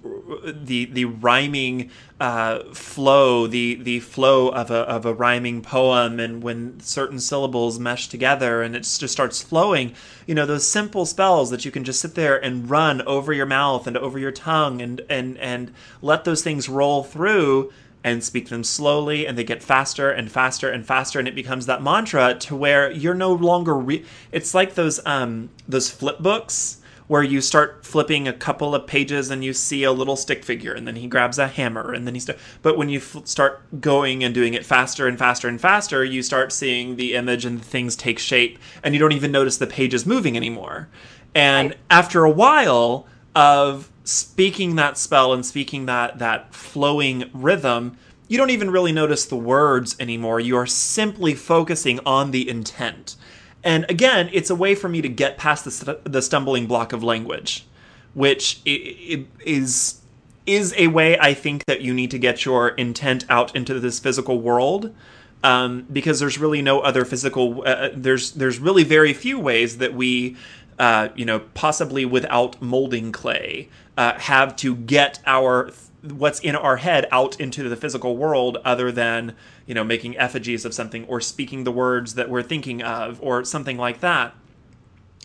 the 0.53 0.87
the 0.87 1.05
rhyming 1.05 1.91
uh, 2.19 2.65
flow, 2.73 3.47
the 3.47 3.77
the 3.77 4.01
flow 4.01 4.49
of 4.49 4.73
a 4.73 4.79
of 4.79 5.07
a 5.07 5.15
rhyming 5.15 5.63
poem, 5.63 6.19
and 6.19 6.43
when 6.43 6.81
certain 6.81 7.21
syllables 7.21 7.79
mesh 7.79 8.09
together 8.09 8.63
and 8.63 8.75
it 8.75 8.81
just 8.81 9.11
starts 9.11 9.43
flowing. 9.43 9.95
You 10.27 10.35
know, 10.35 10.47
those 10.47 10.67
simple 10.67 11.07
spells 11.07 11.51
that 11.51 11.65
you 11.65 11.71
can 11.71 11.85
just 11.85 12.01
sit 12.01 12.17
there 12.17 12.43
and 12.43 12.69
run 12.69 13.03
over 13.03 13.33
your 13.33 13.47
mouth 13.47 13.87
and 13.87 13.97
over 13.97 14.19
your 14.19 14.33
tongue 14.33 14.83
and 14.83 15.03
and 15.09 15.39
and 15.39 15.73
let 16.03 16.25
those 16.25 16.43
things 16.43 16.69
roll 16.69 17.05
through 17.05 17.73
and 18.05 18.23
speak 18.23 18.51
them 18.51 18.63
slowly 18.63 19.27
and 19.27 19.37
they 19.37 19.43
get 19.45 19.63
faster 19.63 20.11
and 20.11 20.31
faster 20.31 20.69
and 20.71 20.87
faster 20.87 21.19
and 21.19 21.27
it 21.27 21.35
becomes 21.35 21.67
that 21.67 21.83
mantra 21.83 22.35
to 22.35 22.55
where 22.55 22.91
you're 22.93 23.15
no 23.15 23.33
longer 23.33 23.75
re- 23.75 24.05
it's 24.31 24.55
like 24.55 24.75
those 24.75 25.01
um 25.07 25.49
those 25.67 25.91
flip 25.91 26.19
books 26.21 26.79
where 27.07 27.23
you 27.23 27.39
start 27.41 27.85
flipping 27.85 28.27
a 28.27 28.33
couple 28.33 28.75
of 28.75 28.87
pages 28.87 29.31
and 29.31 29.45
you 29.45 29.53
see 29.53 29.85
a 29.85 29.93
little 29.93 30.17
stick 30.17 30.43
figure 30.45 30.73
and 30.73 30.87
then 30.87 30.97
he 30.97 31.07
grabs 31.07 31.39
a 31.39 31.47
hammer 31.49 31.93
and 31.93 32.07
then 32.07 32.15
he 32.15 32.21
st- 32.21 32.39
but 32.63 32.79
when 32.79 32.89
you 32.89 32.99
f- 32.99 33.27
start 33.27 33.63
going 33.81 34.23
and 34.25 34.35
doing 34.35 34.55
it 34.55 34.65
faster 34.65 35.07
and 35.07 35.19
faster 35.19 35.49
and 35.49 35.61
faster 35.61 36.05
you 36.05 36.23
start 36.23 36.53
seeing 36.53 36.97
the 36.97 37.15
image 37.15 37.45
and 37.45 37.63
things 37.65 37.97
take 37.97 38.19
shape 38.19 38.59
and 38.83 38.95
you 38.95 39.01
don't 39.01 39.13
even 39.13 39.33
notice 39.33 39.57
the 39.59 39.67
pages 39.67 40.07
moving 40.07 40.37
anymore 40.37 40.89
and 41.35 41.71
Right. 41.71 41.79
after 41.91 42.25
a 42.25 42.31
while 42.31 43.07
of 43.35 43.91
speaking 44.05 44.77
that 44.77 44.97
spell 44.97 45.33
and 45.33 45.45
speaking 45.45 45.87
that 45.87 46.19
that 46.19 46.55
flowing 46.55 47.29
rhythm 47.33 47.97
you 48.29 48.39
don't 48.39 48.51
even 48.51 48.71
really 48.71 48.93
notice 48.93 49.27
the 49.27 49.37
words 49.37 49.97
anymore 49.99 50.39
you 50.39 50.57
are 50.57 50.67
simply 50.67 51.35
focusing 51.35 51.99
on 52.07 52.31
the 52.31 52.49
intent 52.49 53.17
and 53.65 53.87
again, 53.89 54.29
it's 54.33 54.51
a 54.51 54.55
way 54.55 54.75
for 54.75 54.89
me 54.89 55.01
to 55.01 55.09
get 55.09 55.39
past 55.39 55.65
the, 55.65 55.71
st- 55.71 56.05
the 56.05 56.21
stumbling 56.21 56.67
block 56.67 56.93
of 56.93 57.03
language, 57.03 57.65
which 58.13 58.61
is 58.67 60.01
is 60.47 60.75
a 60.77 60.89
way 60.89 61.19
I 61.19 61.33
think 61.33 61.65
that 61.65 61.81
you 61.81 61.95
need 61.95 62.11
to 62.11 62.19
get 62.19 62.45
your 62.45 62.69
intent 62.69 63.25
out 63.31 63.57
into 63.57 63.81
this 63.81 63.99
physical 63.99 64.39
world. 64.39 64.95
Um, 65.43 65.87
because 65.93 66.21
there's 66.21 66.39
really 66.39 66.63
no 66.63 66.81
other 66.81 67.05
physical. 67.05 67.63
Uh, 67.67 67.91
there's 67.95 68.33
there's 68.33 68.59
really 68.59 68.85
very 68.85 69.13
few 69.13 69.39
ways 69.39 69.79
that 69.79 69.93
we, 69.95 70.37
uh, 70.79 71.09
you 71.15 71.25
know, 71.25 71.41
possibly 71.55 72.05
without 72.05 72.61
molding 72.61 73.13
clay, 73.13 73.69
uh, 73.97 74.19
have 74.19 74.57
to 74.57 74.75
get 74.77 75.21
our 75.27 75.71
what's 76.03 76.41
in 76.41 76.55
our 76.55 76.77
head 76.77 77.07
out 77.11 77.41
into 77.41 77.67
the 77.69 77.77
physical 77.77 78.17
world 78.17 78.59
other 78.65 78.93
than 78.93 79.35
you 79.67 79.75
know 79.75 79.85
making 79.85 80.17
effigies 80.19 80.65
of 80.65 80.75
something 80.75 81.05
or 81.07 81.21
speaking 81.21 81.65
the 81.65 81.73
words 81.73 82.15
that 82.15 82.29
we're 82.29 82.43
thinking 82.43 82.83
of 82.83 83.21
or 83.23 83.45
something 83.45 83.79
like 83.79 84.01
that. 84.01 84.35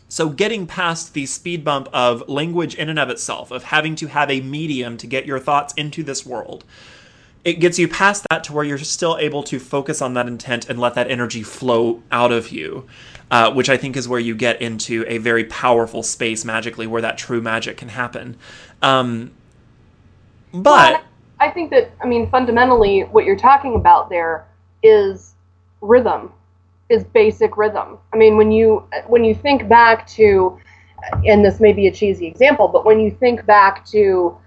So 0.08 0.30
getting 0.30 0.66
past 0.66 1.14
the 1.14 1.28
speed 1.28 1.64
bump 1.64 1.88
of 1.94 2.28
language 2.28 2.74
in 2.74 2.90
and 2.90 2.98
of 2.98 3.10
itself 3.10 3.52
of 3.52 3.66
having 3.66 3.96
to 3.98 4.08
have 4.08 4.32
a 4.32 4.42
medium 4.42 4.98
to 4.98 5.06
get 5.06 5.28
your 5.28 5.40
thoughts 5.40 5.74
into 5.76 6.02
this 6.02 6.26
world 6.26 6.64
it 7.50 7.60
gets 7.60 7.80
you 7.80 7.88
past 7.88 8.26
that 8.30 8.44
to 8.44 8.54
where 8.54 8.64
you're 8.64 8.78
still 8.78 9.18
able 9.20 9.44
to 9.44 9.60
focus 9.60 10.02
on 10.02 10.14
that 10.14 10.28
intent 10.28 10.70
and 10.70 10.80
let 10.80 10.94
that 10.96 11.10
energy 11.10 11.44
flow 11.44 12.02
out 12.12 12.32
of 12.32 12.50
you 12.50 12.88
uh, 13.32 13.52
which 13.52 13.70
i 13.70 13.78
think 13.78 13.98
is 13.98 14.08
where 14.08 14.20
you 14.20 14.36
get 14.36 14.62
into 14.62 15.04
a 15.08 15.18
very 15.18 15.44
powerful 15.46 16.04
space 16.04 16.46
magically 16.46 16.88
where 16.88 17.02
that 17.02 17.18
true 17.18 17.42
magic 17.42 17.78
can 17.78 17.90
happen 17.90 18.38
um, 18.82 19.32
but 20.54 20.94
Well, 20.94 21.04
I 21.40 21.50
think 21.50 21.72
that 21.72 21.92
I 22.02 22.08
mean 22.08 22.30
fundamentally 22.30 23.02
what 23.02 23.26
you're 23.26 23.38
talking 23.38 23.76
about 23.76 24.10
there 24.10 24.46
is 24.84 25.34
rhythm, 25.82 26.32
is 26.90 27.04
basic 27.04 27.58
rhythm. 27.58 27.98
I 28.14 28.18
mean 28.18 28.38
when 28.38 28.52
you 28.52 28.88
when 29.08 29.24
you 29.24 29.34
think 29.34 29.68
back 29.70 30.08
to, 30.08 30.60
and 31.26 31.44
this 31.44 31.60
may 31.60 31.74
be 31.74 31.88
a 31.88 31.92
cheesy 31.92 32.28
example, 32.28 32.68
but 32.68 32.86
when 32.86 33.00
you 33.00 33.12
think 33.12 33.46
back 33.46 33.86
to 33.88 34.38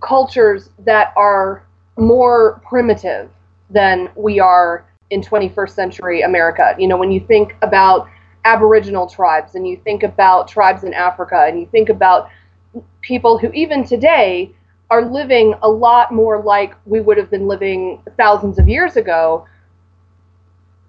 cultures 0.00 0.70
that 0.80 1.12
are 1.16 1.64
more 1.96 2.60
primitive 2.68 3.30
than 3.70 4.10
we 4.16 4.40
are 4.40 4.86
in 5.10 5.20
21st 5.20 5.70
century 5.70 6.22
America, 6.22 6.74
you 6.78 6.88
know 6.88 6.96
when 6.96 7.12
you 7.12 7.20
think 7.20 7.54
about 7.62 8.08
Aboriginal 8.44 9.06
tribes 9.06 9.54
and 9.54 9.66
you 9.66 9.76
think 9.84 10.02
about 10.02 10.48
tribes 10.48 10.84
in 10.84 10.92
Africa 10.94 11.44
and 11.46 11.60
you 11.60 11.66
think 11.66 11.88
about 11.88 12.28
people 13.00 13.38
who 13.38 13.50
even 13.52 13.84
today 13.84 14.52
are 14.90 15.04
living 15.04 15.54
a 15.62 15.68
lot 15.68 16.12
more 16.12 16.42
like 16.42 16.74
we 16.84 17.00
would 17.00 17.16
have 17.16 17.30
been 17.30 17.46
living 17.46 18.02
thousands 18.16 18.58
of 18.58 18.68
years 18.68 18.96
ago. 18.96 19.46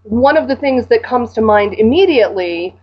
One 0.03 0.35
of 0.35 0.47
the 0.47 0.55
things 0.55 0.87
that 0.87 1.03
comes 1.03 1.31
to 1.33 1.41
mind 1.41 1.75
immediately 1.75 2.75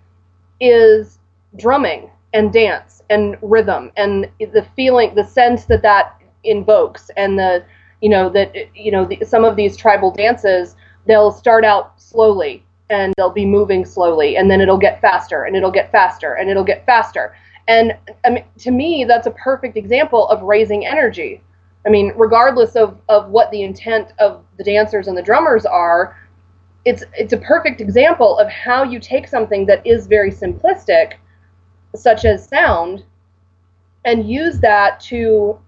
is 0.61 1.19
drumming 1.57 2.11
and 2.33 2.53
dance 2.53 3.03
and 3.11 3.37
rhythm 3.43 3.91
and 3.97 4.31
the 4.39 4.67
feeling, 4.77 5.15
the 5.15 5.25
sense 5.25 5.65
that 5.67 5.83
that 5.83 6.21
invokes, 6.45 7.11
and 7.17 7.39
the, 7.39 7.65
you 8.01 8.09
know, 8.09 8.29
that, 8.31 8.55
you 8.75 8.91
know, 8.91 9.05
the, 9.05 9.25
some 9.25 9.45
of 9.45 9.57
these 9.57 9.77
tribal 9.77 10.11
dances, 10.11 10.77
they'll 11.07 11.33
start 11.33 11.65
out 11.65 12.01
slowly 12.01 12.65
and 12.89 13.15
they'll 13.17 13.31
be 13.31 13.47
moving 13.47 13.85
slowly 13.85 14.37
and 14.37 14.51
then 14.51 14.61
it'll 14.61 14.79
get 14.79 15.01
faster 15.01 15.45
and 15.45 15.57
it'll 15.57 15.71
get 15.71 15.93
faster 15.93 16.35
and 16.35 16.51
it'll 16.51 16.65
get 16.65 16.85
faster. 16.87 17.35
And 17.69 17.97
I 18.25 18.31
mean, 18.31 18.45
to 18.59 18.71
me, 18.71 19.05
that's 19.05 19.27
a 19.27 19.33
perfect 19.33 19.77
example 19.77 20.29
of 20.29 20.43
raising 20.43 20.87
energy. 20.87 21.43
I 21.87 21.89
mean, 21.89 22.13
regardless 22.17 22.77
of, 22.77 22.99
of 23.09 23.31
what 23.31 23.51
the 23.51 23.63
intent 23.63 24.13
of 24.19 24.45
the 24.59 24.65
dancers 24.65 25.09
and 25.09 25.17
the 25.17 25.23
drummers 25.23 25.65
are, 25.65 26.17
it's 26.85 27.05
it's 27.15 27.33
a 27.33 27.39
perfect 27.39 27.81
example 27.81 28.39
of 28.39 28.49
how 28.49 28.83
you 28.83 28.99
take 28.99 29.29
something 29.29 29.67
that 29.67 29.87
is 29.87 30.07
very 30.07 30.31
simplistic, 30.31 31.15
such 31.95 32.25
as 32.25 32.49
sound, 32.49 33.05
and 34.05 34.29
use 34.29 34.61
that 34.61 34.99
to 35.01 35.59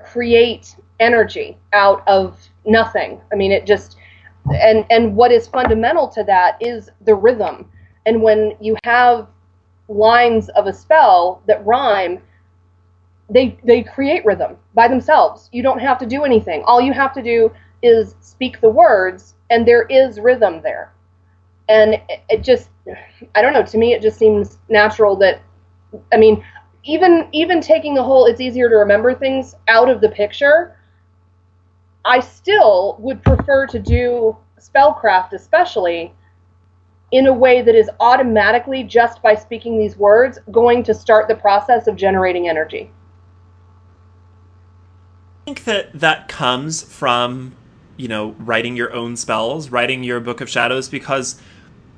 create 0.00 0.76
energy 1.00 1.58
out 1.72 2.06
of 2.06 2.38
nothing. 2.64 3.20
I 3.32 3.36
mean, 3.36 3.52
it 3.52 3.66
just 3.66 3.96
and 4.54 4.84
and 4.90 5.14
what 5.16 5.32
is 5.32 5.46
fundamental 5.48 6.08
to 6.08 6.24
that 6.24 6.56
is 6.60 6.90
the 7.04 7.14
rhythm. 7.14 7.70
And 8.06 8.22
when 8.22 8.56
you 8.60 8.76
have 8.84 9.28
lines 9.88 10.48
of 10.50 10.66
a 10.66 10.72
spell 10.72 11.42
that 11.46 11.64
rhyme, 11.66 12.22
they 13.30 13.58
they 13.64 13.82
create 13.82 14.24
rhythm 14.24 14.56
by 14.74 14.88
themselves. 14.88 15.48
You 15.52 15.62
don't 15.62 15.80
have 15.80 15.98
to 15.98 16.06
do 16.06 16.24
anything. 16.24 16.62
All 16.64 16.80
you 16.80 16.92
have 16.92 17.12
to 17.14 17.22
do 17.22 17.52
is 17.82 18.14
speak 18.20 18.60
the 18.60 18.70
words, 18.70 19.34
and 19.50 19.66
there 19.66 19.82
is 19.84 20.18
rhythm 20.20 20.62
there. 20.62 20.92
And 21.68 21.94
it, 22.08 22.22
it 22.30 22.42
just, 22.42 22.70
I 23.34 23.42
don't 23.42 23.52
know. 23.52 23.62
To 23.64 23.78
me, 23.78 23.92
it 23.92 24.00
just 24.00 24.18
seems 24.18 24.58
natural 24.70 25.14
that, 25.16 25.42
I 26.12 26.16
mean, 26.16 26.42
even 26.84 27.28
even 27.32 27.60
taking 27.60 27.94
the 27.94 28.02
whole 28.02 28.24
"it's 28.24 28.40
easier 28.40 28.70
to 28.70 28.76
remember 28.76 29.14
things" 29.14 29.54
out 29.68 29.90
of 29.90 30.00
the 30.00 30.08
picture, 30.08 30.77
I 32.08 32.20
still 32.20 32.96
would 33.00 33.22
prefer 33.22 33.66
to 33.66 33.78
do 33.78 34.34
spellcraft, 34.58 35.34
especially 35.34 36.14
in 37.12 37.26
a 37.26 37.32
way 37.32 37.60
that 37.60 37.74
is 37.74 37.90
automatically, 38.00 38.82
just 38.82 39.22
by 39.22 39.34
speaking 39.34 39.78
these 39.78 39.96
words, 39.96 40.38
going 40.50 40.82
to 40.84 40.94
start 40.94 41.28
the 41.28 41.34
process 41.34 41.86
of 41.86 41.96
generating 41.96 42.48
energy. 42.48 42.90
I 45.42 45.44
think 45.44 45.64
that 45.64 46.00
that 46.00 46.28
comes 46.28 46.82
from, 46.82 47.54
you 47.98 48.08
know, 48.08 48.34
writing 48.38 48.74
your 48.74 48.92
own 48.94 49.16
spells, 49.16 49.70
writing 49.70 50.02
your 50.02 50.18
Book 50.18 50.40
of 50.40 50.48
Shadows, 50.48 50.88
because 50.88 51.38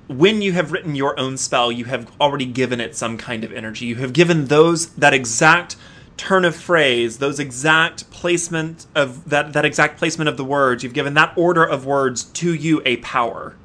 when 0.09 0.43
you 0.43 0.53
have 0.53 0.73
written 0.73 0.97
your 0.97 1.19
own 1.21 1.37
spell, 1.37 1.71
you 1.71 1.85
have 1.85 2.11
already 2.21 2.47
given 2.47 2.81
it 2.81 2.97
some 2.97 3.17
kind 3.17 3.45
of 3.45 3.53
energy. 3.53 3.87
You 3.87 3.97
have 3.97 4.13
given 4.13 4.47
those 4.47 4.89
that 4.95 5.15
exact 5.15 5.77
turn 6.21 6.45
of 6.45 6.55
phrase, 6.55 7.16
those 7.16 7.41
exact 7.41 8.11
placement 8.11 8.85
of 8.95 9.31
that 9.31 9.55
that 9.55 9.64
exact 9.64 9.97
placement 9.97 10.29
of 10.29 10.37
the 10.37 10.45
words. 10.45 10.85
You've 10.85 10.93
given 10.93 11.14
that 11.14 11.33
order 11.35 11.64
of 11.64 11.87
words 11.87 12.25
to 12.25 12.53
you 12.55 12.83
a 12.85 12.99
power. 12.99 13.57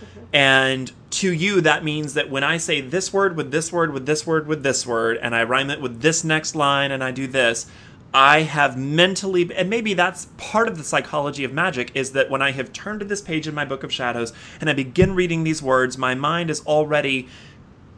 Mm-hmm. 0.00 0.20
And 0.32 0.92
to 1.10 1.30
you, 1.30 1.60
that 1.60 1.84
means 1.84 2.14
that 2.14 2.30
when 2.30 2.42
I 2.42 2.56
say 2.56 2.80
this 2.80 3.12
word 3.12 3.36
with 3.36 3.50
this 3.50 3.70
word 3.70 3.92
with 3.92 4.06
this 4.06 4.26
word 4.26 4.46
with 4.46 4.62
this 4.62 4.86
word, 4.86 5.18
and 5.18 5.34
I 5.34 5.42
rhyme 5.42 5.68
it 5.68 5.82
with 5.82 6.00
this 6.00 6.24
next 6.24 6.54
line 6.54 6.92
and 6.92 7.04
I 7.04 7.10
do 7.10 7.26
this, 7.26 7.66
I 8.14 8.40
have 8.40 8.78
mentally, 8.78 9.50
and 9.54 9.68
maybe 9.68 9.92
that's 9.92 10.28
part 10.38 10.66
of 10.66 10.78
the 10.78 10.84
psychology 10.84 11.44
of 11.44 11.52
magic, 11.52 11.92
is 11.94 12.12
that 12.12 12.30
when 12.30 12.40
I 12.40 12.52
have 12.52 12.72
turned 12.72 13.00
to 13.00 13.06
this 13.06 13.20
page 13.20 13.46
in 13.46 13.54
my 13.54 13.66
Book 13.66 13.84
of 13.84 13.92
Shadows 13.92 14.32
and 14.62 14.70
I 14.70 14.72
begin 14.72 15.14
reading 15.14 15.44
these 15.44 15.62
words, 15.62 15.98
my 15.98 16.14
mind 16.14 16.48
is 16.48 16.64
already 16.64 17.28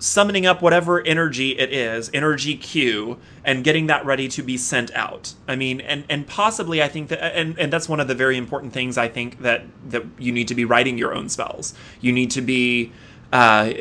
summoning 0.01 0.47
up 0.47 0.63
whatever 0.63 1.07
energy 1.07 1.57
it 1.59 1.73
is, 1.73 2.11
energy 2.13 2.57
Q, 2.57 3.19
and 3.45 3.63
getting 3.63 3.87
that 3.87 4.05
ready 4.05 4.27
to 4.29 4.43
be 4.43 4.57
sent 4.57 4.93
out. 4.95 5.35
I 5.47 5.55
mean, 5.55 5.81
and 5.81 6.05
and 6.09 6.27
possibly 6.27 6.83
I 6.83 6.89
think 6.89 7.09
that, 7.11 7.37
and 7.37 7.57
and 7.59 7.73
that's 7.73 7.89
one 7.89 8.01
of 8.01 8.09
the 8.09 8.15
very 8.15 8.37
important 8.37 8.73
things 8.73 8.99
I 8.99 9.09
think 9.09 9.43
that 9.43 9.63
that 9.91 10.05
you 10.19 10.33
need 10.33 10.49
to 10.49 10.55
be 10.55 10.65
writing 10.65 10.99
your 10.99 11.15
own 11.15 11.29
spells. 11.29 11.75
You 12.01 12.13
need 12.13 12.33
to 12.33 12.41
be. 12.41 12.93
Uh, 13.33 13.73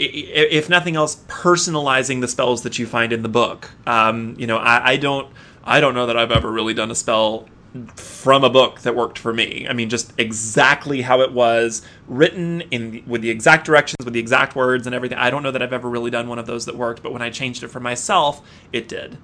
if 0.00 0.68
nothing 0.68 0.94
else, 0.94 1.16
personalizing 1.26 2.20
the 2.20 2.28
spells 2.28 2.62
that 2.62 2.78
you 2.78 2.86
find 2.86 3.12
in 3.12 3.22
the 3.22 3.28
book. 3.28 3.70
Um, 3.86 4.36
you 4.38 4.46
know, 4.46 4.56
I, 4.56 4.90
I 4.90 4.96
don't, 4.96 5.28
I 5.64 5.80
don't 5.80 5.94
know 5.94 6.06
that 6.06 6.16
I've 6.16 6.30
ever 6.30 6.50
really 6.50 6.72
done 6.72 6.90
a 6.92 6.94
spell 6.94 7.48
from 7.96 8.44
a 8.44 8.50
book 8.50 8.80
that 8.80 8.96
worked 8.96 9.18
for 9.18 9.32
me. 9.32 9.66
I 9.68 9.72
mean, 9.72 9.88
just 9.88 10.12
exactly 10.18 11.02
how 11.02 11.20
it 11.20 11.32
was 11.32 11.82
written 12.06 12.62
in 12.70 13.02
with 13.06 13.20
the 13.20 13.30
exact 13.30 13.66
directions, 13.66 14.04
with 14.04 14.14
the 14.14 14.20
exact 14.20 14.56
words 14.56 14.86
and 14.86 14.94
everything. 14.94 15.18
I 15.18 15.30
don't 15.30 15.42
know 15.42 15.50
that 15.50 15.62
I've 15.62 15.72
ever 15.72 15.88
really 15.88 16.10
done 16.10 16.28
one 16.28 16.38
of 16.38 16.46
those 16.46 16.66
that 16.66 16.76
worked, 16.76 17.02
but 17.02 17.12
when 17.12 17.22
I 17.22 17.30
changed 17.30 17.62
it 17.62 17.68
for 17.68 17.80
myself, 17.80 18.46
it 18.72 18.88
did. 18.88 19.18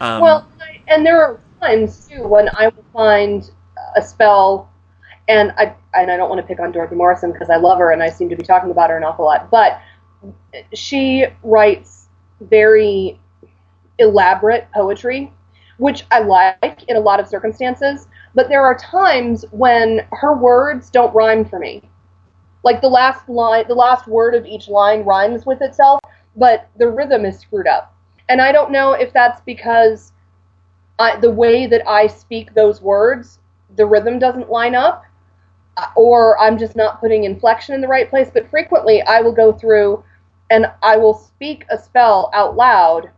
Um, 0.00 0.22
Well, 0.22 0.48
and 0.88 1.04
there 1.04 1.22
are 1.22 1.40
times 1.60 2.08
too 2.08 2.26
when 2.26 2.48
I 2.56 2.68
will 2.68 2.84
find 2.92 3.50
a 3.96 4.02
spell, 4.02 4.70
and 5.28 5.52
I 5.56 5.74
and 5.94 6.10
I 6.10 6.16
don't 6.16 6.28
want 6.28 6.40
to 6.40 6.46
pick 6.46 6.60
on 6.60 6.72
Dorothy 6.72 6.96
Morrison 6.96 7.32
because 7.32 7.50
I 7.50 7.56
love 7.56 7.78
her 7.78 7.92
and 7.92 8.02
I 8.02 8.08
seem 8.08 8.28
to 8.30 8.36
be 8.36 8.44
talking 8.44 8.70
about 8.70 8.90
her 8.90 8.96
an 8.96 9.04
awful 9.04 9.24
lot, 9.24 9.50
but 9.50 9.80
she 10.72 11.26
writes 11.42 12.08
very 12.40 13.20
elaborate 13.98 14.66
poetry, 14.72 15.32
which 15.78 16.04
I 16.10 16.20
like 16.20 16.84
in 16.88 16.96
a 16.96 17.00
lot 17.00 17.20
of 17.20 17.28
circumstances. 17.28 18.08
but 18.34 18.48
there 18.48 18.64
are 18.64 18.76
times 18.76 19.44
when 19.52 20.06
her 20.10 20.34
words 20.36 20.90
don't 20.90 21.14
rhyme 21.14 21.44
for 21.44 21.58
me. 21.58 21.88
Like 22.64 22.80
the 22.80 22.88
last 22.88 23.28
line, 23.28 23.64
the 23.68 23.74
last 23.74 24.08
word 24.08 24.34
of 24.34 24.46
each 24.46 24.68
line 24.68 25.04
rhymes 25.04 25.46
with 25.46 25.62
itself, 25.62 26.00
but 26.36 26.68
the 26.76 26.88
rhythm 26.88 27.24
is 27.24 27.38
screwed 27.38 27.68
up. 27.68 27.94
And 28.28 28.40
I 28.40 28.52
don't 28.52 28.72
know 28.72 28.92
if 28.92 29.12
that's 29.12 29.40
because 29.42 30.12
I, 30.98 31.16
the 31.20 31.30
way 31.30 31.66
that 31.66 31.86
I 31.88 32.06
speak 32.06 32.54
those 32.54 32.80
words, 32.80 33.38
the 33.76 33.86
rhythm 33.86 34.18
doesn't 34.18 34.50
line 34.50 34.74
up, 34.74 35.04
uh, 35.76 35.88
or 35.96 36.38
I'm 36.40 36.58
just 36.58 36.76
not 36.76 37.00
putting 37.00 37.24
inflection 37.24 37.74
in 37.74 37.80
the 37.80 37.88
right 37.88 38.08
place. 38.08 38.30
But 38.32 38.48
frequently, 38.48 39.02
I 39.02 39.20
will 39.20 39.32
go 39.32 39.52
through 39.52 40.02
and 40.50 40.66
I 40.82 40.96
will 40.96 41.14
speak 41.14 41.64
a 41.70 41.78
spell 41.78 42.30
out 42.32 42.56
loud, 42.56 43.10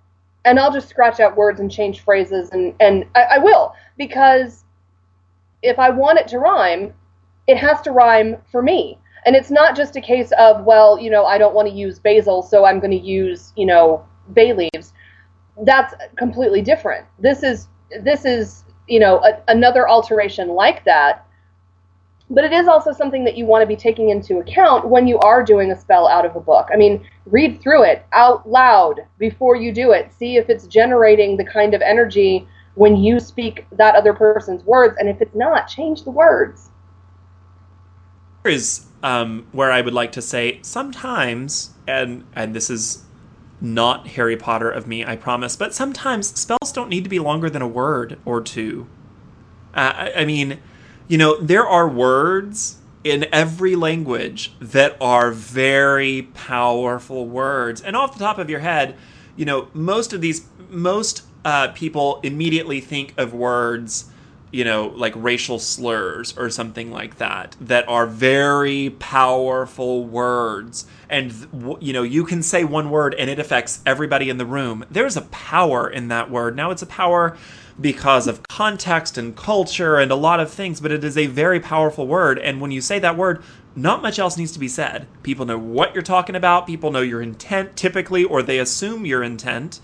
and 0.47 0.59
I'll 0.59 0.73
just 0.73 0.89
scratch 0.89 1.21
out 1.21 1.37
words 1.37 1.61
and 1.61 1.71
change 1.71 2.01
phrases, 2.01 2.49
and 2.51 2.75
and 2.81 3.05
I, 3.15 3.23
I 3.23 3.39
will 3.39 3.75
because 3.99 4.65
if 5.63 5.79
I 5.79 5.91
want 5.91 6.19
it 6.19 6.29
to 6.29 6.39
rhyme, 6.39 6.95
it 7.47 7.59
has 7.59 7.81
to 7.83 7.91
rhyme 7.91 8.37
for 8.51 8.63
me. 8.63 8.99
And 9.27 9.35
it's 9.35 9.51
not 9.51 9.75
just 9.77 9.97
a 9.97 10.01
case 10.01 10.33
of, 10.39 10.65
well, 10.65 10.99
you 11.01 11.11
know, 11.11 11.27
I 11.27 11.37
don't 11.37 11.55
want 11.55 11.69
to 11.69 11.75
use 11.75 11.99
basil, 11.99 12.43
so 12.43 12.65
I'm 12.65 12.79
going 12.79 12.93
to 12.93 12.97
use, 12.97 13.53
you 13.57 13.67
know, 13.67 14.07
bay 14.35 14.53
leaves. 14.53 14.93
That's 15.65 15.95
completely 16.17 16.63
different. 16.63 17.07
This 17.19 17.43
is 17.43 17.69
this 18.03 18.25
is, 18.25 18.65
you 18.87 19.01
know, 19.01 19.19
a, 19.25 19.43
another 19.49 19.89
alteration 19.89 20.49
like 20.49 20.85
that. 20.85 21.26
But 22.29 22.45
it 22.45 22.53
is 22.53 22.67
also 22.67 22.93
something 22.93 23.25
that 23.25 23.37
you 23.37 23.47
want 23.47 23.63
to 23.63 23.67
be 23.67 23.77
taking 23.77 24.11
into 24.11 24.39
account 24.39 24.89
when 24.89 25.07
you 25.07 25.19
are 25.21 25.45
doing 25.45 25.71
a 25.71 25.81
spell 25.81 26.09
out 26.09 26.27
of 26.27 26.35
a 26.35 26.41
book. 26.41 26.69
I 26.73 26.77
mean, 26.77 27.07
read 27.25 27.61
through 27.61 27.85
it 27.85 28.05
out 28.13 28.49
loud 28.49 29.01
before 29.19 29.55
you 29.55 29.73
do 29.73 29.93
it. 29.93 30.13
See 30.13 30.37
if 30.37 30.51
it's 30.51 30.67
generating 30.67 31.37
the 31.37 31.45
kind 31.45 31.73
of 31.73 31.83
energy 31.83 32.47
when 32.75 32.97
you 32.97 33.21
speak 33.21 33.67
that 33.73 33.95
other 33.95 34.13
person's 34.13 34.63
words, 34.65 34.97
and 34.99 35.09
if 35.09 35.21
it's 35.21 35.35
not, 35.35 35.67
change 35.67 36.05
the 36.05 36.11
words. 36.11 36.71
Here 38.45 38.53
is 38.53 38.87
um, 39.03 39.47
where 39.53 39.73
I 39.73 39.81
would 39.81 39.95
like 39.95 40.13
to 40.13 40.23
say 40.23 40.61
sometimes, 40.63 41.71
and 41.87 42.25
and 42.35 42.55
this 42.55 42.71
is 42.71 43.05
not 43.61 44.09
Harry 44.09 44.37
Potter 44.37 44.71
of 44.71 44.87
me, 44.87 45.05
I 45.05 45.17
promise, 45.17 45.57
but 45.57 45.75
sometimes 45.75 46.39
spells 46.39 46.73
don't 46.73 46.91
need 46.91 47.05
to 47.05 47.11
be 47.11 47.19
longer 47.19 47.49
than 47.49 47.63
a 47.63 47.69
word 47.69 48.19
or 48.25 48.43
two. 48.43 48.87
Uh, 49.75 49.93
I, 49.95 50.13
I 50.17 50.25
mean, 50.27 50.61
you 51.09 51.19
know, 51.19 51.41
there 51.41 51.67
are 51.67 51.89
words 51.89 52.77
in 53.05 53.27
every 53.33 53.77
language 53.77 54.53
that 54.61 54.97
are 55.01 55.31
very 55.31 56.23
powerful 56.35 57.27
words, 57.27 57.81
and 57.81 57.97
off 57.97 58.15
the 58.15 58.25
top 58.25 58.39
of 58.39 58.51
your 58.51 58.61
head, 58.61 58.97
you 59.37 59.45
know, 59.45 59.69
most 59.73 60.13
of 60.13 60.21
these 60.21 60.47
most 60.69 61.23
uh, 61.45 61.69
people 61.69 62.21
immediately 62.23 62.81
think 62.81 63.15
of 63.17 63.33
words 63.33 64.07
you 64.53 64.65
know, 64.65 64.87
like 64.97 65.13
racial 65.17 65.59
slurs 65.59 66.37
or 66.39 66.49
something 66.49 66.91
like 66.91 67.19
that, 67.19 67.57
that 67.61 67.87
are 67.89 68.07
very 68.07 68.91
powerful 68.99 70.05
words. 70.05 70.87
And, 71.11 71.79
you 71.81 71.93
know, 71.93 72.03
you 72.03 72.25
can 72.25 72.43
say 72.43 72.65
one 72.65 72.91
word 72.91 73.15
and 73.15 73.29
it 73.29 73.39
affects 73.39 73.83
everybody 73.85 74.31
in 74.31 74.39
the 74.39 74.47
room. 74.47 74.85
There's 74.91 75.17
a 75.17 75.23
power 75.23 75.91
in 75.91 76.09
that 76.09 76.31
word. 76.31 76.57
Now, 76.57 76.71
it's 76.71 76.83
a 76.83 76.87
power 76.87 77.37
because 77.81 78.27
of 78.27 78.43
context 78.49 79.19
and 79.19 79.37
culture 79.37 79.97
and 79.97 80.11
a 80.11 80.17
lot 80.17 80.41
of 80.41 80.51
things, 80.51 80.81
but 80.81 80.93
it 80.93 81.05
is 81.05 81.17
a 81.17 81.27
very 81.27 81.61
powerful 81.61 82.07
word. 82.07 82.39
And 82.39 82.61
when 82.61 82.71
you 82.71 82.81
say 82.81 82.99
that 82.99 83.17
word, 83.17 83.43
not 83.75 84.01
much 84.01 84.19
else 84.19 84.37
needs 84.37 84.53
to 84.53 84.59
be 84.59 84.69
said. 84.69 85.07
People 85.23 85.45
know 85.45 85.59
what 85.59 85.93
you're 85.93 86.03
talking 86.03 86.35
about, 86.35 86.67
people 86.67 86.91
know 86.91 87.03
your 87.03 87.21
intent 87.21 87.77
typically, 87.77 88.25
or 88.25 88.43
they 88.43 88.59
assume 88.59 89.05
your 89.05 89.23
intent, 89.23 89.81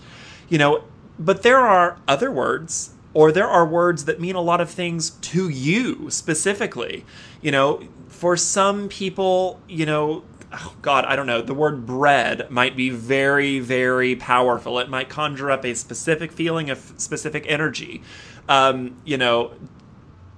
you 0.49 0.57
know. 0.57 0.83
But 1.19 1.43
there 1.43 1.59
are 1.59 1.99
other 2.07 2.31
words 2.31 2.93
or 3.13 3.31
there 3.31 3.47
are 3.47 3.65
words 3.65 4.05
that 4.05 4.19
mean 4.19 4.35
a 4.35 4.41
lot 4.41 4.59
of 4.59 4.69
things 4.69 5.11
to 5.11 5.49
you 5.49 6.09
specifically. 6.09 7.05
You 7.41 7.51
know, 7.51 7.87
for 8.07 8.35
some 8.35 8.89
people, 8.89 9.59
you 9.67 9.85
know, 9.85 10.23
oh 10.53 10.75
God, 10.81 11.05
I 11.05 11.15
don't 11.15 11.27
know, 11.27 11.41
the 11.41 11.53
word 11.53 11.85
bread 11.85 12.49
might 12.49 12.75
be 12.75 12.89
very, 12.89 13.59
very 13.59 14.15
powerful. 14.15 14.79
It 14.79 14.89
might 14.89 15.09
conjure 15.09 15.51
up 15.51 15.65
a 15.65 15.73
specific 15.73 16.31
feeling 16.31 16.69
of 16.69 16.93
specific 16.97 17.45
energy. 17.47 18.03
Um, 18.47 18.97
you 19.05 19.17
know, 19.17 19.53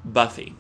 Buffy. 0.04 0.56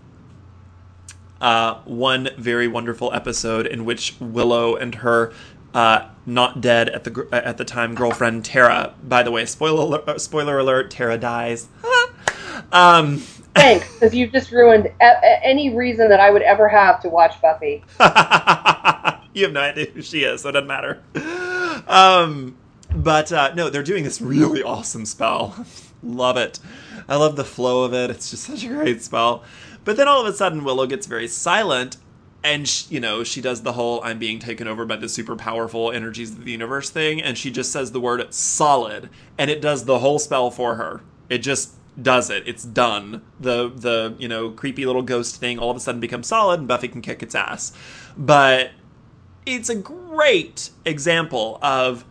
Uh, 1.39 1.81
one 1.83 2.29
very 2.37 2.67
wonderful 2.67 3.13
episode 3.13 3.67
in 3.67 3.85
which 3.85 4.15
Willow 4.19 4.75
and 4.75 4.95
her 4.95 5.33
uh, 5.73 6.07
not 6.25 6.61
dead 6.61 6.89
at 6.89 7.03
the 7.03 7.27
at 7.31 7.57
the 7.57 7.65
time 7.65 7.93
girlfriend 7.93 8.45
Tara. 8.45 8.93
By 9.03 9.21
the 9.23 9.31
way, 9.31 9.45
spoiler 9.45 9.81
alert, 9.83 10.07
uh, 10.07 10.17
spoiler 10.17 10.57
alert: 10.57 10.89
Tara 10.89 11.17
dies. 11.17 11.67
um, 12.71 13.17
Thanks, 13.53 13.93
because 13.93 14.13
you've 14.15 14.31
just 14.31 14.51
ruined 14.51 14.91
a- 15.01 15.45
any 15.45 15.75
reason 15.75 16.09
that 16.09 16.19
I 16.19 16.29
would 16.29 16.41
ever 16.41 16.67
have 16.67 17.01
to 17.01 17.09
watch 17.09 17.41
Buffy. 17.41 17.83
you 19.35 19.43
have 19.43 19.53
no 19.53 19.61
idea 19.61 19.87
who 19.87 20.01
she 20.01 20.23
is, 20.23 20.41
so 20.41 20.49
it 20.49 20.53
doesn't 20.53 20.67
matter. 20.67 21.03
Um, 21.87 22.57
but 22.95 23.31
uh, 23.31 23.53
no, 23.53 23.69
they're 23.69 23.83
doing 23.83 24.03
this 24.03 24.21
really 24.21 24.63
awesome 24.63 25.05
spell. 25.05 25.65
love 26.03 26.37
it. 26.37 26.59
I 27.07 27.17
love 27.17 27.35
the 27.35 27.43
flow 27.43 27.83
of 27.83 27.93
it. 27.93 28.09
It's 28.09 28.29
just 28.31 28.43
such 28.43 28.63
a 28.63 28.67
great 28.67 29.01
spell. 29.03 29.43
But 29.83 29.97
then 29.97 30.07
all 30.07 30.21
of 30.21 30.27
a 30.27 30.33
sudden, 30.35 30.63
Willow 30.63 30.87
gets 30.87 31.05
very 31.05 31.27
silent 31.27 31.97
and 32.45 32.67
she, 32.67 32.93
you 32.93 32.99
know 32.99 33.23
she 33.23 33.41
does 33.41 33.63
the 33.63 33.73
whole 33.73 33.99
i'm 34.03 34.19
being 34.19 34.37
taken 34.37 34.67
over 34.67 34.85
by 34.85 34.95
the 34.95 35.09
super 35.09 35.35
powerful 35.35 35.91
energies 35.91 36.29
of 36.29 36.45
the 36.45 36.51
universe 36.51 36.91
thing 36.91 37.19
and 37.19 37.39
she 37.39 37.49
just 37.49 37.71
says 37.71 37.91
the 37.91 37.99
word 37.99 38.31
solid 38.31 39.09
and 39.37 39.49
it 39.49 39.61
does 39.61 39.85
the 39.85 39.97
whole 39.97 40.19
spell 40.19 40.51
for 40.51 40.75
her 40.75 41.01
it 41.27 41.39
just 41.39 41.73
does 41.99 42.29
it 42.29 42.43
it's 42.47 42.63
done 42.63 43.21
the 43.39 43.69
the 43.69 44.15
you 44.19 44.27
know 44.27 44.51
creepy 44.51 44.85
little 44.85 45.01
ghost 45.01 45.37
thing 45.37 45.57
all 45.57 45.71
of 45.71 45.77
a 45.77 45.79
sudden 45.79 45.99
becomes 45.99 46.27
solid 46.27 46.59
and 46.59 46.67
buffy 46.67 46.87
can 46.87 47.01
kick 47.01 47.23
its 47.23 47.33
ass 47.33 47.73
but 48.15 48.69
it's 49.45 49.69
a 49.69 49.75
great 49.75 50.71
example 50.85 51.59
of 51.61 52.05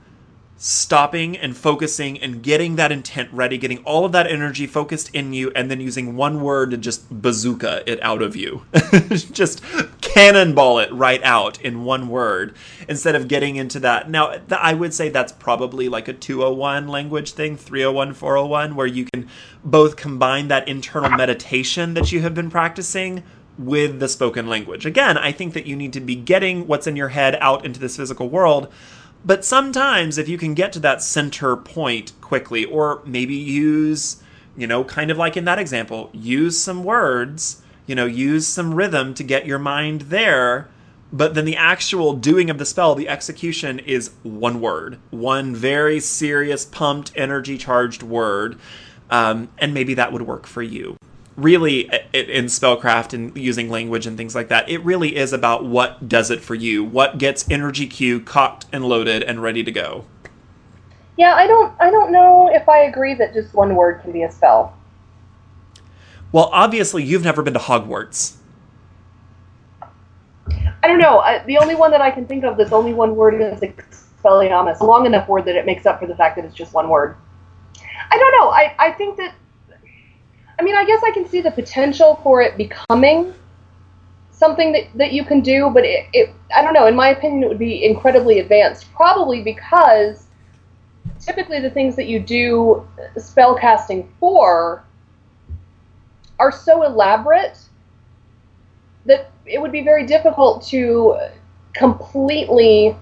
stopping 0.57 1.37
and 1.37 1.57
focusing 1.57 2.19
and 2.21 2.43
getting 2.43 2.77
that 2.77 2.93
intent 2.93 3.29
ready, 3.33 3.59
getting 3.59 3.79
all 3.79 4.05
of 4.05 4.13
that 4.13 4.27
energy 4.27 4.67
focused 4.67 5.15
in 5.15 5.33
you, 5.33 5.51
and 5.55 5.71
then 5.71 5.81
using 5.81 6.17
one 6.17 6.41
word 6.41 6.71
to 6.71 6.77
just 6.77 7.11
bazooka 7.11 7.83
it 7.91 8.03
out 8.03 8.23
of 8.23 8.37
you. 8.37 8.65
just 9.33 9.63
cannonball 10.01 10.79
it 10.79 10.91
right 10.93 11.23
out 11.25 11.61
in 11.61 11.85
one 11.85 12.09
word 12.09 12.55
instead 12.89 13.15
of 13.15 13.27
getting 13.27 13.57
into 13.57 13.81
that. 13.81 14.09
Now, 14.09 14.31
th- 14.31 14.53
I 14.53 14.73
would 14.73 14.95
say 14.95 15.09
that's 15.09 15.33
probably 15.33 15.89
like 15.89 16.09
a 16.09 16.13
201 16.13 16.87
language 16.89 17.33
thing, 17.33 17.57
301, 17.57 18.15
401, 18.15 18.77
where 18.77 18.87
you 18.87 19.07
can 19.13 19.29
both 19.65 19.97
combine 19.97 20.49
that 20.49 20.69
internal 20.69 21.11
meditation 21.11 21.95
that 21.95 22.13
you 22.13 22.23
have 22.23 22.35
been 22.35 22.51
practicing 22.51 23.25
with 23.59 24.01
the 24.01 24.09
spoken 24.09 24.49
language. 24.49 24.85
Again, 24.85 25.17
I 25.17 25.33
think 25.33 25.55
that 25.55 25.67
you 25.67 25.77
need 25.77 25.93
to 25.93 26.01
be 26.01 26.17
getting 26.17 26.67
what's 26.67 26.87
in 26.87 26.97
your 26.97 27.11
head 27.11 27.37
out 27.41 27.65
into 27.65 27.81
this 27.81 27.97
physical 27.97 28.29
world 28.29 28.73
but 29.25 29.45
sometimes, 29.45 30.19
if 30.19 30.29
you 30.29 30.37
can 30.37 30.53
get 30.53 30.73
to 30.75 30.81
that 30.81 31.03
center 31.03 31.57
point 31.57 32.13
quickly, 32.21 32.67
or 32.67 33.01
maybe 33.07 33.35
use, 33.35 34.23
you 34.55 34.67
know, 34.67 34.85
kind 34.85 35.11
of 35.11 35.17
like 35.17 35.37
in 35.37 35.47
that 35.47 35.59
example, 35.59 36.11
use 36.13 36.59
some 36.61 36.85
words, 36.85 37.63
you 37.87 37.95
know, 37.95 38.05
use 38.05 38.47
some 38.47 38.75
rhythm 38.75 39.15
to 39.15 39.25
get 39.25 39.47
your 39.47 39.59
mind 39.59 40.03
there. 40.03 40.69
But 41.11 41.35
then 41.35 41.47
the 41.47 41.57
actual 41.57 42.13
doing 42.13 42.51
of 42.51 42.59
the 42.59 42.67
spell, 42.67 42.95
the 42.95 43.09
execution 43.09 43.79
is 43.79 44.11
one 44.25 44.61
word, 44.61 44.99
one 45.11 45.55
very 45.55 46.01
serious, 46.01 46.67
pumped, 46.67 47.13
energy 47.15 47.57
charged 47.57 48.03
word. 48.03 48.59
Um, 49.11 49.49
and 49.59 49.73
maybe 49.73 49.95
that 49.95 50.13
would 50.13 50.23
work 50.23 50.47
for 50.47 50.63
you 50.63 50.97
really 51.37 51.91
uh, 51.91 51.99
uh, 52.15 52.19
in 52.19 52.47
spellcraft 52.47 53.13
and 53.13 53.37
using 53.37 53.69
language 53.69 54.07
and 54.07 54.17
things 54.17 54.35
like 54.35 54.49
that 54.49 54.69
it 54.69 54.79
really 54.85 55.17
is 55.17 55.33
about 55.33 55.65
what 55.65 56.09
does 56.09 56.31
it 56.31 56.41
for 56.41 56.55
you 56.55 56.85
what 56.85 57.19
gets 57.19 57.49
energy 57.51 57.87
q 57.87 58.21
cocked 58.21 58.67
and 58.73 58.85
loaded 58.85 59.23
and 59.23 59.43
ready 59.43 59.65
to 59.65 59.73
go. 59.73 60.05
Yeah 61.17 61.35
i 61.35 61.47
don't 61.47 61.75
i 61.81 61.91
don't 61.91 62.13
know 62.13 62.51
if 62.53 62.69
i 62.69 62.79
agree 62.79 63.15
that 63.15 63.35
just 63.35 63.55
one 63.55 63.75
word 63.75 64.01
can 64.03 64.13
be 64.13 64.23
a 64.23 64.31
spell. 64.31 64.77
Well 66.31 66.51
obviously 66.53 67.03
you've 67.03 67.25
never 67.25 67.43
been 67.43 67.55
to 67.55 67.61
hogwarts. 67.61 68.37
I 70.49 70.87
don't 70.87 70.99
know. 70.99 71.21
I, 71.21 71.43
the 71.45 71.59
only 71.59 71.75
one 71.75 71.91
that 71.91 72.01
i 72.01 72.11
can 72.11 72.27
think 72.27 72.45
of 72.45 72.57
that's 72.57 72.73
only 72.73 72.95
one 72.95 73.17
word 73.17 73.41
is 73.41 73.61
expelliarmus. 73.61 74.81
A 74.81 74.85
long 74.85 75.07
enough 75.07 75.29
word 75.29 75.47
that 75.47 75.57
it 75.57 75.67
makes 75.67 75.87
up 75.87 75.99
for 75.99 76.07
the 76.07 76.15
fact 76.15 76.37
that 76.37 76.45
it's 76.45 76.55
just 76.55 76.73
one 76.73 76.89
word. 76.89 77.17
I 78.11 78.19
don't 78.19 78.33
know. 78.33 78.51
I, 78.51 78.77
I 78.79 78.93
think 78.93 79.17
that 79.17 79.35
I 80.59 80.63
mean, 80.63 80.77
I 80.77 80.85
guess 80.85 81.03
I 81.05 81.11
can 81.11 81.29
see 81.29 81.41
the 81.41 81.51
potential 81.51 82.21
for 82.23 82.41
it 82.41 82.57
becoming 82.57 83.35
something 84.31 84.73
that, 84.73 84.85
that 84.95 85.13
you 85.13 85.25
can 85.25 85.41
do, 85.41 85.71
but 85.71 85.85
it, 85.85 86.07
it, 86.13 86.31
I 86.55 86.63
don't 86.63 86.75
know, 86.75 86.87
in 86.87 86.95
my 86.95 87.09
opinion, 87.09 87.45
it 87.45 87.49
would 87.49 87.59
be 87.59 87.85
incredibly 87.85 88.39
advanced. 88.41 88.93
Probably 88.95 89.43
because 89.43 90.27
typically 91.21 91.61
the 91.61 91.71
things 91.71 91.97
that 91.97 92.07
you 92.07 92.21
do 92.21 92.87
spellcasting 93.17 94.07
for 94.21 94.85
are 96.39 96.53
so 96.53 96.83
elaborate 96.83 97.59
that 99.07 99.31
it 99.47 99.61
would 99.61 99.73
be 99.73 99.83
very 99.83 100.07
difficult 100.07 100.63
to 100.67 101.19
completely 101.75 102.97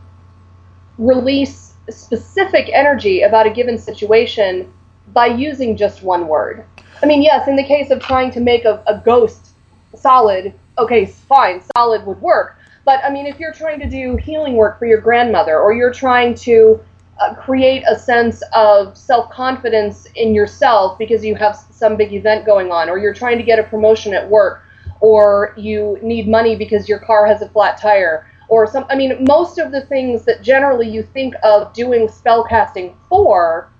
release 0.99 1.75
specific 1.91 2.69
energy 2.73 3.23
about 3.23 3.47
a 3.47 3.51
given 3.51 3.79
situation 3.79 4.73
by 5.09 5.27
using 5.27 5.77
just 5.77 6.03
one 6.03 6.29
word. 6.29 6.65
I 7.03 7.07
mean, 7.07 7.23
yes, 7.23 7.49
in 7.49 7.57
the 7.57 7.65
case 7.65 7.91
of 7.91 8.01
trying 8.01 8.31
to 8.33 8.41
make 8.41 8.65
a, 8.65 8.83
a 8.87 8.99
ghost 9.05 9.49
solid, 9.95 10.55
okay, 10.79 11.07
fine, 11.07 11.61
solid 11.77 12.07
would 12.07 12.21
work. 12.23 12.59
But 12.85 13.03
I 13.05 13.11
mean, 13.11 13.27
if 13.27 13.39
you're 13.41 13.53
trying 13.53 13.81
to 13.81 13.89
do 13.89 14.17
healing 14.17 14.55
work 14.55 14.79
for 14.79 14.87
your 14.87 15.01
grandmother, 15.01 15.59
or 15.59 15.73
you're 15.73 15.93
trying 15.93 16.35
to 16.37 16.81
uh, 17.21 17.35
create 17.35 17.85
a 17.89 17.99
sense 17.99 18.43
of 18.55 18.97
self 18.97 19.31
confidence 19.31 20.07
in 20.15 20.35
yourself 20.35 20.99
because 20.99 21.25
you 21.25 21.35
have 21.35 21.57
some 21.57 21.97
big 21.97 22.13
event 22.13 22.47
going 22.47 22.71
on, 22.71 22.89
or 22.89 22.99
you're 22.99 23.15
trying 23.15 23.39
to 23.39 23.45
get 23.45 23.59
a 23.59 23.65
promotion 23.65 24.15
at 24.15 24.29
work, 24.29 24.65
or 25.01 25.55
you 25.57 25.99
need 26.03 26.29
money 26.29 26.57
because 26.57 26.89
your 26.89 26.99
car 27.01 27.27
has 27.27 27.43
a 27.43 27.49
flat 27.49 27.81
tire, 27.81 28.29
or 28.49 28.67
some. 28.67 28.85
I 28.91 28.97
mean, 28.97 29.25
most 29.27 29.59
of 29.59 29.73
the 29.73 29.83
things 29.87 30.25
that 30.25 30.43
generally 30.43 30.89
you 30.89 31.03
think 31.03 31.35
of 31.43 31.73
doing 31.73 32.07
spellcasting 32.07 32.95
for 33.09 33.72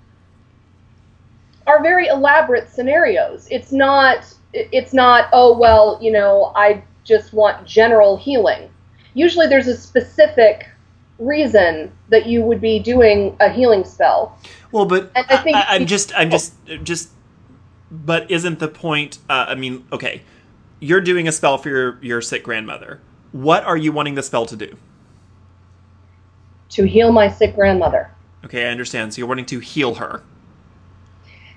are 1.67 1.81
very 1.81 2.07
elaborate 2.07 2.69
scenarios. 2.69 3.47
It's 3.49 3.71
not. 3.71 4.25
It's 4.53 4.93
not. 4.93 5.29
Oh 5.33 5.57
well, 5.57 5.97
you 6.01 6.11
know, 6.11 6.51
I 6.55 6.83
just 7.03 7.33
want 7.33 7.65
general 7.65 8.17
healing. 8.17 8.69
Usually, 9.13 9.47
there's 9.47 9.67
a 9.67 9.77
specific 9.77 10.67
reason 11.19 11.91
that 12.09 12.25
you 12.25 12.41
would 12.41 12.59
be 12.59 12.79
doing 12.79 13.35
a 13.39 13.49
healing 13.49 13.83
spell. 13.83 14.37
Well, 14.71 14.85
but 14.85 15.11
And 15.15 15.25
I 15.29 15.37
think- 15.37 15.55
I, 15.55 15.75
am 15.75 15.85
just, 15.85 16.17
I'm 16.17 16.31
just, 16.31 16.53
just. 16.83 17.09
But 17.91 18.31
isn't 18.31 18.57
the 18.57 18.67
point? 18.67 19.19
Uh, 19.29 19.45
I 19.49 19.55
mean, 19.55 19.85
okay, 19.91 20.23
you're 20.79 21.01
doing 21.01 21.27
a 21.27 21.31
spell 21.31 21.57
for 21.59 21.69
your 21.69 21.99
your 22.01 22.21
sick 22.21 22.43
grandmother. 22.43 23.01
What 23.31 23.63
are 23.63 23.77
you 23.77 23.91
wanting 23.91 24.15
the 24.15 24.23
spell 24.23 24.45
to 24.47 24.55
do? 24.55 24.75
To 26.69 26.85
heal 26.85 27.11
my 27.11 27.29
sick 27.29 27.55
grandmother. 27.55 28.09
Okay, 28.45 28.65
I 28.65 28.69
understand. 28.69 29.13
So 29.13 29.19
you're 29.19 29.27
wanting 29.27 29.45
to 29.47 29.59
heal 29.59 29.95
her. 29.95 30.23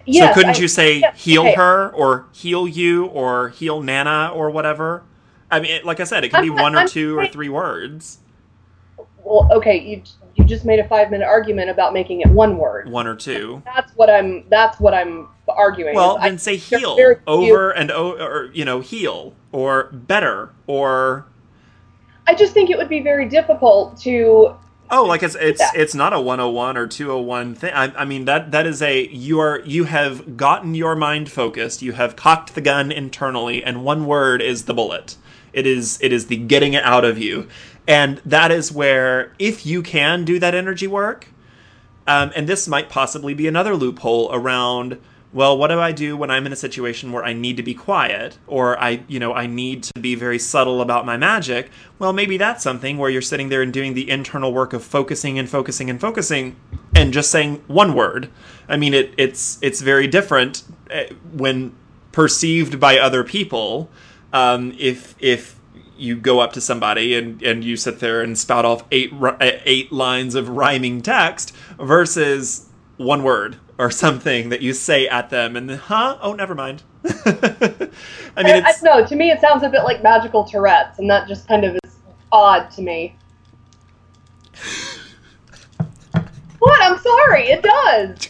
Yes, 0.07 0.29
so 0.31 0.35
couldn't 0.35 0.57
I- 0.57 0.61
you 0.61 0.69
say 0.69 0.99
yes, 1.01 1.23
heal 1.23 1.43
okay. 1.43 1.55
her 1.55 1.91
or 1.91 2.27
heal 2.33 2.67
you 2.69 3.07
or 3.07 3.49
heal 3.51 3.83
Nana 3.83 4.31
or 4.35 4.51
whatever? 4.51 5.03
I 5.51 5.61
mean, 5.61 5.73
it, 5.73 5.85
like 5.85 6.01
I 6.01 6.05
said, 6.05 6.25
it 6.25 6.31
could 6.33 6.43
be 6.43 6.49
I'm- 6.51 6.63
one 6.63 6.75
or 6.77 6.81
I'm 6.81 6.89
two 6.89 7.19
or 7.19 7.27
three 7.27 7.49
words, 7.49 8.19
Well, 9.25 9.49
okay, 9.53 9.79
you 9.79 10.03
you 10.37 10.45
just 10.45 10.65
made 10.65 10.79
a 10.79 10.87
five 10.87 11.11
minute 11.11 11.27
argument 11.27 11.71
about 11.71 11.93
making 11.93 12.21
it 12.21 12.29
one 12.29 12.59
word. 12.59 12.89
one 12.91 13.07
or 13.07 13.17
two. 13.17 13.63
That's 13.65 13.91
what 13.97 14.09
I'm. 14.11 14.45
That's 14.51 14.79
what 14.79 14.95
I'm 14.95 15.29
arguing. 15.49 15.95
Well, 15.95 16.17
is 16.17 16.23
I- 16.23 16.29
then 16.29 16.39
say 16.39 16.57
heal 16.57 16.97
over 17.27 17.71
and 17.71 17.91
over, 17.91 18.23
or 18.23 18.51
you 18.53 18.65
know, 18.65 18.81
heal 18.81 19.35
or 19.53 19.85
better 19.93 20.51
or 20.67 21.27
I 22.29 22.35
just 22.35 22.53
think 22.53 22.71
it 22.71 22.77
would 22.77 22.89
be 22.89 23.01
very 23.01 23.29
difficult 23.29 23.97
to. 24.03 24.55
Oh, 24.91 25.05
like 25.05 25.23
it's 25.23 25.35
it's 25.41 25.61
Yeah. 25.61 25.71
it's 25.75 25.95
not 25.95 26.13
a 26.13 26.21
101 26.21 26.77
or 26.77 26.87
201 26.87 27.55
thing. 27.55 27.73
I, 27.75 27.93
I 27.97 28.05
mean 28.05 28.25
that 28.27 28.53
that 28.53 28.67
is 28.67 28.81
a 28.83 29.07
you 29.09 29.41
are 29.41 29.61
you 29.65 29.85
have 29.85 30.37
gotten 30.37 30.75
your 30.75 30.95
mind 30.95 31.31
focused. 31.31 31.83
You 31.83 31.93
have 31.93 32.15
cocked 32.17 32.55
the 32.55 32.61
gun 32.61 32.93
internally, 32.93 33.65
and 33.65 33.85
one 33.85 34.07
word 34.07 34.41
is 34.41 34.65
the 34.65 34.75
bullet. 34.75 35.17
It 35.53 35.67
is 35.67 35.99
it 36.01 36.13
is 36.13 36.27
the 36.27 36.37
getting 36.37 36.75
it 36.75 36.85
out 36.85 37.05
of 37.05 37.19
you, 37.19 37.49
and 37.89 38.21
that 38.25 38.51
is 38.51 38.71
where 38.71 39.33
if 39.39 39.67
you 39.67 39.83
can 39.83 40.25
do 40.25 40.39
that 40.39 40.55
energy 40.55 40.87
work, 40.87 41.29
um, 42.07 42.31
and 42.37 42.47
this 42.49 42.69
might 42.69 42.89
possibly 42.89 43.35
be 43.35 43.47
another 43.49 43.75
loophole 43.75 44.31
around. 44.33 44.99
Well, 45.33 45.59
what 45.59 45.69
do 45.69 45.79
I 45.79 45.93
do 45.93 46.17
when 46.17 46.31
I'm 46.31 46.47
in 46.47 46.53
a 46.53 46.57
situation 46.57 47.13
where 47.13 47.25
I 47.25 47.33
need 47.33 47.57
to 47.57 47.63
be 47.63 47.75
quiet, 47.75 48.39
or 48.47 48.81
I, 48.81 49.03
you 49.09 49.19
know, 49.19 49.35
I 49.35 49.47
need 49.47 49.83
to 49.83 50.01
be 50.01 50.15
very 50.15 50.39
subtle 50.39 50.81
about 50.81 51.05
my 51.05 51.17
magic? 51.17 51.71
Well, 51.99 52.13
maybe 52.13 52.37
that's 52.39 52.63
something 52.63 52.97
where 52.97 53.11
you're 53.11 53.21
sitting 53.21 53.49
there 53.49 53.61
and 53.61 53.73
doing 53.73 53.95
the 53.95 54.09
internal 54.09 54.53
work 54.53 54.73
of 54.73 54.85
focusing 54.85 55.39
and 55.39 55.49
focusing 55.49 55.91
and 55.91 56.01
focusing, 56.01 56.57
and 56.95 57.13
just 57.13 57.31
saying 57.31 57.63
one 57.67 57.93
word. 57.95 58.31
I 58.69 58.77
mean, 58.77 58.95
it, 58.95 59.13
it's 59.19 59.59
it's 59.61 59.81
very 59.81 60.07
different 60.07 60.63
eh, 60.91 61.09
when 61.33 61.75
perceived 62.13 62.79
by 62.81 62.99
other 62.99 63.25
people. 63.25 63.91
Um, 64.33 64.75
if 64.79 65.17
if 65.19 65.59
you 65.99 66.17
go 66.17 66.41
up 66.41 66.53
to 66.53 66.61
somebody 66.61 67.15
and, 67.15 67.43
and 67.43 67.65
you 67.65 67.77
sit 67.77 68.01
there 68.01 68.21
and 68.21 68.39
spout 68.39 68.65
off 68.65 68.85
eight 68.91 69.13
eh, 69.41 69.61
eight 69.65 69.93
lines 69.93 70.35
of 70.35 70.51
rhyming 70.51 71.03
text 71.03 71.55
versus 71.79 72.69
one 72.97 73.23
word 73.23 73.59
or 73.79 73.91
something 73.91 74.49
that 74.49 74.63
you 74.63 74.73
say 74.73 75.07
at 75.09 75.31
them 75.31 75.57
and 75.57 75.71
huh 75.71 76.17
oh 76.23 76.33
never 76.33 76.55
mind 76.55 76.83
i 77.05 77.43
mean 78.43 78.55
I, 78.55 78.63
it's 78.67 78.83
no, 78.83 79.05
to 79.05 79.17
me 79.17 79.31
it 79.31 79.41
sounds 79.41 79.63
a 79.63 79.69
bit 79.69 79.85
like 79.85 80.03
magical 80.03 80.45
Tourette's, 80.45 80.99
and 80.99 81.09
that 81.11 81.29
just 81.29 81.47
kind 81.47 81.65
of 81.65 81.75
is 81.85 81.97
odd 82.33 82.71
to 82.73 82.83
me. 82.83 83.17
what? 86.59 86.83
I'm 86.83 86.99
sorry. 86.99 87.49
It 87.49 87.63
does. 87.63 88.29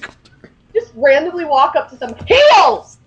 Just 0.74 0.93
randomly 0.94 1.44
walk 1.44 1.74
up 1.77 1.90
to 1.90 1.97
some 1.97 2.14
heels. 2.27 2.98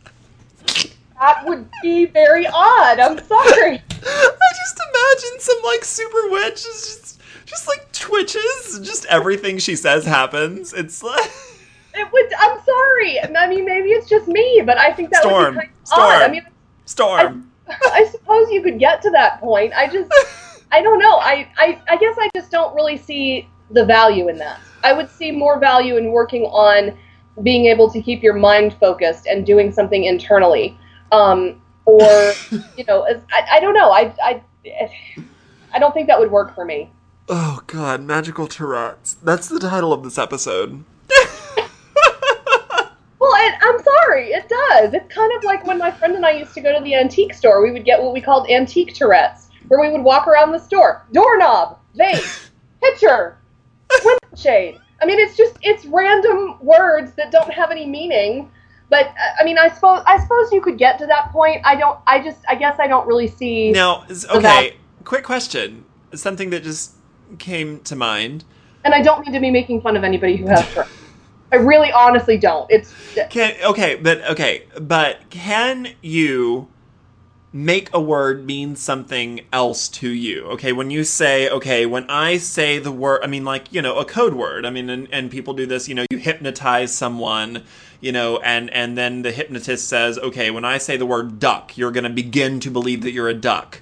That 1.20 1.46
would 1.46 1.70
be 1.82 2.06
very 2.06 2.48
odd. 2.48 3.00
I'm 3.00 3.18
sorry. 3.26 3.82
i 4.02 4.54
just 4.56 4.80
imagine 4.94 5.40
some 5.40 5.58
like 5.64 5.84
super 5.84 6.30
witch 6.30 6.66
is 6.66 6.86
just 6.86 7.22
just 7.46 7.68
like 7.68 7.92
twitches 7.92 8.80
just 8.82 9.06
everything 9.08 9.58
she 9.58 9.76
says 9.76 10.06
happens 10.06 10.72
it's 10.72 11.04
like 11.04 11.30
It 11.94 12.12
would. 12.12 12.34
I'm 12.40 12.60
sorry. 12.64 13.20
I 13.22 13.48
mean, 13.50 13.66
maybe 13.66 13.90
it's 13.90 14.08
just 14.10 14.28
me, 14.28 14.62
but 14.66 14.78
I 14.78 14.94
think 14.94 15.10
that 15.12 15.22
Storm. 15.22 15.56
would 15.56 15.62
be 15.62 15.68
kind 15.68 15.70
of 15.82 15.88
Storm. 15.88 16.02
odd. 16.02 16.22
I 16.22 16.28
mean, 16.30 16.46
storm 16.86 17.52
I 17.68 18.08
suppose 18.12 18.50
you 18.52 18.62
could 18.62 18.80
get 18.80 19.02
to 19.04 19.10
that 19.12 19.40
point. 19.40 19.74
I 19.76 19.88
just, 19.88 20.12
I 20.72 20.82
don't 20.82 21.00
know. 21.00 21.18
I, 21.18 21.48
I, 21.58 21.80
I 21.90 21.98
guess 21.98 22.16
I 22.20 22.30
just 22.36 22.52
don't 22.52 22.74
really 22.76 22.98
see 22.98 23.48
the 23.72 23.86
value 23.86 24.28
in 24.30 24.38
that. 24.38 24.60
I 24.84 24.94
would 24.94 25.10
see 25.10 25.32
more 25.32 25.60
value 25.60 25.98
in 25.98 26.12
working 26.12 26.44
on 26.46 26.98
being 27.44 27.66
able 27.66 27.90
to 27.92 28.02
keep 28.02 28.24
your 28.24 28.34
mind 28.34 28.74
focused 28.80 29.28
and 29.28 29.46
doing 29.46 29.72
something 29.72 30.06
internally. 30.06 30.78
Um, 31.12 31.62
or, 31.86 32.34
you 32.78 32.86
know, 32.88 33.06
I, 33.32 33.48
I 33.54 33.60
don't 33.60 33.74
know. 33.74 33.92
I, 33.92 34.14
I, 34.24 34.42
I 35.74 35.80
don't 35.80 35.94
think 35.94 36.08
that 36.08 36.20
would 36.20 36.32
work 36.32 36.54
for 36.56 36.66
me. 36.66 36.90
oh 37.32 37.62
god 37.68 38.02
magical 38.02 38.48
tourette's 38.48 39.14
that's 39.22 39.48
the 39.48 39.60
title 39.60 39.94
of 39.94 40.04
this 40.04 40.18
episode 40.18 40.84
Well, 43.30 43.48
it, 43.48 43.56
I'm 43.62 43.84
sorry, 43.84 44.30
it 44.30 44.50
does. 44.50 44.94
It's 44.94 45.14
kind 45.14 45.32
of 45.38 45.44
like 45.44 45.66
when 45.68 45.78
my 45.78 45.92
friend 45.92 46.16
and 46.16 46.26
I 46.26 46.32
used 46.32 46.56
to 46.56 46.62
go 46.62 46.76
to 46.76 46.84
the 46.84 46.96
antique 46.96 47.34
store. 47.34 47.64
We 47.64 47.72
would 47.72 47.86
get 47.86 48.02
what 48.02 48.12
we 48.12 48.22
called 48.22 48.50
antique 48.50 48.96
Tourette's, 48.96 49.50
where 49.68 49.80
we 49.80 49.92
would 49.92 50.04
walk 50.04 50.28
around 50.28 50.52
the 50.52 50.60
store. 50.60 51.06
Doorknob, 51.14 51.78
vase, 51.94 52.50
pitcher, 52.84 53.38
window 54.04 54.36
shade. 54.36 54.80
I 55.02 55.06
mean, 55.06 55.20
it's 55.20 55.38
just 55.38 55.58
it's 55.62 55.86
random 55.86 56.58
words 56.60 57.14
that 57.14 57.32
don't 57.32 57.54
have 57.54 57.70
any 57.70 57.86
meaning. 57.86 58.50
But 58.90 59.10
uh, 59.10 59.12
I 59.40 59.44
mean, 59.44 59.60
I 59.60 59.70
suppose 59.70 60.02
I 60.08 60.20
suppose 60.20 60.52
you 60.52 60.62
could 60.62 60.80
get 60.80 60.98
to 60.98 61.06
that 61.06 61.32
point. 61.32 61.62
I 61.64 61.76
don't. 61.76 62.00
I 62.08 62.24
just. 62.24 62.40
I 62.50 62.56
guess 62.56 62.80
I 62.80 62.88
don't 62.88 63.08
really 63.08 63.28
see. 63.28 63.72
now 63.72 64.06
okay 64.34 64.76
quick 65.04 65.24
question 65.24 65.86
something 66.14 66.50
that 66.50 66.64
just 66.64 66.94
came 67.38 67.80
to 67.82 67.96
mind 67.96 68.44
And 68.84 68.94
I 68.94 69.02
don't 69.02 69.22
mean 69.22 69.34
to 69.34 69.40
be 69.40 69.52
making 69.52 69.82
fun 69.82 69.96
of 69.96 70.04
anybody 70.04 70.36
who 70.36 70.48
has. 70.48 70.66
I 71.52 71.58
really, 71.58 71.92
honestly 71.92 72.38
don't. 72.38 72.70
It's 72.70 72.94
Can 73.30 73.56
okay, 73.64 73.96
but 73.96 74.24
okay, 74.32 74.64
but 74.80 75.30
can 75.30 75.94
you 76.02 76.68
make 77.52 77.90
a 77.94 78.00
word 78.00 78.46
mean 78.46 78.76
something 78.76 79.42
else 79.52 79.90
to 79.90 80.10
you? 80.10 80.46
Okay, 80.46 80.72
when 80.72 80.92
you 80.92 81.04
say 81.04 81.50
okay, 81.50 81.86
when 81.86 82.08
I 82.10 82.38
say 82.38 82.78
the 82.78 82.92
word, 82.92 83.22
I 83.24 83.28
mean 83.28 83.46
like 83.46 83.74
you 83.74 83.82
know 83.82 83.98
a 83.98 84.06
code 84.06 84.36
word. 84.36 84.66
I 84.66 84.70
mean, 84.70 84.90
and, 84.90 85.08
and 85.12 85.32
people 85.32 85.54
do 85.54 85.66
this. 85.66 85.88
You 85.90 85.96
know, 85.96 86.06
you 86.12 86.18
hypnotize 86.18 86.94
someone. 86.94 87.64
You 88.02 88.14
know, 88.14 88.38
and 88.40 88.70
and 88.70 88.98
then 88.98 89.24
the 89.24 89.32
hypnotist 89.32 89.90
says, 89.90 90.18
okay, 90.20 90.52
when 90.52 90.64
I 90.64 90.78
say 90.78 90.96
the 90.96 91.06
word 91.06 91.40
duck, 91.40 91.78
you're 91.78 91.92
going 91.92 92.06
to 92.06 92.10
begin 92.10 92.62
to 92.62 92.72
believe 92.72 93.02
that 93.02 93.12
you're 93.12 93.28
a 93.28 93.34
duck. 93.34 93.82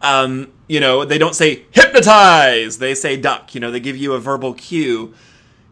Um, 0.00 0.52
you 0.68 0.78
know, 0.78 1.04
they 1.04 1.18
don't 1.18 1.34
say 1.34 1.64
hypnotize. 1.72 2.78
They 2.78 2.94
say 2.94 3.16
duck. 3.16 3.54
You 3.54 3.60
know, 3.60 3.72
they 3.72 3.80
give 3.80 3.96
you 3.96 4.12
a 4.12 4.20
verbal 4.20 4.54
cue. 4.54 5.12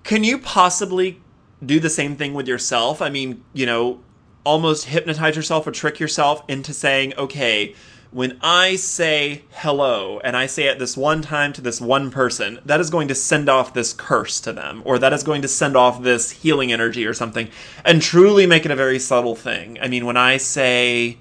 Can 0.03 0.25
you 0.25 0.39
possibly 0.39 1.21
do 1.65 1.81
the 1.81 1.91
same 1.91 2.17
thing 2.17 2.35
with 2.35 2.49
yourself? 2.49 3.01
I 3.01 3.09
mean, 3.11 3.45
you 3.53 3.67
know, 3.67 4.01
almost 4.45 4.87
hypnotize 4.87 5.37
yourself 5.37 5.67
or 5.67 5.73
trick 5.73 5.99
yourself 5.99 6.43
into 6.49 6.73
saying, 6.73 7.15
okay, 7.17 7.75
when 8.13 8.39
I 8.41 8.77
say 8.77 9.43
hello 9.51 10.21
and 10.21 10.37
I 10.37 10.47
say 10.47 10.65
it 10.69 10.79
this 10.79 10.97
one 10.97 11.21
time 11.21 11.53
to 11.55 11.61
this 11.61 11.81
one 11.81 12.11
person, 12.11 12.61
that 12.65 12.81
is 12.81 12.89
going 12.89 13.09
to 13.09 13.15
send 13.15 13.49
off 13.49 13.75
this 13.75 13.93
curse 13.93 14.41
to 14.43 14.53
them, 14.53 14.83
or 14.85 14.99
that 14.99 15.13
is 15.13 15.23
going 15.23 15.43
to 15.43 15.49
send 15.49 15.77
off 15.77 16.03
this 16.03 16.31
healing 16.31 16.73
energy 16.73 17.05
or 17.05 17.13
something, 17.13 17.49
and 17.85 18.01
truly 18.01 18.47
make 18.47 18.65
it 18.65 18.71
a 18.71 18.77
very 18.77 18.99
subtle 18.99 19.35
thing. 19.35 19.79
I 19.83 19.89
mean, 19.89 20.07
when 20.07 20.17
I 20.17 20.37
say, 20.37 21.19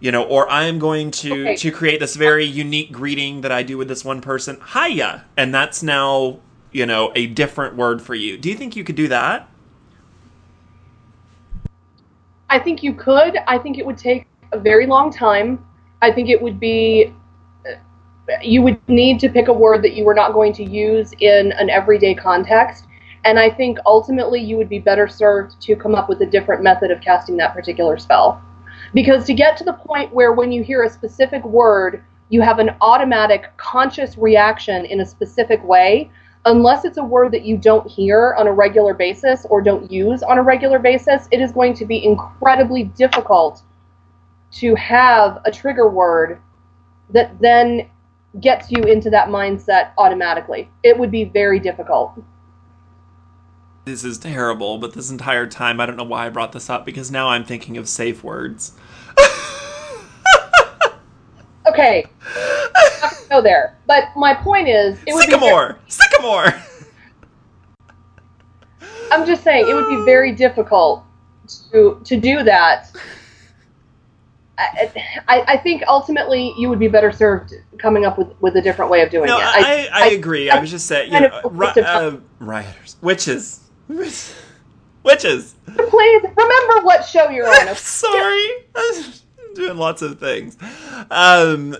you 0.00 0.10
know, 0.10 0.24
or 0.24 0.50
I 0.50 0.64
am 0.64 0.78
going 0.78 1.10
to 1.12 1.32
Okay. 1.42 1.56
to 1.56 1.70
create 1.70 2.00
this 2.00 2.16
very 2.16 2.46
unique 2.46 2.90
greeting 2.90 3.42
that 3.42 3.52
I 3.52 3.62
do 3.62 3.76
with 3.76 3.88
this 3.88 4.04
one 4.04 4.20
person, 4.20 4.58
hiya, 4.74 5.24
and 5.36 5.54
that's 5.54 5.82
now 5.82 6.38
you 6.72 6.86
know 6.86 7.12
a 7.14 7.26
different 7.26 7.76
word 7.76 8.00
for 8.00 8.14
you. 8.14 8.38
Do 8.38 8.48
you 8.48 8.56
think 8.56 8.74
you 8.74 8.82
could 8.82 8.96
do 8.96 9.06
that? 9.08 9.48
I 12.52 12.58
think 12.58 12.82
you 12.82 12.92
could. 12.92 13.38
I 13.46 13.56
think 13.56 13.78
it 13.78 13.86
would 13.86 13.96
take 13.96 14.26
a 14.52 14.58
very 14.58 14.86
long 14.86 15.10
time. 15.10 15.64
I 16.02 16.12
think 16.12 16.28
it 16.28 16.40
would 16.40 16.60
be. 16.60 17.14
You 18.42 18.60
would 18.60 18.78
need 18.90 19.18
to 19.20 19.30
pick 19.30 19.48
a 19.48 19.52
word 19.52 19.82
that 19.82 19.94
you 19.94 20.04
were 20.04 20.12
not 20.12 20.34
going 20.34 20.52
to 20.54 20.62
use 20.62 21.14
in 21.20 21.52
an 21.52 21.70
everyday 21.70 22.14
context. 22.14 22.86
And 23.24 23.38
I 23.38 23.48
think 23.48 23.78
ultimately 23.86 24.38
you 24.38 24.58
would 24.58 24.68
be 24.68 24.78
better 24.78 25.08
served 25.08 25.62
to 25.62 25.74
come 25.74 25.94
up 25.94 26.10
with 26.10 26.20
a 26.20 26.26
different 26.26 26.62
method 26.62 26.90
of 26.90 27.00
casting 27.00 27.38
that 27.38 27.54
particular 27.54 27.96
spell. 27.96 28.42
Because 28.92 29.24
to 29.26 29.34
get 29.34 29.56
to 29.56 29.64
the 29.64 29.72
point 29.72 30.12
where 30.12 30.34
when 30.34 30.52
you 30.52 30.62
hear 30.62 30.82
a 30.82 30.90
specific 30.90 31.42
word, 31.44 32.04
you 32.28 32.42
have 32.42 32.58
an 32.58 32.76
automatic 32.82 33.50
conscious 33.56 34.18
reaction 34.18 34.84
in 34.84 35.00
a 35.00 35.06
specific 35.06 35.64
way, 35.64 36.10
unless 36.44 36.84
it's 36.84 36.98
a 36.98 37.04
word 37.04 37.32
that 37.32 37.44
you 37.44 37.56
don't 37.56 37.88
hear 37.88 38.34
on 38.38 38.46
a 38.46 38.52
regular 38.52 38.94
basis 38.94 39.46
or 39.48 39.62
don't 39.62 39.90
use 39.90 40.22
on 40.22 40.38
a 40.38 40.42
regular 40.42 40.78
basis, 40.78 41.28
it 41.30 41.40
is 41.40 41.52
going 41.52 41.74
to 41.74 41.84
be 41.84 42.04
incredibly 42.04 42.84
difficult 42.84 43.62
to 44.52 44.74
have 44.74 45.40
a 45.44 45.50
trigger 45.50 45.88
word 45.88 46.40
that 47.10 47.38
then 47.40 47.88
gets 48.40 48.70
you 48.70 48.82
into 48.84 49.10
that 49.10 49.28
mindset 49.28 49.92
automatically. 49.98 50.68
It 50.82 50.98
would 50.98 51.10
be 51.10 51.24
very 51.24 51.60
difficult. 51.60 52.18
This 53.84 54.04
is 54.04 54.18
terrible, 54.18 54.78
but 54.78 54.94
this 54.94 55.10
entire 55.10 55.46
time 55.46 55.80
I 55.80 55.86
don't 55.86 55.96
know 55.96 56.04
why 56.04 56.26
I 56.26 56.30
brought 56.30 56.52
this 56.52 56.70
up 56.70 56.84
because 56.84 57.10
now 57.10 57.28
I'm 57.28 57.44
thinking 57.44 57.76
of 57.76 57.88
safe 57.88 58.22
words. 58.22 58.72
okay, 61.66 62.04
not 63.02 63.24
go 63.28 63.42
there. 63.42 63.76
But 63.86 64.08
my 64.16 64.34
point 64.34 64.68
is, 64.68 64.98
it 65.06 65.14
would 65.14 65.24
sycamore, 65.24 65.74
be 65.84 65.90
sycamore. 65.90 66.54
I'm 69.10 69.26
just 69.26 69.44
saying 69.44 69.68
it 69.68 69.74
would 69.74 69.88
be 69.88 70.04
very 70.04 70.32
difficult 70.32 71.04
to 71.72 72.00
to 72.04 72.16
do 72.16 72.42
that. 72.44 72.90
I, 74.58 74.92
I, 75.28 75.44
I 75.48 75.56
think 75.56 75.82
ultimately 75.88 76.54
you 76.58 76.68
would 76.68 76.78
be 76.78 76.88
better 76.88 77.10
served 77.10 77.54
coming 77.78 78.04
up 78.04 78.18
with, 78.18 78.28
with 78.40 78.54
a 78.56 78.62
different 78.62 78.90
way 78.90 79.00
of 79.02 79.10
doing 79.10 79.26
no, 79.26 79.38
it. 79.38 79.42
I, 79.42 79.88
I, 79.92 80.04
I 80.04 80.06
agree. 80.10 80.50
I, 80.50 80.60
was 80.60 80.70
just 80.70 80.86
saying, 80.86 81.12
you 81.12 81.20
know, 81.20 81.40
ri- 81.50 81.82
uh, 81.82 82.16
rioters, 82.38 82.96
witches, 83.00 83.68
witches. 83.88 85.54
Please 85.66 86.22
remember 86.22 86.82
what 86.82 87.04
show 87.04 87.30
you're 87.30 87.48
on. 87.48 87.68
okay? 87.68 87.74
Sorry, 87.74 88.48
doing 89.54 89.76
lots 89.76 90.02
of 90.02 90.18
things. 90.18 90.56
Um, 91.10 91.76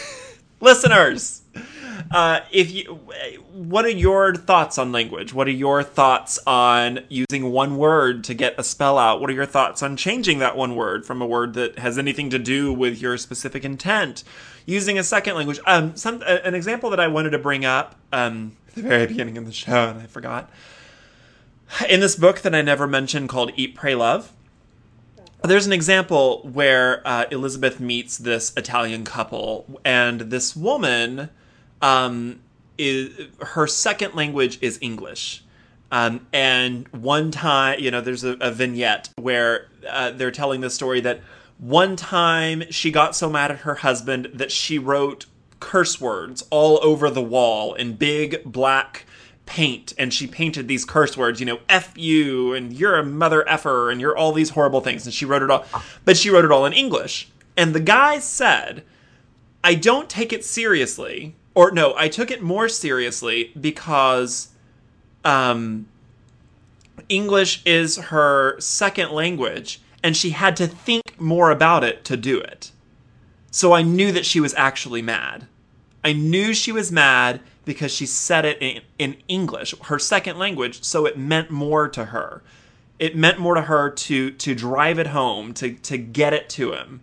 listeners, 0.60 1.42
uh, 2.10 2.40
if 2.50 2.72
you, 2.72 3.00
what 3.52 3.84
are 3.84 3.90
your 3.90 4.34
thoughts 4.34 4.78
on 4.78 4.92
language? 4.92 5.32
What 5.32 5.46
are 5.48 5.52
your 5.52 5.82
thoughts 5.82 6.38
on 6.46 7.00
using 7.08 7.50
one 7.50 7.76
word 7.76 8.24
to 8.24 8.34
get 8.34 8.54
a 8.58 8.64
spell 8.64 8.98
out? 8.98 9.20
What 9.20 9.30
are 9.30 9.34
your 9.34 9.46
thoughts 9.46 9.82
on 9.82 9.96
changing 9.96 10.38
that 10.40 10.56
one 10.56 10.74
word 10.76 11.06
from 11.06 11.22
a 11.22 11.26
word 11.26 11.54
that 11.54 11.78
has 11.78 11.98
anything 11.98 12.30
to 12.30 12.38
do 12.38 12.72
with 12.72 13.00
your 13.00 13.16
specific 13.16 13.64
intent? 13.64 14.24
Using 14.66 14.98
a 14.98 15.02
second 15.04 15.36
language. 15.36 15.60
Um, 15.66 15.94
some 15.96 16.22
an 16.22 16.54
example 16.54 16.90
that 16.90 17.00
I 17.00 17.06
wanted 17.08 17.30
to 17.30 17.38
bring 17.38 17.64
up 17.64 17.96
um, 18.12 18.56
at 18.68 18.74
the 18.74 18.82
very 18.82 19.06
beginning 19.06 19.36
of 19.36 19.44
the 19.44 19.52
show, 19.52 19.90
and 19.90 20.00
I 20.00 20.06
forgot. 20.06 20.50
In 21.88 22.00
this 22.00 22.16
book 22.16 22.40
that 22.40 22.54
I 22.54 22.62
never 22.62 22.86
mentioned 22.86 23.28
called 23.28 23.52
Eat, 23.56 23.74
Pray, 23.74 23.94
Love, 23.94 24.32
there's 25.48 25.66
an 25.66 25.72
example 25.72 26.48
where 26.52 27.06
uh, 27.06 27.26
Elizabeth 27.30 27.80
meets 27.80 28.18
this 28.18 28.52
Italian 28.56 29.04
couple, 29.04 29.80
and 29.84 30.20
this 30.20 30.56
woman, 30.56 31.30
um, 31.82 32.40
is 32.78 33.28
her 33.40 33.66
second 33.66 34.14
language 34.14 34.58
is 34.60 34.78
English. 34.80 35.44
Um, 35.92 36.26
and 36.32 36.88
one 36.88 37.30
time, 37.30 37.78
you 37.78 37.90
know, 37.90 38.00
there's 38.00 38.24
a, 38.24 38.36
a 38.40 38.50
vignette 38.50 39.10
where 39.16 39.68
uh, 39.88 40.10
they're 40.10 40.30
telling 40.30 40.60
the 40.60 40.70
story 40.70 41.00
that 41.02 41.20
one 41.58 41.94
time 41.94 42.64
she 42.70 42.90
got 42.90 43.14
so 43.14 43.30
mad 43.30 43.52
at 43.52 43.58
her 43.58 43.76
husband 43.76 44.30
that 44.34 44.50
she 44.50 44.78
wrote 44.78 45.26
curse 45.60 46.00
words 46.00 46.42
all 46.50 46.80
over 46.82 47.10
the 47.10 47.22
wall 47.22 47.74
in 47.74 47.94
big 47.94 48.42
black 48.44 49.06
paint 49.46 49.92
and 49.98 50.12
she 50.12 50.26
painted 50.26 50.68
these 50.68 50.84
curse 50.84 51.16
words 51.16 51.38
you 51.38 51.46
know 51.46 51.58
f 51.68 51.96
you 51.96 52.54
and 52.54 52.72
you're 52.72 52.98
a 52.98 53.04
mother 53.04 53.46
effer 53.48 53.90
and 53.90 54.00
you're 54.00 54.16
all 54.16 54.32
these 54.32 54.50
horrible 54.50 54.80
things 54.80 55.04
and 55.04 55.14
she 55.14 55.24
wrote 55.24 55.42
it 55.42 55.50
all 55.50 55.64
but 56.04 56.16
she 56.16 56.30
wrote 56.30 56.44
it 56.44 56.50
all 56.50 56.64
in 56.64 56.72
english 56.72 57.28
and 57.56 57.74
the 57.74 57.80
guy 57.80 58.18
said 58.18 58.82
i 59.62 59.74
don't 59.74 60.08
take 60.08 60.32
it 60.32 60.44
seriously 60.44 61.34
or 61.54 61.70
no 61.70 61.94
i 61.96 62.08
took 62.08 62.30
it 62.30 62.42
more 62.42 62.68
seriously 62.68 63.52
because 63.60 64.48
um 65.24 65.86
english 67.10 67.62
is 67.66 67.96
her 67.96 68.58
second 68.58 69.10
language 69.10 69.80
and 70.02 70.16
she 70.16 70.30
had 70.30 70.56
to 70.56 70.66
think 70.66 71.02
more 71.20 71.50
about 71.50 71.84
it 71.84 72.04
to 72.04 72.16
do 72.16 72.40
it 72.40 72.70
so 73.54 73.72
I 73.72 73.82
knew 73.82 74.10
that 74.10 74.26
she 74.26 74.40
was 74.40 74.52
actually 74.54 75.00
mad. 75.00 75.46
I 76.04 76.12
knew 76.12 76.52
she 76.52 76.70
was 76.70 76.92
mad 76.92 77.40
because 77.64 77.92
she 77.92 78.06
said 78.06 78.44
it 78.44 78.58
in, 78.60 78.82
in 78.98 79.16
English, 79.26 79.74
her 79.84 79.98
second 79.98 80.38
language, 80.38 80.84
so 80.84 81.06
it 81.06 81.18
meant 81.18 81.50
more 81.50 81.88
to 81.88 82.06
her. 82.06 82.42
It 82.98 83.16
meant 83.16 83.38
more 83.38 83.54
to 83.54 83.62
her 83.62 83.90
to 83.90 84.30
to 84.30 84.54
drive 84.54 84.98
it 84.98 85.08
home, 85.08 85.54
to 85.54 85.72
to 85.74 85.98
get 85.98 86.32
it 86.32 86.48
to 86.50 86.72
him, 86.72 87.00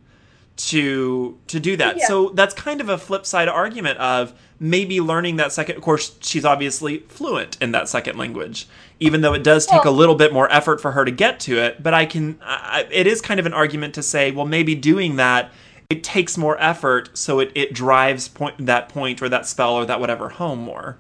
to 0.55 1.37
to 1.47 1.59
do 1.59 1.75
that. 1.77 1.97
Yeah. 1.97 2.07
So 2.07 2.29
that's 2.29 2.53
kind 2.53 2.79
of 2.79 2.89
a 2.89 2.97
flip 2.97 3.25
side 3.25 3.49
argument 3.49 3.97
of 3.99 4.33
maybe 4.59 5.01
learning 5.01 5.37
that 5.37 5.51
second. 5.51 5.75
Of 5.75 5.81
course, 5.81 6.15
she's 6.21 6.45
obviously 6.45 6.99
fluent 6.99 7.57
in 7.59 7.71
that 7.71 7.89
second 7.89 8.17
language, 8.17 8.67
even 8.99 9.21
though 9.21 9.33
it 9.33 9.43
does 9.43 9.65
take 9.65 9.85
a 9.85 9.91
little 9.91 10.15
bit 10.15 10.31
more 10.31 10.49
effort 10.51 10.79
for 10.79 10.91
her 10.91 11.03
to 11.03 11.11
get 11.11 11.39
to 11.41 11.57
it. 11.57 11.81
But 11.81 11.93
I 11.95 12.05
can, 12.05 12.39
I, 12.43 12.87
it 12.91 13.07
is 13.07 13.19
kind 13.21 13.39
of 13.39 13.47
an 13.47 13.53
argument 13.53 13.95
to 13.95 14.03
say, 14.03 14.31
well, 14.31 14.45
maybe 14.45 14.75
doing 14.75 15.15
that 15.15 15.51
it 15.91 16.05
takes 16.05 16.37
more 16.37 16.57
effort, 16.63 17.09
so 17.17 17.41
it, 17.41 17.51
it 17.53 17.73
drives 17.73 18.29
point 18.29 18.65
that 18.65 18.87
point 18.87 19.21
or 19.21 19.27
that 19.27 19.45
spell 19.45 19.73
or 19.73 19.85
that 19.85 19.99
whatever 19.99 20.29
home 20.29 20.59
more. 20.59 20.97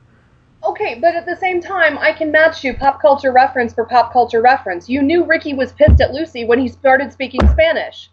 Okay, 0.65 0.99
but 0.99 1.15
at 1.15 1.25
the 1.25 1.37
same 1.37 1.61
time, 1.61 1.97
I 1.97 2.11
can 2.11 2.29
match 2.29 2.61
you 2.61 2.73
pop 2.73 3.01
culture 3.01 3.31
reference 3.31 3.73
for 3.73 3.85
pop 3.85 4.11
culture 4.11 4.41
reference. 4.41 4.89
You 4.89 5.01
knew 5.01 5.23
Ricky 5.23 5.53
was 5.53 5.71
pissed 5.71 6.01
at 6.01 6.11
Lucy 6.11 6.43
when 6.43 6.59
he 6.59 6.67
started 6.67 7.13
speaking 7.13 7.39
Spanish. 7.47 8.09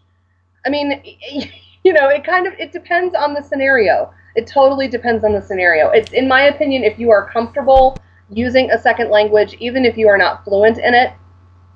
I 0.65 0.69
mean, 0.69 1.03
you 1.83 1.91
know, 1.91 2.07
it 2.07 2.23
kind 2.23 2.47
of 2.47 2.53
it 2.53 2.71
depends 2.71 3.13
on 3.13 3.33
the 3.33 3.43
scenario. 3.43 4.13
It 4.37 4.47
totally 4.47 4.87
depends 4.87 5.25
on 5.25 5.33
the 5.33 5.41
scenario. 5.41 5.89
It's 5.89 6.13
in 6.13 6.29
my 6.29 6.43
opinion, 6.43 6.85
if 6.85 6.97
you 6.97 7.11
are 7.11 7.29
comfortable 7.29 7.97
using 8.29 8.71
a 8.71 8.81
second 8.81 9.09
language, 9.09 9.53
even 9.59 9.83
if 9.83 9.97
you 9.97 10.07
are 10.07 10.17
not 10.17 10.45
fluent 10.45 10.77
in 10.77 10.93
it, 10.93 11.11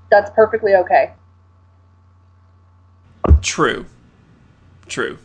that's 0.09 0.31
perfectly 0.31 0.75
okay. 0.75 1.11
True, 3.41 3.85
true. 4.87 5.17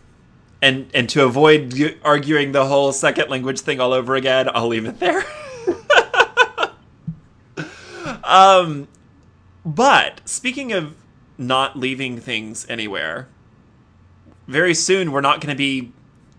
And 0.60 0.90
and 0.92 1.08
to 1.10 1.24
avoid 1.24 1.74
gu- 1.76 1.96
arguing 2.02 2.52
the 2.52 2.66
whole 2.66 2.92
second 2.92 3.30
language 3.30 3.60
thing 3.60 3.80
all 3.80 3.92
over 3.92 4.14
again, 4.16 4.48
I'll 4.52 4.66
leave 4.68 4.86
it 4.86 4.98
there. 4.98 5.24
um, 8.24 8.88
but 9.64 10.20
speaking 10.24 10.72
of 10.72 10.94
not 11.36 11.78
leaving 11.78 12.20
things 12.20 12.66
anywhere, 12.68 13.28
very 14.46 14.74
soon 14.74 15.12
we're 15.12 15.20
not 15.20 15.40
going 15.40 15.54
to 15.54 15.58
be 15.58 15.92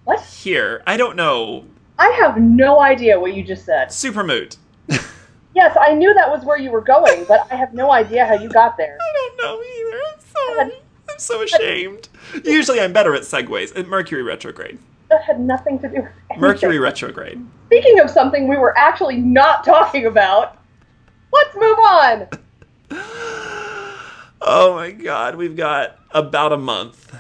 What? 0.04 0.22
here. 0.22 0.84
I 0.86 0.98
don't 0.98 1.16
know. 1.16 1.66
I 1.98 2.10
have 2.22 2.38
no 2.38 2.82
idea 2.82 3.20
what 3.20 3.34
you 3.34 3.44
just 3.44 3.66
said. 3.66 3.90
Supermoot. 3.90 4.58
Yes, 5.56 5.76
I 5.82 5.94
knew 5.94 6.14
that 6.14 6.30
was 6.30 6.46
where 6.46 6.60
you 6.60 6.70
were 6.70 6.80
going, 6.80 7.26
but 7.28 7.46
I 7.52 7.56
have 7.56 7.74
no 7.74 7.92
idea 7.92 8.26
how 8.26 8.36
you 8.36 8.48
got 8.50 8.78
there. 8.78 8.96
I 9.02 9.14
don't 9.16 9.38
know 9.42 9.62
either. 9.62 10.02
I'm 10.08 10.70
sorry. 10.70 10.82
I'm 11.20 11.24
so 11.24 11.42
ashamed. 11.44 12.08
Usually 12.46 12.80
I'm 12.80 12.94
better 12.94 13.14
at 13.14 13.24
segues. 13.24 13.76
And 13.76 13.88
Mercury 13.90 14.24
retrograde. 14.24 14.80
That 15.10 15.22
had 15.24 15.40
nothing 15.40 15.78
to 15.80 15.88
do 15.90 15.96
with 15.96 16.12
anything. 16.30 16.40
Mercury 16.40 16.80
retrograde. 16.80 17.46
Speaking 17.68 18.00
of 18.00 18.10
something 18.10 18.48
we 18.48 18.56
were 18.58 18.78
actually 18.78 19.18
not 19.18 19.66
talking 19.66 20.06
about, 20.06 20.58
let's 21.32 21.56
move 21.56 21.78
on. 21.80 22.28
Oh 24.42 24.74
my 24.74 24.92
god, 24.92 25.36
we've 25.36 25.58
got 25.58 26.00
about 26.12 26.54
a 26.54 26.58
month. 26.58 27.14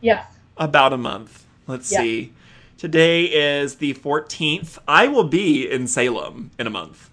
Yes. 0.00 0.24
About 0.56 0.94
a 0.94 0.96
month. 0.96 1.44
Let's 1.66 1.92
Yeah. 1.92 1.98
see. 2.00 2.32
Today 2.78 3.24
is 3.24 3.74
the 3.76 3.92
14th. 3.92 4.78
I 4.88 5.08
will 5.08 5.24
be 5.24 5.70
in 5.70 5.86
Salem 5.86 6.50
in 6.58 6.66
a 6.66 6.70
month. 6.70 7.10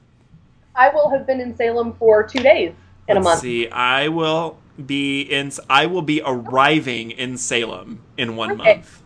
I 0.73 0.87
will 0.87 1.09
have 1.09 1.27
been 1.27 1.41
in 1.41 1.53
Salem 1.53 1.93
for 1.99 2.23
two 2.23 2.39
days 2.39 2.71
in 3.09 3.17
a 3.17 3.19
Let's 3.19 3.25
month. 3.25 3.39
see. 3.41 3.67
I 3.69 4.07
will 4.07 4.57
be 4.85 5.21
in 5.21 5.51
I 5.69 5.85
will 5.85 6.01
be 6.01 6.21
arriving 6.25 7.11
in 7.11 7.37
Salem 7.37 8.01
in 8.17 8.35
one 8.35 8.51
Okay. 8.51 8.75
month. 8.75 9.01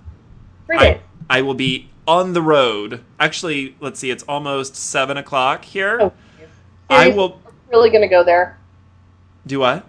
Three 0.67 0.77
I. 0.77 0.99
I 1.29 1.41
will 1.41 1.53
be 1.53 1.89
on 2.07 2.33
the 2.33 2.41
road. 2.41 3.01
Actually, 3.19 3.75
let's 3.79 3.99
see, 3.99 4.11
it's 4.11 4.23
almost 4.23 4.75
seven 4.75 5.17
o'clock 5.17 5.65
here. 5.65 5.97
Oh, 6.01 6.13
I 6.89 7.07
will 7.09 7.41
Really 7.71 7.89
going 7.89 8.01
to 8.01 8.07
go 8.07 8.23
there. 8.23 8.57
do 9.47 9.59
what? 9.59 9.85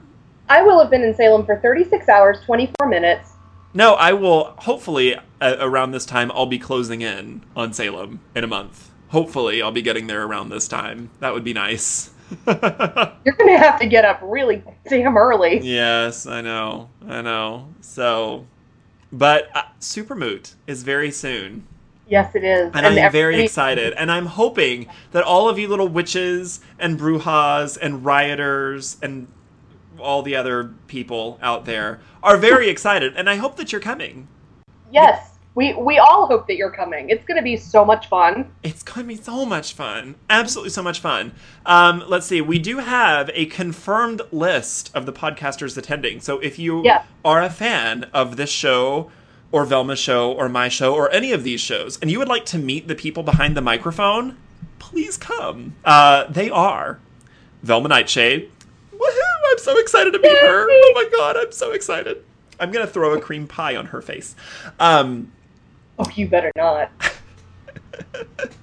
I 0.49 0.63
will 0.63 0.81
have 0.81 0.91
been 0.91 1.03
in 1.03 1.15
Salem 1.15 1.45
for 1.45 1.57
36 1.59 2.09
hours, 2.09 2.39
24 2.47 2.89
minutes. 2.89 3.33
No, 3.75 3.95
I 3.95 4.13
will. 4.13 4.55
Hopefully, 4.59 5.17
uh, 5.41 5.57
around 5.59 5.91
this 5.91 6.07
time, 6.07 6.31
I'll 6.33 6.47
be 6.47 6.59
closing 6.59 7.03
in 7.03 7.43
on 7.57 7.73
Salem 7.73 8.21
in 8.35 8.45
a 8.45 8.47
month. 8.47 8.91
Hopefully, 9.09 9.61
I'll 9.61 9.73
be 9.73 9.83
getting 9.83 10.07
there 10.07 10.23
around 10.25 10.49
this 10.49 10.67
time. 10.69 11.11
That 11.21 11.35
would 11.35 11.45
be 11.45 11.53
nice. 11.53 12.11
You're 12.47 13.35
going 13.37 13.53
to 13.53 13.59
have 13.59 13.79
to 13.81 13.87
get 13.87 14.05
up 14.05 14.21
really 14.23 14.63
damn 14.89 15.17
early. 15.17 15.61
yes, 15.61 16.27
I 16.27 16.41
know. 16.41 16.91
I 17.07 17.21
know. 17.23 17.69
So, 17.81 18.47
but 19.13 19.49
uh, 19.55 19.63
Supermoot 19.81 20.55
is 20.67 20.83
very 20.83 21.11
soon. 21.11 21.67
Yes, 22.09 22.35
it 22.35 22.45
is. 22.45 22.71
And, 22.75 22.87
I'm 22.87 23.13
very 23.13 23.43
excited. 23.43 23.95
And 23.95 24.11
I'm 24.11 24.27
hoping 24.27 24.89
that 25.13 25.25
all 25.25 25.49
of 25.49 25.59
you 25.59 25.69
little 25.69 25.89
witches 25.89 26.61
and 26.79 26.99
brujas 26.99 27.79
and 27.81 28.05
rioters 28.05 28.99
and 29.03 29.27
all 29.99 30.23
the 30.23 30.37
other 30.37 30.75
people 30.87 31.39
out 31.41 31.65
there 31.65 32.01
are 32.23 32.37
very 32.37 32.69
excited. 32.69 33.15
And 33.17 33.31
I 33.31 33.37
hope 33.37 33.57
that 33.57 33.73
you're 33.73 33.81
coming. 33.81 34.29
Yes, 34.91 35.34
we 35.55 35.73
we 35.75 35.99
all 35.99 36.27
hope 36.27 36.47
that 36.49 36.57
you're 36.57 36.71
coming. 36.71 37.11
It's 37.11 37.25
going 37.25 37.37
to 37.37 37.43
be 37.43 37.57
so 37.57 37.85
much 37.85 38.09
fun. 38.09 38.51
It's 38.63 38.83
going 38.83 39.03
to 39.03 39.09
be 39.09 39.17
so 39.23 39.45
much 39.47 39.73
fun. 39.75 40.17
Absolutely 40.29 40.71
so 40.71 40.83
much 40.83 41.01
fun. 41.01 41.33
Um, 41.65 42.03
let's 42.09 42.27
see. 42.27 42.41
We 42.41 42.59
do 42.59 42.79
have 42.79 43.31
a 43.35 43.47
confirmed 43.47 44.23
list 44.33 44.91
of 44.95 45.07
the 45.07 45.13
podcasters 45.13 45.77
attending. 45.79 46.21
So 46.21 46.39
if 46.41 46.59
you 46.59 46.83
Yeah. 46.85 47.05
are 47.25 47.43
a 47.43 47.51
fan 47.51 48.05
of 48.13 48.37
this 48.37 48.51
show 48.51 49.11
or 49.53 49.65
Velma's 49.65 50.01
show 50.01 50.33
or 50.33 50.49
my 50.49 50.69
show 50.69 50.95
or 50.95 51.11
any 51.13 51.31
of 51.31 51.45
these 51.45 51.61
shows 51.61 51.99
and 52.01 52.11
you 52.11 52.19
would 52.19 52.29
like 52.29 52.45
to 52.47 52.59
meet 52.59 52.89
the 52.89 52.95
people 52.97 53.23
behind 53.23 53.57
the 53.57 53.61
microphone, 53.63 54.37
please 54.81 55.17
come. 55.17 55.75
Uh, 55.85 56.25
they 56.25 56.51
are 56.51 56.99
Velma 57.63 57.89
Nightshade. 57.89 58.51
Woohoo! 58.93 59.51
I'm 59.53 59.59
so 59.59 59.79
excited 59.79 60.13
to 60.15 60.19
meet 60.19 60.37
her. 60.39 60.67
Oh 60.69 60.93
my 60.97 61.09
god, 61.17 61.37
I'm 61.37 61.53
so 61.53 61.71
excited. 61.71 62.25
I'm 62.59 62.71
going 62.73 62.85
to 62.87 62.93
throw 62.93 63.15
a 63.15 63.21
cream 63.21 63.47
pie 63.47 63.75
on 63.77 63.87
her 63.87 64.01
face. 64.03 64.35
Um, 64.81 65.31
Oh, 65.99 66.11
you 66.15 66.29
better 66.29 66.51
not. 66.57 66.91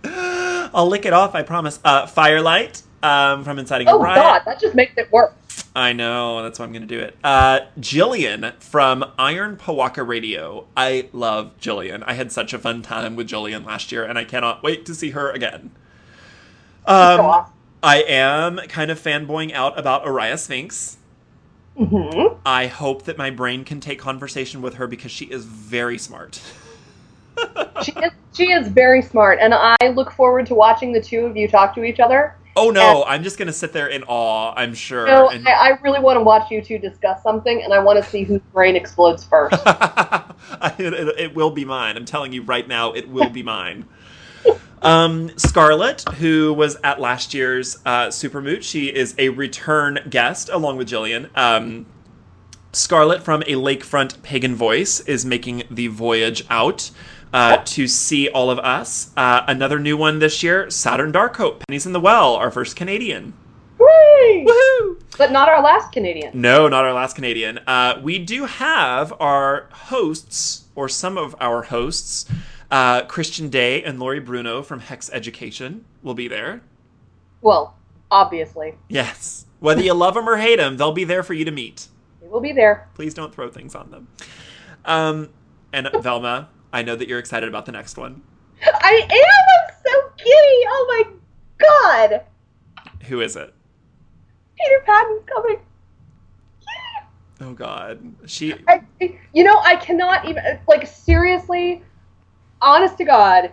I'll 0.73 0.87
lick 0.87 1.05
it 1.05 1.13
off, 1.13 1.35
I 1.35 1.43
promise. 1.43 1.79
Uh, 1.83 2.05
Fire 2.07 2.41
Lyte 2.41 2.81
um, 3.03 3.43
from 3.43 3.59
Inciting 3.59 3.87
a 3.87 3.91
Oh 3.93 3.99
God, 3.99 4.41
that 4.45 4.59
just 4.59 4.75
makes 4.75 4.97
it 4.97 5.11
worse. 5.11 5.31
I 5.75 5.93
know, 5.93 6.43
that's 6.43 6.59
why 6.59 6.65
I'm 6.65 6.73
going 6.73 6.81
to 6.81 6.87
do 6.87 6.99
it. 6.99 7.15
Uh, 7.23 7.61
Jillian 7.79 8.53
from 8.61 9.05
Iron 9.17 9.55
Pawaka 9.55 10.05
Radio. 10.05 10.67
I 10.75 11.07
love 11.13 11.57
Jillian. 11.59 12.03
I 12.05 12.13
had 12.13 12.31
such 12.31 12.53
a 12.53 12.59
fun 12.59 12.81
time 12.81 13.15
with 13.15 13.29
Jillian 13.29 13.65
last 13.65 13.91
year, 13.91 14.03
and 14.03 14.17
I 14.17 14.25
cannot 14.25 14.63
wait 14.63 14.85
to 14.87 14.95
see 14.95 15.11
her 15.11 15.31
again. 15.31 15.71
Um. 16.85 17.45
I 17.83 18.03
am 18.03 18.57
kind 18.67 18.91
of 18.91 18.99
fanboying 18.99 19.53
out 19.53 19.77
about 19.77 20.05
Araya 20.05 20.37
Sphinx. 20.37 20.97
hmm 21.75 22.35
I 22.45 22.67
hope 22.67 23.03
that 23.05 23.17
my 23.17 23.31
brain 23.31 23.63
can 23.63 23.79
take 23.79 23.97
conversation 23.97 24.61
with 24.61 24.75
her 24.75 24.85
because 24.87 25.11
she 25.11 25.25
is 25.25 25.45
very 25.45 25.97
smart. 25.97 26.41
She 27.83 27.91
is 27.93 28.11
she 28.33 28.51
is 28.51 28.67
very 28.67 29.01
smart, 29.01 29.39
and 29.41 29.53
I 29.55 29.75
look 29.95 30.11
forward 30.11 30.45
to 30.47 30.55
watching 30.55 30.93
the 30.93 31.01
two 31.01 31.25
of 31.25 31.35
you 31.35 31.47
talk 31.47 31.73
to 31.75 31.83
each 31.83 31.99
other. 31.99 32.35
Oh 32.55 32.69
no, 32.69 33.03
I'm 33.05 33.23
just 33.23 33.37
going 33.37 33.47
to 33.47 33.53
sit 33.53 33.73
there 33.73 33.87
in 33.87 34.03
awe, 34.03 34.53
I'm 34.55 34.73
sure. 34.73 35.07
So 35.07 35.29
and- 35.29 35.47
I, 35.47 35.51
I 35.51 35.69
really 35.81 35.99
want 35.99 36.17
to 36.17 36.23
watch 36.23 36.51
you 36.51 36.61
two 36.61 36.77
discuss 36.77 37.23
something, 37.23 37.63
and 37.63 37.73
I 37.73 37.79
want 37.79 38.03
to 38.03 38.07
see 38.09 38.23
whose 38.23 38.41
brain 38.53 38.75
explodes 38.75 39.23
first. 39.23 39.55
It, 40.77 40.93
it- 40.93 41.19
it 41.19 41.35
will 41.35 41.51
be 41.51 41.65
mine. 41.65 41.97
I'm 41.97 42.05
telling 42.05 42.33
you 42.33 42.41
right 42.43 42.67
now, 42.67 42.91
it 42.93 43.09
will 43.09 43.29
be 43.29 43.41
mine. 43.43 43.85
Um, 44.81 45.29
Scarlett, 45.37 46.09
who 46.15 46.53
was 46.53 46.75
at 46.83 46.99
last 46.99 47.35
year's 47.35 47.77
uh, 47.85 48.07
Supermoot, 48.07 48.63
she 48.63 48.87
is 48.87 49.13
a 49.19 49.29
return 49.29 49.99
guest 50.09 50.49
along 50.49 50.77
with 50.77 50.89
Jillian. 50.89 51.29
Um, 51.37 51.85
Scarlett 52.73 53.21
from 53.21 53.43
a 53.43 53.53
lakefront 53.53 54.23
pagan 54.23 54.55
voice 54.55 54.99
is 55.01 55.23
making 55.25 55.63
the 55.69 55.85
voyage 55.87 56.43
out 56.49 56.89
uh, 57.33 57.57
to 57.57 57.87
see 57.87 58.29
all 58.29 58.49
of 58.49 58.59
us. 58.59 59.11
Uh, 59.15 59.43
another 59.47 59.79
new 59.79 59.97
one 59.97 60.19
this 60.19 60.43
year, 60.43 60.69
Saturn 60.69 61.11
Dark 61.11 61.37
Darkhope, 61.37 61.61
Pennies 61.67 61.85
in 61.85 61.93
the 61.93 61.99
Well, 61.99 62.35
our 62.35 62.51
first 62.51 62.75
Canadian. 62.75 63.33
Hooray! 63.79 64.45
Woohoo! 64.47 65.01
But 65.17 65.31
not 65.31 65.49
our 65.49 65.61
last 65.61 65.91
Canadian. 65.91 66.39
No, 66.39 66.67
not 66.67 66.85
our 66.85 66.93
last 66.93 67.15
Canadian. 67.15 67.59
Uh, 67.67 67.99
we 68.01 68.19
do 68.19 68.45
have 68.45 69.13
our 69.19 69.69
hosts, 69.71 70.65
or 70.75 70.89
some 70.89 71.17
of 71.17 71.35
our 71.39 71.63
hosts, 71.63 72.25
uh, 72.69 73.03
Christian 73.05 73.49
Day 73.49 73.83
and 73.83 73.99
Lori 73.99 74.19
Bruno 74.19 74.61
from 74.61 74.79
Hex 74.79 75.09
Education 75.11 75.85
will 76.01 76.13
be 76.13 76.27
there. 76.27 76.61
Well, 77.41 77.75
obviously, 78.09 78.75
Yes. 78.87 79.45
Whether 79.59 79.83
you 79.83 79.93
love 79.93 80.15
them 80.15 80.27
or 80.27 80.37
hate 80.37 80.55
them, 80.55 80.77
they'll 80.77 80.91
be 80.91 81.03
there 81.03 81.21
for 81.21 81.33
you 81.35 81.45
to 81.45 81.51
meet. 81.51 81.87
they 82.19 82.27
will 82.27 82.41
be 82.41 82.51
there. 82.51 82.89
Please 82.95 83.13
don't 83.13 83.33
throw 83.33 83.47
things 83.49 83.75
on 83.75 83.91
them. 83.91 84.07
Um, 84.85 85.29
and 85.71 85.87
Velma, 85.99 86.49
I 86.73 86.81
know 86.81 86.95
that 86.95 87.07
you're 87.07 87.19
excited 87.19 87.49
about 87.49 87.65
the 87.65 87.71
next 87.71 87.97
one. 87.97 88.21
I 88.63 89.01
am. 89.03 89.69
I'm 89.69 89.75
so 89.85 90.11
giddy. 90.17 90.65
Oh 90.67 90.85
my 90.89 91.13
God, 91.57 92.23
Who 93.07 93.21
is 93.21 93.35
it? 93.35 93.53
Peter 94.57 94.83
Paddon's 94.85 95.23
coming. 95.25 95.59
Oh 97.41 97.53
God, 97.53 97.99
she. 98.25 98.53
I, 98.67 98.83
you 99.33 99.43
know, 99.43 99.59
I 99.59 99.75
cannot 99.75 100.27
even 100.27 100.43
like 100.67 100.85
seriously. 100.87 101.83
Honest 102.61 102.97
to 102.99 103.05
God, 103.05 103.51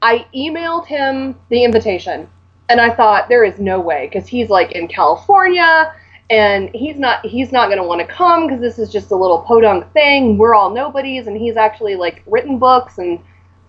I 0.00 0.26
emailed 0.34 0.86
him 0.86 1.38
the 1.50 1.62
invitation, 1.62 2.28
and 2.70 2.80
I 2.80 2.94
thought 2.94 3.28
there 3.28 3.44
is 3.44 3.58
no 3.58 3.78
way 3.78 4.08
because 4.10 4.26
he's 4.26 4.48
like 4.48 4.72
in 4.72 4.88
California, 4.88 5.94
and 6.30 6.70
he's 6.74 6.96
not 6.96 7.26
he's 7.26 7.50
not 7.50 7.66
going 7.66 7.78
to 7.78 7.84
want 7.84 8.00
to 8.00 8.06
come 8.06 8.46
because 8.46 8.60
this 8.60 8.78
is 8.78 8.90
just 8.90 9.10
a 9.10 9.16
little 9.16 9.42
podunk 9.42 9.92
thing. 9.92 10.38
We're 10.38 10.54
all 10.54 10.70
nobodies, 10.70 11.26
and 11.26 11.36
he's 11.36 11.56
actually 11.56 11.96
like 11.96 12.22
written 12.26 12.58
books 12.58 12.98
and 12.98 13.18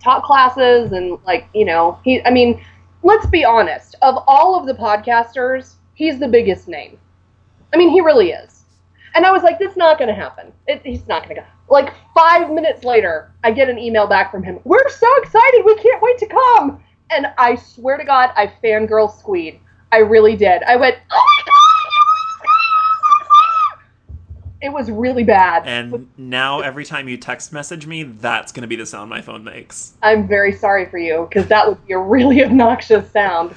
taught 0.02 0.22
classes, 0.22 0.92
and 0.92 1.18
like 1.26 1.48
you 1.54 1.64
know 1.64 1.98
he. 2.04 2.24
I 2.24 2.30
mean, 2.30 2.64
let's 3.02 3.26
be 3.26 3.44
honest. 3.44 3.96
Of 4.00 4.22
all 4.26 4.58
of 4.58 4.66
the 4.66 4.74
podcasters, 4.74 5.74
he's 5.94 6.18
the 6.18 6.28
biggest 6.28 6.68
name. 6.68 6.98
I 7.74 7.76
mean, 7.76 7.90
he 7.90 8.00
really 8.00 8.30
is. 8.30 8.64
And 9.14 9.26
I 9.26 9.32
was 9.32 9.42
like, 9.42 9.58
this 9.58 9.72
is 9.72 9.76
not 9.76 9.98
going 9.98 10.08
to 10.08 10.14
happen. 10.14 10.52
It, 10.66 10.80
he's 10.84 11.06
not 11.06 11.24
going 11.24 11.36
to 11.36 11.42
go. 11.42 11.46
Like 11.68 11.92
five 12.14 12.50
minutes 12.50 12.84
later, 12.84 13.32
I 13.44 13.50
get 13.50 13.68
an 13.68 13.78
email 13.78 14.06
back 14.06 14.30
from 14.30 14.42
him. 14.42 14.58
We're 14.64 14.88
so 14.88 15.06
excited. 15.22 15.62
We 15.64 15.74
can't 15.76 16.00
wait 16.00 16.18
to 16.18 16.26
come. 16.26 16.82
And 17.10 17.26
I 17.36 17.56
swear 17.56 17.98
to 17.98 18.04
God, 18.04 18.30
I 18.36 18.52
fangirl 18.62 19.14
squeed. 19.18 19.60
I 19.90 19.98
really 19.98 20.36
did. 20.36 20.62
I 20.62 20.76
went, 20.76 20.96
oh 21.10 21.26
my 21.38 21.42
God! 21.44 21.51
It 24.62 24.72
was 24.72 24.90
really 24.90 25.24
bad. 25.24 25.66
And 25.66 26.08
now 26.16 26.60
every 26.60 26.84
time 26.84 27.08
you 27.08 27.16
text 27.16 27.52
message 27.52 27.86
me, 27.86 28.04
that's 28.04 28.52
going 28.52 28.62
to 28.62 28.68
be 28.68 28.76
the 28.76 28.86
sound 28.86 29.10
my 29.10 29.20
phone 29.20 29.42
makes. 29.42 29.94
I'm 30.02 30.28
very 30.28 30.52
sorry 30.52 30.86
for 30.86 30.98
you 30.98 31.26
because 31.28 31.48
that 31.48 31.66
would 31.68 31.84
be 31.86 31.94
a 31.94 31.98
really 31.98 32.44
obnoxious 32.44 33.10
sound. 33.10 33.54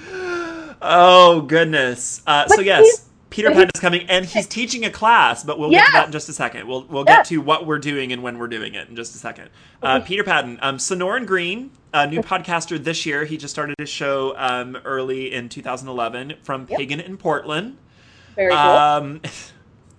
Oh 0.81 1.45
goodness. 1.47 2.21
Uh, 2.25 2.47
so 2.47 2.61
yes, 2.61 3.07
Peter 3.29 3.51
Pan 3.51 3.69
is 3.73 3.79
coming, 3.81 4.07
and 4.09 4.25
he's 4.25 4.47
teaching 4.47 4.83
a 4.85 4.89
class. 4.89 5.43
But 5.43 5.59
we'll 5.59 5.69
get 5.71 5.85
to 5.85 5.91
that 5.93 6.05
in 6.07 6.11
just 6.11 6.27
a 6.29 6.33
second. 6.33 6.67
We'll 6.67 6.83
we'll 6.85 7.05
Yes. 7.07 7.17
get 7.19 7.25
to 7.35 7.37
what 7.41 7.65
we're 7.67 7.79
doing 7.79 8.11
and 8.11 8.23
when 8.23 8.37
we're 8.39 8.47
doing 8.47 8.73
it 8.75 8.89
in 8.89 8.95
just 8.95 9.13
a 9.15 9.17
second. 9.17 9.49
Uh, 9.83 9.99
Peter 9.99 10.23
Paddon, 10.23 10.57
um, 10.61 10.77
Sonoran 10.77 11.25
Green, 11.25 11.71
a 11.93 12.07
new 12.07 12.21
podcaster 12.21 12.83
this 12.83 13.05
year. 13.05 13.25
He 13.25 13.37
just 13.37 13.53
started 13.53 13.75
his 13.77 13.89
show 13.89 14.33
um, 14.37 14.75
early 14.85 15.31
in 15.33 15.49
2011 15.49 16.35
from 16.43 16.65
Yep. 16.69 16.79
Pagan 16.79 16.99
in 16.99 17.17
Portland. 17.17 17.77
Very 18.35 18.51
cool. 18.51 18.57
Um, 18.59 19.21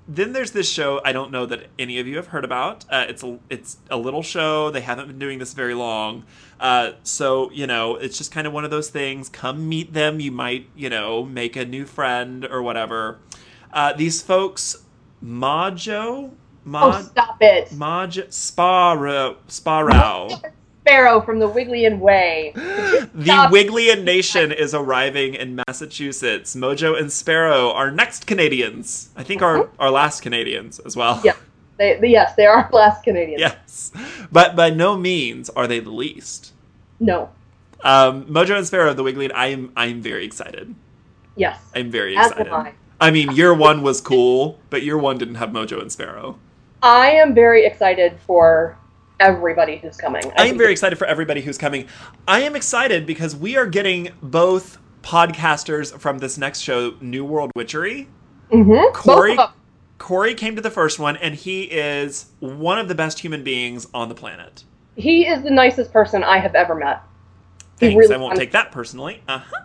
then 0.09 0.33
there's 0.33 0.53
this 0.53 0.71
show 0.71 1.01
I 1.05 1.13
don't 1.13 1.31
know 1.31 1.47
that 1.47 1.67
any 1.79 1.99
of 1.99 2.07
you 2.07 2.17
have 2.17 2.29
heard 2.29 2.45
about. 2.45 2.85
Uh, 2.89 3.07
it's 3.09 3.23
a 3.23 3.39
it's 3.51 3.79
a 3.91 3.97
little 3.97 4.23
show. 4.23 4.71
They 4.71 4.81
haven't 4.81 5.09
been 5.09 5.19
doing 5.19 5.39
this 5.39 5.53
very 5.53 5.75
long, 5.75 6.25
uh, 6.61 6.93
so 7.03 7.51
you 7.51 7.67
know 7.67 7.97
it's 7.97 8.17
just 8.17 8.33
kind 8.33 8.47
of 8.47 8.53
one 8.53 8.65
of 8.65 8.71
those 8.71 8.89
things. 8.89 9.29
Come 9.29 9.69
meet 9.69 9.93
them. 9.93 10.21
You 10.21 10.33
might 10.33 10.69
you 10.77 10.89
know 10.89 11.25
make 11.25 11.57
a 11.57 11.65
new 11.65 11.85
friend 11.85 12.45
or 12.45 12.63
whatever. 12.63 13.19
Uh, 13.73 13.93
these 13.93 14.23
folks, 14.23 14.85
Majo, 15.21 16.33
oh, 16.73 17.03
stop 17.03 17.37
it. 17.41 17.73
Maj, 17.73 18.33
Sparrow, 18.33 19.37
Sparrow. 19.49 20.29
Sparrow 20.87 21.21
from 21.21 21.41
the 21.41 21.49
Wigglian 21.49 21.99
Way. 21.99 22.53
The. 22.55 23.49
Wigglian 23.51 24.05
Nation 24.05 24.53
is 24.53 24.73
arriving 24.73 25.35
in 25.35 25.61
Massachusetts. 25.67 26.55
Mojo 26.55 26.97
and 26.97 27.11
Sparrow 27.13 27.73
are 27.73 27.91
next 27.91 28.29
Canadians. 28.29 29.11
I 29.17 29.25
think 29.25 29.43
our, 29.43 29.69
our 29.81 29.91
last 29.91 30.21
Canadians 30.21 30.79
as 30.79 30.95
well. 30.95 31.21
Yeah. 31.25 31.35
They, 31.77 31.99
they, 31.99 32.09
yes, 32.09 32.37
they 32.37 32.47
are 32.47 32.71
last 32.73 33.03
Canadians. 33.03 33.41
Yes. 33.41 33.91
But 34.31 34.55
by 34.55 34.71
no 34.71 34.97
means 34.97 35.51
are 35.51 35.67
they 35.67 35.81
the 35.81 35.91
least. 35.91 36.53
No. 37.01 37.31
Um, 37.83 38.25
Mojo 38.27 38.57
and 38.57 38.67
Sparrow, 38.67 38.91
of 38.91 38.97
the 38.97 39.03
Wigglian, 39.03 39.33
I 39.35 39.49
am 39.49 39.73
I 39.77 39.87
am 39.87 40.01
very 40.01 40.25
excited. 40.25 40.73
Yes. 41.35 41.61
I'm 41.75 41.91
very 41.91 42.17
As 42.17 42.31
excited. 42.31 42.53
am 42.53 42.67
I. 42.67 42.73
I 43.01 43.11
mean, 43.11 43.33
year 43.33 43.53
one 43.53 43.83
was 43.83 44.01
cool, 44.01 44.61
but 44.71 44.85
year 44.85 44.97
one 44.97 45.19
didn't 45.19 45.35
have 45.35 45.51
Mojo 45.51 45.81
and 45.81 45.91
Sparrow. 45.91 46.39
I 46.81 47.11
am 47.11 47.35
very 47.35 47.67
excited 47.67 48.19
for 48.25 48.79
everybody 49.21 49.79
who's 49.79 49.97
coming. 49.97 50.23
I 50.37 50.47
am 50.47 50.59
very 50.59 50.73
excited 50.73 50.99
for 50.99 51.07
everybody 51.07 51.41
who's 51.41 51.59
coming. 51.59 51.87
I 52.29 52.43
am 52.43 52.55
excited 52.57 53.07
because 53.07 53.35
we 53.35 53.57
are 53.57 53.67
getting 53.67 54.11
both 54.23 54.79
podcasters 55.03 55.99
from 55.99 56.19
this 56.19 56.37
next 56.37 56.61
show, 56.61 56.95
New 57.01 57.25
World 57.25 57.51
Witchery. 57.57 58.09
Mhm. 58.53 58.93
Cory- 58.93 59.31
Both 59.37 59.39
of 59.41 59.51
them. 59.51 59.61
Cory 59.99 60.35
came 60.35 60.57
to 60.57 60.63
the 60.63 60.71
first 60.71 60.99
one, 60.99 61.17
and 61.17 61.35
he 61.35 61.63
is 61.63 62.27
one 62.41 62.79
of 62.79 62.89
the 62.89 62.95
best 62.95 63.21
human 63.21 63.43
beings 63.43 63.87
on 63.95 64.09
the 64.09 64.15
planet. 64.15 64.65
He 64.95 65.27
is 65.27 65.43
the 65.43 65.51
nicest 65.51 65.93
person 65.93 66.23
I 66.23 66.39
have 66.39 66.55
ever 66.55 66.75
met. 66.75 67.01
He 67.81 67.87
Thanks. 67.89 67.99
really- 67.99 68.15
I 68.15 68.19
won't 68.19 68.37
take 68.37 68.53
that 68.53 68.73
personally. 68.73 69.23
Uh 69.29 69.39
huh. 69.39 69.63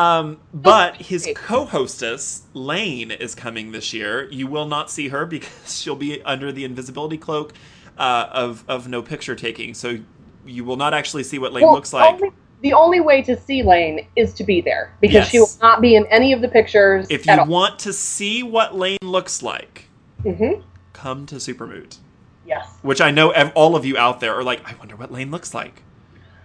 Um, 0.00 0.38
but 0.52 0.96
his 1.02 1.28
co-hostess 1.36 2.42
Laine 2.52 3.12
is 3.12 3.34
coming 3.36 3.70
this 3.70 3.92
year. 3.92 4.28
You 4.30 4.48
will 4.48 4.66
not 4.66 4.90
see 4.90 5.08
her 5.08 5.24
because 5.24 5.78
she'll 5.80 5.94
be 5.96 6.20
under 6.22 6.50
the 6.50 6.64
invisibility 6.64 7.16
cloak 7.16 7.52
uh, 7.98 8.28
of 8.32 8.64
of 8.68 8.88
no 8.88 9.02
picture 9.02 9.34
taking. 9.34 9.74
So 9.74 9.98
you 10.46 10.64
will 10.64 10.76
not 10.76 10.92
actually 10.94 11.22
see 11.24 11.38
what 11.38 11.52
Laine 11.52 11.64
Well, 11.64 11.74
looks 11.74 11.92
like. 11.92 12.14
only- 12.14 12.30
the 12.60 12.72
only 12.72 13.00
way 13.00 13.20
to 13.22 13.38
see 13.38 13.62
Laine 13.62 14.06
is 14.16 14.32
to 14.34 14.44
be 14.44 14.62
there 14.62 14.94
because 15.00 15.28
she 15.28 15.38
will 15.38 15.50
not 15.60 15.82
be 15.82 15.96
in 15.96 16.06
any 16.06 16.32
of 16.32 16.40
the 16.40 16.48
pictures. 16.48 17.06
if 17.10 17.26
you 17.26 17.44
want 17.44 17.78
to 17.80 17.92
see 17.92 18.42
what 18.42 18.74
Laine 18.74 18.96
looks 19.02 19.42
like, 19.42 19.86
Mhm. 20.24 20.62
come 20.94 21.26
to 21.26 21.34
Supermoot. 21.36 21.98
Yes. 22.46 22.66
Which 22.82 23.02
I 23.02 23.10
know 23.10 23.30
ev- 23.32 23.52
all 23.54 23.76
of 23.76 23.84
you 23.84 23.98
out 23.98 24.20
there 24.20 24.34
are 24.34 24.42
like, 24.42 24.60
I 24.66 24.74
wonder 24.78 24.96
what 24.96 25.12
Laine 25.12 25.30
looks 25.30 25.52
like. 25.52 25.82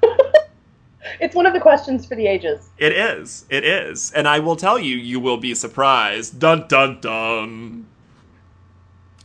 It's 1.22 1.34
one 1.36 1.46
of 1.46 1.54
the 1.54 1.60
questions 1.60 2.06
for 2.06 2.16
the 2.16 2.28
ages. 2.28 2.70
It 2.78 2.92
is. 2.92 3.46
It 3.50 3.64
is. 3.64 4.12
And 4.12 4.28
I 4.28 4.40
will 4.40 4.56
tell 4.56 4.78
you, 4.78 4.96
you 4.96 5.20
will 5.20 5.38
be 5.38 5.56
surprised. 5.56 6.40
Dun 6.40 6.68
dun 6.68 7.00
dun. 7.02 7.86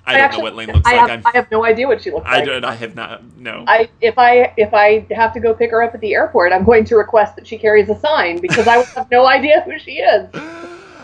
I, 0.07 0.13
don't 0.13 0.21
actually- 0.21 0.39
know 0.39 0.45
what 0.45 0.55
Laine 0.57 0.69
looks 0.73 0.81
I 0.89 0.97
like. 0.97 1.11
have, 1.11 1.27
I 1.27 1.31
have 1.35 1.51
no 1.51 1.65
idea 1.65 1.87
what 1.87 2.03
she 2.03 2.11
looks 2.11 2.27
I 2.29 2.37
like. 2.37 2.45
don't. 2.47 2.65
I 2.65 2.75
have 2.75 2.95
not. 2.95 3.23
No. 3.39 3.65
I 3.67 3.89
if 4.01 4.19
I 4.19 4.53
if 4.57 4.73
I 4.75 5.07
have 5.11 5.33
to 5.35 5.41
go 5.41 5.55
pick 5.55 5.71
her 5.71 5.83
up 5.83 5.95
at 5.95 6.01
the 6.01 6.15
airport, 6.15 6.53
I'm 6.53 6.65
going 6.65 6.85
to 6.87 6.97
request 6.97 7.37
that 7.37 7.47
she 7.47 7.57
carries 7.59 7.89
a 7.89 7.99
sign 8.01 8.41
because 8.41 8.67
I 8.69 8.83
have 8.83 9.11
no 9.11 9.27
idea 9.39 9.63
who 9.63 9.79
she 9.79 9.99
is. 10.01 10.29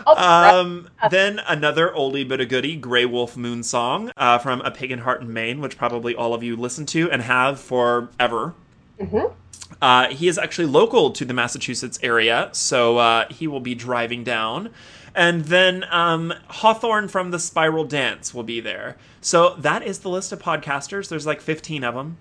I'll 0.05 0.15
be 0.15 0.21
right- 0.21 0.53
Um, 0.55 0.89
then 1.11 1.39
another 1.47 1.89
oldie 1.95 2.27
but 2.27 2.41
a 2.41 2.45
goodie, 2.45 2.75
Grey 2.75 3.05
Wolf 3.05 3.37
Moon 3.37 3.61
Song 3.63 4.11
uh, 4.17 4.37
from 4.39 4.61
A 4.61 4.71
Pagan 4.71 4.99
Heart 4.99 5.21
in 5.21 5.31
Maine, 5.33 5.61
which 5.61 5.77
probably 5.77 6.15
all 6.15 6.33
of 6.33 6.41
you 6.43 6.55
listen 6.55 6.85
to 6.87 7.09
and 7.11 7.21
have 7.21 7.59
forever. 7.59 8.53
Mhm. 8.99 9.33
Uh, 9.81 10.07
he 10.09 10.27
is 10.27 10.37
actually 10.37 10.67
local 10.67 11.09
to 11.11 11.25
the 11.25 11.33
Massachusetts 11.33 11.97
area, 12.03 12.49
so 12.51 12.97
uh, 12.97 13.25
he 13.29 13.47
will 13.47 13.59
be 13.61 13.73
driving 13.73 14.23
down. 14.23 14.69
And 15.15 15.45
then 15.45 15.85
um, 15.91 16.33
Hawthorne 16.47 17.07
from 17.07 17.31
the 17.31 17.39
Spiral 17.39 17.83
Dance 17.83 18.33
will 18.33 18.43
be 18.43 18.59
there. 18.59 18.97
So 19.19 19.55
that 19.55 19.83
is 19.83 19.99
the 19.99 20.09
list 20.09 20.31
of 20.31 20.39
podcasters. 20.41 21.09
There's 21.09 21.25
like 21.25 21.41
15 21.41 21.83
of 21.83 21.95
them. 21.95 22.17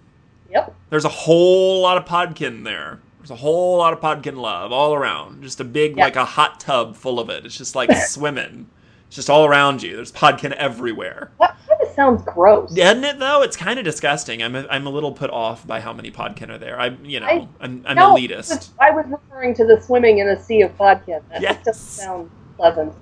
Yep. 0.51 0.75
There's 0.91 1.05
a 1.05 1.09
whole 1.11 1.81
lot 1.83 1.97
of 1.97 2.05
podkin 2.05 2.65
there. 2.65 3.01
There's 3.19 3.31
a 3.31 3.37
whole 3.37 3.79
lot 3.79 3.93
of 3.93 4.01
podkin 4.01 4.37
love 4.37 4.73
all 4.73 4.95
around. 4.95 5.43
Just 5.43 5.61
a 5.61 5.65
big, 5.65 5.97
Yeah. 5.97 6.05
like 6.05 6.17
a 6.17 6.25
hot 6.25 6.59
tub 6.59 6.97
full 6.97 7.21
of 7.21 7.31
it. 7.31 7.47
It's 7.47 7.57
just 7.57 7.75
like 7.77 7.93
swimming. 8.07 8.69
It's 9.07 9.17
just 9.17 9.31
all 9.31 9.45
around 9.47 9.83
you. 9.83 9.95
There's 9.97 10.11
podkin 10.13 10.53
everywhere. 10.53 11.31
That 11.41 11.57
kind 11.69 11.81
of 11.83 11.89
sounds 11.95 12.23
gross. 12.23 12.77
Isn't 12.77 13.05
it 13.05 13.19
though? 13.19 13.43
It's 13.43 13.57
kind 13.57 13.79
of 13.79 13.85
disgusting. 13.85 14.43
I'm 14.43 14.55
a, 14.57 14.67
I'm 14.71 14.87
a 14.87 14.91
little 14.91 15.13
put 15.13 15.31
off 15.31 15.67
by 15.67 15.81
how 15.81 15.93
many 15.93 16.11
podkin 16.11 16.49
are 16.49 16.59
there. 16.59 16.79
I'm 16.81 17.05
you 17.05 17.21
know 17.21 17.27
I- 17.27 17.49
I'm, 17.61 17.83
I'm 17.87 17.97
No, 17.97 18.15
elitist. 18.15 18.71
I 18.81 18.91
was 18.91 19.05
referring 19.09 19.55
to 19.55 19.65
the 19.65 19.81
swimming 19.81 20.19
in 20.19 20.29
a 20.29 20.41
sea 20.41 20.63
of 20.63 20.77
podkin. 20.79 21.23
That 21.31 21.43
Yes. 21.43 21.57
just 21.57 21.65
doesn't 21.67 22.05
sound 22.05 22.31
pleasant. 22.61 22.93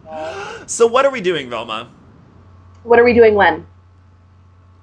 So 0.70 0.86
what 0.86 1.04
are 1.04 1.10
we 1.10 1.20
doing, 1.20 1.50
Velma? 1.50 1.90
What 2.84 2.98
are 2.98 3.04
we 3.04 3.12
doing 3.12 3.34
when? 3.34 3.66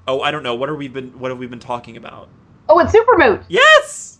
Oh, 0.07 0.21
I 0.21 0.31
don't 0.31 0.43
know. 0.43 0.53
What 0.53 0.69
are 0.69 0.75
we 0.75 0.87
been 0.87 1.17
What 1.19 1.31
have 1.31 1.37
we 1.39 1.47
been 1.47 1.59
talking 1.59 1.97
about? 1.97 2.27
Oh, 2.67 2.79
it's 2.79 2.91
Supermoot. 2.93 3.45
Yes, 3.47 4.19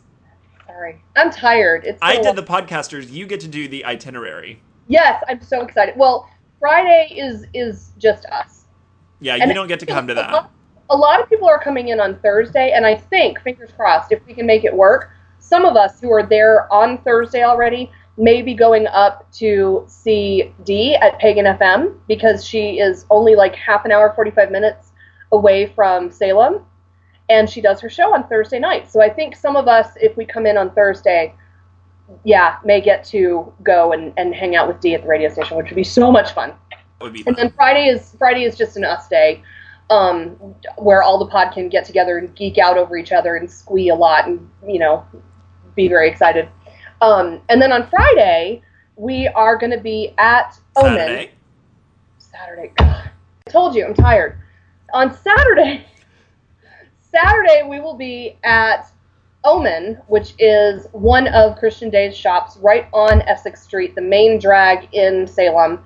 Sorry, 0.68 1.02
I'm 1.16 1.32
tired. 1.32 1.84
It's 1.86 2.00
I 2.02 2.22
did 2.22 2.36
the 2.36 2.44
podcasters. 2.44 3.10
You 3.10 3.26
get 3.28 3.40
to 3.42 3.48
do 3.48 3.68
the 3.68 3.86
itinerary. 3.86 4.62
Yes, 4.88 5.24
I'm 5.28 5.42
so 5.42 5.62
excited. 5.62 5.96
Well, 5.98 6.30
Friday 6.60 7.14
is 7.18 7.46
is 7.54 7.92
just 7.98 8.26
us. 8.28 8.66
Yeah, 9.20 9.36
And 9.36 9.48
you 9.50 9.54
don't 9.54 9.68
get 9.68 9.80
to 9.80 9.86
come 9.86 10.08
to 10.08 10.14
A 10.14 10.16
that. 10.16 10.32
lot, 10.34 10.52
a 10.90 10.96
lot 10.96 11.22
of 11.22 11.30
people 11.30 11.48
are 11.48 11.60
coming 11.60 11.90
in 11.90 12.00
on 12.00 12.20
Thursday, 12.20 12.74
and 12.76 12.86
I 12.86 12.96
think, 12.96 13.40
fingers 13.42 13.72
crossed, 13.76 14.12
if 14.12 14.26
we 14.26 14.34
can 14.34 14.46
make 14.46 14.66
it 14.66 14.74
work, 14.74 15.12
some 15.40 15.64
of 15.66 15.76
us 15.78 16.02
who 16.02 16.12
are 16.12 16.24
there 16.24 16.72
on 16.72 16.98
Thursday 17.04 17.44
already 17.44 17.90
may 18.18 18.42
be 18.42 18.54
going 18.54 18.88
up 18.88 19.30
to 19.34 19.84
see 19.88 20.54
Dee 20.64 20.96
at 20.96 21.20
Pagan 21.20 21.46
FM 21.46 21.98
because 22.08 22.46
she 22.46 22.80
is 22.80 23.06
only 23.10 23.36
like 23.36 23.56
half 23.56 23.86
an 23.86 23.92
hour, 23.92 24.14
45 24.16 24.52
minutes 24.52 24.92
away 25.32 25.68
from 25.68 26.12
Salem, 26.12 26.66
and 27.30 27.50
she 27.50 27.60
does 27.62 27.82
her 27.82 27.90
show 27.90 28.14
on 28.14 28.28
Thursday 28.28 28.60
night. 28.60 28.90
So 28.90 29.02
I 29.02 29.10
think 29.10 29.36
some 29.36 29.56
of 29.56 29.68
us, 29.68 29.90
if 30.00 30.16
we 30.16 30.26
come 30.26 30.46
in 30.46 30.58
on 30.58 30.74
Thursday, 30.74 31.34
yeah, 32.24 32.58
may 32.64 32.82
get 32.82 33.04
to 33.06 33.52
go 33.64 33.92
and, 33.92 34.14
and 34.18 34.34
hang 34.34 34.56
out 34.56 34.68
with 34.68 34.80
Dee 34.80 34.94
at 34.94 35.02
the 35.02 35.08
radio 35.08 35.30
station, 35.30 35.58
which 35.58 35.68
would 35.68 35.76
be 35.76 35.84
so 35.84 36.12
much 36.12 36.34
fun. 36.34 36.54
Be 37.12 37.24
And 37.28 37.36
then 37.36 37.52
Friday 37.52 37.88
is 37.88 38.16
Friday 38.18 38.44
is 38.44 38.58
just 38.58 38.78
an 38.78 38.86
us 38.86 39.08
day, 39.08 39.44
um, 39.90 40.30
where 40.78 41.04
all 41.04 41.20
the 41.20 41.28
pod 41.28 41.54
can 41.54 41.68
get 41.68 41.86
together 41.86 42.18
and 42.18 42.34
geek 42.36 42.58
out 42.58 42.78
over 42.78 42.96
each 42.96 43.12
other 43.12 43.36
and 43.36 43.52
squee 43.52 43.90
a 43.90 43.96
lot 43.96 44.28
and 44.28 44.50
you 44.66 44.80
know 44.80 45.06
be 45.76 45.88
very 45.88 46.10
excited. 46.10 46.48
Um, 47.02 47.42
and 47.50 47.62
then 47.62 47.72
on 47.72 47.88
Friday 47.90 48.62
we 48.96 49.28
are 49.30 49.58
going 49.58 49.72
to 49.72 49.80
be 49.80 50.14
at 50.18 50.58
Omen. 50.76 50.98
Saturday. 50.98 51.32
Saturday. 52.18 52.72
God, 52.78 53.10
I 53.48 53.52
told 53.52 53.76
you 53.76 53.86
I'm 53.86 53.94
tired. 53.94 54.38
On 54.94 55.14
Saturday, 55.14 55.86
Saturday 57.02 57.64
we 57.68 57.80
will 57.80 57.96
be 57.96 58.38
at 58.44 58.92
Omen, 59.44 60.02
which 60.08 60.34
is 60.40 60.88
one 60.92 61.28
of 61.28 61.58
Christian 61.58 61.90
Day's 61.90 62.16
shops 62.16 62.58
right 62.58 62.88
on 62.94 63.22
Essex 63.24 63.62
Street, 63.62 63.96
the 63.96 64.02
main 64.02 64.40
drag 64.40 64.94
in 64.94 65.28
Salem, 65.28 65.84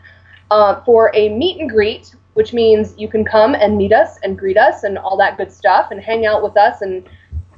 uh, 0.51 0.81
for 0.83 1.11
a 1.13 1.29
meet 1.29 1.59
and 1.59 1.69
greet, 1.69 2.15
which 2.33 2.53
means 2.53 2.95
you 2.97 3.07
can 3.07 3.25
come 3.25 3.55
and 3.55 3.77
meet 3.77 3.91
us 3.91 4.17
and 4.23 4.37
greet 4.37 4.57
us 4.57 4.83
and 4.83 4.97
all 4.97 5.17
that 5.17 5.37
good 5.37 5.51
stuff 5.51 5.91
and 5.91 5.99
hang 5.99 6.25
out 6.25 6.41
with 6.41 6.55
us 6.57 6.81
and 6.81 7.07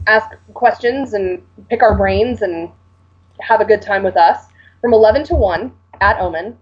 ask 0.07 0.32
questions 0.53 1.14
and 1.14 1.44
pick 1.69 1.84
our 1.84 1.95
brains 1.95 2.41
and 2.41 2.72
have 3.41 3.61
a 3.61 3.65
good 3.65 3.81
time 3.81 4.03
with 4.03 4.18
us 4.18 4.45
from 4.81 4.93
11 4.93 5.23
to 5.26 5.35
1 5.35 5.72
at 6.01 6.19
Omen. 6.19 6.57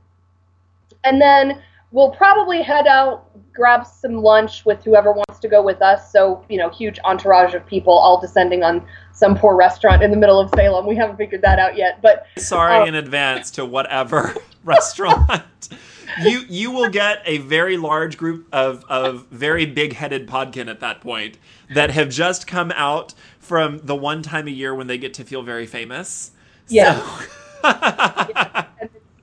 And 1.04 1.22
then 1.22 1.62
we'll 1.92 2.12
probably 2.12 2.62
head 2.62 2.88
out, 2.88 3.26
grab 3.54 3.86
some 3.86 4.16
lunch 4.22 4.66
with 4.66 4.84
whoever 4.84 5.12
wants 5.12 5.40
to 5.40 5.48
go 5.48 5.64
with 5.64 5.82
us. 5.82 6.12
So, 6.12 6.44
you 6.50 6.58
know, 6.58 6.70
huge 6.70 7.00
entourage 7.06 7.54
of 7.54 7.66
people 7.66 7.94
all 7.94 8.20
descending 8.20 8.64
on 8.64 8.86
some 9.14 9.38
poor 9.38 9.56
restaurant 9.56 10.04
in 10.04 10.12
the 10.12 10.18
middle 10.18 10.40
of 10.40 10.50
Salem. 10.56 10.86
We 10.88 10.96
haven't 10.96 11.18
figured 11.18 11.42
that 11.42 11.60
out 11.60 11.76
yet. 11.78 12.02
But 12.02 12.26
Sorry 12.38 12.76
Oh. 12.76 12.86
in 12.86 12.96
advance 12.96 13.52
to 13.52 13.66
whatever 13.66 14.36
restaurant. 14.64 15.70
You 16.22 16.44
you 16.50 16.72
will 16.72 16.90
get 16.90 17.22
a 17.26 17.38
very 17.38 17.78
large 17.78 18.18
group 18.18 18.48
of, 18.52 18.84
of 18.90 19.28
very 19.28 19.66
big 19.66 19.94
headed 19.94 20.28
podkin 20.28 20.68
at 20.68 20.80
that 20.80 21.02
point 21.02 21.38
that 21.74 21.92
have 21.92 22.10
just 22.10 22.48
come 22.48 22.72
out 22.72 23.14
from 23.38 23.80
the 23.84 23.96
one 23.96 24.24
time 24.24 24.48
a 24.48 24.52
year 24.52 24.74
when 24.74 24.88
they 24.88 24.98
get 24.98 25.14
to 25.16 25.24
feel 25.24 25.44
very 25.44 25.68
famous. 25.68 26.32
Yeah. 26.70 27.00
So- 27.00 27.26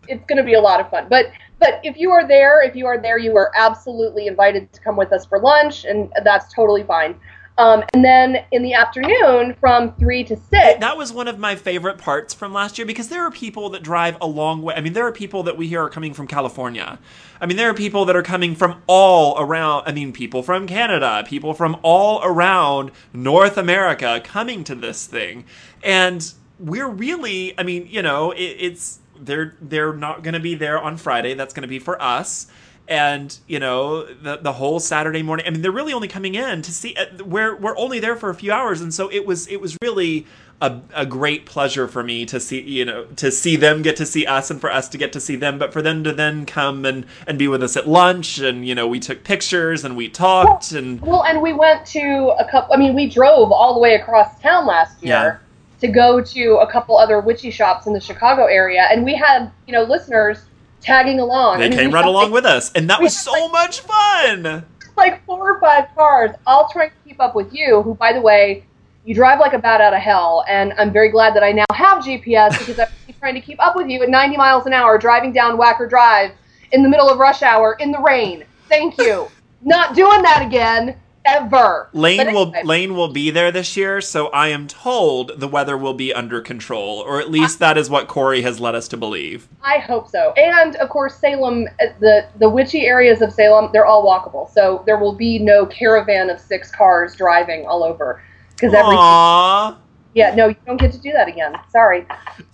it's 0.09 0.25
going 0.27 0.37
to 0.37 0.45
be 0.45 0.55
a 0.55 0.61
lot 0.61 0.81
of 0.81 0.91
fun. 0.91 1.07
But 1.09 1.33
but 1.59 1.81
if 1.83 1.97
you 1.97 2.11
are 2.11 2.27
there, 2.27 2.63
if 2.63 2.77
you 2.77 2.87
are 2.87 2.99
there, 2.99 3.19
you 3.19 3.37
are 3.37 3.51
absolutely 3.55 4.27
invited 4.27 4.73
to 4.75 4.81
come 4.81 4.97
with 4.97 5.13
us 5.13 5.25
for 5.25 5.41
lunch, 5.41 5.85
and 5.85 6.13
that's 6.23 6.53
totally 6.53 6.83
fine. 6.83 7.19
Um, 7.59 7.83
and 7.95 8.05
then 8.05 8.45
in 8.53 8.63
the 8.63 8.75
afternoon, 8.75 9.55
from 9.59 9.95
three 9.95 10.23
to 10.25 10.37
six, 10.37 10.79
that 10.81 10.99
was 10.99 11.11
one 11.11 11.27
of 11.27 11.39
my 11.39 11.57
favorite 11.57 11.97
parts 11.97 12.35
from 12.35 12.53
last 12.53 12.77
year 12.77 12.87
because 12.87 13.09
there 13.09 13.23
are 13.23 13.31
people 13.31 13.71
that 13.71 13.83
drive 13.83 14.19
a 14.21 14.27
long 14.27 14.61
way. 14.61 14.75
I 14.75 14.83
mean, 14.83 14.93
there 14.93 15.07
are 15.07 15.13
people 15.13 15.43
that 15.45 15.57
we 15.57 15.67
hear 15.67 15.85
are 15.85 15.89
coming 15.89 16.13
from 16.13 16.27
California. 16.27 16.99
I 17.41 17.47
mean, 17.47 17.57
there 17.57 17.71
are 17.71 17.75
people 17.75 18.05
that 18.05 18.17
are 18.17 18.23
coming 18.23 18.55
from 18.55 18.83
all 18.87 19.41
around. 19.41 19.85
I 19.87 19.93
mean, 19.93 20.13
people 20.13 20.43
from 20.43 20.67
Canada, 20.67 21.25
people 21.27 21.55
from 21.55 21.79
all 21.83 22.23
around 22.23 22.91
North 23.15 23.57
America 23.57 24.21
coming 24.23 24.63
to 24.65 24.75
this 24.75 25.07
thing. 25.07 25.47
And 25.83 26.31
we're 26.59 26.89
really, 26.89 27.59
I 27.59 27.63
mean, 27.63 27.87
you 27.91 28.03
know, 28.03 28.31
it, 28.33 28.43
it's 28.59 28.99
they're 29.19 29.55
they're 29.61 29.93
not 29.93 30.23
going 30.23 30.35
to 30.35 30.41
be 30.41 30.55
there 30.55 30.81
on 30.81 30.97
Friday. 30.97 31.35
That's 31.35 31.55
going 31.55 31.63
to 31.63 31.69
be 31.69 31.79
for 31.79 32.01
us. 32.01 32.47
And 32.89 33.37
you 33.49 33.59
know 33.59 34.05
the 34.05 34.37
the 34.37 34.53
whole 34.53 34.79
Saturday 34.79 35.23
morning. 35.23 35.45
I 35.47 35.51
mean, 35.51 35.61
they're 35.61 35.73
really 35.73 35.93
only 35.93 36.07
coming 36.07 36.37
in 36.37 36.63
to 36.63 36.71
see. 36.73 36.95
uh, 36.95 37.25
We're 37.25 37.57
we're 37.57 37.77
only 37.77 37.99
there 37.99 38.15
for 38.15 38.31
a 38.31 38.35
few 38.35 38.53
hours, 38.53 38.81
and 38.81 38.95
so 38.95 39.11
it 39.11 39.27
was 39.27 39.49
it 39.49 39.61
was 39.61 39.77
really 39.83 40.25
a, 40.61 40.81
a 40.95 41.05
great 41.05 41.47
pleasure 41.47 41.89
for 41.89 42.05
me 42.05 42.25
to 42.27 42.39
see 42.39 42.61
you 42.61 42.85
know 42.85 43.07
to 43.17 43.33
see 43.33 43.57
them 43.57 43.83
get 43.83 43.97
to 43.97 44.07
see 44.07 44.25
us, 44.25 44.53
and 44.53 44.61
for 44.61 44.71
us 44.71 44.89
to 44.91 44.99
get 44.99 45.13
to 45.15 45.21
see 45.21 45.35
them. 45.35 45.59
But 45.59 45.73
for 45.73 45.83
them 45.83 46.05
to 46.05 46.13
then 46.13 46.47
come 46.47 46.85
and 46.85 47.07
and 47.27 47.41
be 47.41 47.49
with 47.49 47.61
us 47.61 47.77
at 47.77 47.89
lunch, 47.89 48.39
and 48.39 48.65
you 48.65 48.77
know 48.77 48.87
we 48.87 49.01
took 49.01 49.25
pictures 49.25 49.85
and 49.85 49.97
we 49.97 50.09
talked, 50.09 50.71
and 50.71 51.01
well, 51.01 51.25
and 51.25 51.43
we 51.43 51.53
went 51.53 51.87
to 51.87 52.37
a 52.39 52.49
couple. 52.49 52.73
I 52.73 52.77
mean, 52.77 52.95
we 52.95 53.09
drove 53.11 53.51
all 53.51 53.75
the 53.75 53.81
way 53.81 53.97
across 53.97 54.41
town 54.41 54.65
last 54.65 55.03
year. 55.03 55.13
Yeah. 55.13 55.46
To 55.81 55.89
go 55.89 56.23
to 56.23 56.57
a 56.57 56.71
couple 56.71 56.97
other 56.97 57.21
witchy 57.21 57.51
shops 57.51 57.87
in 57.87 57.93
the 57.93 58.01
Chicago 58.01 58.47
area, 58.47 58.89
and 58.91 59.05
we 59.05 59.15
had 59.15 59.51
you 59.67 59.73
know 59.73 59.83
listeners 59.83 60.39
tagging 60.81 61.21
along. 61.21 61.59
they 61.59 61.67
I 61.67 61.69
mean, 61.69 61.79
came 61.79 61.91
right 61.91 62.05
had, 62.05 62.09
along 62.09 62.25
like, 62.25 62.33
with 62.33 62.47
us, 62.47 62.73
and 62.73 62.89
that 62.89 63.01
was 63.01 63.17
so 63.17 63.49
much 63.49 63.81
fun. 63.81 64.65
like 64.97 65.25
four 65.27 65.53
or 65.53 65.61
five 65.61 65.95
cars, 65.95 66.31
all 66.47 66.69
trying 66.69 66.91
to 66.91 66.97
keep 67.07 67.21
up 67.21 67.35
with 67.35 67.53
you, 67.53 67.83
who, 67.83 67.95
by 67.95 68.13
the 68.13 68.21
way, 68.21 68.65
you 69.07 69.15
drive 69.15 69.39
like 69.39 69.53
a 69.53 69.59
bat 69.59 69.81
out 69.81 69.95
of 69.95 70.01
hell. 70.01 70.45
And 70.49 70.75
I'm 70.79 70.93
very 70.93 71.11
glad 71.11 71.35
that 71.37 71.43
I 71.43 71.53
now 71.53 71.65
have 71.73 71.99
GPS 72.03 72.59
because 72.59 72.79
I'm 72.79 72.89
trying 73.19 73.35
to 73.35 73.41
keep 73.41 73.63
up 73.63 73.77
with 73.77 73.89
you 73.89 74.03
at 74.03 74.09
90 74.11 74.37
miles 74.37 74.67
an 74.67 74.73
hour 74.73 74.99
driving 74.99 75.33
down 75.33 75.57
Wacker 75.57 75.89
Drive 75.89 76.33
in 76.73 76.83
the 76.83 76.89
middle 76.89 77.09
of 77.09 77.19
rush 77.19 77.43
hour 77.43 77.77
in 77.81 77.93
the 77.93 78.01
rain. 78.01 78.45
Thank 78.69 78.99
you. 78.99 79.29
Not 79.63 79.95
doing 79.95 80.23
that 80.23 80.45
again, 80.45 80.97
ever. 81.27 81.89
Laine 81.93 82.19
But 82.19 82.35
will 82.35 82.55
Laine 82.65 82.95
will 82.95 83.09
be 83.09 83.31
there 83.31 83.51
this 83.51 83.77
year, 83.77 84.01
so 84.01 84.29
I 84.29 84.49
am 84.49 84.67
told 84.67 85.41
the 85.41 85.49
weather 85.49 85.77
will 85.77 85.95
be 85.95 86.13
under 86.13 86.41
control, 86.41 87.01
or 87.01 87.21
at 87.21 87.31
least 87.31 87.59
that 87.59 87.77
is 87.77 87.91
what 87.91 88.09
Cory 88.09 88.43
has 88.43 88.61
led 88.61 88.75
us 88.75 88.89
to 88.89 88.97
believe. 88.97 89.49
I 89.63 89.79
hope 89.79 90.09
so. 90.09 90.33
And 90.33 90.77
of 90.77 90.89
course, 90.89 91.17
Salem, 91.17 91.67
uh, 91.81 91.87
the 92.01 92.29
the 92.39 92.49
witchy 92.49 92.87
areas 92.87 93.23
of 93.23 93.33
Salem, 93.33 93.71
they're 93.73 93.87
all 93.87 94.05
walkable. 94.05 94.51
So 94.53 94.83
there 94.87 94.99
will 94.99 95.15
be 95.15 95.39
no 95.39 95.67
caravan 95.67 96.31
of 96.31 96.41
six 96.41 96.71
cars 96.71 97.15
driving 97.17 97.67
all 97.67 97.83
over 97.83 98.23
because 98.51 98.73
every 98.75 98.97
Aww. 98.97 99.77
Yeah, 100.15 100.35
no, 100.35 100.49
you 100.49 100.57
don't 100.65 100.81
get 100.81 100.93
to 100.93 100.99
do 100.99 101.13
that 101.13 101.29
again. 101.29 101.55
Sorry. 101.71 102.07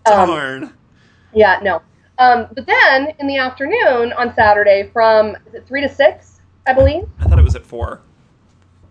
Um, 0.07 0.29
Darn. 0.29 0.73
yeah, 1.33 1.61
no. 1.63 1.81
Um, 2.19 2.49
but 2.55 2.67
then 2.67 3.15
in 3.21 3.27
the 3.27 3.37
afternoon 3.37 4.13
on 4.15 4.35
Saturday 4.35 4.91
from 4.93 5.37
is 5.47 5.55
it 5.55 5.67
three 5.67 5.81
to 5.81 5.89
six, 5.89 6.41
I 6.67 6.73
believe, 6.73 7.05
I 7.21 7.25
thought 7.25 7.39
it 7.39 7.45
was 7.45 7.55
at 7.57 7.65
four. 7.65 8.01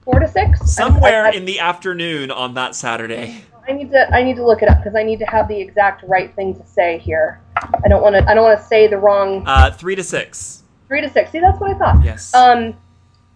Four 0.04 0.20
to 0.20 0.28
six. 0.28 0.72
Somewhere 0.72 1.26
I, 1.26 1.30
I, 1.30 1.32
in 1.34 1.46
the 1.46 1.60
afternoon 1.60 2.32
on 2.32 2.54
that 2.56 2.76
Saturday. 2.76 3.44
I 3.68 3.74
need 3.74 3.92
to 3.92 4.14
I 4.14 4.24
need 4.24 4.36
to 4.38 4.46
look 4.46 4.64
it 4.64 4.70
up 4.70 4.80
because 4.80 4.96
I 4.96 5.04
need 5.04 5.20
to 5.20 5.26
have 5.26 5.48
the 5.48 5.60
exact 5.60 6.04
right 6.08 6.34
thing 6.36 6.56
to 6.56 6.66
say 6.66 6.98
here. 6.98 7.40
I 7.84 7.88
don't 7.88 8.02
want 8.02 8.16
to 8.16 8.28
I 8.30 8.34
don't 8.34 8.44
want 8.44 8.60
to 8.60 8.66
say 8.66 8.88
the 8.88 8.98
wrong 8.98 9.44
Uh, 9.46 9.70
three 9.72 9.96
to 9.96 10.04
six. 10.04 10.64
three 10.88 11.02
to 11.02 11.10
six. 11.10 11.32
See, 11.32 11.40
that's 11.40 11.60
what 11.60 11.76
I 11.76 11.78
thought. 11.78 12.04
Yes. 12.04 12.34
Um, 12.34 12.76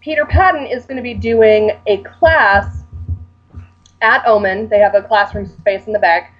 Peter 0.00 0.24
Paddon 0.26 0.66
is 0.66 0.84
going 0.86 0.96
to 0.96 1.02
be 1.02 1.14
doing 1.14 1.70
a 1.86 1.98
class 1.98 2.82
at 4.02 4.26
Omen. 4.26 4.68
They 4.68 4.78
have 4.78 4.94
a 4.94 5.02
classroom 5.02 5.46
space 5.46 5.86
in 5.86 5.92
the 5.92 5.98
back 5.98 6.34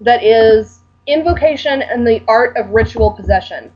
that 0.00 0.22
is 0.24 0.80
invocation 1.06 1.82
and 1.82 2.06
the 2.06 2.22
art 2.28 2.56
of 2.56 2.70
ritual 2.70 3.12
possession, 3.12 3.70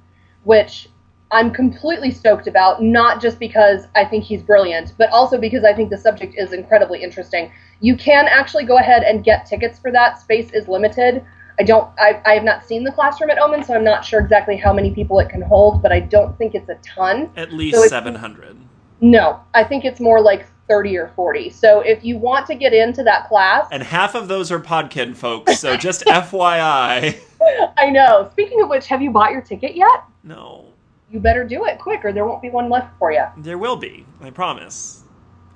which 0.45 0.89
I'm 1.33 1.51
completely 1.51 2.13
stoked 2.13 2.47
about, 2.47 2.83
not 2.83 3.21
just 3.21 3.39
because 3.39 3.87
I 3.97 4.05
think 4.05 4.25
he's 4.25 4.43
brilliant, 4.43 4.95
but 4.97 5.11
also 5.11 5.39
because 5.39 5.65
I 5.65 5.73
think 5.73 5.91
the 5.91 5.99
subject 5.99 6.35
is 6.37 6.53
incredibly 6.53 7.03
interesting. 7.03 7.51
You 7.81 7.97
can 7.97 8.27
actually 8.27 8.65
go 8.65 8.79
ahead 8.79 9.03
and 9.03 9.25
get 9.25 9.45
tickets 9.45 9.79
for 9.79 9.91
that. 9.91 10.21
Space 10.21 10.53
is 10.53 10.69
limited. 10.69 11.25
I 11.59 11.63
don't 11.63 11.89
I, 11.99 12.21
I 12.27 12.35
have 12.35 12.45
not 12.45 12.65
seen 12.65 12.85
the 12.85 12.93
classroom 12.93 13.31
at 13.31 13.39
Omen, 13.39 13.65
so 13.65 13.75
I'm 13.75 13.85
not 13.85 14.05
sure 14.05 14.21
exactly 14.21 14.57
how 14.57 14.73
many 14.73 14.95
people 14.95 15.19
it 15.19 15.29
can 15.29 15.43
hold, 15.43 15.83
but 15.83 15.91
I 15.91 16.01
don't 16.01 16.37
think 16.39 16.55
it's 16.55 16.69
a 16.69 16.77
ton. 16.77 17.31
At 17.37 17.53
least 17.53 17.89
seven 17.89 18.15
hundred. 18.15 18.57
No, 19.01 19.41
I 19.55 19.65
think 19.65 19.85
it's 19.85 20.01
more 20.01 20.21
like 20.21 20.47
30 20.69 20.97
or 20.97 21.09
40. 21.15 21.51
So 21.51 21.81
if 21.81 22.03
you 22.03 22.17
want 22.17 22.47
to 22.47 22.55
get 22.55 22.73
into 22.73 23.03
that 23.05 23.29
class, 23.29 23.69
And 23.71 23.83
half 23.83 24.15
of 24.15 24.27
those 24.27 24.51
are 24.51 24.59
Podkin 24.59 25.15
folks, 25.15 25.59
so 25.59 25.77
just 25.77 26.05
FYI. 26.07 27.19
I 27.77 27.91
know. 27.91 28.29
Speaking 28.33 28.63
of 28.63 28.69
which, 28.69 28.87
have 28.87 29.03
you 29.03 29.11
bought 29.11 29.33
your 29.33 29.43
ticket 29.43 29.77
yet? 29.77 30.05
No. 30.25 30.66
You 31.11 31.21
better 31.21 31.45
do 31.45 31.67
it 31.67 31.79
quick 31.79 32.05
or 32.05 32.13
there 32.13 32.27
won't 32.27 32.43
be 32.43 32.51
one 32.51 32.69
left 32.69 32.99
for 32.99 33.13
you. 33.13 33.25
There 33.37 33.59
will 33.59 33.77
be, 33.77 34.05
I 34.21 34.31
promise. 34.31 35.05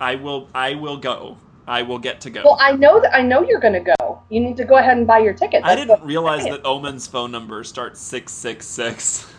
I 0.00 0.14
will 0.14 0.48
I 0.54 0.74
will 0.74 0.96
go. 0.96 1.36
I 1.66 1.82
will 1.82 1.98
get 1.98 2.20
to 2.22 2.30
go. 2.30 2.42
Well, 2.44 2.58
I 2.60 2.72
know 2.72 3.00
that 3.00 3.14
I 3.14 3.22
know 3.22 3.42
you're 3.42 3.60
going 3.60 3.84
to 3.84 3.94
go. 4.00 4.22
You 4.28 4.40
need 4.40 4.56
to 4.56 4.64
go 4.64 4.76
ahead 4.76 4.96
and 4.96 5.06
buy 5.06 5.18
your 5.18 5.34
ticket. 5.34 5.62
I 5.64 5.76
didn't 5.76 6.02
realize 6.02 6.44
that 6.44 6.64
Omen's 6.64 7.06
phone 7.06 7.30
number 7.30 7.62
starts 7.64 8.00
666. 8.00 9.32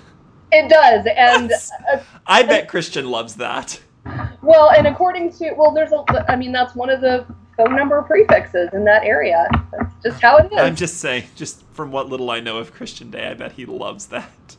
It 0.51 0.69
does. 0.69 1.05
And 1.17 1.51
uh, 1.51 1.99
I 2.27 2.43
bet 2.43 2.67
Christian 2.67 3.09
loves 3.09 3.35
that. 3.35 3.81
well, 4.41 4.69
and 4.71 4.87
according 4.87 5.31
to 5.33 5.53
well 5.57 5.71
there's 5.71 5.91
a 5.91 6.31
I 6.31 6.35
mean 6.35 6.51
that's 6.51 6.75
one 6.75 6.89
of 6.89 7.01
the 7.01 7.25
phone 7.57 7.75
number 7.75 8.01
prefixes 8.01 8.69
in 8.73 8.83
that 8.85 9.03
area. 9.03 9.47
That's 9.71 9.93
just 10.03 10.21
how 10.21 10.37
it 10.37 10.51
is. 10.51 10.59
I'm 10.59 10.75
just 10.75 10.97
saying, 10.97 11.23
just 11.35 11.63
from 11.71 11.91
what 11.91 12.09
little 12.09 12.29
I 12.31 12.39
know 12.41 12.57
of 12.57 12.73
Christian 12.73 13.11
Day, 13.11 13.27
I 13.29 13.33
bet 13.33 13.53
he 13.53 13.65
loves 13.65 14.07
that. 14.07 14.57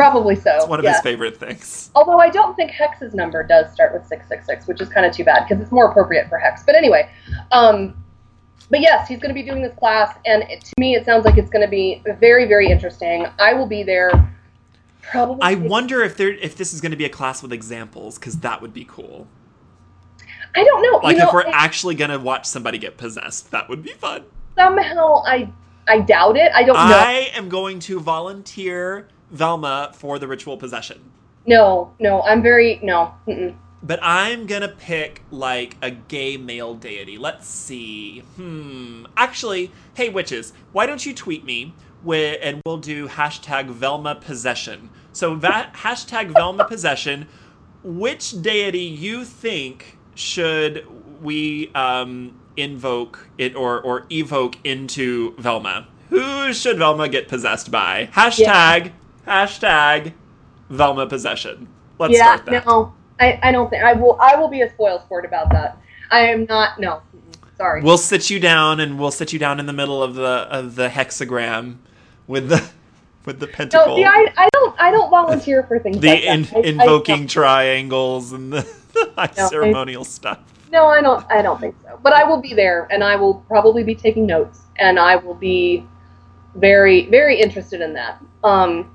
Probably 0.00 0.34
so. 0.34 0.50
It's 0.56 0.66
one 0.66 0.78
of 0.78 0.84
yeah. 0.84 0.92
his 0.92 1.02
favorite 1.02 1.36
things. 1.36 1.90
Although 1.94 2.18
I 2.18 2.30
don't 2.30 2.56
think 2.56 2.70
Hex's 2.70 3.12
number 3.12 3.42
does 3.42 3.70
start 3.70 3.92
with 3.92 4.06
666, 4.06 4.66
which 4.66 4.80
is 4.80 4.88
kind 4.88 5.04
of 5.04 5.12
too 5.12 5.24
bad 5.24 5.46
because 5.46 5.62
it's 5.62 5.70
more 5.70 5.90
appropriate 5.90 6.26
for 6.30 6.38
Hex. 6.38 6.62
But 6.64 6.74
anyway, 6.74 7.10
um, 7.52 8.02
but 8.70 8.80
yes, 8.80 9.06
he's 9.08 9.18
going 9.18 9.28
to 9.28 9.34
be 9.34 9.42
doing 9.42 9.60
this 9.60 9.74
class, 9.74 10.16
and 10.24 10.44
it, 10.44 10.62
to 10.62 10.72
me, 10.78 10.94
it 10.94 11.04
sounds 11.04 11.26
like 11.26 11.36
it's 11.36 11.50
going 11.50 11.66
to 11.66 11.70
be 11.70 12.02
very, 12.18 12.46
very 12.46 12.68
interesting. 12.70 13.26
I 13.38 13.52
will 13.52 13.66
be 13.66 13.82
there. 13.82 14.34
Probably. 15.02 15.42
I 15.42 15.56
wonder 15.56 16.02
if 16.02 16.16
there 16.16 16.32
if 16.32 16.56
this 16.56 16.72
is 16.72 16.80
going 16.80 16.92
to 16.92 16.96
be 16.96 17.04
a 17.04 17.10
class 17.10 17.42
with 17.42 17.52
examples, 17.52 18.18
because 18.18 18.38
that 18.38 18.62
would 18.62 18.72
be 18.72 18.86
cool. 18.86 19.28
I 20.56 20.64
don't 20.64 20.80
know. 20.80 21.00
Like 21.02 21.16
you 21.16 21.18
know, 21.18 21.28
if 21.28 21.34
we're 21.34 21.46
I- 21.46 21.50
actually 21.52 21.94
going 21.94 22.10
to 22.10 22.18
watch 22.18 22.46
somebody 22.46 22.78
get 22.78 22.96
possessed, 22.96 23.50
that 23.50 23.68
would 23.68 23.82
be 23.82 23.92
fun. 23.92 24.24
somehow 24.56 25.22
I 25.26 25.52
I 25.86 26.00
doubt 26.00 26.38
it. 26.38 26.50
I 26.54 26.62
don't 26.62 26.76
know. 26.76 26.80
I 26.82 27.30
am 27.34 27.50
going 27.50 27.80
to 27.80 28.00
volunteer 28.00 29.08
Velma 29.30 29.92
for 29.94 30.18
the 30.18 30.28
ritual 30.28 30.56
possession. 30.56 31.10
No, 31.46 31.94
no, 31.98 32.22
I'm 32.22 32.42
very 32.42 32.80
no. 32.82 33.14
Mm-mm. 33.26 33.54
But 33.82 33.98
I'm 34.02 34.46
gonna 34.46 34.68
pick 34.68 35.22
like 35.30 35.76
a 35.80 35.90
gay 35.90 36.36
male 36.36 36.74
deity. 36.74 37.16
Let's 37.16 37.46
see. 37.46 38.20
Hmm. 38.36 39.06
Actually, 39.16 39.72
hey 39.94 40.10
witches, 40.10 40.52
why 40.72 40.86
don't 40.86 41.04
you 41.04 41.14
tweet 41.14 41.44
me 41.44 41.74
with, 42.02 42.38
and 42.42 42.60
we'll 42.66 42.78
do 42.78 43.08
hashtag 43.08 43.68
Velma 43.68 44.14
possession. 44.14 44.90
So 45.12 45.34
that 45.36 45.74
hashtag 45.74 46.32
Velma 46.32 46.64
possession. 46.68 47.28
Which 47.82 48.42
deity 48.42 48.80
you 48.82 49.24
think 49.24 49.96
should 50.14 50.86
we 51.22 51.72
um, 51.74 52.38
invoke 52.56 53.30
it 53.38 53.56
or 53.56 53.80
or 53.80 54.06
evoke 54.10 54.56
into 54.64 55.34
Velma? 55.36 55.88
Who 56.10 56.52
should 56.52 56.76
Velma 56.76 57.08
get 57.08 57.28
possessed 57.28 57.70
by? 57.70 58.10
Hashtag 58.12 58.92
hashtag 59.30 60.12
Velma 60.68 61.06
possession. 61.06 61.68
Let's 61.98 62.14
yeah, 62.14 62.36
start 62.36 62.46
that. 62.46 62.66
no, 62.66 62.94
I, 63.20 63.38
I 63.42 63.52
don't 63.52 63.70
think 63.70 63.82
I 63.82 63.92
will. 63.92 64.18
I 64.20 64.36
will 64.36 64.48
be 64.48 64.62
a 64.62 64.70
spoil 64.70 65.00
sport 65.00 65.24
about 65.24 65.50
that. 65.50 65.78
I 66.10 66.20
am 66.26 66.44
not. 66.46 66.80
No, 66.80 67.02
sorry. 67.56 67.82
We'll 67.82 67.98
sit 67.98 68.30
you 68.30 68.40
down, 68.40 68.80
and 68.80 68.98
we'll 68.98 69.10
sit 69.10 69.32
you 69.32 69.38
down 69.38 69.60
in 69.60 69.66
the 69.66 69.72
middle 69.72 70.02
of 70.02 70.14
the 70.14 70.22
of 70.50 70.74
the 70.76 70.88
hexagram 70.88 71.76
with 72.26 72.48
the 72.48 72.68
with 73.26 73.38
the 73.40 73.46
pentacle, 73.46 73.88
no, 73.88 73.96
see, 73.96 74.04
I, 74.04 74.26
I 74.36 74.48
don't 74.52 74.80
I 74.80 74.90
don't 74.90 75.10
volunteer 75.10 75.62
for 75.64 75.78
things 75.78 75.98
the 76.00 76.08
like 76.08 76.22
in, 76.24 76.42
that. 76.42 76.54
I- 76.56 76.58
I 76.60 76.62
invoking 76.62 77.16
don't. 77.18 77.30
triangles, 77.30 78.32
and 78.32 78.52
the, 78.52 78.62
the 78.92 79.12
high 79.16 79.30
No, 79.36 79.44
I- 79.44 79.48
ceremonial 79.48 80.04
stuff. 80.04 80.38
No, 80.72 80.86
I 80.86 81.00
don't. 81.02 81.26
I 81.30 81.42
don't 81.42 81.60
think 81.60 81.74
so. 81.82 81.98
But 82.02 82.12
I 82.12 82.22
will 82.24 82.40
be 82.40 82.54
there, 82.54 82.86
and 82.92 83.02
I 83.02 83.16
will 83.16 83.34
probably 83.48 83.82
be 83.82 83.94
taking 83.94 84.24
notes, 84.24 84.60
and 84.78 84.98
I 85.00 85.16
will 85.16 85.34
be 85.34 85.84
very, 86.54 87.06
very 87.10 87.40
interested 87.40 87.80
in 87.80 87.92
that. 87.94 88.22
Um, 88.44 88.94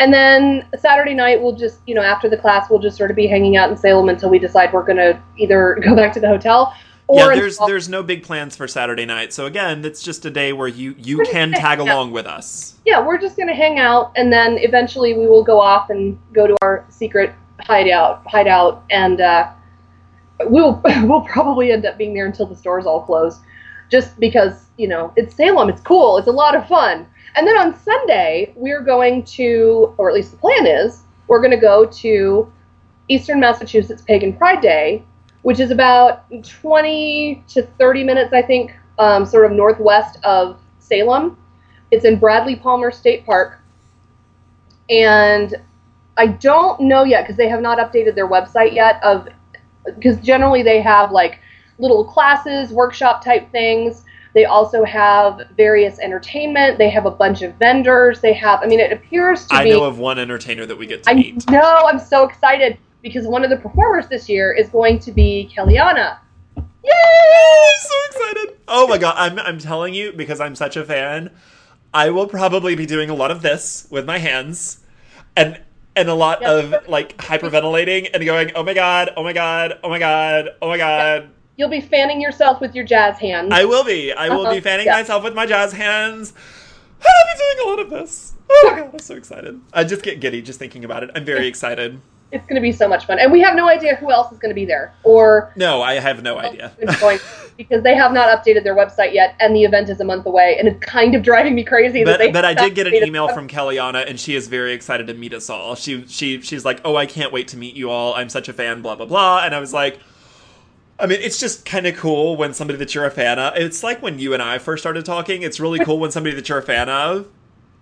and 0.00 0.12
then 0.12 0.66
Saturday 0.78 1.14
night, 1.14 1.40
we'll 1.40 1.54
just, 1.54 1.78
you 1.86 1.94
know, 1.94 2.02
after 2.02 2.28
the 2.28 2.36
class, 2.36 2.68
we'll 2.70 2.80
just 2.80 2.96
sort 2.96 3.10
of 3.10 3.16
be 3.16 3.26
hanging 3.26 3.56
out 3.56 3.70
in 3.70 3.76
Salem 3.76 4.08
until 4.08 4.30
we 4.30 4.38
decide 4.38 4.72
we're 4.72 4.82
going 4.82 4.96
to 4.96 5.20
either 5.36 5.78
go 5.84 5.94
back 5.94 6.12
to 6.14 6.20
the 6.20 6.26
hotel 6.28 6.74
or 7.10 7.32
Yeah, 7.32 7.40
there's 7.40 7.58
there's 7.58 7.88
no 7.88 8.02
big 8.02 8.22
plans 8.22 8.56
for 8.56 8.68
Saturday 8.68 9.04
night, 9.04 9.32
so 9.32 9.46
again, 9.46 9.84
it's 9.84 10.02
just 10.02 10.24
a 10.24 10.30
day 10.30 10.52
where 10.52 10.68
you 10.68 10.94
you 10.96 11.18
We're 11.18 11.24
can 11.24 11.50
tag 11.50 11.78
hang 11.78 11.88
out. 11.88 11.94
along 11.94 12.12
with 12.12 12.26
us. 12.26 12.78
yeah, 12.86 13.04
we're 13.04 13.18
just 13.18 13.36
going 13.36 13.48
to 13.48 13.54
hang 13.54 13.78
out, 13.78 14.12
and 14.16 14.32
then 14.32 14.58
eventually 14.58 15.14
we 15.14 15.26
will 15.26 15.42
go 15.44 15.60
off 15.60 15.90
and 15.90 16.18
go 16.32 16.46
to 16.46 16.56
our 16.62 16.86
secret 16.88 17.34
hideout, 17.60 18.22
hideout, 18.26 18.84
and 18.90 19.20
uh, 19.20 19.50
we'll 20.44 20.80
we'll 21.02 21.22
probably 21.22 21.72
end 21.72 21.84
up 21.84 21.98
being 21.98 22.14
there 22.14 22.26
until 22.26 22.46
the 22.46 22.56
stores 22.56 22.86
all 22.86 23.02
close, 23.02 23.40
just 23.90 24.18
because 24.20 24.66
you 24.78 24.86
know 24.86 25.12
it's 25.16 25.34
Salem, 25.34 25.68
it's 25.68 25.82
cool, 25.82 26.16
it's 26.16 26.28
a 26.28 26.32
lot 26.32 26.54
of 26.54 26.66
fun. 26.68 27.06
And 27.36 27.46
then 27.46 27.56
on 27.56 27.78
Sunday 27.78 28.52
we're 28.56 28.82
going 28.82 29.24
to, 29.24 29.94
or 29.98 30.08
at 30.08 30.14
least 30.14 30.32
the 30.32 30.38
plan 30.38 30.66
is, 30.66 31.02
we're 31.28 31.40
going 31.40 31.52
to 31.52 31.56
go 31.56 31.86
to 31.86 32.52
Eastern 33.08 33.40
Massachusetts 33.40 34.02
Pagan 34.02 34.32
Pride 34.32 34.60
Day, 34.60 35.04
which 35.42 35.60
is 35.60 35.70
about 35.70 36.24
20 36.42 37.44
to 37.48 37.62
30 37.62 38.04
minutes, 38.04 38.32
I 38.32 38.42
think, 38.42 38.72
um, 38.98 39.24
sort 39.24 39.46
of 39.46 39.52
northwest 39.52 40.18
of 40.24 40.60
Salem. 40.78 41.36
It's 41.90 42.04
in 42.04 42.18
Bradley 42.18 42.56
Palmer 42.56 42.90
State 42.90 43.24
Park. 43.26 43.58
And 44.88 45.54
I 46.16 46.26
don't 46.26 46.80
know 46.80 47.04
yet 47.04 47.22
because 47.22 47.36
they 47.36 47.48
have 47.48 47.62
not 47.62 47.78
updated 47.78 48.14
their 48.14 48.28
website 48.28 48.74
yet 48.74 49.02
of 49.02 49.28
because 49.98 50.20
generally 50.20 50.62
they 50.62 50.82
have 50.82 51.12
like 51.12 51.40
little 51.78 52.04
classes, 52.04 52.70
workshop 52.70 53.24
type 53.24 53.50
things. 53.50 54.04
They 54.34 54.44
also 54.44 54.84
have 54.84 55.48
various 55.56 55.98
entertainment. 55.98 56.78
They 56.78 56.88
have 56.90 57.06
a 57.06 57.10
bunch 57.10 57.42
of 57.42 57.54
vendors. 57.56 58.20
They 58.20 58.32
have 58.34 58.60
I 58.62 58.66
mean 58.66 58.80
it 58.80 58.92
appears 58.92 59.46
to 59.46 59.54
I 59.54 59.64
be 59.64 59.72
I 59.72 59.74
know 59.76 59.84
of 59.84 59.98
one 59.98 60.18
entertainer 60.18 60.66
that 60.66 60.76
we 60.76 60.86
get 60.86 61.02
to 61.04 61.10
I 61.10 61.14
meet. 61.14 61.48
know, 61.50 61.82
I'm 61.86 61.98
so 61.98 62.24
excited 62.28 62.78
because 63.02 63.26
one 63.26 63.42
of 63.44 63.50
the 63.50 63.56
performers 63.56 64.08
this 64.08 64.28
year 64.28 64.52
is 64.52 64.68
going 64.68 64.98
to 65.00 65.12
be 65.12 65.50
Kellianna. 65.54 66.18
Yay! 66.56 66.92
I'm 66.92 67.78
so 67.78 67.94
excited. 68.06 68.56
Oh 68.68 68.86
my 68.88 68.98
god, 68.98 69.14
I'm 69.16 69.38
I'm 69.38 69.58
telling 69.58 69.94
you 69.94 70.12
because 70.12 70.40
I'm 70.40 70.54
such 70.54 70.76
a 70.76 70.84
fan. 70.84 71.30
I 71.92 72.10
will 72.10 72.26
probably 72.28 72.74
be 72.76 72.86
doing 72.86 73.10
a 73.10 73.14
lot 73.14 73.30
of 73.30 73.42
this 73.42 73.86
with 73.90 74.06
my 74.06 74.18
hands 74.18 74.80
and 75.36 75.60
and 75.96 76.08
a 76.08 76.14
lot 76.14 76.40
Yeah. 76.40 76.52
of 76.52 76.88
like 76.88 77.16
hyperventilating 77.18 78.10
and 78.14 78.24
going, 78.24 78.52
"Oh 78.54 78.62
my 78.62 78.74
god, 78.74 79.10
oh 79.16 79.24
my 79.24 79.32
god, 79.32 79.78
oh 79.82 79.88
my 79.88 79.98
god, 79.98 80.50
oh 80.62 80.68
my 80.68 80.78
god." 80.78 81.30
You'll 81.60 81.68
be 81.68 81.82
fanning 81.82 82.22
yourself 82.22 82.58
with 82.62 82.74
your 82.74 82.86
jazz 82.86 83.18
hands. 83.18 83.50
I 83.52 83.66
will 83.66 83.84
be. 83.84 84.14
I 84.14 84.30
will 84.30 84.44
be 84.44 84.48
Uh-huh, 84.52 84.60
fanning 84.62 84.86
yeah. 84.86 84.92
myself 84.96 85.22
with 85.22 85.34
my 85.34 85.44
jazz 85.44 85.74
hands. 85.74 86.32
I'll 87.02 87.34
be 87.34 87.38
doing 87.38 87.66
a 87.66 87.70
lot 87.70 87.78
of 87.80 87.90
this. 87.90 88.32
Oh 88.52 88.70
my 88.72 88.80
god, 88.80 88.90
I'm 88.94 88.98
so 88.98 89.14
excited. 89.14 89.60
I 89.74 89.84
just 89.84 90.02
get 90.02 90.18
giddy 90.20 90.40
just 90.40 90.58
thinking 90.58 90.86
about 90.86 91.04
it. 91.04 91.10
I'm 91.14 91.24
very 91.26 91.46
excited. 91.46 92.00
it's 92.32 92.44
going 92.46 92.54
to 92.56 92.62
be 92.62 92.72
so 92.72 92.88
much 92.88 93.04
fun, 93.06 93.18
and 93.18 93.30
we 93.30 93.40
have 93.42 93.54
no 93.54 93.68
idea 93.68 93.94
who 93.96 94.10
else 94.10 94.32
is 94.32 94.38
going 94.38 94.48
to 94.48 94.54
be 94.54 94.64
there 94.64 94.92
or 95.04 95.52
No, 95.54 95.82
I 95.82 96.00
have 96.00 96.22
no 96.22 96.38
idea. 96.38 96.72
because 97.58 97.82
they 97.82 97.94
have 97.94 98.12
not 98.12 98.26
updated 98.36 98.64
their 98.64 98.74
website 98.74 99.12
yet, 99.12 99.36
and 99.38 99.54
the 99.54 99.64
event 99.64 99.88
is 99.90 100.00
a 100.00 100.04
month 100.04 100.24
away, 100.26 100.56
and 100.58 100.66
it's 100.66 100.80
kind 100.80 101.14
of 101.14 101.22
driving 101.22 101.54
me 101.54 101.62
crazy. 101.62 102.02
that 102.04 102.18
But, 102.18 102.32
but 102.32 102.44
I 102.46 102.54
did 102.54 102.74
get 102.74 102.86
an 102.86 102.94
email 102.94 103.28
from 103.28 103.46
Kellianna, 103.48 104.08
and 104.08 104.18
she 104.18 104.34
is 104.34 104.48
very 104.48 104.72
excited 104.72 105.06
to 105.08 105.14
meet 105.14 105.34
us 105.34 105.50
all. 105.50 105.74
She 105.74 106.06
she 106.08 106.40
she's 106.40 106.64
like, 106.64 106.80
"Oh, 106.84 106.96
I 106.96 107.04
can't 107.06 107.32
wait 107.32 107.48
to 107.48 107.58
meet 107.58 107.76
you 107.76 107.90
all. 107.90 108.14
I'm 108.14 108.30
such 108.30 108.48
a 108.48 108.52
fan." 108.54 108.80
Blah 108.80 108.96
blah 108.96 109.06
blah. 109.06 109.42
And 109.44 109.54
I 109.54 109.60
was 109.60 109.72
like, 109.74 110.00
I 111.00 111.06
mean, 111.06 111.18
it's 111.20 111.40
just 111.40 111.64
kind 111.64 111.86
of 111.86 111.96
cool 111.96 112.36
when 112.36 112.52
somebody 112.52 112.78
that 112.78 112.94
you're 112.94 113.06
a 113.06 113.10
fan 113.10 113.38
of. 113.38 113.56
It's 113.56 113.82
like 113.82 114.02
when 114.02 114.18
you 114.18 114.34
and 114.34 114.42
I 114.42 114.58
first 114.58 114.82
started 114.82 115.04
talking. 115.04 115.42
It's 115.42 115.58
really 115.58 115.78
cool 115.84 115.98
when 115.98 116.10
somebody 116.10 116.36
that 116.36 116.48
you're 116.48 116.58
a 116.58 116.62
fan 116.62 116.88
of 116.88 117.28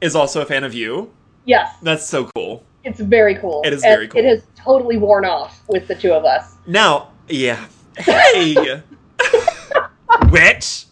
is 0.01 0.15
also 0.15 0.41
a 0.41 0.47
fan 0.47 0.65
of 0.65 0.73
you. 0.75 1.13
Yes, 1.45 1.75
That's 1.83 2.07
so 2.07 2.31
cool. 2.35 2.63
it's 2.85 3.01
very 3.01 3.35
cool. 3.37 3.63
It 3.65 3.73
is 3.73 3.83
And 3.83 3.93
very 3.95 4.07
cool. 4.09 4.21
It 4.21 4.27
has 4.27 4.43
totally 4.55 4.99
worn 4.99 5.25
off 5.25 5.63
with 5.69 5.89
the 5.89 5.95
two 5.95 6.13
of 6.13 6.25
us. 6.25 6.55
Now, 6.67 7.11
yeah. 7.29 7.67
Hey! 7.97 8.55
Witch! 10.31 10.85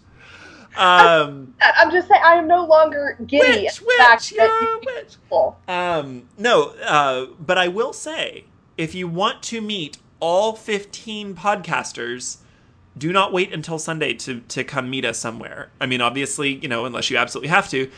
Um, 0.76 1.54
I'm 1.60 1.90
just 1.90 2.08
saying, 2.08 2.20
I 2.24 2.34
am 2.36 2.46
no 2.46 2.66
longer 2.66 3.16
giddy 3.26 3.62
witch, 3.62 3.80
witch, 3.80 4.32
you're 4.32 4.80
witch. 4.80 5.16
Um, 5.68 6.28
no, 6.36 6.74
uh, 6.84 7.26
but 7.40 7.56
I 7.56 7.68
will 7.68 7.94
say, 7.94 8.44
if 8.76 8.94
you 8.94 9.08
want 9.08 9.42
to 9.44 9.62
meet 9.62 9.96
all 10.20 10.54
15 10.54 11.34
podcasters, 11.34 12.38
do 12.96 13.12
not 13.12 13.32
wait 13.32 13.52
until 13.52 13.78
Sunday 13.78 14.14
to, 14.14 14.40
to 14.40 14.64
come 14.64 14.88
meet 14.88 15.04
us 15.04 15.18
somewhere. 15.18 15.68
I 15.80 15.86
mean, 15.86 16.00
obviously, 16.00 16.54
you 16.54 16.68
know, 16.68 16.84
unless 16.86 17.10
you 17.10 17.16
absolutely 17.16 17.48
have 17.48 17.68
to. 17.70 17.90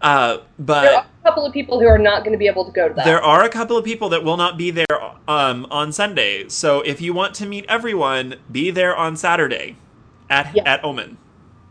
Uh, 0.00 0.38
but 0.58 0.82
There 0.82 0.96
are 0.96 1.06
a 1.06 1.24
couple 1.24 1.46
of 1.46 1.52
people 1.52 1.80
who 1.80 1.86
are 1.86 1.98
not 1.98 2.24
going 2.24 2.32
to 2.32 2.38
be 2.38 2.46
able 2.46 2.64
to 2.66 2.70
go 2.72 2.88
to 2.88 2.94
that. 2.94 3.04
There 3.04 3.22
are 3.22 3.42
a 3.42 3.48
couple 3.48 3.76
of 3.76 3.84
people 3.84 4.10
that 4.10 4.22
will 4.22 4.36
not 4.36 4.58
be 4.58 4.70
there 4.70 4.86
um, 5.26 5.66
on 5.70 5.92
Sunday. 5.92 6.48
So 6.48 6.80
if 6.82 7.00
you 7.00 7.14
want 7.14 7.34
to 7.36 7.46
meet 7.46 7.64
everyone, 7.68 8.36
be 8.52 8.70
there 8.70 8.94
on 8.94 9.16
Saturday 9.16 9.76
at 10.28 10.54
Yeah. 10.54 10.62
at 10.66 10.84
Omen. 10.84 11.16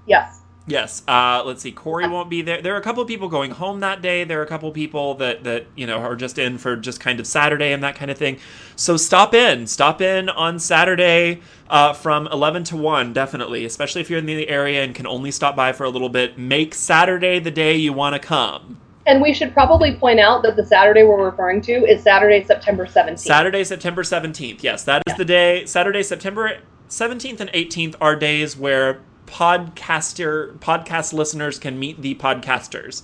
yes. 0.05 0.39
Yes. 0.65 1.03
Uh, 1.07 1.43
let's 1.45 1.61
see. 1.61 1.73
Cory 1.73 2.07
won't 2.07 2.29
be 2.29 2.41
there. 2.41 2.61
There 2.61 2.73
are 2.73 2.77
a 2.77 2.81
couple 2.81 3.01
of 3.01 3.07
people 3.07 3.27
going 3.27 3.51
home 3.51 3.81
that 3.81 4.01
day. 4.01 4.23
There 4.23 4.39
are 4.39 4.43
a 4.43 4.47
couple 4.47 4.69
of 4.69 4.75
people 4.75 5.15
that 5.15 5.43
that 5.43 5.65
you 5.75 5.85
know 5.85 5.97
are 5.97 6.15
just 6.15 6.37
in 6.37 6.57
for 6.57 6.77
just 6.77 7.01
kind 7.01 7.19
of 7.19 7.27
Saturday 7.27 7.73
and 7.73 7.83
that 7.83 7.95
kind 7.95 8.09
of 8.09 8.17
thing. 8.17 8.37
So 8.77 8.95
stop 8.95 9.33
in. 9.33 9.67
Stop 9.67 10.01
in 10.01 10.29
on 10.29 10.59
Saturday 10.59 11.41
uh, 11.69 11.91
from 11.91 12.27
eleven 12.27 12.63
to 12.65 12.77
one. 12.77 13.11
Definitely, 13.11 13.65
especially 13.65 13.99
if 14.01 14.09
you're 14.09 14.19
in 14.19 14.25
the 14.25 14.47
area 14.47 14.83
and 14.83 14.95
can 14.95 15.05
only 15.05 15.31
stop 15.31 15.55
by 15.55 15.73
for 15.73 15.83
a 15.83 15.89
little 15.89 16.09
bit. 16.09 16.37
Make 16.37 16.73
Saturday 16.75 17.39
the 17.39 17.51
day 17.51 17.75
you 17.75 17.91
want 17.91 18.13
to 18.13 18.19
come. 18.19 18.79
And 19.05 19.21
we 19.21 19.33
should 19.33 19.53
probably 19.53 19.95
point 19.95 20.21
out 20.21 20.43
that 20.43 20.55
the 20.55 20.65
Saturday 20.65 21.03
we're 21.03 21.25
referring 21.25 21.59
to 21.63 21.73
is 21.73 22.01
Saturday, 22.01 22.41
September 22.41 22.85
17th. 22.85 23.19
Saturday, 23.19 23.65
September 23.65 24.01
17th. 24.01 24.63
Yes, 24.63 24.85
that 24.85 25.03
is 25.05 25.11
Yeah. 25.11 25.17
the 25.17 25.25
day. 25.25 25.65
Saturday, 25.65 26.03
September 26.03 26.59
17th 26.87 27.41
and 27.41 27.49
18th 27.53 27.95
are 27.99 28.15
days 28.15 28.55
where 28.55 28.99
podcaster 29.25 30.57
podcast 30.59 31.13
listeners 31.13 31.59
can 31.59 31.79
meet 31.79 32.01
the 32.01 32.15
podcasters. 32.15 33.03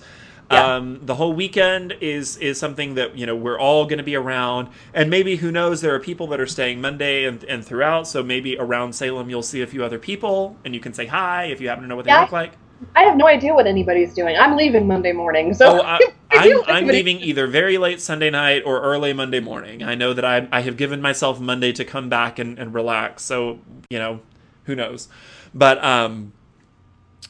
Yeah. 0.52 0.78
Um, 0.78 1.00
the 1.04 1.14
whole 1.14 1.34
weekend 1.34 1.96
is 2.02 2.36
is 2.38 2.60
something 2.60 2.96
that 2.96 3.16
you 3.16 3.28
know 3.28 3.36
we're 3.36 3.60
all 3.60 3.86
going 3.86 4.00
to 4.00 4.04
be 4.04 4.16
around, 4.16 4.70
and 4.96 5.08
maybe 5.10 5.36
who 5.36 5.52
knows? 5.52 5.82
There 5.82 5.94
are 5.94 6.00
people 6.00 6.26
that 6.28 6.40
are 6.40 6.48
staying 6.48 6.82
Monday 6.82 7.26
and, 7.26 7.44
and 7.44 7.64
throughout, 7.64 8.08
so 8.08 8.24
maybe 8.24 8.58
around 8.58 8.94
Salem 8.94 9.30
you'll 9.30 9.44
see 9.44 9.62
a 9.62 9.68
few 9.68 9.84
other 9.84 10.00
people, 10.00 10.58
and 10.66 10.74
you 10.74 10.80
can 10.80 10.92
say 10.94 11.06
hi 11.06 11.46
if 11.46 11.62
you 11.62 11.70
happen 11.70 11.84
to 11.84 11.88
know 11.88 11.96
what 11.96 12.06
they 12.06 12.12
Yeah. 12.12 12.22
look 12.22 12.32
like. 12.32 12.54
I 12.96 13.04
have 13.04 13.16
no 13.18 13.28
idea 13.28 13.54
what 13.54 13.68
anybody's 13.68 14.14
doing. 14.16 14.38
I'm 14.38 14.56
leaving 14.56 14.88
Monday 14.88 15.12
morning, 15.12 15.54
so 15.54 15.82
Oh, 15.82 15.82
I, 15.86 16.00
if 16.02 16.68
I'm, 16.68 16.76
I'm 16.78 16.88
leaving 16.88 17.20
either 17.20 17.46
very 17.46 17.78
late 17.78 18.02
Sunday 18.02 18.30
night 18.32 18.64
or 18.66 18.82
early 18.82 19.14
Monday 19.14 19.42
morning. 19.42 19.84
I 19.84 19.94
know 19.96 20.14
that 20.14 20.24
I, 20.26 20.48
I 20.52 20.62
have 20.62 20.78
given 20.78 21.02
myself 21.02 21.40
Monday 21.42 21.74
to 21.74 21.84
come 21.86 22.08
back 22.10 22.40
and, 22.40 22.58
and 22.58 22.74
relax. 22.74 23.24
So, 23.24 23.60
you 23.90 24.00
know, 24.00 24.22
who 24.64 24.76
knows? 24.76 25.10
But, 25.54 25.84
um, 25.84 26.34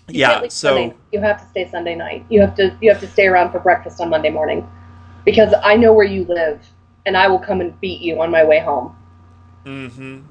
You 0.08 0.20
yeah, 0.22 0.42
so, 0.48 0.76
Sunday. 0.76 0.96
you 1.12 1.20
have 1.20 1.40
to 1.42 1.48
stay 1.50 1.70
Sunday 1.70 1.96
night. 1.96 2.26
You 2.30 2.42
have 2.42 2.56
to 2.56 2.76
you 2.82 2.90
have 2.92 3.00
to 3.02 3.08
stay 3.08 3.28
around 3.28 3.52
for 3.52 3.60
breakfast 3.60 4.02
on 4.02 4.10
Monday 4.10 4.30
morning, 4.32 4.68
because 5.26 5.54
I 5.64 5.76
know 5.76 5.94
where 5.94 6.06
you 6.06 6.26
live, 6.26 6.60
and 7.06 7.16
I 7.16 7.28
will 7.28 7.40
come 7.40 7.62
and 7.62 7.80
beat 7.80 8.02
you 8.02 8.20
on 8.22 8.32
my 8.32 8.44
way 8.44 8.60
home. 8.60 8.96
mm-hmm, 9.66 10.22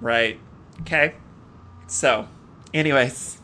right. 0.00 0.38
Okay. 0.80 1.14
So, 1.86 2.28
anyways, 2.72 3.38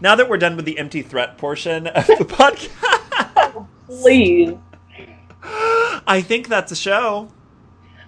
now 0.00 0.14
that 0.14 0.28
we're 0.28 0.36
done 0.38 0.56
with 0.56 0.64
the 0.66 0.78
empty 0.78 1.02
threat 1.02 1.38
portion 1.38 1.86
of 1.86 2.06
the 2.06 2.14
podcast, 2.24 3.66
Please, 3.86 4.56
I 6.06 6.20
think 6.22 6.48
that's 6.48 6.70
a 6.72 6.76
show. 6.76 7.30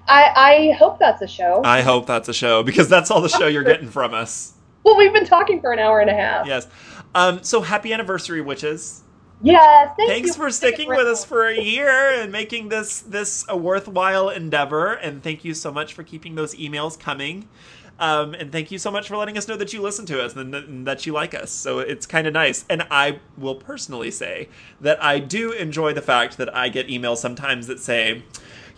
I 0.08 0.32
I 0.36 0.76
hope 0.78 0.98
that's 0.98 1.22
a 1.22 1.26
show. 1.28 1.62
I 1.64 1.80
hope 1.82 2.06
that's 2.06 2.28
a 2.28 2.34
show 2.34 2.62
because 2.62 2.88
that's 2.88 3.10
all 3.10 3.20
the 3.22 3.28
show 3.28 3.46
you're 3.46 3.64
getting 3.64 3.88
from 3.88 4.12
us. 4.14 4.52
Well, 4.86 4.96
we've 4.96 5.12
been 5.12 5.26
talking 5.26 5.60
for 5.60 5.72
an 5.72 5.80
hour 5.80 5.98
and 5.98 6.08
a 6.08 6.14
half. 6.14 6.46
Yes. 6.46 6.68
Um, 7.12 7.42
so 7.42 7.60
happy 7.60 7.92
anniversary, 7.92 8.40
witches. 8.40 9.02
Yes, 9.42 9.90
thank 9.96 10.08
Thanks 10.08 10.28
you 10.28 10.34
for 10.34 10.50
sticking 10.50 10.88
with 10.88 11.06
us 11.06 11.24
for 11.24 11.46
a 11.46 11.60
year 11.60 11.90
and 11.90 12.32
making 12.32 12.70
this 12.70 13.00
this 13.00 13.44
a 13.48 13.56
worthwhile 13.56 14.30
endeavor. 14.30 14.92
And 14.92 15.22
thank 15.22 15.44
you 15.44 15.54
so 15.54 15.72
much 15.72 15.92
for 15.92 16.04
keeping 16.04 16.36
those 16.36 16.54
emails 16.54 16.98
coming. 16.98 17.48
Um, 17.98 18.34
and 18.34 18.52
thank 18.52 18.70
you 18.70 18.78
so 18.78 18.90
much 18.90 19.08
for 19.08 19.16
letting 19.16 19.36
us 19.36 19.48
know 19.48 19.56
that 19.56 19.72
you 19.72 19.82
listen 19.82 20.06
to 20.06 20.22
us 20.22 20.36
and, 20.36 20.54
and 20.54 20.86
that 20.86 21.04
you 21.04 21.12
like 21.12 21.34
us. 21.34 21.50
So 21.50 21.80
it's 21.80 22.06
kind 22.06 22.26
of 22.26 22.32
nice. 22.32 22.64
And 22.70 22.86
I 22.90 23.20
will 23.36 23.56
personally 23.56 24.10
say 24.10 24.48
that 24.80 25.02
I 25.02 25.18
do 25.18 25.50
enjoy 25.52 25.94
the 25.94 26.02
fact 26.02 26.36
that 26.36 26.54
I 26.54 26.68
get 26.68 26.88
emails 26.88 27.16
sometimes 27.18 27.66
that 27.66 27.80
say, 27.80 28.22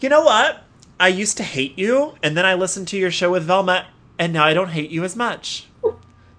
you 0.00 0.08
know 0.08 0.22
what? 0.22 0.64
I 1.00 1.08
used 1.08 1.36
to 1.36 1.44
hate 1.44 1.78
you, 1.78 2.14
and 2.24 2.36
then 2.36 2.44
I 2.44 2.54
listened 2.54 2.88
to 2.88 2.96
your 2.96 3.12
show 3.12 3.30
with 3.30 3.44
Velma, 3.44 3.86
and 4.18 4.32
now 4.32 4.44
I 4.44 4.52
don't 4.52 4.70
hate 4.70 4.90
you 4.90 5.04
as 5.04 5.14
much. 5.14 5.68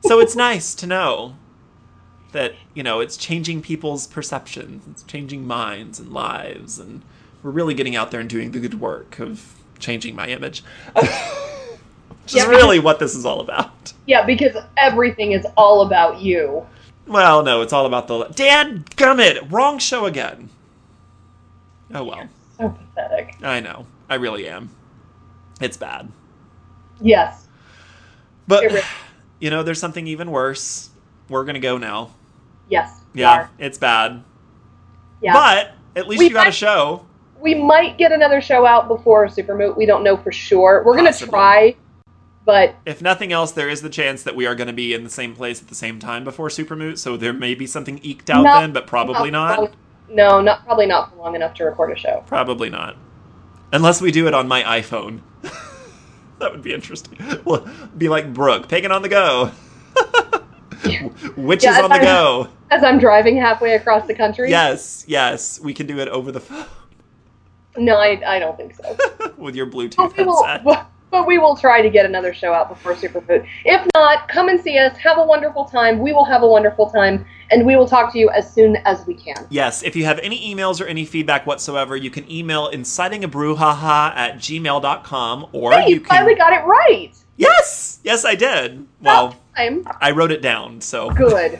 So 0.01 0.19
it's 0.19 0.35
nice 0.35 0.73
to 0.75 0.87
know 0.87 1.35
that 2.31 2.53
you 2.73 2.83
know 2.83 2.99
it's 2.99 3.17
changing 3.17 3.59
people's 3.61 4.05
perceptions 4.05 4.83
it's 4.87 5.01
changing 5.03 5.47
minds 5.47 5.99
and 5.99 6.13
lives 6.13 6.77
and 6.77 7.01
we're 7.41 7.49
really 7.49 7.73
getting 7.73 7.95
out 7.95 8.11
there 8.11 8.19
and 8.19 8.29
doing 8.29 8.51
the 8.51 8.59
good 8.59 8.79
work 8.79 9.19
of 9.19 9.55
changing 9.79 10.15
my 10.15 10.27
image. 10.27 10.63
Which 10.93 11.07
Yeah, 12.35 12.43
is 12.43 12.47
really 12.47 12.79
what 12.79 12.99
this 12.99 13.15
is 13.15 13.25
all 13.25 13.39
about. 13.39 13.93
Yeah, 14.05 14.25
because 14.25 14.55
everything 14.77 15.31
is 15.31 15.45
all 15.57 15.81
about 15.87 16.21
you. 16.21 16.65
well 17.07 17.41
no 17.43 17.61
it's 17.61 17.73
all 17.73 17.85
about 17.87 18.07
the 18.07 18.25
dan 18.25 18.83
gummit 18.95 19.51
wrong 19.51 19.79
show 19.79 20.05
again. 20.05 20.49
Oh 21.93 22.03
well. 22.03 22.29
So 22.57 22.69
pathetic. 22.69 23.35
i 23.41 23.59
know. 23.59 23.87
I 24.09 24.15
really 24.15 24.47
am. 24.47 24.69
It's 25.61 25.77
bad. 25.77 26.11
Yes. 27.01 27.47
but 28.47 28.63
you 29.39 29.49
know 29.49 29.63
there's 29.63 29.79
something 29.79 30.07
even 30.07 30.31
worse 30.31 30.89
we're 31.29 31.45
gonna 31.45 31.59
go 31.59 31.77
now 31.77 32.11
Yes. 32.69 32.99
yeah 33.13 33.47
it's 33.57 33.77
bad 33.77 34.23
Yeah. 35.21 35.33
but 35.33 35.71
at 35.95 36.07
least 36.07 36.19
We 36.19 36.27
you 36.27 36.33
got 36.33 36.47
a 36.47 36.51
show 36.51 37.05
we 37.41 37.55
might 37.55 37.97
get 37.97 38.11
another 38.11 38.41
show 38.41 38.65
out 38.65 38.89
before 38.89 39.25
Supermoot. 39.27 39.77
We 39.77 39.85
don't 39.85 40.03
know 40.03 40.17
for 40.17 40.29
sure. 40.29 40.83
We're 40.85 40.97
gonna 40.97 41.13
try, 41.13 41.73
but 42.43 42.75
if 42.85 43.01
nothing 43.01 43.31
else, 43.31 43.53
there 43.53 43.69
is 43.69 43.81
the 43.81 43.89
chance 43.89 44.23
that 44.23 44.35
we 44.35 44.45
are 44.45 44.55
going 44.55 44.67
to 44.67 44.73
be 44.73 44.93
in 44.93 45.05
the 45.05 45.09
same 45.09 45.33
place 45.33 45.61
at 45.61 45.69
the 45.69 45.75
same 45.75 45.99
time 45.99 46.25
before 46.25 46.49
Supermoot, 46.49 46.97
so 46.97 47.15
there 47.15 47.31
may 47.31 47.55
be 47.55 47.65
something 47.65 47.97
eked 48.03 48.29
out 48.29 48.43
Not- 48.43 48.59
then, 48.59 48.73
but 48.73 48.87
probably 48.87 49.31
not 49.31 49.57
not. 49.61 49.73
no, 50.09 50.41
not 50.41 50.65
probably 50.65 50.85
not 50.85 51.11
for 51.11 51.15
long 51.15 51.33
enough 51.33 51.53
to 51.55 51.63
record 51.63 51.91
a 51.91 51.95
show. 51.95 52.25
Probably 52.27 52.69
not. 52.69 52.97
Unless 53.71 54.01
we 54.01 54.11
do 54.11 54.27
it 54.27 54.33
on 54.33 54.47
my 54.49 54.61
iPhone. 54.63 55.21
that 56.41 56.51
would 56.51 56.61
be 56.61 56.73
interesting. 56.73 57.17
We'll 57.45 57.67
be 57.97 58.09
like 58.09 58.33
Brooke, 58.33 58.67
taking 58.67 58.91
on 58.91 59.01
the 59.01 59.09
go. 59.09 59.51
Witches 61.37 61.65
Yeah, 61.65 61.81
on 61.83 61.89
the 61.89 61.95
I- 61.97 62.03
go. 62.03 62.47
As 62.71 62.83
I'm 62.83 62.99
driving 62.99 63.35
halfway 63.35 63.73
across 63.73 64.05
the 64.07 64.13
country. 64.13 64.49
Yes, 64.49 65.03
yes, 65.07 65.59
we 65.59 65.73
can 65.73 65.87
do 65.87 65.97
it 65.99 66.07
over 66.07 66.31
the 66.31 66.39
phone 66.39 66.65
No, 67.77 67.95
I, 67.97 68.21
I 68.35 68.37
don't 68.39 68.55
think 68.55 68.75
so. 68.75 68.95
with 69.37 69.55
your 69.55 69.65
Bluetooth 69.65 69.95
But 69.97 70.15
we 70.17 70.23
will. 70.23 70.43
headset. 70.43 70.87
But 71.11 71.25
we 71.25 71.39
will 71.39 71.57
try 71.57 71.81
to 71.81 71.89
get 71.89 72.05
another 72.05 72.31
show 72.35 72.53
out 72.53 72.69
before 72.69 72.93
Supermoot. 72.93 73.47
If 73.65 73.87
not, 73.95 74.27
come 74.27 74.47
and 74.49 74.61
see 74.61 74.77
us. 74.77 74.95
Have 74.99 75.17
a 75.17 75.25
wonderful 75.25 75.65
time. 75.65 75.97
We 75.97 76.13
will 76.13 76.25
have 76.25 76.43
a 76.43 76.47
wonderful 76.47 76.91
time, 76.91 77.25
and 77.51 77.65
we 77.65 77.75
will 77.75 77.87
talk 77.87 78.11
to 78.13 78.19
you 78.19 78.29
as 78.29 78.51
soon 78.51 78.75
as 78.85 79.05
we 79.07 79.13
can. 79.13 79.47
Yes, 79.49 79.83
if 79.83 79.95
you 79.95 80.05
have 80.05 80.19
any 80.19 80.53
emails 80.53 80.79
or 80.81 80.85
any 80.85 81.05
feedback 81.05 81.45
whatsoever, 81.45 81.95
you 81.95 82.09
can 82.11 82.29
email 82.31 82.69
incitingabrewhaha 82.71 84.15
at 84.15 84.35
gmail.com 84.35 85.47
or 85.51 85.73
Hey, 85.73 85.87
you 85.89 85.95
you 85.95 85.99
can. 86.01 86.09
finally 86.09 86.35
got 86.35 86.53
it 86.53 86.65
right. 86.65 87.11
Yes! 87.37 87.99
Yes, 88.03 88.25
I 88.25 88.35
did. 88.35 88.85
Well, 89.01 89.35
I'm 89.55 89.85
I 90.01 90.11
wrote 90.11 90.31
it 90.31 90.41
down, 90.41 90.81
so. 90.81 91.09
good. 91.11 91.59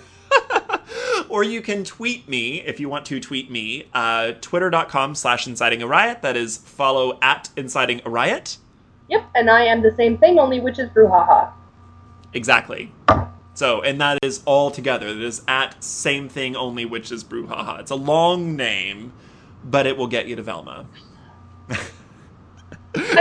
or 1.30 1.44
you 1.44 1.62
can 1.62 1.84
tweet 1.84 2.28
me 2.30 2.62
if 2.62 2.80
you 2.80 2.90
want 2.90 3.06
to 3.06 3.20
tweet 3.20 3.50
me. 3.50 3.86
Uh, 3.94 4.34
Twitter.com 4.42 5.16
slash 5.16 5.48
inciting 5.48 5.82
a 5.82 5.88
riot. 5.88 6.22
That 6.22 6.36
is 6.38 6.58
follow 6.58 7.18
at 7.22 7.50
inciting 7.58 8.02
a 8.06 8.10
riot. 8.10 8.58
Yep, 9.10 9.26
and 9.36 9.50
I 9.50 9.64
am 9.64 9.82
the 9.82 9.92
same 9.96 10.18
thing, 10.18 10.38
only 10.38 10.60
which 10.60 10.78
is 10.80 10.90
brouhaha. 10.90 11.52
Exactly. 12.34 12.92
So, 13.60 13.82
and 13.82 14.00
that 14.00 14.20
is 14.24 14.42
all 14.46 14.72
together. 14.72 15.10
It 15.10 15.22
is 15.22 15.42
at 15.46 15.84
same 15.84 16.30
thing 16.30 16.56
only, 16.56 16.86
which 16.86 17.12
is 17.12 17.26
brouhaha. 17.26 17.82
It's 17.82 17.92
a 17.92 17.96
long 17.96 18.56
name, 18.56 19.12
but 19.66 19.86
it 19.86 19.98
will 19.98 20.08
get 20.08 20.28
you 20.28 20.38
to 20.38 20.42
Velma. 20.42 20.86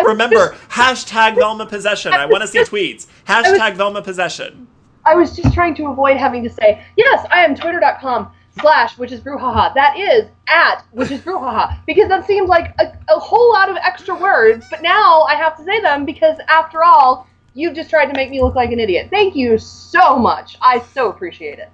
Remember, 0.05 0.55
hashtag 0.69 1.35
Velma 1.35 1.67
possession. 1.67 2.13
I 2.13 2.27
want 2.27 2.43
to 2.43 2.47
see 2.47 2.61
tweets. 2.61 3.09
Hashtag 3.27 3.75
Velma 3.75 4.01
possession. 4.01 4.69
I 5.05 5.17
was 5.17 5.35
just 5.35 5.53
trying 5.53 5.75
to 5.75 5.89
avoid 5.89 6.17
having 6.17 6.45
to 6.45 6.51
say, 6.51 6.85
yes, 6.97 7.27
I 7.33 7.45
am 7.45 7.57
twitter.com 7.57 8.31
slash 8.61 8.97
which 8.97 9.11
is 9.11 9.19
brouhaha. 9.19 9.75
That 9.75 9.99
is 9.99 10.27
at 10.47 10.85
which 10.93 11.11
is 11.11 11.21
brouhaha. 11.21 11.81
Because 11.85 12.09
that 12.11 12.29
seemed 12.29 12.47
like 12.47 12.77
a, 12.79 12.97
a 13.09 13.19
whole 13.19 13.51
lot 13.51 13.69
of 13.69 13.77
extra 13.79 14.15
words, 14.15 14.67
but 14.71 14.83
now 14.83 15.23
I 15.23 15.35
have 15.35 15.57
to 15.57 15.65
say 15.65 15.81
them 15.81 16.05
because 16.05 16.39
after 16.47 16.85
all, 16.85 17.27
You've 17.59 17.75
just 17.75 17.91
tried 17.91 18.07
to 18.07 18.13
make 18.13 18.31
me 18.31 18.41
look 18.41 18.55
like 18.55 18.71
an 18.71 18.79
idiot. 18.79 19.09
Thank 19.11 19.35
you 19.35 19.59
so 19.59 20.17
much. 20.17 20.57
I 20.63 20.79
so 20.95 21.11
appreciate 21.11 21.59
it. 21.59 21.73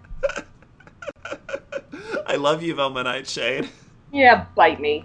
I 2.27 2.37
love 2.37 2.63
you, 2.63 2.75
Velma 2.75 3.03
Nightshade. 3.03 3.69
Yeah, 4.11 4.47
bite 4.57 4.81
me. 4.81 5.05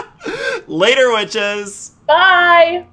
Later, 0.66 1.12
witches! 1.12 1.90
Bye. 2.06 2.86